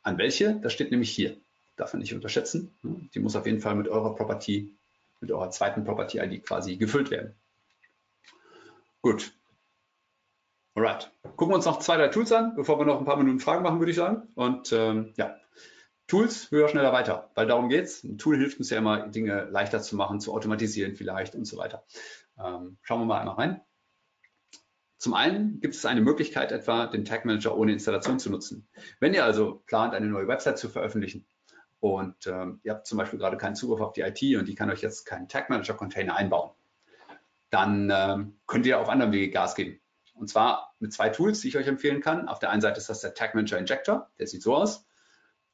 An 0.06 0.18
welche? 0.18 0.54
Das 0.60 0.72
steht 0.72 0.92
nämlich 0.92 1.10
hier. 1.10 1.36
Darf 1.74 1.92
man 1.92 2.00
nicht 2.00 2.14
unterschätzen. 2.14 2.72
Die 3.12 3.18
muss 3.18 3.34
auf 3.34 3.44
jeden 3.44 3.58
Fall 3.58 3.74
mit 3.74 3.88
eurer 3.88 4.14
Property, 4.14 4.72
mit 5.20 5.32
eurer 5.32 5.50
zweiten 5.50 5.84
Property-ID 5.84 6.46
quasi 6.46 6.76
gefüllt 6.76 7.10
werden. 7.10 7.34
Gut. 9.02 9.32
Alright. 10.76 11.10
Gucken 11.34 11.50
wir 11.50 11.56
uns 11.56 11.64
noch 11.64 11.80
zwei, 11.80 11.96
drei 11.96 12.06
Tools 12.06 12.30
an, 12.30 12.54
bevor 12.54 12.78
wir 12.78 12.86
noch 12.86 13.00
ein 13.00 13.04
paar 13.04 13.16
Minuten 13.16 13.40
Fragen 13.40 13.64
machen, 13.64 13.80
würde 13.80 13.90
ich 13.90 13.96
sagen. 13.96 14.28
Und 14.36 14.72
ähm, 14.72 15.12
ja, 15.16 15.40
Tools 16.06 16.52
höher, 16.52 16.68
schneller, 16.68 16.92
weiter, 16.92 17.32
weil 17.34 17.48
darum 17.48 17.68
geht 17.68 17.86
es. 17.86 18.04
Ein 18.04 18.16
Tool 18.16 18.36
hilft 18.36 18.60
uns 18.60 18.70
ja 18.70 18.78
immer, 18.78 19.08
Dinge 19.08 19.48
leichter 19.50 19.82
zu 19.82 19.96
machen, 19.96 20.20
zu 20.20 20.32
automatisieren 20.32 20.94
vielleicht 20.94 21.34
und 21.34 21.46
so 21.46 21.56
weiter. 21.56 21.82
Ähm, 22.38 22.78
schauen 22.82 23.00
wir 23.00 23.06
mal 23.06 23.18
einmal 23.18 23.34
rein. 23.34 23.60
Zum 25.06 25.14
einen 25.14 25.60
gibt 25.60 25.76
es 25.76 25.86
eine 25.86 26.00
Möglichkeit, 26.00 26.50
etwa 26.50 26.88
den 26.88 27.04
Tag 27.04 27.24
Manager 27.24 27.56
ohne 27.56 27.70
Installation 27.72 28.18
zu 28.18 28.28
nutzen. 28.28 28.66
Wenn 28.98 29.14
ihr 29.14 29.24
also 29.24 29.62
plant, 29.66 29.94
eine 29.94 30.06
neue 30.06 30.26
Website 30.26 30.58
zu 30.58 30.68
veröffentlichen 30.68 31.24
und 31.78 32.26
ähm, 32.26 32.58
ihr 32.64 32.72
habt 32.72 32.88
zum 32.88 32.98
Beispiel 32.98 33.20
gerade 33.20 33.36
keinen 33.36 33.54
Zugriff 33.54 33.80
auf 33.80 33.92
die 33.92 34.00
IT 34.00 34.20
und 34.36 34.48
die 34.48 34.56
kann 34.56 34.68
euch 34.68 34.82
jetzt 34.82 35.06
keinen 35.06 35.28
Tag 35.28 35.48
Manager 35.48 35.74
Container 35.74 36.16
einbauen, 36.16 36.50
dann 37.50 37.88
ähm, 37.94 38.40
könnt 38.48 38.66
ihr 38.66 38.80
auf 38.80 38.88
anderem 38.88 39.12
Wege 39.12 39.30
Gas 39.30 39.54
geben. 39.54 39.78
Und 40.14 40.28
zwar 40.28 40.74
mit 40.80 40.92
zwei 40.92 41.08
Tools, 41.08 41.40
die 41.40 41.46
ich 41.50 41.56
euch 41.56 41.68
empfehlen 41.68 42.00
kann. 42.00 42.26
Auf 42.26 42.40
der 42.40 42.50
einen 42.50 42.60
Seite 42.60 42.78
ist 42.78 42.88
das 42.88 43.00
der 43.00 43.14
Tag 43.14 43.36
Manager 43.36 43.58
Injector, 43.58 44.10
der 44.18 44.26
sieht 44.26 44.42
so 44.42 44.56
aus. 44.56 44.88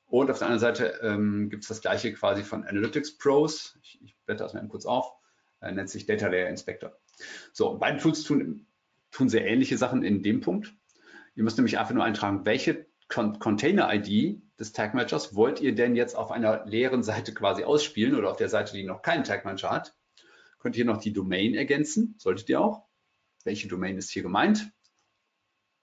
Und 0.07 0.31
auf 0.31 0.39
der 0.39 0.47
anderen 0.47 0.61
Seite 0.61 0.99
ähm, 1.03 1.51
gibt 1.51 1.65
es 1.65 1.69
das 1.69 1.83
gleiche 1.83 2.15
quasi 2.15 2.43
von 2.43 2.65
Analytics 2.65 3.19
Pros. 3.19 3.79
Ich, 3.83 4.01
ich 4.03 4.17
blätter 4.25 4.45
das 4.45 4.55
mal 4.55 4.67
kurz 4.67 4.87
auf. 4.87 5.13
Äh, 5.61 5.73
nennt 5.73 5.91
sich 5.91 6.07
Data 6.07 6.29
Layer 6.29 6.49
Inspector. 6.49 6.97
So, 7.53 7.77
beide 7.77 7.99
Tools 7.99 8.23
tun, 8.23 8.67
tun 9.13 9.29
sehr 9.29 9.47
ähnliche 9.47 9.79
Sachen 9.79 10.03
in 10.03 10.23
dem 10.23 10.41
Punkt. 10.41 10.75
Ihr 11.35 11.45
müsst 11.45 11.57
nämlich 11.57 11.79
einfach 11.79 11.95
nur 11.95 12.05
eintragen, 12.05 12.45
welche 12.45 12.87
Con 13.09 13.39
Container-ID 13.39 14.43
des 14.59 14.73
Tag 14.73 14.95
Managers 14.95 15.35
wollt 15.35 15.61
ihr 15.61 15.75
denn 15.75 15.95
jetzt 15.95 16.17
auf 16.17 16.31
einer 16.31 16.65
leeren 16.65 17.03
Seite 17.03 17.35
quasi 17.35 17.65
ausspielen 17.65 18.15
oder 18.17 18.31
auf 18.31 18.37
der 18.37 18.49
Seite, 18.49 18.73
die 18.73 18.85
noch 18.85 19.03
keinen 19.03 19.25
Tag 19.25 19.45
Manager 19.45 19.71
hat. 19.71 19.95
Könnt 20.59 20.77
ihr 20.77 20.85
noch 20.85 20.99
die 20.99 21.13
Domain 21.13 21.55
ergänzen, 21.55 22.15
solltet 22.19 22.49
ihr 22.49 22.61
auch. 22.61 22.87
Welche 23.45 23.69
Domain 23.69 23.99
ist 23.99 24.11
hier 24.11 24.23
gemeint? 24.23 24.73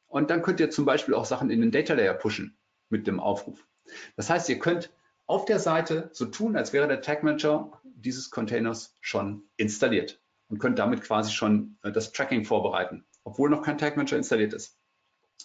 Und 0.07 0.31
dann 0.31 0.41
könnt 0.41 0.59
ihr 0.59 0.71
zum 0.71 0.85
Beispiel 0.85 1.13
auch 1.13 1.25
Sachen 1.25 1.51
in 1.51 1.61
den 1.61 1.71
Data 1.71 1.93
Layer 1.93 2.15
pushen 2.15 2.57
mit 2.89 3.05
dem 3.05 3.19
Aufruf. 3.19 3.67
Das 4.15 4.29
heißt, 4.29 4.49
ihr 4.49 4.57
könnt 4.57 4.91
auf 5.27 5.45
der 5.45 5.59
Seite 5.59 6.09
so 6.13 6.25
tun, 6.25 6.55
als 6.55 6.73
wäre 6.73 6.87
der 6.87 7.01
Tag 7.01 7.21
Manager 7.21 7.79
dieses 7.83 8.31
Containers 8.31 8.95
schon 9.01 9.43
installiert 9.57 10.19
und 10.47 10.57
könnt 10.57 10.79
damit 10.79 11.01
quasi 11.01 11.31
schon 11.31 11.77
äh, 11.83 11.91
das 11.91 12.11
Tracking 12.11 12.45
vorbereiten, 12.45 13.05
obwohl 13.29 13.49
noch 13.49 13.61
kein 13.61 13.77
Tag 13.77 13.95
Manager 13.95 14.17
installiert 14.17 14.53
ist. 14.53 14.77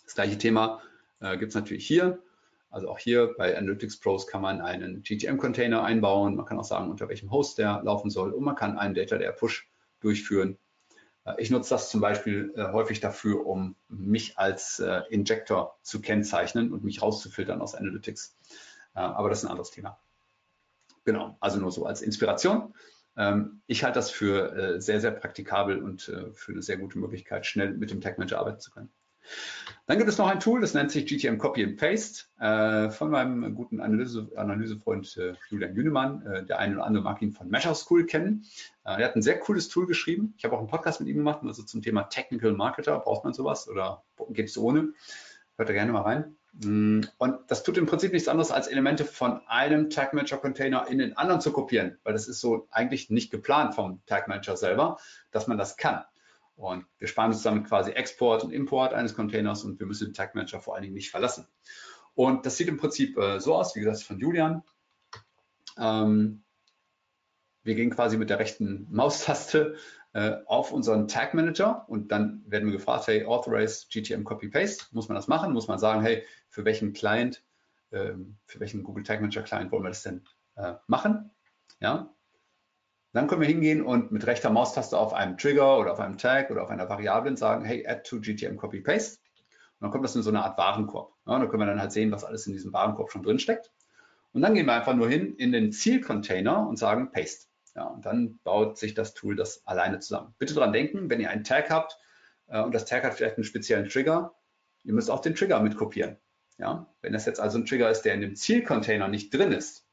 Das 0.04 0.14
gleiche 0.14 0.38
Thema 0.38 0.80
äh, 1.20 1.36
gibt 1.36 1.50
es 1.50 1.54
natürlich 1.54 1.86
hier. 1.86 2.22
Also 2.70 2.88
auch 2.88 2.98
hier 2.98 3.34
bei 3.36 3.56
Analytics 3.56 4.00
Pros 4.00 4.26
kann 4.26 4.42
man 4.42 4.60
einen 4.60 5.02
GTM-Container 5.02 5.84
einbauen. 5.84 6.34
Man 6.34 6.46
kann 6.46 6.58
auch 6.58 6.64
sagen, 6.64 6.90
unter 6.90 7.08
welchem 7.08 7.30
Host 7.30 7.58
der 7.58 7.82
laufen 7.84 8.10
soll 8.10 8.32
und 8.32 8.42
man 8.42 8.56
kann 8.56 8.78
einen 8.78 8.94
Data 8.94 9.16
Layer 9.16 9.32
Push 9.32 9.68
durchführen. 10.00 10.58
Äh, 11.24 11.34
ich 11.38 11.50
nutze 11.50 11.70
das 11.70 11.90
zum 11.90 12.00
Beispiel 12.00 12.52
äh, 12.56 12.72
häufig 12.72 13.00
dafür, 13.00 13.46
um 13.46 13.76
mich 13.88 14.38
als 14.38 14.80
äh, 14.80 15.02
Injector 15.10 15.78
zu 15.82 16.00
kennzeichnen 16.00 16.72
und 16.72 16.84
mich 16.84 17.02
rauszufiltern 17.02 17.60
aus 17.60 17.74
Analytics. 17.74 18.36
aber 18.94 19.28
das 19.28 19.38
ist 19.40 19.44
ein 19.44 19.50
anderes 19.50 19.72
Thema. 19.72 19.98
Genau, 21.04 21.36
also 21.40 21.58
nur 21.60 21.70
so 21.70 21.84
als 21.84 22.00
Inspiration. 22.00 22.74
Ähm, 23.16 23.60
ich 23.66 23.84
halte 23.84 23.96
das 23.98 24.10
für 24.10 24.80
sehr, 24.80 25.00
sehr 25.00 25.12
praktikabel 25.12 25.82
und 25.82 26.02
für 26.02 26.52
eine 26.52 26.62
sehr 26.62 26.76
gute 26.76 26.98
Möglichkeit, 26.98 27.46
schnell 27.46 27.74
mit 27.74 27.90
dem 27.90 28.00
Tag 28.00 28.18
Manager 28.18 28.40
arbeiten 28.40 28.60
zu 28.60 28.70
können. 28.70 28.90
Dann 29.86 29.98
gibt 29.98 30.08
es 30.08 30.18
noch 30.18 30.28
ein 30.28 30.40
Tool, 30.40 30.60
das 30.60 30.74
nennt 30.74 30.90
sich 30.90 31.06
GTM 31.06 31.38
Copy 31.38 31.62
and 31.62 31.76
Paste 31.76 32.24
äh, 32.40 32.90
von 32.90 33.10
meinem 33.10 33.54
guten 33.54 33.80
Analyse, 33.80 34.30
Analysefreund 34.36 35.16
äh, 35.16 35.34
Julian 35.50 35.74
Jünemann. 35.74 36.22
Äh, 36.26 36.44
der 36.44 36.58
eine 36.58 36.76
oder 36.76 36.86
andere 36.86 37.04
mag 37.04 37.20
ihn 37.22 37.32
von 37.32 37.48
Measure 37.48 37.74
School 37.74 38.06
kennen. 38.06 38.44
Äh, 38.84 39.00
er 39.00 39.06
hat 39.06 39.16
ein 39.16 39.22
sehr 39.22 39.38
cooles 39.40 39.68
Tool 39.68 39.86
geschrieben. 39.86 40.34
Ich 40.38 40.44
habe 40.44 40.54
auch 40.54 40.60
einen 40.60 40.68
Podcast 40.68 41.00
mit 41.00 41.08
ihm 41.08 41.16
gemacht, 41.16 41.40
also 41.42 41.62
zum 41.62 41.82
Thema 41.82 42.04
Technical 42.04 42.52
Marketer. 42.52 42.98
Braucht 42.98 43.24
man 43.24 43.34
sowas 43.34 43.68
oder 43.68 44.04
geht 44.30 44.48
es 44.48 44.56
ohne? 44.56 44.92
Hört 45.56 45.68
da 45.68 45.72
gerne 45.72 45.92
mal 45.92 46.02
rein. 46.02 46.36
Mm, 46.62 47.00
und 47.18 47.38
das 47.48 47.62
tut 47.64 47.76
im 47.78 47.86
Prinzip 47.86 48.12
nichts 48.12 48.28
anderes, 48.28 48.50
als 48.50 48.68
Elemente 48.68 49.04
von 49.04 49.40
einem 49.46 49.90
Tag 49.90 50.14
Manager 50.14 50.36
Container 50.36 50.86
in 50.88 50.98
den 50.98 51.16
anderen 51.16 51.40
zu 51.40 51.52
kopieren, 51.52 51.98
weil 52.04 52.12
das 52.12 52.28
ist 52.28 52.40
so 52.40 52.68
eigentlich 52.70 53.10
nicht 53.10 53.30
geplant 53.30 53.74
vom 53.74 54.04
Tag 54.06 54.28
Manager 54.28 54.56
selber, 54.56 54.98
dass 55.30 55.46
man 55.46 55.58
das 55.58 55.76
kann. 55.76 56.04
Und 56.56 56.86
wir 56.98 57.08
sparen 57.08 57.32
uns 57.32 57.42
damit 57.42 57.66
quasi 57.66 57.90
Export 57.90 58.44
und 58.44 58.52
Import 58.52 58.94
eines 58.94 59.14
Containers 59.14 59.64
und 59.64 59.80
wir 59.80 59.86
müssen 59.86 60.08
den 60.08 60.14
Tag 60.14 60.36
Manager 60.36 60.60
vor 60.60 60.74
allen 60.74 60.84
Dingen 60.84 60.94
nicht 60.94 61.10
verlassen. 61.10 61.48
Und 62.14 62.46
das 62.46 62.56
sieht 62.56 62.68
im 62.68 62.76
Prinzip 62.76 63.18
äh, 63.18 63.40
so 63.40 63.56
aus, 63.56 63.74
wie 63.74 63.80
gesagt, 63.80 64.02
von 64.02 64.20
Julian. 64.20 64.62
Ähm, 65.76 66.44
wir 67.64 67.74
gehen 67.74 67.90
quasi 67.90 68.16
mit 68.16 68.30
der 68.30 68.38
rechten 68.38 68.86
Maustaste 68.90 69.76
äh, 70.14 70.36
auf 70.46 70.72
unseren 70.72 71.08
Tag 71.08 71.34
Manager 71.34 71.84
und 71.88 72.10
dann 72.10 72.42
werden 72.46 72.66
wir 72.66 72.72
gefragt, 72.72 73.08
hey, 73.08 73.24
authorize 73.24 73.86
GTM 73.90 74.24
Copy 74.24 74.48
Paste. 74.48 74.86
Muss 74.92 75.08
man 75.08 75.16
das 75.16 75.28
machen? 75.28 75.52
Muss 75.52 75.68
man 75.68 75.78
sagen, 75.78 76.02
hey, 76.02 76.24
für 76.48 76.64
welchen 76.64 76.92
Client, 76.92 77.44
äh, 77.90 78.12
für 78.46 78.60
welchen 78.60 78.84
Google 78.84 79.04
Tag 79.04 79.20
Manager 79.20 79.42
Client 79.42 79.72
wollen 79.72 79.82
wir 79.82 79.90
das 79.90 80.02
denn 80.02 80.24
äh, 80.54 80.74
machen? 80.86 81.30
Ja, 81.80 82.14
dann 83.12 83.28
können 83.28 83.40
wir 83.40 83.48
hingehen 83.48 83.82
und 83.82 84.10
mit 84.10 84.26
rechter 84.26 84.50
Maustaste 84.50 84.98
auf 84.98 85.14
einem 85.14 85.36
Trigger 85.36 85.78
oder 85.78 85.92
auf 85.92 86.00
einem 86.00 86.18
Tag 86.18 86.50
oder 86.50 86.62
auf 86.62 86.70
einer 86.70 86.88
Variablen 86.88 87.36
sagen, 87.36 87.64
hey, 87.64 87.86
add 87.86 88.02
to 88.02 88.20
GTM 88.20 88.56
Copy 88.56 88.80
Paste. 88.80 89.18
Und 89.78 89.86
dann 89.86 89.90
kommt 89.90 90.04
das 90.04 90.16
in 90.16 90.22
so 90.22 90.30
eine 90.30 90.44
Art 90.44 90.58
Warenkorb. 90.58 91.12
Ja, 91.26 91.38
da 91.38 91.46
können 91.46 91.62
wir 91.62 91.66
dann 91.66 91.80
halt 91.80 91.92
sehen, 91.92 92.10
was 92.10 92.24
alles 92.24 92.46
in 92.46 92.52
diesem 92.52 92.72
Warenkorb 92.72 93.12
schon 93.12 93.22
drin 93.22 93.38
steckt. 93.38 93.72
Und 94.32 94.42
dann 94.42 94.54
gehen 94.54 94.66
wir 94.66 94.74
einfach 94.74 94.94
nur 94.94 95.08
hin 95.08 95.36
in 95.36 95.52
den 95.52 95.70
Zielcontainer 95.70 96.68
und 96.68 96.76
sagen 96.76 97.12
Paste. 97.12 97.46
Ja, 97.74 97.86
und 97.86 98.06
dann 98.06 98.38
baut 98.44 98.78
sich 98.78 98.94
das 98.94 99.14
Tool 99.14 99.34
das 99.34 99.66
alleine 99.66 99.98
zusammen. 99.98 100.34
Bitte 100.38 100.54
daran 100.54 100.72
denken, 100.72 101.10
wenn 101.10 101.20
ihr 101.20 101.30
einen 101.30 101.44
Tag 101.44 101.70
habt 101.70 101.98
äh, 102.46 102.60
und 102.60 102.72
das 102.72 102.84
Tag 102.84 103.02
hat 103.04 103.14
vielleicht 103.14 103.36
einen 103.36 103.44
speziellen 103.44 103.88
Trigger, 103.88 104.34
ihr 104.84 104.94
müsst 104.94 105.10
auch 105.10 105.20
den 105.20 105.34
Trigger 105.34 105.60
mit 105.60 105.76
kopieren. 105.76 106.18
Ja, 106.56 106.94
wenn 107.00 107.12
das 107.12 107.26
jetzt 107.26 107.40
also 107.40 107.58
ein 107.58 107.66
Trigger 107.66 107.90
ist, 107.90 108.02
der 108.02 108.14
in 108.14 108.20
dem 108.20 108.36
Zielcontainer 108.36 109.08
nicht 109.08 109.34
drin 109.34 109.50
ist, 109.50 109.84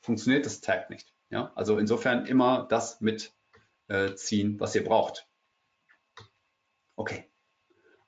funktioniert 0.00 0.46
das 0.46 0.62
Tag 0.62 0.88
nicht. 0.88 1.12
Ja, 1.28 1.52
also 1.54 1.78
insofern 1.78 2.24
immer 2.24 2.66
das 2.70 3.02
mitziehen, 3.02 4.58
was 4.58 4.74
ihr 4.74 4.84
braucht. 4.84 5.28
Okay. 6.94 7.30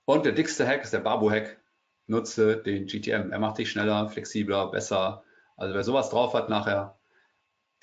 Und 0.06 0.24
der 0.24 0.32
dickste 0.32 0.66
Hack 0.66 0.84
ist 0.84 0.94
der 0.94 1.00
Babu-Hack. 1.00 1.62
Nutze 2.06 2.56
den 2.56 2.86
GTM. 2.86 3.30
Er 3.30 3.38
macht 3.38 3.58
dich 3.58 3.70
schneller, 3.70 4.08
flexibler, 4.08 4.70
besser. 4.70 5.22
Also 5.56 5.74
wer 5.74 5.84
sowas 5.84 6.08
drauf 6.08 6.32
hat 6.32 6.48
nachher, 6.48 6.98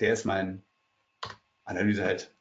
der 0.00 0.12
ist 0.12 0.24
mein 0.24 0.65
Analyseheld. 1.66 2.32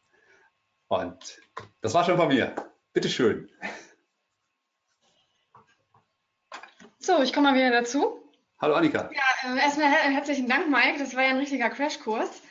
Und 0.88 1.42
das 1.82 1.94
war 1.94 2.06
schon 2.06 2.18
von 2.18 2.30
mir. 2.30 2.56
Bitteschön. 2.94 3.50
So, 7.00 7.22
ich 7.22 7.34
komme 7.34 7.52
mal 7.52 7.56
wieder 7.56 7.72
dazu. 7.72 8.22
Hallo 8.60 8.76
Annika. 8.76 9.10
Ja, 9.14 9.54
äh, 9.54 9.60
erstmal 9.60 9.90
her 9.90 10.12
herzlichen 10.12 10.48
Dank, 10.48 10.70
Mike. 10.70 10.98
Das 11.00 11.16
war 11.16 11.24
ja 11.24 11.30
ein 11.30 11.38
richtiger 11.38 11.70
Crashkurs. 11.70 12.42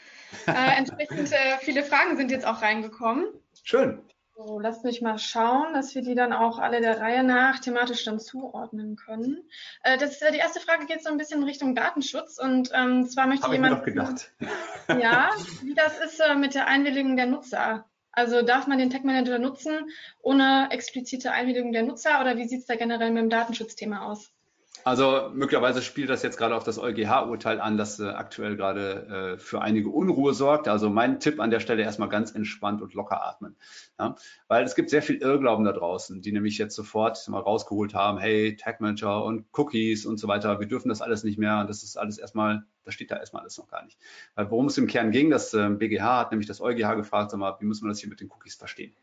Äh, 0.47 0.53
entsprechend 0.77 1.33
äh, 1.33 1.59
viele 1.61 1.83
Fragen 1.83 2.17
sind 2.17 2.31
jetzt 2.31 2.47
auch 2.47 2.61
reingekommen. 2.61 3.27
Schön. 3.63 4.03
So, 4.37 4.59
lasst 4.59 4.83
mich 4.83 5.01
mal 5.01 5.17
schauen, 5.17 5.75
dass 5.75 5.95
wir 5.95 6.03
die 6.03 6.17
dann 6.17 6.33
auch 6.33 6.59
alle 6.59 6.81
der 6.81 7.01
Reihe 7.01 7.23
nach 7.23 7.61
thematisch 7.61 8.05
dann 8.05 8.19
zuordnen 8.19 8.97
können. 8.97 9.49
Äh, 9.85 9.97
das, 9.97 10.19
die 10.19 10.39
erste 10.39 10.59
Frage 10.59 10.87
geht 10.87 11.05
so 11.05 11.11
ein 11.11 11.19
bisschen 11.19 11.43
in 11.43 11.47
Richtung 11.47 11.77
Datenschutz 11.77 12.39
und 12.39 12.71
ähm, 12.75 13.07
zwar 13.07 13.29
möchte 13.29 13.45
Habe 13.45 13.55
ich 13.55 13.61
mir 13.61 13.69
jemand 13.69 13.83
doch 13.83 13.87
gedacht. 13.87 14.33
ja, 14.89 15.31
wie 15.63 15.75
das 15.75 16.01
ist 16.01 16.19
äh, 16.19 16.35
mit 16.35 16.57
der 16.57 16.67
Einwilligung 16.67 17.17
der 17.17 17.27
Nutzer. 17.27 17.89
Also 18.11 18.43
darf 18.43 18.67
man 18.67 18.79
den 18.79 18.91
Tag 18.91 19.05
Manager 19.05 19.39
nutzen 19.39 19.89
ohne 20.21 20.69
explizite 20.71 21.31
Einwilligung 21.31 21.73
der 21.73 21.85
Nutzer 21.85 22.21
oder 22.21 22.37
wie 22.37 22.49
sieht 22.49 22.61
es 22.61 22.67
da 22.67 22.75
generell 22.75 23.13
mit 23.13 23.23
dem 23.23 23.31
Datenschutzthema 23.31 24.07
aus? 24.07 24.34
Also 24.83 25.31
möglicherweise 25.33 25.81
spielt 25.81 26.11
das 26.11 26.23
jetzt 26.23 26.37
gerade 26.37 26.55
auf 26.55 26.65
das 26.65 26.79
EuGH-Urteil 26.79 27.61
an, 27.61 27.79
das 27.79 28.01
äh, 28.01 28.09
aktuell 28.09 28.57
gerade 28.57 29.35
äh, 29.35 29.39
für 29.39 29.63
einige 29.63 29.89
Unruhe 29.89 30.35
sorgt. 30.35 30.69
Also 30.69 30.91
mein 30.91 31.21
Tipp 31.21 31.41
an 31.41 31.51
der 31.51 31.61
Stelle 31.61 31.83
erstmal 31.83 32.09
ganz 32.09 32.33
entspannt 32.33 32.83
und 32.83 32.93
locker 32.93 33.25
atmen. 33.25 33.57
Ja? 33.99 34.17
Weil 34.49 34.65
es 34.65 34.75
gibt 34.75 34.91
sehr 34.91 35.01
viel 35.01 35.17
Irrglauben 35.17 35.65
da 35.65 35.73
draußen, 35.73 36.21
die 36.21 36.33
nämlich 36.33 36.59
jetzt 36.59 36.75
sofort 36.75 37.27
mal 37.29 37.41
rausgeholt 37.41 37.95
haben, 37.95 38.19
hey, 38.19 38.57
Tag 38.57 38.81
Manager 38.81 39.25
und 39.25 39.47
Cookies 39.53 40.05
und 40.05 40.19
so 40.19 40.29
weiter, 40.29 40.61
wir 40.61 40.67
dürfen 40.67 40.91
das 40.91 41.01
alles 41.01 41.25
nicht 41.25 41.39
mehr. 41.39 41.65
Das 41.65 41.83
ist 41.83 41.97
alles 41.97 42.19
erstmal, 42.19 42.67
das 42.85 42.95
steht 42.95 43.11
da 43.11 43.17
erstmal 43.17 43.43
alles 43.43 43.59
noch 43.59 43.69
gar 43.69 43.85
nicht. 43.85 43.99
Weil 44.35 44.51
worum 44.51 44.67
es 44.67 44.79
im 44.79 44.87
Kern 44.87 45.11
ging, 45.11 45.31
das 45.31 45.55
äh, 45.55 45.69
BGH 45.69 46.19
hat 46.21 46.31
nämlich 46.31 46.47
das 46.47 46.61
EuGH 46.61 46.97
gefragt, 46.97 47.31
sag 47.31 47.39
mal, 47.39 47.57
wie 47.61 47.65
müssen 47.65 47.85
wir 47.85 47.89
das 47.89 47.99
hier 47.99 48.09
mit 48.09 48.21
den 48.21 48.31
Cookies 48.31 48.55
verstehen? 48.55 48.95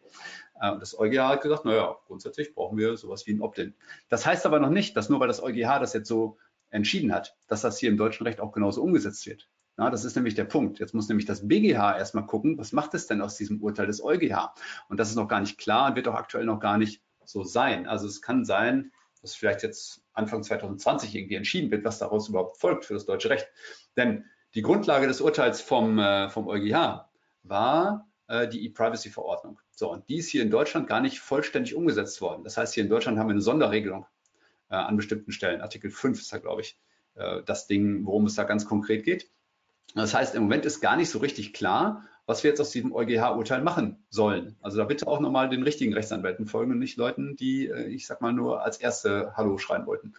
Äh, 0.59 0.77
das 0.79 0.97
EuGH 0.97 1.27
hat 1.27 1.41
gesagt, 1.41 1.65
naja, 1.65 1.95
grundsätzlich 2.07 2.53
brauchen 2.53 2.77
wir 2.77 2.95
sowas 2.97 3.27
wie 3.27 3.33
ein 3.33 3.41
Opt-in. 3.41 3.73
Das 4.09 4.25
heißt 4.25 4.45
aber 4.45 4.59
noch 4.59 4.69
nicht, 4.69 4.95
dass 4.95 5.09
nur 5.09 5.19
weil 5.19 5.27
das 5.27 5.41
EuGH 5.41 5.79
das 5.79 5.93
jetzt 5.93 6.07
so 6.07 6.37
entschieden 6.69 7.13
hat, 7.13 7.35
dass 7.47 7.61
das 7.61 7.77
hier 7.77 7.89
im 7.89 7.97
deutschen 7.97 8.25
Recht 8.25 8.39
auch 8.39 8.51
genauso 8.51 8.81
umgesetzt 8.81 9.25
wird. 9.27 9.49
Ja, 9.77 9.89
das 9.89 10.05
ist 10.05 10.15
nämlich 10.15 10.35
der 10.35 10.43
Punkt. 10.43 10.79
Jetzt 10.79 10.93
muss 10.93 11.07
nämlich 11.07 11.25
das 11.25 11.47
BGH 11.47 11.97
erstmal 11.97 12.25
gucken, 12.25 12.57
was 12.57 12.71
macht 12.71 12.93
es 12.93 13.07
denn 13.07 13.21
aus 13.21 13.37
diesem 13.37 13.61
Urteil 13.61 13.87
des 13.87 14.03
EuGH? 14.03 14.53
Und 14.89 14.99
das 14.99 15.09
ist 15.09 15.15
noch 15.15 15.27
gar 15.27 15.39
nicht 15.39 15.57
klar 15.57 15.89
und 15.89 15.95
wird 15.95 16.07
auch 16.07 16.15
aktuell 16.15 16.45
noch 16.45 16.59
gar 16.59 16.77
nicht 16.77 17.01
so 17.25 17.43
sein. 17.43 17.87
Also 17.87 18.07
es 18.07 18.21
kann 18.21 18.45
sein, 18.45 18.91
dass 19.21 19.35
vielleicht 19.35 19.63
jetzt 19.63 20.01
Anfang 20.13 20.43
2020 20.43 21.15
irgendwie 21.15 21.35
entschieden 21.35 21.71
wird, 21.71 21.85
was 21.85 21.99
daraus 21.99 22.29
überhaupt 22.29 22.57
folgt 22.57 22.85
für 22.85 22.93
das 22.93 23.05
deutsche 23.05 23.29
Recht. 23.29 23.47
Denn 23.95 24.25
die 24.55 24.61
Grundlage 24.61 25.07
des 25.07 25.21
Urteils 25.21 25.61
vom, 25.61 25.99
äh, 25.99 26.29
vom 26.29 26.47
EuGH 26.47 27.05
war 27.43 28.09
äh, 28.27 28.47
die 28.47 28.65
E-Privacy-Verordnung. 28.65 29.59
So, 29.71 29.91
und 29.91 30.07
die 30.09 30.17
ist 30.17 30.29
hier 30.29 30.41
in 30.41 30.49
Deutschland 30.49 30.87
gar 30.87 31.01
nicht 31.01 31.19
vollständig 31.19 31.75
umgesetzt 31.75 32.21
worden. 32.21 32.43
Das 32.43 32.57
heißt, 32.57 32.73
hier 32.73 32.83
in 32.83 32.89
Deutschland 32.89 33.17
haben 33.17 33.27
wir 33.27 33.33
eine 33.33 33.41
Sonderregelung 33.41 34.05
äh, 34.69 34.75
an 34.75 34.97
bestimmten 34.97 35.31
Stellen. 35.31 35.61
Artikel 35.61 35.91
5 35.91 36.19
ist 36.19 36.33
da, 36.33 36.37
glaube 36.37 36.61
ich, 36.61 36.77
äh, 37.15 37.43
das 37.43 37.67
Ding, 37.67 38.05
worum 38.05 38.25
es 38.25 38.35
da 38.35 38.43
ganz 38.43 38.65
konkret 38.65 39.03
geht. 39.03 39.29
Das 39.95 40.13
heißt, 40.13 40.35
im 40.35 40.43
Moment 40.43 40.65
ist 40.65 40.81
gar 40.81 40.95
nicht 40.95 41.09
so 41.09 41.19
richtig 41.19 41.53
klar, 41.53 42.05
was 42.31 42.45
wir 42.45 42.49
jetzt 42.49 42.61
aus 42.61 42.71
diesem 42.71 42.93
EuGH-Urteil 42.93 43.61
machen 43.61 44.05
sollen. 44.09 44.55
Also 44.61 44.77
da 44.77 44.85
bitte 44.85 45.05
auch 45.05 45.19
nochmal 45.19 45.49
den 45.49 45.63
richtigen 45.63 45.93
Rechtsanwälten 45.93 46.45
folgen 46.45 46.71
und 46.71 46.79
nicht 46.79 46.95
Leuten, 46.95 47.35
die, 47.35 47.67
äh, 47.67 47.87
ich 47.87 48.07
sag 48.07 48.21
mal, 48.21 48.31
nur 48.31 48.63
als 48.63 48.77
erste 48.77 49.35
Hallo 49.35 49.57
schreien 49.57 49.85
wollten. 49.85 50.13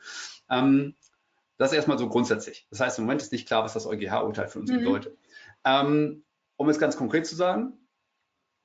Ähm, 0.50 0.94
das 1.56 1.70
ist 1.70 1.76
erstmal 1.76 1.98
so 1.98 2.10
grundsätzlich. 2.10 2.66
Das 2.68 2.80
heißt, 2.80 2.98
im 2.98 3.06
Moment 3.06 3.22
ist 3.22 3.32
nicht 3.32 3.46
klar, 3.46 3.64
was 3.64 3.72
das 3.72 3.86
EuGH-Urteil 3.86 4.48
für 4.48 4.58
uns 4.58 4.70
mhm. 4.70 4.80
bedeutet. 4.80 5.16
Ähm, 5.64 6.22
um 6.56 6.68
es 6.68 6.78
ganz 6.78 6.98
konkret 6.98 7.26
zu 7.26 7.34
sagen, 7.34 7.78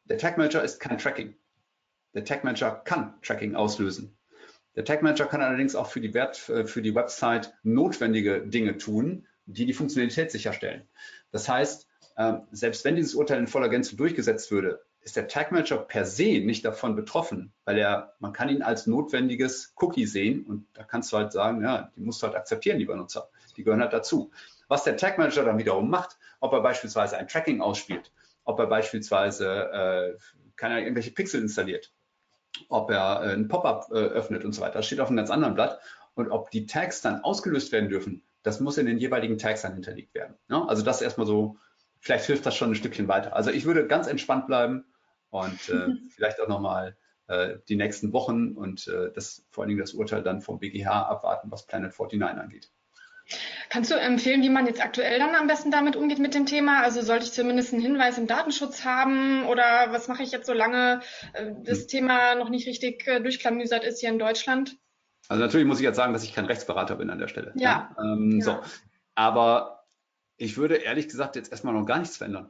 der 0.03 0.17
Tag 0.17 0.37
Manager 0.37 0.61
ist 0.61 0.81
kein 0.81 0.97
Tracking. 0.97 1.33
Der 2.15 2.25
Tag 2.25 2.43
Manager 2.43 2.71
kann 2.83 3.13
Tracking 3.21 3.55
auslösen. 3.55 4.17
Der 4.75 4.83
Tag 4.83 5.03
Manager 5.03 5.25
kann 5.25 5.41
allerdings 5.41 5.73
auch 5.73 5.87
für 5.87 6.01
die, 6.01 6.13
Wert, 6.13 6.49
äh, 6.49 6.65
für 6.65 6.81
die 6.81 6.95
Website 6.95 7.53
notwendige 7.63 8.45
Dinge 8.45 8.77
tun, 8.77 9.25
die 9.45 9.65
die 9.65 9.73
Funktionalität 9.73 10.31
sicherstellen. 10.31 10.89
Das 11.31 11.47
heißt, 11.47 11.86
selbst 12.51 12.83
wenn 12.83 12.95
dieses 12.95 13.13
Urteil 13.13 13.37
in 13.37 13.47
voller 13.47 13.69
Gänze 13.69 13.95
durchgesetzt 13.95 14.49
würde, 14.49 14.81
ist 15.01 15.15
der 15.15 15.27
Tag 15.27 15.51
Manager 15.51 15.77
per 15.77 16.05
se 16.05 16.41
nicht 16.41 16.65
davon 16.65 16.95
betroffen, 16.95 17.53
weil 17.63 17.77
er, 17.77 18.15
man 18.19 18.33
kann 18.33 18.49
ihn 18.49 18.61
als 18.61 18.87
notwendiges 18.87 19.73
Cookie 19.77 20.05
sehen 20.05 20.45
und 20.45 20.65
da 20.73 20.83
kannst 20.83 21.13
du 21.13 21.17
halt 21.17 21.31
sagen, 21.31 21.61
ja, 21.61 21.91
die 21.95 22.01
musst 22.01 22.21
du 22.21 22.27
halt 22.27 22.35
akzeptieren, 22.35 22.79
lieber 22.79 22.95
Nutzer. 22.95 23.29
Die 23.55 23.63
gehören 23.63 23.81
halt 23.81 23.93
dazu. 23.93 24.31
Was 24.67 24.83
der 24.83 24.97
Tag 24.97 25.17
Manager 25.17 25.45
dann 25.45 25.59
wiederum 25.59 25.89
macht, 25.89 26.17
ob 26.39 26.51
er 26.53 26.61
beispielsweise 26.61 27.17
ein 27.17 27.27
Tracking 27.27 27.61
ausspielt, 27.61 28.11
ob 28.43 28.59
er 28.59 28.67
beispielsweise 28.67 29.47
äh, 29.71 30.17
kann 30.55 30.75
irgendwelche 30.75 31.11
Pixel 31.11 31.41
installiert, 31.41 31.93
ob 32.67 32.89
er 32.89 33.23
äh, 33.23 33.33
ein 33.33 33.47
Pop-up 33.47 33.87
äh, 33.91 33.95
öffnet 33.95 34.43
und 34.43 34.53
so 34.53 34.61
weiter. 34.61 34.79
Das 34.79 34.87
steht 34.87 34.99
auf 34.99 35.07
einem 35.07 35.17
ganz 35.17 35.29
anderen 35.29 35.53
Blatt. 35.53 35.79
Und 36.15 36.31
ob 36.31 36.49
die 36.49 36.65
Tags 36.65 37.01
dann 37.01 37.23
ausgelöst 37.23 37.71
werden 37.71 37.89
dürfen, 37.89 38.23
das 38.41 38.59
muss 38.59 38.77
in 38.79 38.87
den 38.87 38.97
jeweiligen 38.97 39.37
Tags 39.37 39.61
dann 39.61 39.73
hinterlegt 39.73 40.15
werden. 40.15 40.35
Ja? 40.49 40.65
Also 40.65 40.83
das 40.83 41.01
erstmal 41.01 41.27
so, 41.27 41.57
vielleicht 41.99 42.25
hilft 42.25 42.45
das 42.45 42.55
schon 42.55 42.71
ein 42.71 42.75
Stückchen 42.75 43.07
weiter. 43.07 43.35
Also 43.35 43.51
ich 43.51 43.65
würde 43.65 43.87
ganz 43.87 44.07
entspannt 44.07 44.47
bleiben 44.47 44.85
und 45.29 45.69
äh, 45.69 45.87
vielleicht 46.09 46.39
auch 46.41 46.47
nochmal 46.47 46.97
äh, 47.27 47.57
die 47.67 47.75
nächsten 47.75 48.13
Wochen 48.13 48.53
und 48.53 48.87
äh, 48.87 49.11
das, 49.13 49.45
vor 49.49 49.63
allen 49.63 49.69
Dingen 49.69 49.81
das 49.81 49.93
Urteil 49.93 50.23
dann 50.23 50.41
vom 50.41 50.59
BGH 50.59 50.89
abwarten, 50.89 51.51
was 51.51 51.65
Planet 51.65 51.93
49 51.97 52.41
angeht. 52.41 52.71
Kannst 53.69 53.91
du 53.91 53.95
empfehlen, 53.95 54.41
wie 54.41 54.49
man 54.49 54.67
jetzt 54.67 54.81
aktuell 54.81 55.19
dann 55.19 55.35
am 55.35 55.47
besten 55.47 55.69
damit 55.69 55.97
umgeht 55.97 56.19
mit 56.19 56.33
dem 56.33 56.45
Thema? 56.45 56.81
Also 56.81 57.01
sollte 57.01 57.25
ich 57.25 57.33
zumindest 57.33 57.73
einen 57.73 57.81
Hinweis 57.81 58.17
im 58.17 58.27
Datenschutz 58.27 58.85
haben 58.85 59.45
oder 59.47 59.87
was 59.89 60.07
mache 60.07 60.23
ich 60.23 60.31
jetzt, 60.31 60.47
solange 60.47 61.01
äh, 61.33 61.51
das 61.63 61.81
hm. 61.81 61.87
Thema 61.87 62.35
noch 62.35 62.49
nicht 62.49 62.67
richtig 62.67 63.05
äh, 63.07 63.19
durchklamüsert 63.19 63.83
ist 63.83 63.99
hier 63.99 64.09
in 64.09 64.19
Deutschland? 64.19 64.77
Also 65.27 65.43
natürlich 65.43 65.67
muss 65.67 65.79
ich 65.79 65.83
jetzt 65.83 65.97
sagen, 65.97 66.13
dass 66.13 66.23
ich 66.23 66.33
kein 66.33 66.45
Rechtsberater 66.45 66.95
bin 66.95 67.09
an 67.09 67.19
der 67.19 67.27
Stelle. 67.27 67.51
Ja. 67.55 67.93
ja? 67.97 68.03
Ähm, 68.03 68.39
ja. 68.39 68.45
So. 68.45 68.59
Aber 69.15 69.76
ich 70.37 70.57
würde 70.57 70.75
ehrlich 70.75 71.07
gesagt 71.07 71.35
jetzt 71.35 71.51
erstmal 71.51 71.73
noch 71.73 71.85
gar 71.85 71.99
nichts 71.99 72.17
verändern. 72.17 72.49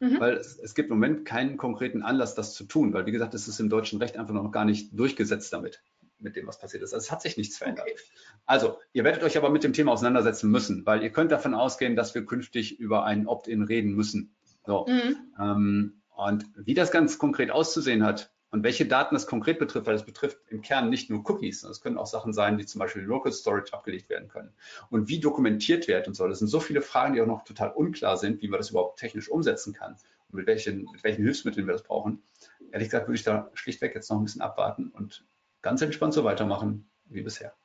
Mhm. 0.00 0.20
Weil 0.20 0.34
es, 0.34 0.58
es, 0.58 0.74
gibt 0.74 0.90
im 0.90 0.96
Moment 0.96 1.24
keinen 1.24 1.56
konkreten 1.56 2.02
Anlass, 2.02 2.34
das 2.34 2.54
zu 2.54 2.64
tun, 2.64 2.92
weil 2.92 3.06
wie 3.06 3.12
gesagt, 3.12 3.34
es 3.34 3.48
ist 3.48 3.60
im 3.60 3.70
deutschen 3.70 3.98
Recht 4.00 4.16
einfach 4.16 4.34
noch 4.34 4.50
gar 4.50 4.64
nicht 4.64 4.98
durchgesetzt 4.98 5.52
damit 5.52 5.82
mit 6.18 6.36
dem, 6.36 6.46
was 6.46 6.58
passiert 6.58 6.82
ist. 6.82 6.92
Also 6.92 7.04
es 7.04 7.12
hat 7.12 7.22
sich 7.22 7.36
nichts 7.36 7.58
verändert. 7.58 7.86
Okay. 7.90 8.00
Also, 8.46 8.78
ihr 8.92 9.04
werdet 9.04 9.22
euch 9.22 9.36
aber 9.36 9.50
mit 9.50 9.64
dem 9.64 9.72
Thema 9.72 9.92
auseinandersetzen 9.92 10.50
müssen, 10.50 10.84
weil 10.86 11.02
ihr 11.02 11.10
könnt 11.10 11.32
davon 11.32 11.54
ausgehen, 11.54 11.96
dass 11.96 12.14
wir 12.14 12.24
künftig 12.24 12.78
über 12.78 13.04
einen 13.04 13.26
Opt-in 13.26 13.62
reden 13.62 13.94
müssen. 13.94 14.34
So. 14.66 14.86
Mhm. 14.88 15.16
Ähm, 15.38 16.02
und 16.16 16.46
wie 16.56 16.74
das 16.74 16.90
ganz 16.90 17.18
konkret 17.18 17.50
auszusehen 17.50 18.04
hat 18.04 18.33
und 18.54 18.62
welche 18.62 18.86
Daten 18.86 19.16
das 19.16 19.26
konkret 19.26 19.58
betrifft, 19.58 19.88
weil 19.88 19.96
es 19.96 20.04
betrifft 20.04 20.38
im 20.48 20.62
Kern 20.62 20.88
nicht 20.88 21.10
nur 21.10 21.28
Cookies, 21.28 21.64
es 21.64 21.80
können 21.80 21.98
auch 21.98 22.06
Sachen 22.06 22.32
sein, 22.32 22.56
die 22.56 22.64
zum 22.64 22.78
Beispiel 22.78 23.02
in 23.02 23.08
Local 23.08 23.32
Storage 23.32 23.72
abgelegt 23.72 24.08
werden 24.08 24.28
können. 24.28 24.54
Und 24.90 25.08
wie 25.08 25.18
dokumentiert 25.18 25.88
wird 25.88 26.06
und 26.06 26.14
so. 26.14 26.28
Das 26.28 26.38
sind 26.38 26.46
so 26.46 26.60
viele 26.60 26.80
Fragen, 26.80 27.14
die 27.14 27.20
auch 27.20 27.26
noch 27.26 27.42
total 27.42 27.72
unklar 27.72 28.16
sind, 28.16 28.42
wie 28.42 28.46
man 28.46 28.60
das 28.60 28.70
überhaupt 28.70 29.00
technisch 29.00 29.28
umsetzen 29.28 29.72
kann 29.72 29.96
und 30.28 30.36
mit 30.36 30.46
welchen, 30.46 30.88
mit 30.92 31.02
welchen 31.02 31.24
Hilfsmitteln 31.24 31.66
wir 31.66 31.72
das 31.72 31.82
brauchen. 31.82 32.22
Ehrlich 32.70 32.90
gesagt 32.90 33.08
würde 33.08 33.16
ich 33.16 33.24
da 33.24 33.50
schlichtweg 33.54 33.92
jetzt 33.96 34.08
noch 34.08 34.18
ein 34.18 34.24
bisschen 34.24 34.40
abwarten 34.40 34.90
und 34.90 35.24
ganz 35.60 35.82
entspannt 35.82 36.14
so 36.14 36.22
weitermachen 36.22 36.88
wie 37.06 37.22
bisher. 37.22 37.56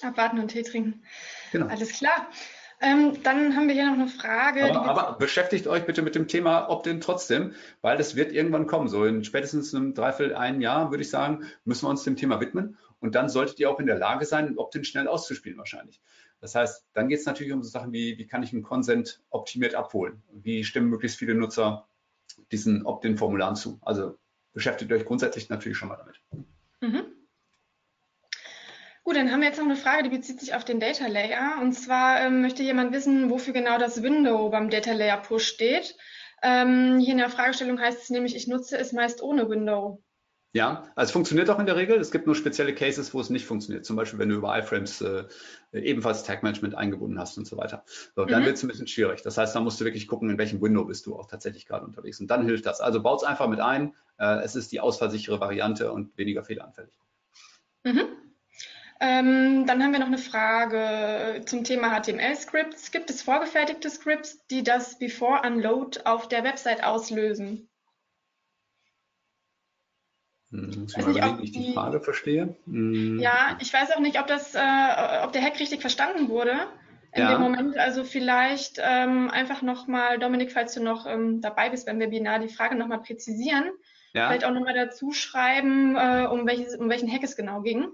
Abwarten 0.00 0.38
und 0.38 0.46
Tee 0.52 0.62
trinken. 0.62 1.02
Genau. 1.50 1.66
Alles 1.66 1.90
klar. 1.90 2.28
Ähm, 2.80 3.22
dann 3.22 3.56
haben 3.56 3.68
wir 3.68 3.74
hier 3.74 3.86
noch 3.86 3.94
eine 3.94 4.08
Frage. 4.08 4.64
Aber, 4.64 4.84
aber, 4.84 5.18
beschäftigt 5.18 5.66
euch 5.66 5.86
bitte 5.86 6.02
mit 6.02 6.14
dem 6.14 6.28
Thema 6.28 6.68
Opt-in 6.68 7.00
trotzdem, 7.00 7.54
weil 7.80 7.96
das 7.96 8.16
wird 8.16 8.32
irgendwann 8.32 8.66
kommen. 8.66 8.88
So 8.88 9.04
in 9.04 9.24
spätestens 9.24 9.74
einem 9.74 9.94
Dreiviertel, 9.94 10.36
ein 10.36 10.60
Jahr, 10.60 10.90
würde 10.90 11.02
ich 11.02 11.10
sagen, 11.10 11.44
müssen 11.64 11.86
wir 11.86 11.90
uns 11.90 12.04
dem 12.04 12.16
Thema 12.16 12.40
widmen. 12.40 12.76
Und 13.00 13.14
dann 13.14 13.28
solltet 13.28 13.58
ihr 13.60 13.70
auch 13.70 13.80
in 13.80 13.86
der 13.86 13.98
Lage 13.98 14.26
sein, 14.26 14.58
Opt-in 14.58 14.84
schnell 14.84 15.08
auszuspielen 15.08 15.58
wahrscheinlich. 15.58 16.00
Das 16.40 16.54
heißt, 16.54 16.86
dann 16.92 17.08
geht 17.08 17.20
es 17.20 17.26
natürlich 17.26 17.52
um 17.52 17.62
so 17.62 17.70
Sachen 17.70 17.92
wie, 17.92 18.18
wie 18.18 18.26
kann 18.26 18.42
ich 18.42 18.52
einen 18.52 18.62
Consent 18.62 19.22
optimiert 19.30 19.74
abholen? 19.74 20.22
Wie 20.32 20.64
stimmen 20.64 20.90
möglichst 20.90 21.18
viele 21.18 21.34
Nutzer 21.34 21.88
diesen 22.52 22.84
Opt-in-Formularen 22.84 23.56
zu? 23.56 23.78
Also 23.82 24.18
beschäftigt 24.52 24.92
euch 24.92 25.04
grundsätzlich 25.04 25.48
natürlich 25.48 25.78
schon 25.78 25.88
mal 25.88 25.96
damit. 25.96 26.20
Mhm. 26.80 27.15
Gut, 29.06 29.14
dann 29.14 29.30
haben 29.30 29.38
wir 29.38 29.46
jetzt 29.46 29.58
noch 29.58 29.66
eine 29.66 29.76
Frage, 29.76 30.02
die 30.02 30.08
bezieht 30.08 30.40
sich 30.40 30.52
auf 30.56 30.64
den 30.64 30.80
Data 30.80 31.06
Layer. 31.06 31.60
Und 31.62 31.70
zwar 31.74 32.22
ähm, 32.22 32.42
möchte 32.42 32.64
jemand 32.64 32.92
wissen, 32.92 33.30
wofür 33.30 33.52
genau 33.52 33.78
das 33.78 34.02
Window 34.02 34.50
beim 34.50 34.68
Data 34.68 34.92
Layer 34.92 35.18
Push 35.18 35.46
steht. 35.46 35.96
Ähm, 36.42 36.98
hier 36.98 37.12
in 37.12 37.18
der 37.18 37.30
Fragestellung 37.30 37.78
heißt 37.80 38.02
es 38.02 38.10
nämlich, 38.10 38.34
ich 38.34 38.48
nutze 38.48 38.76
es 38.76 38.92
meist 38.92 39.22
ohne 39.22 39.48
Window. 39.48 40.02
Ja, 40.54 40.90
also 40.96 41.10
es 41.10 41.12
funktioniert 41.12 41.48
auch 41.50 41.60
in 41.60 41.66
der 41.66 41.76
Regel. 41.76 42.00
Es 42.00 42.10
gibt 42.10 42.26
nur 42.26 42.34
spezielle 42.34 42.74
Cases, 42.74 43.14
wo 43.14 43.20
es 43.20 43.30
nicht 43.30 43.46
funktioniert. 43.46 43.84
Zum 43.84 43.94
Beispiel, 43.94 44.18
wenn 44.18 44.28
du 44.28 44.34
über 44.34 44.58
iFrames 44.58 45.00
äh, 45.02 45.22
ebenfalls 45.70 46.24
Tag 46.24 46.42
Management 46.42 46.74
eingebunden 46.74 47.20
hast 47.20 47.38
und 47.38 47.46
so 47.46 47.56
weiter. 47.56 47.84
So, 48.16 48.24
dann 48.24 48.42
mhm. 48.42 48.46
wird 48.46 48.56
es 48.56 48.64
ein 48.64 48.68
bisschen 48.68 48.88
schwierig. 48.88 49.22
Das 49.22 49.38
heißt, 49.38 49.54
da 49.54 49.60
musst 49.60 49.80
du 49.80 49.84
wirklich 49.84 50.08
gucken, 50.08 50.30
in 50.30 50.38
welchem 50.38 50.60
Window 50.60 50.84
bist 50.84 51.06
du 51.06 51.16
auch 51.16 51.28
tatsächlich 51.28 51.66
gerade 51.66 51.86
unterwegs. 51.86 52.18
Und 52.18 52.26
dann 52.28 52.44
hilft 52.44 52.66
das. 52.66 52.80
Also 52.80 53.00
baut 53.00 53.20
es 53.20 53.24
einfach 53.24 53.46
mit 53.46 53.60
ein. 53.60 53.94
Äh, 54.18 54.42
es 54.42 54.56
ist 54.56 54.72
die 54.72 54.80
ausfallsichere 54.80 55.38
Variante 55.38 55.92
und 55.92 56.18
weniger 56.18 56.42
fehleranfällig. 56.42 56.98
Mhm. 57.84 58.25
Ähm, 58.98 59.66
dann 59.66 59.82
haben 59.82 59.92
wir 59.92 59.98
noch 59.98 60.06
eine 60.06 60.18
Frage 60.18 61.42
zum 61.44 61.64
Thema 61.64 62.00
HTML-Scripts. 62.00 62.92
Gibt 62.92 63.10
es 63.10 63.22
vorgefertigte 63.22 63.90
Scripts, 63.90 64.46
die 64.46 64.62
das 64.62 64.98
Before 64.98 65.42
Unload 65.46 66.00
auf 66.04 66.28
der 66.28 66.44
Website 66.44 66.82
auslösen? 66.82 67.68
Hm, 70.50 70.70
muss 70.80 70.96
ich 70.96 71.20
mal 71.20 71.32
nicht, 71.32 71.44
ich 71.44 71.52
die 71.52 71.74
Frage 71.74 72.00
verstehe. 72.00 72.56
Hm. 72.66 73.18
Ja, 73.18 73.58
ich 73.60 73.72
weiß 73.72 73.92
auch 73.92 74.00
nicht, 74.00 74.18
ob 74.18 74.26
das, 74.28 74.54
äh, 74.54 75.22
ob 75.22 75.32
der 75.32 75.42
Hack 75.42 75.60
richtig 75.60 75.80
verstanden 75.80 76.28
wurde 76.28 76.54
in 77.12 77.22
ja. 77.22 77.32
dem 77.32 77.40
Moment. 77.40 77.76
Also 77.76 78.04
vielleicht 78.04 78.80
ähm, 78.82 79.30
einfach 79.30 79.60
nochmal, 79.60 80.18
Dominik, 80.18 80.52
falls 80.52 80.72
du 80.72 80.82
noch 80.82 81.06
ähm, 81.06 81.40
dabei 81.42 81.68
bist 81.68 81.86
beim 81.86 81.98
Webinar, 81.98 82.38
die 82.38 82.48
Frage 82.48 82.76
nochmal 82.76 83.02
präzisieren. 83.02 83.70
Ja. 84.14 84.28
Vielleicht 84.28 84.44
auch 84.44 84.52
nochmal 84.52 84.74
dazu 84.74 85.12
schreiben, 85.12 85.96
äh, 85.96 86.26
um, 86.30 86.46
welches, 86.46 86.76
um 86.76 86.88
welchen 86.88 87.12
Hack 87.12 87.22
es 87.22 87.36
genau 87.36 87.60
ging. 87.60 87.88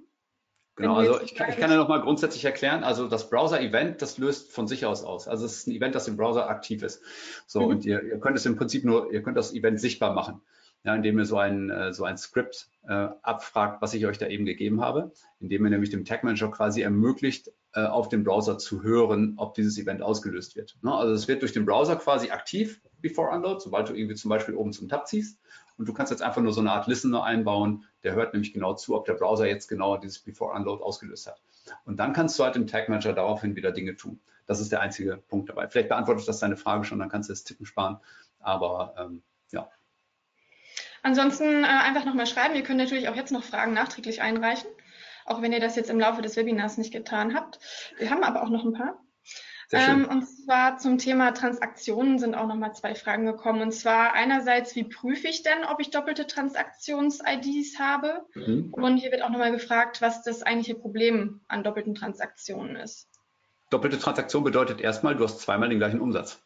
Genau, 0.76 0.94
also 0.96 1.20
ich 1.20 1.34
kann, 1.34 1.50
ich 1.50 1.58
kann 1.58 1.70
ja 1.70 1.76
nochmal 1.76 2.00
grundsätzlich 2.00 2.44
erklären, 2.44 2.82
also 2.82 3.06
das 3.06 3.28
Browser-Event, 3.28 4.00
das 4.00 4.16
löst 4.16 4.52
von 4.52 4.66
sich 4.66 4.86
aus 4.86 5.04
aus. 5.04 5.28
Also 5.28 5.44
es 5.44 5.58
ist 5.58 5.66
ein 5.66 5.72
Event, 5.72 5.94
das 5.94 6.08
im 6.08 6.16
Browser 6.16 6.48
aktiv 6.48 6.82
ist. 6.82 7.02
So, 7.46 7.60
mhm. 7.60 7.66
und 7.66 7.84
ihr, 7.84 8.02
ihr 8.02 8.18
könnt 8.18 8.38
es 8.38 8.46
im 8.46 8.56
Prinzip 8.56 8.84
nur, 8.84 9.12
ihr 9.12 9.22
könnt 9.22 9.36
das 9.36 9.52
Event 9.52 9.80
sichtbar 9.80 10.14
machen 10.14 10.40
ja, 10.84 10.94
indem 10.94 11.18
ihr 11.18 11.26
so 11.26 11.38
ein, 11.38 11.70
äh, 11.70 11.92
so 11.92 12.04
ein 12.04 12.16
Skript 12.16 12.68
äh, 12.88 13.08
abfragt, 13.22 13.82
was 13.82 13.94
ich 13.94 14.06
euch 14.06 14.18
da 14.18 14.26
eben 14.26 14.44
gegeben 14.44 14.80
habe, 14.80 15.12
indem 15.40 15.64
ihr 15.64 15.70
nämlich 15.70 15.90
dem 15.90 16.04
Tag 16.04 16.24
Manager 16.24 16.50
quasi 16.50 16.82
ermöglicht, 16.82 17.52
äh, 17.74 17.84
auf 17.84 18.08
dem 18.08 18.24
Browser 18.24 18.58
zu 18.58 18.82
hören, 18.82 19.34
ob 19.36 19.54
dieses 19.54 19.78
Event 19.78 20.02
ausgelöst 20.02 20.56
wird. 20.56 20.76
Ne? 20.82 20.92
Also 20.92 21.14
es 21.14 21.28
wird 21.28 21.42
durch 21.42 21.52
den 21.52 21.64
Browser 21.64 21.96
quasi 21.96 22.30
aktiv, 22.30 22.80
before 23.00 23.30
unload, 23.30 23.60
sobald 23.60 23.88
du 23.88 23.94
irgendwie 23.94 24.16
zum 24.16 24.28
Beispiel 24.28 24.54
oben 24.54 24.72
zum 24.72 24.88
Tab 24.88 25.06
ziehst. 25.06 25.38
Und 25.82 25.88
du 25.88 25.94
kannst 25.94 26.12
jetzt 26.12 26.22
einfach 26.22 26.40
nur 26.40 26.52
so 26.52 26.60
eine 26.60 26.70
Art 26.70 26.86
Listener 26.86 27.24
einbauen, 27.24 27.88
der 28.04 28.14
hört 28.14 28.34
nämlich 28.34 28.52
genau 28.52 28.74
zu, 28.74 28.94
ob 28.94 29.04
der 29.04 29.14
Browser 29.14 29.48
jetzt 29.48 29.66
genau 29.66 29.96
dieses 29.96 30.20
before 30.20 30.54
unload 30.54 30.80
ausgelöst 30.80 31.26
hat. 31.26 31.42
Und 31.84 31.96
dann 31.96 32.12
kannst 32.12 32.38
du 32.38 32.44
halt 32.44 32.54
im 32.54 32.68
Tag 32.68 32.88
Manager 32.88 33.12
daraufhin 33.12 33.56
wieder 33.56 33.72
Dinge 33.72 33.96
tun. 33.96 34.20
Das 34.46 34.60
ist 34.60 34.70
der 34.70 34.80
einzige 34.80 35.16
Punkt 35.16 35.48
dabei. 35.48 35.66
Vielleicht 35.66 35.88
beantwortet 35.88 36.28
das 36.28 36.38
deine 36.38 36.56
Frage 36.56 36.84
schon, 36.84 37.00
dann 37.00 37.08
kannst 37.08 37.28
du 37.28 37.32
das 37.32 37.42
Tippen 37.42 37.66
sparen. 37.66 37.98
Aber 38.38 38.94
ähm, 38.96 39.24
ja, 39.50 39.68
Ansonsten 41.02 41.64
äh, 41.64 41.66
einfach 41.66 42.04
nochmal 42.04 42.28
schreiben. 42.28 42.54
Ihr 42.54 42.62
könnt 42.62 42.78
natürlich 42.78 43.08
auch 43.08 43.16
jetzt 43.16 43.32
noch 43.32 43.42
Fragen 43.42 43.72
nachträglich 43.72 44.22
einreichen, 44.22 44.70
auch 45.24 45.42
wenn 45.42 45.52
ihr 45.52 45.58
das 45.58 45.74
jetzt 45.74 45.90
im 45.90 45.98
Laufe 45.98 46.22
des 46.22 46.36
Webinars 46.36 46.78
nicht 46.78 46.92
getan 46.92 47.34
habt. 47.34 47.58
Wir 47.98 48.08
haben 48.08 48.22
aber 48.22 48.44
auch 48.44 48.50
noch 48.50 48.64
ein 48.64 48.72
paar. 48.72 49.02
Ähm, 49.72 50.06
und 50.06 50.26
zwar 50.26 50.78
zum 50.78 50.98
Thema 50.98 51.32
Transaktionen 51.32 52.18
sind 52.18 52.34
auch 52.34 52.46
nochmal 52.46 52.74
zwei 52.74 52.94
Fragen 52.94 53.24
gekommen. 53.24 53.62
Und 53.62 53.72
zwar 53.72 54.12
einerseits, 54.12 54.76
wie 54.76 54.84
prüfe 54.84 55.28
ich 55.28 55.42
denn, 55.42 55.64
ob 55.70 55.80
ich 55.80 55.90
doppelte 55.90 56.26
Transaktions-IDs 56.26 57.78
habe? 57.78 58.26
Mhm. 58.34 58.68
Und 58.72 58.98
hier 58.98 59.10
wird 59.10 59.22
auch 59.22 59.30
nochmal 59.30 59.52
gefragt, 59.52 60.02
was 60.02 60.22
das 60.22 60.42
eigentliche 60.42 60.74
Problem 60.74 61.40
an 61.48 61.64
doppelten 61.64 61.94
Transaktionen 61.94 62.76
ist. 62.76 63.08
Doppelte 63.70 63.98
Transaktion 63.98 64.44
bedeutet 64.44 64.80
erstmal, 64.80 65.16
du 65.16 65.24
hast 65.24 65.40
zweimal 65.40 65.70
den 65.70 65.78
gleichen 65.78 66.00
Umsatz 66.00 66.42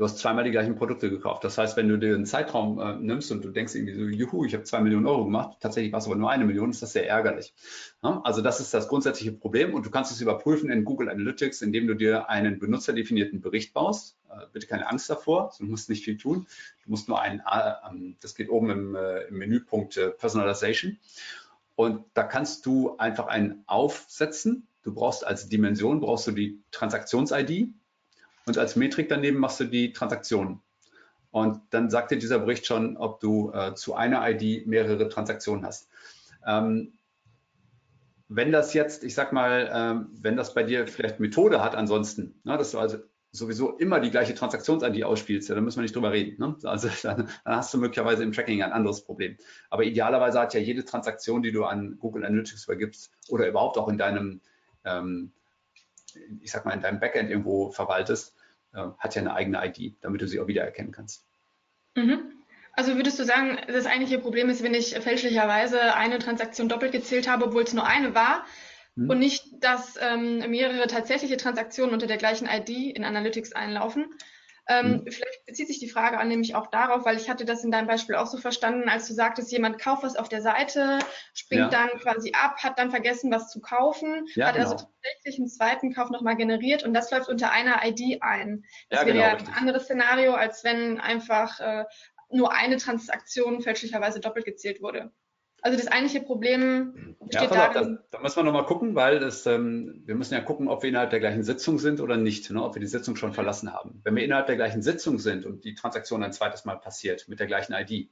du 0.00 0.04
hast 0.06 0.16
zweimal 0.16 0.44
die 0.44 0.50
gleichen 0.50 0.76
Produkte 0.76 1.10
gekauft. 1.10 1.44
Das 1.44 1.58
heißt, 1.58 1.76
wenn 1.76 1.86
du 1.86 1.98
dir 1.98 2.14
einen 2.14 2.24
Zeitraum 2.24 2.80
äh, 2.80 2.94
nimmst 2.94 3.30
und 3.32 3.44
du 3.44 3.50
denkst 3.50 3.74
irgendwie 3.74 3.92
so, 3.92 4.04
juhu, 4.04 4.46
ich 4.46 4.54
habe 4.54 4.64
zwei 4.64 4.80
Millionen 4.80 5.06
Euro 5.06 5.24
gemacht, 5.24 5.58
tatsächlich 5.60 5.92
war 5.92 5.98
es 5.98 6.06
aber 6.06 6.16
nur 6.16 6.30
eine 6.30 6.46
Million, 6.46 6.70
ist 6.70 6.80
das 6.80 6.94
sehr 6.94 7.06
ärgerlich. 7.06 7.52
Ja? 8.02 8.22
Also 8.24 8.40
das 8.40 8.60
ist 8.60 8.72
das 8.72 8.88
grundsätzliche 8.88 9.32
Problem 9.32 9.74
und 9.74 9.84
du 9.84 9.90
kannst 9.90 10.10
es 10.10 10.22
überprüfen 10.22 10.70
in 10.70 10.86
Google 10.86 11.10
Analytics, 11.10 11.60
indem 11.60 11.86
du 11.86 11.92
dir 11.92 12.30
einen 12.30 12.58
benutzerdefinierten 12.58 13.42
Bericht 13.42 13.74
baust. 13.74 14.16
Äh, 14.30 14.46
bitte 14.54 14.66
keine 14.66 14.88
Angst 14.88 15.10
davor, 15.10 15.52
du 15.58 15.66
musst 15.66 15.90
nicht 15.90 16.02
viel 16.02 16.16
tun. 16.16 16.46
Du 16.86 16.90
musst 16.90 17.06
nur 17.06 17.20
einen, 17.20 17.40
äh, 17.40 18.14
das 18.22 18.34
geht 18.34 18.48
oben 18.48 18.70
im, 18.70 18.94
äh, 18.94 19.24
im 19.24 19.36
Menüpunkt 19.36 19.98
äh, 19.98 20.08
Personalization. 20.08 20.96
Und 21.76 22.06
da 22.14 22.22
kannst 22.22 22.64
du 22.64 22.96
einfach 22.96 23.26
einen 23.26 23.64
aufsetzen. 23.66 24.66
Du 24.82 24.94
brauchst 24.94 25.26
als 25.26 25.50
Dimension, 25.50 26.00
brauchst 26.00 26.26
du 26.26 26.30
die 26.30 26.58
Transaktions-ID, 26.70 27.74
und 28.50 28.58
als 28.58 28.74
Metrik 28.74 29.08
daneben 29.08 29.38
machst 29.38 29.60
du 29.60 29.64
die 29.64 29.92
Transaktionen. 29.92 30.60
Und 31.30 31.60
dann 31.70 31.88
sagt 31.88 32.10
dir 32.10 32.18
dieser 32.18 32.40
Bericht 32.40 32.66
schon, 32.66 32.96
ob 32.96 33.20
du 33.20 33.52
äh, 33.52 33.76
zu 33.76 33.94
einer 33.94 34.28
ID 34.28 34.66
mehrere 34.66 35.08
Transaktionen 35.08 35.64
hast. 35.64 35.88
Ähm, 36.44 36.94
wenn 38.26 38.50
das 38.50 38.74
jetzt, 38.74 39.04
ich 39.04 39.14
sag 39.14 39.32
mal, 39.32 39.70
ähm, 39.72 40.08
wenn 40.20 40.36
das 40.36 40.52
bei 40.52 40.64
dir 40.64 40.88
vielleicht 40.88 41.20
Methode 41.20 41.62
hat 41.62 41.76
ansonsten, 41.76 42.40
ne, 42.42 42.58
dass 42.58 42.72
du 42.72 42.80
also 42.80 42.98
sowieso 43.30 43.76
immer 43.76 44.00
die 44.00 44.10
gleiche 44.10 44.34
Transaktions-ID 44.34 45.04
ausspielst, 45.04 45.48
ja, 45.48 45.54
dann 45.54 45.62
müssen 45.62 45.78
wir 45.78 45.82
nicht 45.82 45.94
drüber 45.94 46.10
reden. 46.10 46.40
Ne? 46.40 46.56
Also 46.64 46.88
dann, 47.04 47.28
dann, 47.44 47.56
hast 47.56 47.72
du 47.72 47.78
möglicherweise 47.78 48.24
im 48.24 48.32
Tracking 48.32 48.64
ein 48.64 48.72
anderes 48.72 49.02
Problem. 49.02 49.36
Aber 49.68 49.84
idealerweise 49.84 50.40
hat 50.40 50.54
ja 50.54 50.60
jede 50.60 50.84
Transaktion, 50.84 51.44
die 51.44 51.52
du 51.52 51.66
an 51.66 51.98
Google 52.00 52.24
Analytics 52.24 52.64
übergibst 52.64 53.12
oder 53.28 53.46
überhaupt 53.46 53.78
auch 53.78 53.86
in 53.86 53.96
deinem 53.98 54.40
ähm, 54.84 55.30
ich 56.40 56.50
sag 56.50 56.64
mal, 56.64 56.72
in 56.72 56.80
deinem 56.80 57.00
Backend 57.00 57.30
irgendwo 57.30 57.70
verwaltest, 57.70 58.34
hat 58.72 59.14
ja 59.14 59.22
eine 59.22 59.34
eigene 59.34 59.64
ID, 59.64 59.96
damit 60.00 60.20
du 60.20 60.28
sie 60.28 60.40
auch 60.40 60.46
wiedererkennen 60.46 60.92
kannst. 60.92 61.26
Mhm. 61.96 62.32
Also 62.72 62.94
würdest 62.96 63.18
du 63.18 63.24
sagen, 63.24 63.58
das 63.66 63.86
eigentliche 63.86 64.18
Problem 64.18 64.48
ist, 64.48 64.62
wenn 64.62 64.74
ich 64.74 64.94
fälschlicherweise 64.94 65.94
eine 65.94 66.18
Transaktion 66.18 66.68
doppelt 66.68 66.92
gezählt 66.92 67.28
habe, 67.28 67.46
obwohl 67.46 67.64
es 67.64 67.74
nur 67.74 67.86
eine 67.86 68.14
war, 68.14 68.46
mhm. 68.94 69.10
und 69.10 69.18
nicht, 69.18 69.44
dass 69.60 69.98
ähm, 70.00 70.50
mehrere 70.50 70.86
tatsächliche 70.86 71.36
Transaktionen 71.36 71.92
unter 71.92 72.06
der 72.06 72.16
gleichen 72.16 72.48
ID 72.48 72.96
in 72.96 73.04
Analytics 73.04 73.52
einlaufen? 73.52 74.06
Ähm, 74.70 75.02
mhm. 75.04 75.10
Vielleicht 75.10 75.46
bezieht 75.46 75.66
sich 75.66 75.80
die 75.80 75.88
Frage 75.88 76.18
an 76.18 76.28
nämlich 76.28 76.54
auch 76.54 76.68
darauf, 76.68 77.04
weil 77.04 77.16
ich 77.16 77.28
hatte 77.28 77.44
das 77.44 77.64
in 77.64 77.72
deinem 77.72 77.88
Beispiel 77.88 78.14
auch 78.14 78.28
so 78.28 78.38
verstanden, 78.38 78.88
als 78.88 79.08
du 79.08 79.14
sagtest, 79.14 79.50
jemand 79.50 79.80
kauft 79.80 80.04
was 80.04 80.14
auf 80.14 80.28
der 80.28 80.42
Seite, 80.42 81.00
springt 81.34 81.72
ja. 81.72 81.88
dann 81.88 81.98
quasi 81.98 82.32
ab, 82.40 82.58
hat 82.62 82.78
dann 82.78 82.90
vergessen, 82.90 83.32
was 83.32 83.50
zu 83.50 83.60
kaufen, 83.60 84.28
ja, 84.36 84.46
hat 84.46 84.56
also 84.56 84.76
genau. 84.76 84.82
also 84.82 84.86
tatsächlich 85.02 85.38
einen 85.40 85.48
zweiten 85.48 85.92
Kauf 85.92 86.10
nochmal 86.10 86.36
generiert 86.36 86.84
und 86.84 86.94
das 86.94 87.10
läuft 87.10 87.28
unter 87.28 87.50
einer 87.50 87.84
ID 87.84 88.22
ein. 88.22 88.64
Das 88.90 89.00
ja, 89.00 89.06
wäre 89.06 89.16
genau, 89.16 89.28
ja 89.28 89.36
ein 89.36 89.54
anderes 89.58 89.84
Szenario, 89.84 90.34
als 90.34 90.62
wenn 90.62 91.00
einfach 91.00 91.58
äh, 91.58 91.84
nur 92.30 92.52
eine 92.52 92.76
Transaktion 92.76 93.62
fälschlicherweise 93.62 94.20
doppelt 94.20 94.44
gezählt 94.44 94.80
wurde. 94.80 95.10
Also 95.62 95.76
das 95.76 95.88
eigentliche 95.88 96.24
Problem 96.24 97.16
steht 97.28 97.50
ja, 97.50 97.72
darin. 97.72 97.98
Da, 98.10 98.18
da 98.18 98.22
müssen 98.22 98.36
wir 98.36 98.42
nochmal 98.44 98.66
gucken, 98.66 98.94
weil 98.94 99.20
das, 99.20 99.46
ähm, 99.46 100.02
wir 100.06 100.14
müssen 100.14 100.34
ja 100.34 100.40
gucken, 100.40 100.68
ob 100.68 100.82
wir 100.82 100.88
innerhalb 100.88 101.10
der 101.10 101.20
gleichen 101.20 101.42
Sitzung 101.42 101.78
sind 101.78 102.00
oder 102.00 102.16
nicht, 102.16 102.50
ne, 102.50 102.62
ob 102.62 102.74
wir 102.74 102.80
die 102.80 102.86
Sitzung 102.86 103.16
schon 103.16 103.32
verlassen 103.32 103.72
haben. 103.72 104.00
Wenn 104.02 104.16
wir 104.16 104.24
innerhalb 104.24 104.46
der 104.46 104.56
gleichen 104.56 104.82
Sitzung 104.82 105.18
sind 105.18 105.44
und 105.44 105.64
die 105.64 105.74
Transaktion 105.74 106.22
ein 106.22 106.32
zweites 106.32 106.64
Mal 106.64 106.76
passiert 106.76 107.28
mit 107.28 107.40
der 107.40 107.46
gleichen 107.46 107.74
ID, 107.74 108.10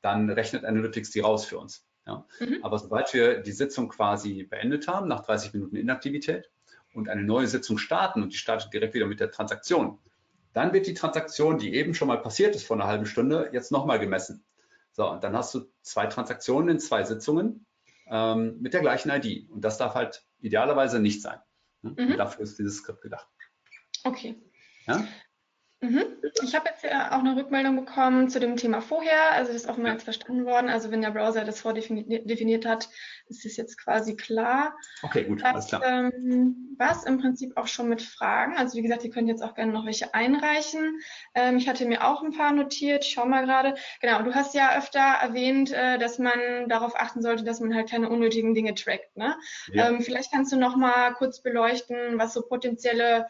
dann 0.00 0.30
rechnet 0.30 0.64
Analytics 0.64 1.10
die 1.10 1.20
raus 1.20 1.44
für 1.44 1.58
uns. 1.58 1.86
Ja. 2.06 2.24
Mhm. 2.40 2.58
Aber 2.62 2.78
sobald 2.78 3.12
wir 3.12 3.40
die 3.40 3.52
Sitzung 3.52 3.88
quasi 3.88 4.44
beendet 4.44 4.88
haben, 4.88 5.08
nach 5.08 5.20
30 5.20 5.52
Minuten 5.52 5.76
Inaktivität 5.76 6.50
und 6.94 7.08
eine 7.08 7.22
neue 7.22 7.46
Sitzung 7.46 7.76
starten 7.76 8.22
und 8.22 8.32
die 8.32 8.38
startet 8.38 8.72
direkt 8.72 8.94
wieder 8.94 9.06
mit 9.06 9.20
der 9.20 9.30
Transaktion, 9.30 9.98
dann 10.54 10.72
wird 10.72 10.86
die 10.86 10.94
Transaktion, 10.94 11.58
die 11.58 11.74
eben 11.74 11.94
schon 11.94 12.08
mal 12.08 12.20
passiert 12.20 12.56
ist 12.56 12.66
vor 12.66 12.76
einer 12.76 12.86
halben 12.86 13.06
Stunde, 13.06 13.50
jetzt 13.52 13.70
nochmal 13.70 13.98
gemessen. 13.98 14.42
So, 14.98 15.08
und 15.08 15.22
dann 15.22 15.36
hast 15.36 15.54
du 15.54 15.60
zwei 15.80 16.06
Transaktionen 16.06 16.70
in 16.70 16.80
zwei 16.80 17.04
Sitzungen 17.04 17.64
ähm, 18.08 18.58
mit 18.60 18.74
der 18.74 18.80
gleichen 18.80 19.10
ID. 19.10 19.48
Und 19.48 19.60
das 19.60 19.78
darf 19.78 19.94
halt 19.94 20.26
idealerweise 20.40 20.98
nicht 20.98 21.22
sein. 21.22 21.38
Ne? 21.82 21.94
Mhm. 21.96 22.16
dafür 22.16 22.42
ist 22.42 22.58
dieses 22.58 22.78
Skript 22.78 23.00
gedacht. 23.02 23.28
Okay. 24.02 24.42
Ja? 24.86 25.06
Mhm. 25.80 26.04
Ich 26.42 26.56
habe 26.56 26.68
jetzt 26.68 26.82
ja 26.82 27.12
auch 27.12 27.20
eine 27.20 27.36
Rückmeldung 27.36 27.76
bekommen 27.76 28.28
zu 28.28 28.40
dem 28.40 28.56
Thema 28.56 28.80
vorher. 28.80 29.32
Also 29.32 29.52
das 29.52 29.62
ist 29.62 29.68
offenbar 29.68 29.92
jetzt 29.92 30.02
verstanden 30.02 30.44
worden. 30.44 30.68
Also 30.68 30.90
wenn 30.90 31.02
der 31.02 31.12
Browser 31.12 31.44
das 31.44 31.60
vordefiniert 31.60 32.66
hat, 32.66 32.88
ist 33.28 33.44
das 33.44 33.56
jetzt 33.56 33.78
quasi 33.78 34.16
klar. 34.16 34.76
Okay, 35.02 35.24
gut, 35.24 35.44
alles 35.44 35.68
klar. 35.68 35.84
Ähm, 35.84 36.74
was 36.78 37.04
im 37.04 37.20
Prinzip 37.20 37.56
auch 37.56 37.68
schon 37.68 37.88
mit 37.88 38.02
Fragen. 38.02 38.56
Also 38.56 38.76
wie 38.76 38.82
gesagt, 38.82 39.04
ihr 39.04 39.10
könnt 39.10 39.28
jetzt 39.28 39.42
auch 39.42 39.54
gerne 39.54 39.72
noch 39.72 39.86
welche 39.86 40.14
einreichen. 40.14 40.98
Ähm, 41.34 41.58
ich 41.58 41.68
hatte 41.68 41.86
mir 41.86 42.04
auch 42.04 42.22
ein 42.22 42.32
paar 42.32 42.52
notiert. 42.52 43.04
Ich 43.04 43.12
schau 43.12 43.26
mal 43.26 43.44
gerade. 43.44 43.76
Genau, 44.00 44.22
du 44.22 44.34
hast 44.34 44.54
ja 44.54 44.76
öfter 44.76 44.98
erwähnt, 44.98 45.70
äh, 45.72 45.98
dass 45.98 46.18
man 46.18 46.68
darauf 46.68 46.96
achten 46.96 47.22
sollte, 47.22 47.44
dass 47.44 47.60
man 47.60 47.72
halt 47.72 47.88
keine 47.88 48.08
unnötigen 48.08 48.52
Dinge 48.52 48.74
trackt. 48.74 49.16
Ne? 49.16 49.36
Ja. 49.72 49.88
Ähm, 49.88 50.00
vielleicht 50.00 50.32
kannst 50.32 50.52
du 50.52 50.56
noch 50.56 50.74
mal 50.74 51.12
kurz 51.14 51.40
beleuchten, 51.40 52.18
was 52.18 52.34
so 52.34 52.42
potenzielle 52.42 53.28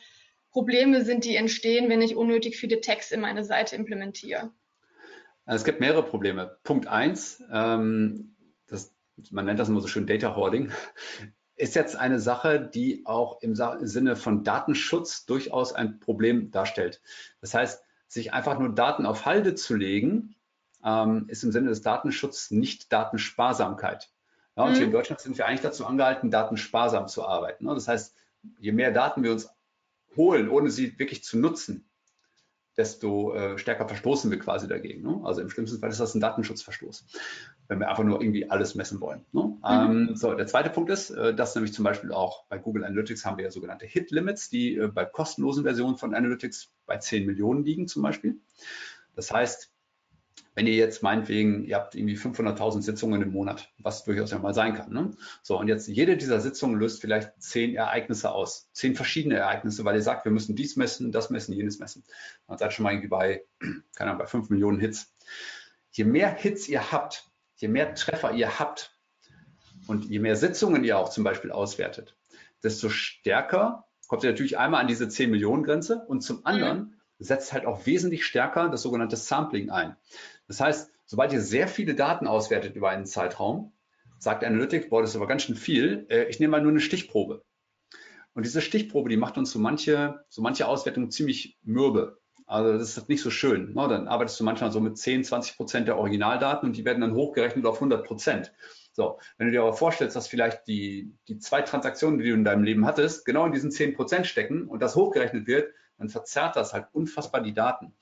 Probleme 0.58 1.04
sind, 1.04 1.24
die 1.24 1.36
entstehen, 1.36 1.88
wenn 1.88 2.02
ich 2.02 2.16
unnötig 2.16 2.56
viele 2.56 2.80
Tags 2.80 3.12
in 3.12 3.20
meine 3.20 3.44
Seite 3.44 3.76
implementiere? 3.76 4.50
Es 5.46 5.62
gibt 5.62 5.78
mehrere 5.78 6.02
Probleme. 6.02 6.58
Punkt 6.64 6.88
eins, 6.88 7.40
ähm, 7.52 8.34
das, 8.66 8.92
man 9.30 9.44
nennt 9.44 9.60
das 9.60 9.68
immer 9.68 9.80
so 9.80 9.86
schön 9.86 10.08
Data 10.08 10.34
Hoarding, 10.34 10.72
ist 11.54 11.76
jetzt 11.76 11.94
eine 11.94 12.18
Sache, 12.18 12.58
die 12.60 13.06
auch 13.06 13.40
im 13.40 13.54
Sinne 13.54 14.16
von 14.16 14.42
Datenschutz 14.42 15.26
durchaus 15.26 15.72
ein 15.72 16.00
Problem 16.00 16.50
darstellt. 16.50 17.02
Das 17.40 17.54
heißt, 17.54 17.80
sich 18.08 18.32
einfach 18.32 18.58
nur 18.58 18.74
Daten 18.74 19.06
auf 19.06 19.26
Halde 19.26 19.54
zu 19.54 19.76
legen, 19.76 20.34
ähm, 20.84 21.26
ist 21.28 21.44
im 21.44 21.52
Sinne 21.52 21.68
des 21.68 21.82
Datenschutzes 21.82 22.50
nicht 22.50 22.92
Datensparsamkeit. 22.92 24.10
Ja, 24.56 24.64
und 24.64 24.72
mhm. 24.72 24.74
hier 24.74 24.86
in 24.86 24.92
Deutschland 24.92 25.20
sind 25.20 25.38
wir 25.38 25.46
eigentlich 25.46 25.60
dazu 25.60 25.86
angehalten, 25.86 26.32
datensparsam 26.32 27.06
zu 27.06 27.24
arbeiten. 27.24 27.64
Ne? 27.64 27.74
Das 27.74 27.86
heißt, 27.86 28.16
je 28.58 28.72
mehr 28.72 28.90
Daten 28.90 29.22
wir 29.22 29.30
uns 29.30 29.48
holen, 30.18 30.50
ohne 30.50 30.70
sie 30.70 30.98
wirklich 30.98 31.24
zu 31.24 31.38
nutzen, 31.38 31.88
desto 32.76 33.34
äh, 33.34 33.58
stärker 33.58 33.88
verstoßen 33.88 34.30
wir 34.30 34.38
quasi 34.38 34.68
dagegen. 34.68 35.02
Ne? 35.02 35.20
Also 35.24 35.40
im 35.40 35.50
schlimmsten 35.50 35.80
Fall 35.80 35.90
ist 35.90 35.98
das 35.98 36.14
ein 36.14 36.20
Datenschutzverstoß, 36.20 37.06
wenn 37.66 37.80
wir 37.80 37.88
einfach 37.88 38.04
nur 38.04 38.20
irgendwie 38.20 38.48
alles 38.50 38.74
messen 38.76 39.00
wollen. 39.00 39.24
Ne? 39.32 39.42
Mhm. 39.42 39.60
Ähm, 39.64 40.16
so, 40.16 40.32
der 40.34 40.46
zweite 40.46 40.70
Punkt 40.70 40.90
ist, 40.90 41.10
äh, 41.10 41.34
dass 41.34 41.54
nämlich 41.54 41.72
zum 41.72 41.84
Beispiel 41.84 42.12
auch 42.12 42.44
bei 42.48 42.58
Google 42.58 42.84
Analytics 42.84 43.24
haben 43.24 43.36
wir 43.36 43.44
ja 43.44 43.50
sogenannte 43.50 43.86
Hit-Limits, 43.86 44.48
die 44.48 44.76
äh, 44.76 44.86
bei 44.86 45.04
kostenlosen 45.04 45.64
Versionen 45.64 45.96
von 45.96 46.14
Analytics 46.14 46.70
bei 46.86 46.98
10 46.98 47.26
Millionen 47.26 47.64
liegen 47.64 47.88
zum 47.88 48.02
Beispiel. 48.02 48.36
Das 49.16 49.32
heißt, 49.32 49.72
wenn 50.58 50.66
ihr 50.66 50.74
jetzt 50.74 51.04
meinetwegen, 51.04 51.62
ihr 51.66 51.76
habt 51.76 51.94
irgendwie 51.94 52.16
500.000 52.16 52.82
Sitzungen 52.82 53.22
im 53.22 53.30
Monat, 53.30 53.70
was 53.78 54.02
durchaus 54.02 54.32
ja 54.32 54.40
mal 54.40 54.54
sein 54.54 54.74
kann. 54.74 54.92
Ne? 54.92 55.12
So, 55.40 55.56
und 55.56 55.68
jetzt 55.68 55.86
jede 55.86 56.16
dieser 56.16 56.40
Sitzungen 56.40 56.80
löst 56.80 57.00
vielleicht 57.00 57.40
zehn 57.40 57.76
Ereignisse 57.76 58.32
aus, 58.32 58.68
zehn 58.72 58.96
verschiedene 58.96 59.36
Ereignisse, 59.36 59.84
weil 59.84 59.94
ihr 59.94 60.02
sagt, 60.02 60.24
wir 60.24 60.32
müssen 60.32 60.56
dies 60.56 60.74
messen, 60.74 61.12
das 61.12 61.30
messen, 61.30 61.54
jenes 61.54 61.78
messen. 61.78 62.02
Dann 62.48 62.58
seid 62.58 62.72
schon 62.72 62.82
mal 62.82 62.90
irgendwie 62.90 63.06
bei, 63.06 63.44
keine 63.94 64.10
Ahnung, 64.10 64.18
bei 64.18 64.26
5 64.26 64.50
Millionen 64.50 64.80
Hits. 64.80 65.14
Je 65.92 66.02
mehr 66.02 66.34
Hits 66.34 66.68
ihr 66.68 66.90
habt, 66.90 67.30
je 67.54 67.68
mehr 67.68 67.94
Treffer 67.94 68.32
ihr 68.32 68.58
habt 68.58 68.98
und 69.86 70.06
je 70.06 70.18
mehr 70.18 70.34
Sitzungen 70.34 70.82
ihr 70.82 70.98
auch 70.98 71.10
zum 71.10 71.22
Beispiel 71.22 71.52
auswertet, 71.52 72.16
desto 72.64 72.88
stärker 72.88 73.84
kommt 74.08 74.24
ihr 74.24 74.30
natürlich 74.30 74.58
einmal 74.58 74.80
an 74.80 74.88
diese 74.88 75.08
10 75.08 75.30
Millionen 75.30 75.62
Grenze 75.62 76.04
und 76.08 76.22
zum 76.22 76.44
anderen 76.44 76.78
mhm. 76.78 76.94
setzt 77.20 77.52
halt 77.52 77.64
auch 77.64 77.86
wesentlich 77.86 78.26
stärker 78.26 78.68
das 78.70 78.82
sogenannte 78.82 79.14
Sampling 79.14 79.70
ein. 79.70 79.94
Das 80.48 80.60
heißt, 80.60 80.90
sobald 81.04 81.32
ihr 81.32 81.40
sehr 81.40 81.68
viele 81.68 81.94
Daten 81.94 82.26
auswertet 82.26 82.74
über 82.74 82.90
einen 82.90 83.06
Zeitraum, 83.06 83.72
sagt 84.18 84.42
Analytics, 84.42 84.88
boah, 84.88 85.00
das 85.00 85.10
ist 85.10 85.16
aber 85.16 85.28
ganz 85.28 85.42
schön 85.42 85.54
viel, 85.54 86.06
äh, 86.08 86.24
ich 86.24 86.40
nehme 86.40 86.52
mal 86.52 86.62
nur 86.62 86.72
eine 86.72 86.80
Stichprobe. 86.80 87.44
Und 88.34 88.44
diese 88.44 88.60
Stichprobe, 88.60 89.08
die 89.08 89.16
macht 89.16 89.38
uns 89.38 89.50
so 89.50 89.58
manche, 89.58 90.24
so 90.28 90.42
manche 90.42 90.66
Auswertungen 90.66 91.10
ziemlich 91.10 91.58
mürbe. 91.62 92.18
Also 92.46 92.72
das 92.78 92.96
ist 92.96 93.08
nicht 93.08 93.20
so 93.20 93.30
schön. 93.30 93.74
Ne? 93.74 93.88
Dann 93.88 94.08
arbeitest 94.08 94.40
du 94.40 94.44
manchmal 94.44 94.72
so 94.72 94.80
mit 94.80 94.96
10, 94.96 95.24
20 95.24 95.56
Prozent 95.56 95.88
der 95.88 95.98
Originaldaten 95.98 96.68
und 96.68 96.76
die 96.76 96.84
werden 96.84 97.00
dann 97.00 97.14
hochgerechnet 97.14 97.66
auf 97.66 97.76
100 97.76 98.06
Prozent. 98.06 98.52
So, 98.92 99.18
wenn 99.36 99.48
du 99.48 99.52
dir 99.52 99.60
aber 99.60 99.74
vorstellst, 99.74 100.16
dass 100.16 100.28
vielleicht 100.28 100.66
die, 100.66 101.14
die 101.28 101.38
zwei 101.38 101.62
Transaktionen, 101.62 102.18
die 102.18 102.28
du 102.28 102.34
in 102.34 102.44
deinem 102.44 102.64
Leben 102.64 102.86
hattest, 102.86 103.24
genau 103.24 103.44
in 103.44 103.52
diesen 103.52 103.70
10 103.70 103.94
Prozent 103.94 104.26
stecken 104.26 104.66
und 104.66 104.80
das 104.80 104.96
hochgerechnet 104.96 105.46
wird, 105.46 105.72
dann 105.98 106.08
verzerrt 106.08 106.56
das 106.56 106.72
halt 106.72 106.86
unfassbar 106.92 107.42
die 107.42 107.54
Daten. 107.54 107.94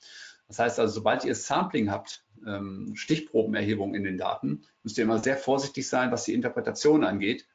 Das 0.47 0.59
heißt 0.59 0.79
also, 0.79 0.93
sobald 0.93 1.25
ihr 1.25 1.35
Sampling 1.35 1.91
habt, 1.91 2.23
ähm, 2.45 2.93
Stichprobenerhebung 2.95 3.95
in 3.95 4.03
den 4.03 4.17
Daten, 4.17 4.63
müsst 4.83 4.97
ihr 4.97 5.03
immer 5.03 5.19
sehr 5.19 5.37
vorsichtig 5.37 5.87
sein, 5.87 6.11
was 6.11 6.23
die 6.23 6.33
Interpretation 6.33 7.03
angeht. 7.03 7.47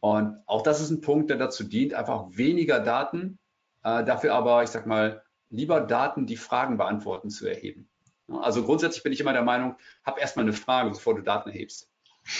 Und 0.00 0.38
auch 0.46 0.62
das 0.62 0.80
ist 0.80 0.90
ein 0.90 1.00
Punkt, 1.00 1.30
der 1.30 1.36
dazu 1.36 1.64
dient, 1.64 1.94
einfach 1.94 2.26
weniger 2.30 2.80
Daten, 2.80 3.38
äh, 3.84 4.04
dafür 4.04 4.34
aber, 4.34 4.62
ich 4.62 4.70
sag 4.70 4.86
mal, 4.86 5.22
lieber 5.50 5.80
Daten, 5.80 6.26
die 6.26 6.36
Fragen 6.36 6.76
beantworten, 6.76 7.30
zu 7.30 7.46
erheben. 7.46 7.88
Also 8.28 8.64
grundsätzlich 8.64 9.02
bin 9.02 9.12
ich 9.12 9.20
immer 9.20 9.32
der 9.32 9.42
Meinung, 9.42 9.76
hab 10.04 10.18
erstmal 10.18 10.44
eine 10.44 10.54
Frage, 10.54 10.90
bevor 10.90 11.14
du 11.14 11.22
Daten 11.22 11.50
erhebst. 11.50 11.90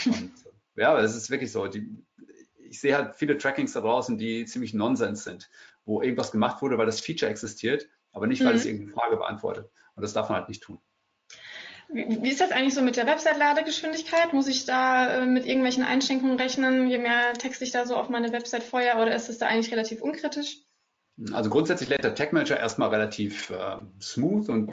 Und, 0.06 0.32
ja, 0.76 0.98
es 0.98 1.14
ist 1.14 1.30
wirklich 1.30 1.52
so. 1.52 1.66
Die, 1.66 1.86
ich 2.64 2.80
sehe 2.80 2.96
halt 2.96 3.14
viele 3.14 3.36
Trackings 3.36 3.72
da 3.74 3.80
draußen, 3.80 4.16
die 4.16 4.46
ziemlich 4.46 4.72
Nonsens 4.72 5.24
sind, 5.24 5.50
wo 5.84 6.00
irgendwas 6.00 6.32
gemacht 6.32 6.62
wurde, 6.62 6.78
weil 6.78 6.86
das 6.86 7.00
Feature 7.00 7.30
existiert, 7.30 7.88
aber 8.12 8.26
nicht, 8.26 8.42
weil 8.42 8.52
mhm. 8.52 8.58
es 8.58 8.64
irgendeine 8.64 8.92
Frage 8.92 9.16
beantwortet. 9.16 9.70
Und 9.94 10.02
das 10.02 10.12
darf 10.12 10.28
man 10.28 10.38
halt 10.38 10.48
nicht 10.48 10.62
tun. 10.62 10.78
Wie 11.88 12.30
ist 12.30 12.40
das 12.40 12.52
eigentlich 12.52 12.74
so 12.74 12.80
mit 12.80 12.96
der 12.96 13.06
Website-Ladegeschwindigkeit? 13.06 14.32
Muss 14.32 14.48
ich 14.48 14.64
da 14.64 15.22
äh, 15.22 15.26
mit 15.26 15.44
irgendwelchen 15.44 15.84
Einschränkungen 15.84 16.38
rechnen, 16.38 16.88
je 16.88 16.98
mehr 16.98 17.34
Text 17.34 17.60
ich 17.60 17.70
da 17.70 17.84
so 17.84 17.96
auf 17.96 18.08
meine 18.08 18.32
Website 18.32 18.62
feuer 18.62 18.96
oder 18.96 19.14
ist 19.14 19.28
es 19.28 19.38
da 19.38 19.46
eigentlich 19.46 19.72
relativ 19.72 20.00
unkritisch? 20.00 20.62
Also 21.32 21.50
grundsätzlich 21.50 21.90
lädt 21.90 22.04
der 22.04 22.14
Tag 22.14 22.32
Manager 22.32 22.58
erstmal 22.58 22.88
relativ 22.88 23.50
äh, 23.50 23.76
smooth 24.00 24.48
und 24.48 24.72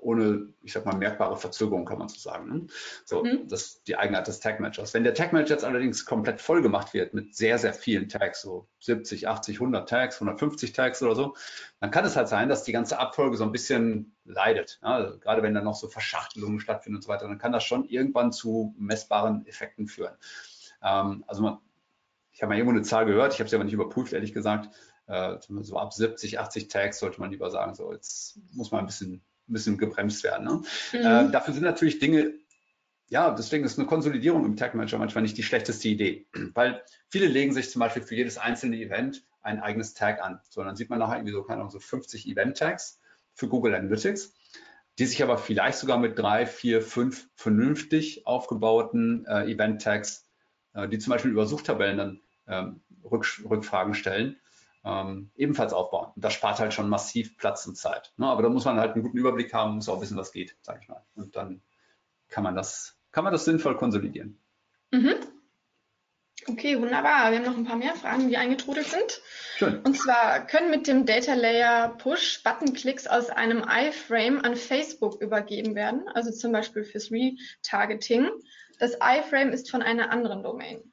ohne, 0.00 0.48
ich 0.62 0.72
sag 0.72 0.86
mal, 0.86 0.96
merkbare 0.96 1.36
Verzögerung, 1.36 1.84
kann 1.84 1.98
man 1.98 2.08
so 2.08 2.18
sagen. 2.18 2.48
Ne? 2.48 2.66
So, 3.04 3.22
mhm. 3.22 3.48
das 3.48 3.62
ist 3.62 3.88
die 3.88 3.96
Eigenart 3.96 4.26
des 4.26 4.40
Tag 4.40 4.60
Managers. 4.60 4.94
Wenn 4.94 5.04
der 5.04 5.14
Tag 5.14 5.32
Manager 5.32 5.54
jetzt 5.54 5.64
allerdings 5.64 6.04
komplett 6.04 6.40
voll 6.40 6.62
gemacht 6.62 6.94
wird 6.94 7.14
mit 7.14 7.34
sehr, 7.34 7.58
sehr 7.58 7.74
vielen 7.74 8.08
Tags, 8.08 8.42
so 8.42 8.66
70, 8.80 9.28
80, 9.28 9.56
100 9.56 9.88
Tags, 9.88 10.16
150 10.16 10.72
Tags 10.72 11.02
oder 11.02 11.14
so, 11.14 11.34
dann 11.80 11.90
kann 11.90 12.04
es 12.04 12.16
halt 12.16 12.28
sein, 12.28 12.48
dass 12.48 12.64
die 12.64 12.72
ganze 12.72 12.98
Abfolge 12.98 13.36
so 13.36 13.44
ein 13.44 13.52
bisschen 13.52 14.16
leidet. 14.24 14.80
Ja? 14.82 14.94
Also 14.94 15.18
gerade 15.18 15.42
wenn 15.42 15.54
dann 15.54 15.64
noch 15.64 15.76
so 15.76 15.88
Verschachtelungen 15.88 16.60
stattfinden 16.60 16.96
und 16.96 17.02
so 17.02 17.08
weiter, 17.08 17.28
dann 17.28 17.38
kann 17.38 17.52
das 17.52 17.64
schon 17.64 17.84
irgendwann 17.84 18.32
zu 18.32 18.74
messbaren 18.78 19.46
Effekten 19.46 19.86
führen. 19.86 20.14
Ähm, 20.82 21.24
also 21.26 21.42
man, 21.42 21.58
ich 22.32 22.42
habe 22.42 22.50
mal 22.50 22.56
irgendwo 22.56 22.74
eine 22.74 22.82
Zahl 22.84 23.06
gehört, 23.06 23.34
ich 23.34 23.40
habe 23.40 23.50
sie 23.50 23.56
aber 23.56 23.64
nicht 23.64 23.74
überprüft, 23.74 24.12
ehrlich 24.12 24.32
gesagt. 24.32 24.74
Äh, 25.06 25.38
so 25.40 25.76
ab 25.76 25.92
70, 25.92 26.38
80 26.38 26.68
Tags 26.68 27.00
sollte 27.00 27.20
man 27.20 27.30
lieber 27.30 27.50
sagen, 27.50 27.74
so 27.74 27.92
jetzt 27.92 28.38
muss 28.52 28.70
man 28.70 28.80
ein 28.80 28.86
bisschen 28.86 29.22
ein 29.50 29.52
bisschen 29.52 29.78
gebremst 29.78 30.24
werden. 30.24 30.46
Ne? 30.46 30.62
Mhm. 30.92 31.28
Äh, 31.28 31.30
dafür 31.32 31.54
sind 31.54 31.64
natürlich 31.64 31.98
Dinge, 31.98 32.34
ja, 33.08 33.32
deswegen 33.32 33.64
ist 33.64 33.78
eine 33.78 33.88
Konsolidierung 33.88 34.44
im 34.44 34.56
Tag 34.56 34.74
Manager 34.74 34.98
manchmal 34.98 35.22
nicht 35.22 35.36
die 35.36 35.42
schlechteste 35.42 35.88
Idee, 35.88 36.26
weil 36.54 36.82
viele 37.08 37.26
legen 37.26 37.52
sich 37.52 37.70
zum 37.70 37.80
Beispiel 37.80 38.02
für 38.02 38.14
jedes 38.14 38.38
einzelne 38.38 38.76
Event 38.76 39.24
ein 39.42 39.60
eigenes 39.60 39.94
Tag 39.94 40.22
an. 40.22 40.40
So, 40.48 40.62
dann 40.62 40.76
sieht 40.76 40.90
man 40.90 40.98
nachher 40.98 41.16
irgendwie 41.16 41.32
so, 41.32 41.42
keine 41.42 41.60
Ahnung, 41.60 41.70
so 41.70 41.80
50 41.80 42.26
Event-Tags 42.28 43.00
für 43.34 43.48
Google 43.48 43.74
Analytics, 43.74 44.34
die 44.98 45.06
sich 45.06 45.22
aber 45.22 45.38
vielleicht 45.38 45.78
sogar 45.78 45.98
mit 45.98 46.18
drei, 46.18 46.46
vier, 46.46 46.82
fünf 46.82 47.28
vernünftig 47.34 48.26
aufgebauten 48.26 49.26
äh, 49.26 49.50
Event-Tags, 49.50 50.28
äh, 50.74 50.88
die 50.88 50.98
zum 50.98 51.12
Beispiel 51.12 51.30
über 51.30 51.46
Suchtabellen 51.46 51.96
dann 51.96 52.20
ähm, 52.46 52.80
Rück, 53.02 53.26
Rückfragen 53.48 53.94
stellen, 53.94 54.36
ähm, 54.84 55.30
ebenfalls 55.36 55.72
aufbauen. 55.72 56.12
Und 56.14 56.24
das 56.24 56.32
spart 56.32 56.58
halt 56.58 56.72
schon 56.72 56.88
massiv 56.88 57.36
Platz 57.36 57.66
und 57.66 57.76
Zeit. 57.76 58.12
Ne? 58.16 58.26
Aber 58.26 58.42
da 58.42 58.48
muss 58.48 58.64
man 58.64 58.78
halt 58.78 58.94
einen 58.94 59.02
guten 59.02 59.18
Überblick 59.18 59.52
haben, 59.52 59.76
muss 59.76 59.88
auch 59.88 60.00
wissen, 60.00 60.16
was 60.16 60.32
geht, 60.32 60.56
sage 60.62 60.80
ich 60.82 60.88
mal. 60.88 61.04
Und 61.14 61.36
dann 61.36 61.62
kann 62.28 62.44
man 62.44 62.54
das, 62.54 62.98
kann 63.12 63.24
man 63.24 63.32
das 63.32 63.44
sinnvoll 63.44 63.76
konsolidieren. 63.76 64.38
Mhm. 64.90 65.16
Okay, 66.46 66.80
wunderbar. 66.80 67.30
Wir 67.30 67.38
haben 67.38 67.44
noch 67.44 67.56
ein 67.56 67.66
paar 67.66 67.76
mehr 67.76 67.94
Fragen, 67.94 68.28
die 68.28 68.38
eingetrudelt 68.38 68.86
sind. 68.86 69.20
Schön. 69.56 69.80
Und 69.82 69.98
zwar 69.98 70.46
können 70.46 70.70
mit 70.70 70.86
dem 70.86 71.04
Data 71.04 71.34
Layer 71.34 71.90
Push 71.98 72.42
Buttonklicks 72.42 73.06
aus 73.06 73.28
einem 73.28 73.62
iFrame 73.68 74.42
an 74.42 74.56
Facebook 74.56 75.20
übergeben 75.20 75.74
werden, 75.74 76.08
also 76.08 76.30
zum 76.30 76.52
Beispiel 76.52 76.84
fürs 76.84 77.10
Retargeting. 77.10 78.30
Das 78.78 78.94
iFrame 78.94 79.50
ist 79.50 79.70
von 79.70 79.82
einer 79.82 80.10
anderen 80.10 80.42
Domain. 80.42 80.90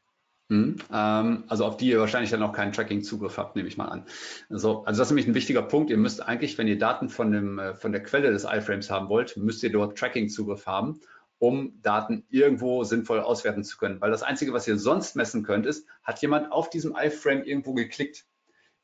Hm, 0.50 0.78
ähm, 0.94 1.44
also 1.50 1.66
auf 1.66 1.76
die 1.76 1.90
ihr 1.90 2.00
wahrscheinlich 2.00 2.32
dann 2.32 2.42
auch 2.42 2.54
keinen 2.54 2.72
Tracking-Zugriff 2.72 3.38
habt, 3.38 3.58
nehme 3.58 3.68
ich 3.68 3.76
mal 3.76 3.90
an. 3.90 4.06
Also, 4.50 4.86
also 4.86 5.00
das 5.00 5.08
ist 5.08 5.12
nämlich 5.12 5.28
ein 5.28 5.36
wichtiger 5.36 5.62
Punkt. 5.62 5.90
Ihr 5.90 5.98
müsst 5.98 6.22
eigentlich, 6.22 6.58
wenn 6.58 6.70
ihr 6.70 6.78
Daten 6.78 7.10
von, 7.10 7.32
dem, 7.32 7.60
äh, 7.60 7.76
von 7.76 7.92
der 7.92 8.02
Quelle 8.02 8.32
des 8.32 8.46
iFrames 8.46 8.90
haben 8.90 9.10
wollt, 9.10 9.36
müsst 9.36 9.62
ihr 9.64 9.72
dort 9.72 9.98
Tracking-Zugriff 9.98 10.66
haben, 10.66 11.02
um 11.38 11.82
Daten 11.82 12.26
irgendwo 12.30 12.86
sinnvoll 12.86 13.20
auswerten 13.20 13.66
zu 13.66 13.78
können. 13.78 14.00
Weil 14.00 14.12
das 14.12 14.24
Einzige, 14.24 14.54
was 14.54 14.68
ihr 14.68 14.80
sonst 14.80 15.18
messen 15.18 15.44
könnt, 15.44 15.66
ist, 15.66 15.86
hat 16.02 16.22
jemand 16.22 16.52
auf 16.54 16.70
diesem 16.70 16.96
iFrame 16.96 17.44
irgendwo 17.44 17.74
geklickt. 17.74 18.26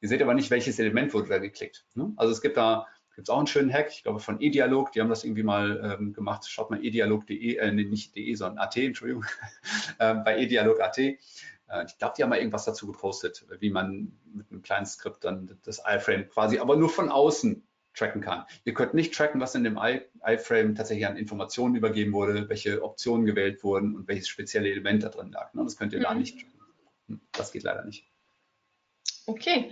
Ihr 0.02 0.10
seht 0.10 0.22
aber 0.22 0.34
nicht, 0.34 0.52
welches 0.52 0.80
Element 0.80 1.14
wurde 1.14 1.30
da 1.30 1.38
geklickt. 1.38 1.86
Ne? 1.96 2.12
Also 2.18 2.34
es 2.34 2.42
gibt 2.42 2.58
da 2.58 2.88
gibt 3.16 3.30
es 3.30 3.34
auch 3.34 3.38
einen 3.38 3.48
schönen 3.48 3.72
Hack, 3.72 3.90
ich 3.92 4.04
glaube 4.04 4.20
von 4.20 4.42
eDialog, 4.42 4.92
die 4.92 5.02
haben 5.02 5.10
das 5.10 5.24
irgendwie 5.24 5.44
mal 5.44 5.98
ähm, 6.00 6.14
gemacht. 6.14 6.50
Schaut 6.50 6.72
mal 6.72 6.84
edialog.de, 6.84 7.58
äh, 7.58 7.72
nicht 7.72 8.16
de, 8.16 8.34
sondern 8.36 8.64
AT, 8.64 8.76
Entschuldigung, 8.78 9.26
äh, 10.00 10.16
bei 10.16 10.40
edialog.at. 10.40 11.00
Äh, 11.68 11.86
ich 11.86 11.98
glaube, 11.98 12.14
die 12.18 12.24
haben 12.24 12.30
mal 12.30 12.38
irgendwas 12.40 12.66
dazu 12.66 12.88
gepostet, 12.88 13.46
wie 13.60 13.70
man 13.70 14.18
mit 14.34 14.52
einem 14.52 14.62
kleinen 14.62 14.86
Skript 14.86 15.24
dann 15.24 15.60
das 15.64 15.82
iFrame 15.86 16.30
quasi, 16.30 16.60
aber 16.60 16.76
nur 16.76 16.90
von 16.90 17.10
außen 17.10 17.68
tracken 17.94 18.22
kann. 18.22 18.46
Ihr 18.64 18.74
könnt 18.74 18.94
nicht 18.94 19.14
tracken, 19.14 19.40
was 19.40 19.56
in 19.56 19.64
dem 19.64 19.78
iFrame 19.78 20.76
tatsächlich 20.76 21.06
an 21.06 21.16
Informationen 21.16 21.76
übergeben 21.76 22.14
wurde, 22.14 22.50
welche 22.50 22.82
Optionen 22.84 23.26
gewählt 23.26 23.64
wurden 23.64 23.96
und 23.96 24.08
welches 24.08 24.28
spezielle 24.28 24.70
Element 24.70 25.04
da 25.04 25.10
drin 25.10 25.32
lag. 25.32 25.54
Ne? 25.54 25.64
Das 25.64 25.78
könnt 25.78 25.94
ihr 25.94 26.00
mhm. 26.00 26.04
gar 26.04 26.16
nicht 26.16 26.40
tracken. 26.40 26.60
Hm, 27.08 27.22
das 27.32 27.52
geht 27.52 27.64
leider 27.64 27.86
nicht. 27.86 28.08
Okay. 29.26 29.72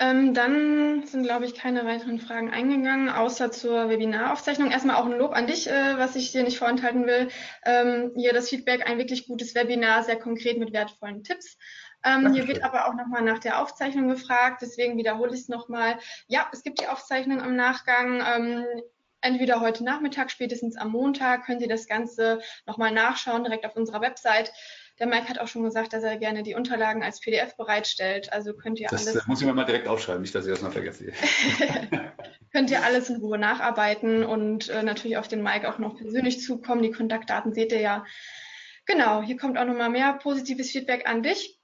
Ähm, 0.00 0.34
dann 0.34 1.06
sind, 1.06 1.22
glaube 1.22 1.44
ich, 1.44 1.54
keine 1.54 1.84
weiteren 1.86 2.18
Fragen 2.18 2.50
eingegangen, 2.50 3.08
außer 3.08 3.52
zur 3.52 3.88
Webinaraufzeichnung. 3.88 4.72
Erstmal 4.72 4.96
auch 4.96 5.06
ein 5.06 5.16
Lob 5.16 5.32
an 5.32 5.46
dich, 5.46 5.70
äh, 5.70 5.96
was 5.98 6.16
ich 6.16 6.32
dir 6.32 6.42
nicht 6.42 6.58
vorenthalten 6.58 7.06
will. 7.06 7.28
Ähm, 7.64 8.10
hier 8.16 8.32
das 8.32 8.48
Feedback, 8.48 8.88
ein 8.88 8.98
wirklich 8.98 9.28
gutes 9.28 9.54
Webinar, 9.54 10.02
sehr 10.02 10.18
konkret 10.18 10.58
mit 10.58 10.72
wertvollen 10.72 11.22
Tipps. 11.22 11.56
Ähm, 12.04 12.34
hier 12.34 12.48
wird 12.48 12.62
aber 12.62 12.86
auch 12.86 12.94
nochmal 12.94 13.22
nach 13.22 13.38
der 13.38 13.60
Aufzeichnung 13.62 14.08
gefragt, 14.08 14.60
deswegen 14.62 14.98
wiederhole 14.98 15.32
ich 15.32 15.42
es 15.42 15.48
nochmal. 15.48 15.98
Ja, 16.26 16.48
es 16.52 16.62
gibt 16.62 16.80
die 16.80 16.88
Aufzeichnung 16.88 17.40
im 17.40 17.56
Nachgang. 17.56 18.20
Ähm, 18.20 18.66
entweder 19.22 19.60
heute 19.60 19.84
Nachmittag, 19.84 20.30
spätestens 20.30 20.76
am 20.76 20.90
Montag, 20.90 21.46
können 21.46 21.60
Sie 21.60 21.68
das 21.68 21.86
Ganze 21.86 22.40
nochmal 22.66 22.92
nachschauen, 22.92 23.44
direkt 23.44 23.64
auf 23.64 23.74
unserer 23.74 24.02
Website. 24.02 24.52
Der 24.98 25.06
Mike 25.08 25.28
hat 25.28 25.38
auch 25.40 25.48
schon 25.48 25.64
gesagt, 25.64 25.92
dass 25.92 26.04
er 26.04 26.16
gerne 26.16 26.42
die 26.42 26.54
Unterlagen 26.54 27.02
als 27.02 27.20
PDF 27.20 27.56
bereitstellt. 27.56 28.32
Also 28.32 28.54
könnt 28.54 28.78
ihr 28.78 28.88
Das 28.88 29.06
alles 29.06 29.24
äh, 29.24 29.28
muss 29.28 29.40
ich 29.40 29.46
mir 29.46 29.54
mal 29.54 29.64
direkt 29.64 29.88
aufschreiben, 29.88 30.22
nicht, 30.22 30.34
dass 30.34 30.46
ich 30.46 30.52
das 30.52 30.62
mal 30.62 30.70
vergesse. 30.70 31.12
könnt 32.52 32.70
ihr 32.70 32.82
alles 32.84 33.10
in 33.10 33.16
Ruhe 33.16 33.38
nacharbeiten 33.38 34.24
und 34.24 34.68
äh, 34.68 34.82
natürlich 34.82 35.16
auf 35.16 35.28
den 35.28 35.42
Mike 35.42 35.68
auch 35.68 35.78
noch 35.78 35.96
persönlich 35.96 36.40
zukommen. 36.42 36.82
Die 36.82 36.92
Kontaktdaten 36.92 37.52
seht 37.52 37.72
ihr 37.72 37.80
ja. 37.80 38.04
Genau, 38.86 39.22
hier 39.22 39.36
kommt 39.36 39.58
auch 39.58 39.64
nochmal 39.64 39.90
mehr 39.90 40.12
positives 40.14 40.70
Feedback 40.70 41.08
an 41.08 41.22
dich. 41.22 41.58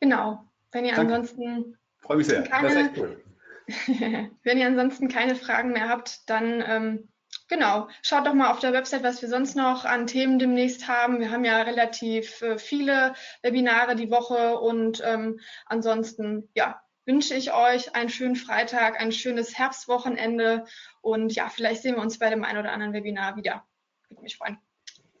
Genau, 0.00 0.44
wenn 0.72 0.84
ihr 0.84 0.94
Danke. 0.94 1.14
ansonsten 1.14 1.76
Freue 2.00 2.16
mich 2.16 2.26
sehr. 2.26 2.42
Keine- 2.42 2.68
Das 2.68 2.76
ist 2.76 2.88
echt 2.88 2.98
cool. 2.98 3.24
wenn 4.42 4.58
ihr 4.58 4.66
ansonsten 4.66 5.08
keine 5.08 5.36
Fragen 5.36 5.70
mehr 5.72 5.88
habt, 5.88 6.28
dann 6.28 6.64
ähm, 6.66 7.09
genau, 7.48 7.88
schaut 8.02 8.26
doch 8.26 8.34
mal 8.34 8.50
auf 8.50 8.60
der 8.60 8.72
Website, 8.72 9.02
was 9.02 9.22
wir 9.22 9.28
sonst 9.28 9.56
noch 9.56 9.84
an 9.84 10.06
Themen 10.06 10.38
demnächst 10.38 10.88
haben. 10.88 11.20
Wir 11.20 11.30
haben 11.30 11.44
ja 11.44 11.62
relativ 11.62 12.42
äh, 12.42 12.58
viele 12.58 13.14
Webinare 13.42 13.96
die 13.96 14.10
Woche 14.10 14.58
und 14.58 15.02
ähm, 15.04 15.40
ansonsten 15.66 16.48
ja, 16.54 16.80
wünsche 17.06 17.34
ich 17.34 17.52
euch 17.52 17.94
einen 17.94 18.10
schönen 18.10 18.36
Freitag, 18.36 19.00
ein 19.00 19.12
schönes 19.12 19.58
Herbstwochenende 19.58 20.64
und 21.00 21.34
ja, 21.34 21.48
vielleicht 21.48 21.82
sehen 21.82 21.96
wir 21.96 22.02
uns 22.02 22.18
bei 22.18 22.30
dem 22.30 22.44
einen 22.44 22.58
oder 22.58 22.72
anderen 22.72 22.92
Webinar 22.92 23.36
wieder. 23.36 23.64
Würde 24.08 24.22
mich 24.22 24.36
freuen. 24.36 24.58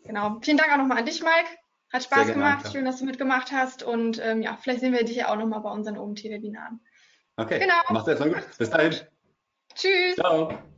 Genau. 0.04 0.38
Vielen 0.42 0.56
Dank 0.56 0.72
auch 0.72 0.78
nochmal 0.78 0.98
an 0.98 1.06
dich, 1.06 1.22
Mike. 1.22 1.48
Hat 1.92 2.04
Spaß 2.04 2.18
gerne, 2.18 2.34
gemacht. 2.34 2.54
Annika. 2.54 2.70
Schön, 2.70 2.84
dass 2.84 2.98
du 2.98 3.04
mitgemacht 3.04 3.50
hast. 3.52 3.82
Und 3.82 4.20
ähm, 4.22 4.42
ja, 4.42 4.56
vielleicht 4.56 4.80
sehen 4.80 4.92
wir 4.92 5.04
dich 5.04 5.16
ja 5.16 5.28
auch 5.28 5.36
nochmal 5.36 5.60
bei 5.60 5.70
unseren 5.70 5.98
OMT-Webinaren. 5.98 6.80
Okay, 7.36 7.58
Genau. 7.58 7.74
macht's 7.88 8.08
erstmal 8.08 8.30
gut. 8.34 8.58
Bis 8.58 8.70
dahin. 8.70 8.94
Tschüss. 9.74 10.16
Ciao. 10.16 10.69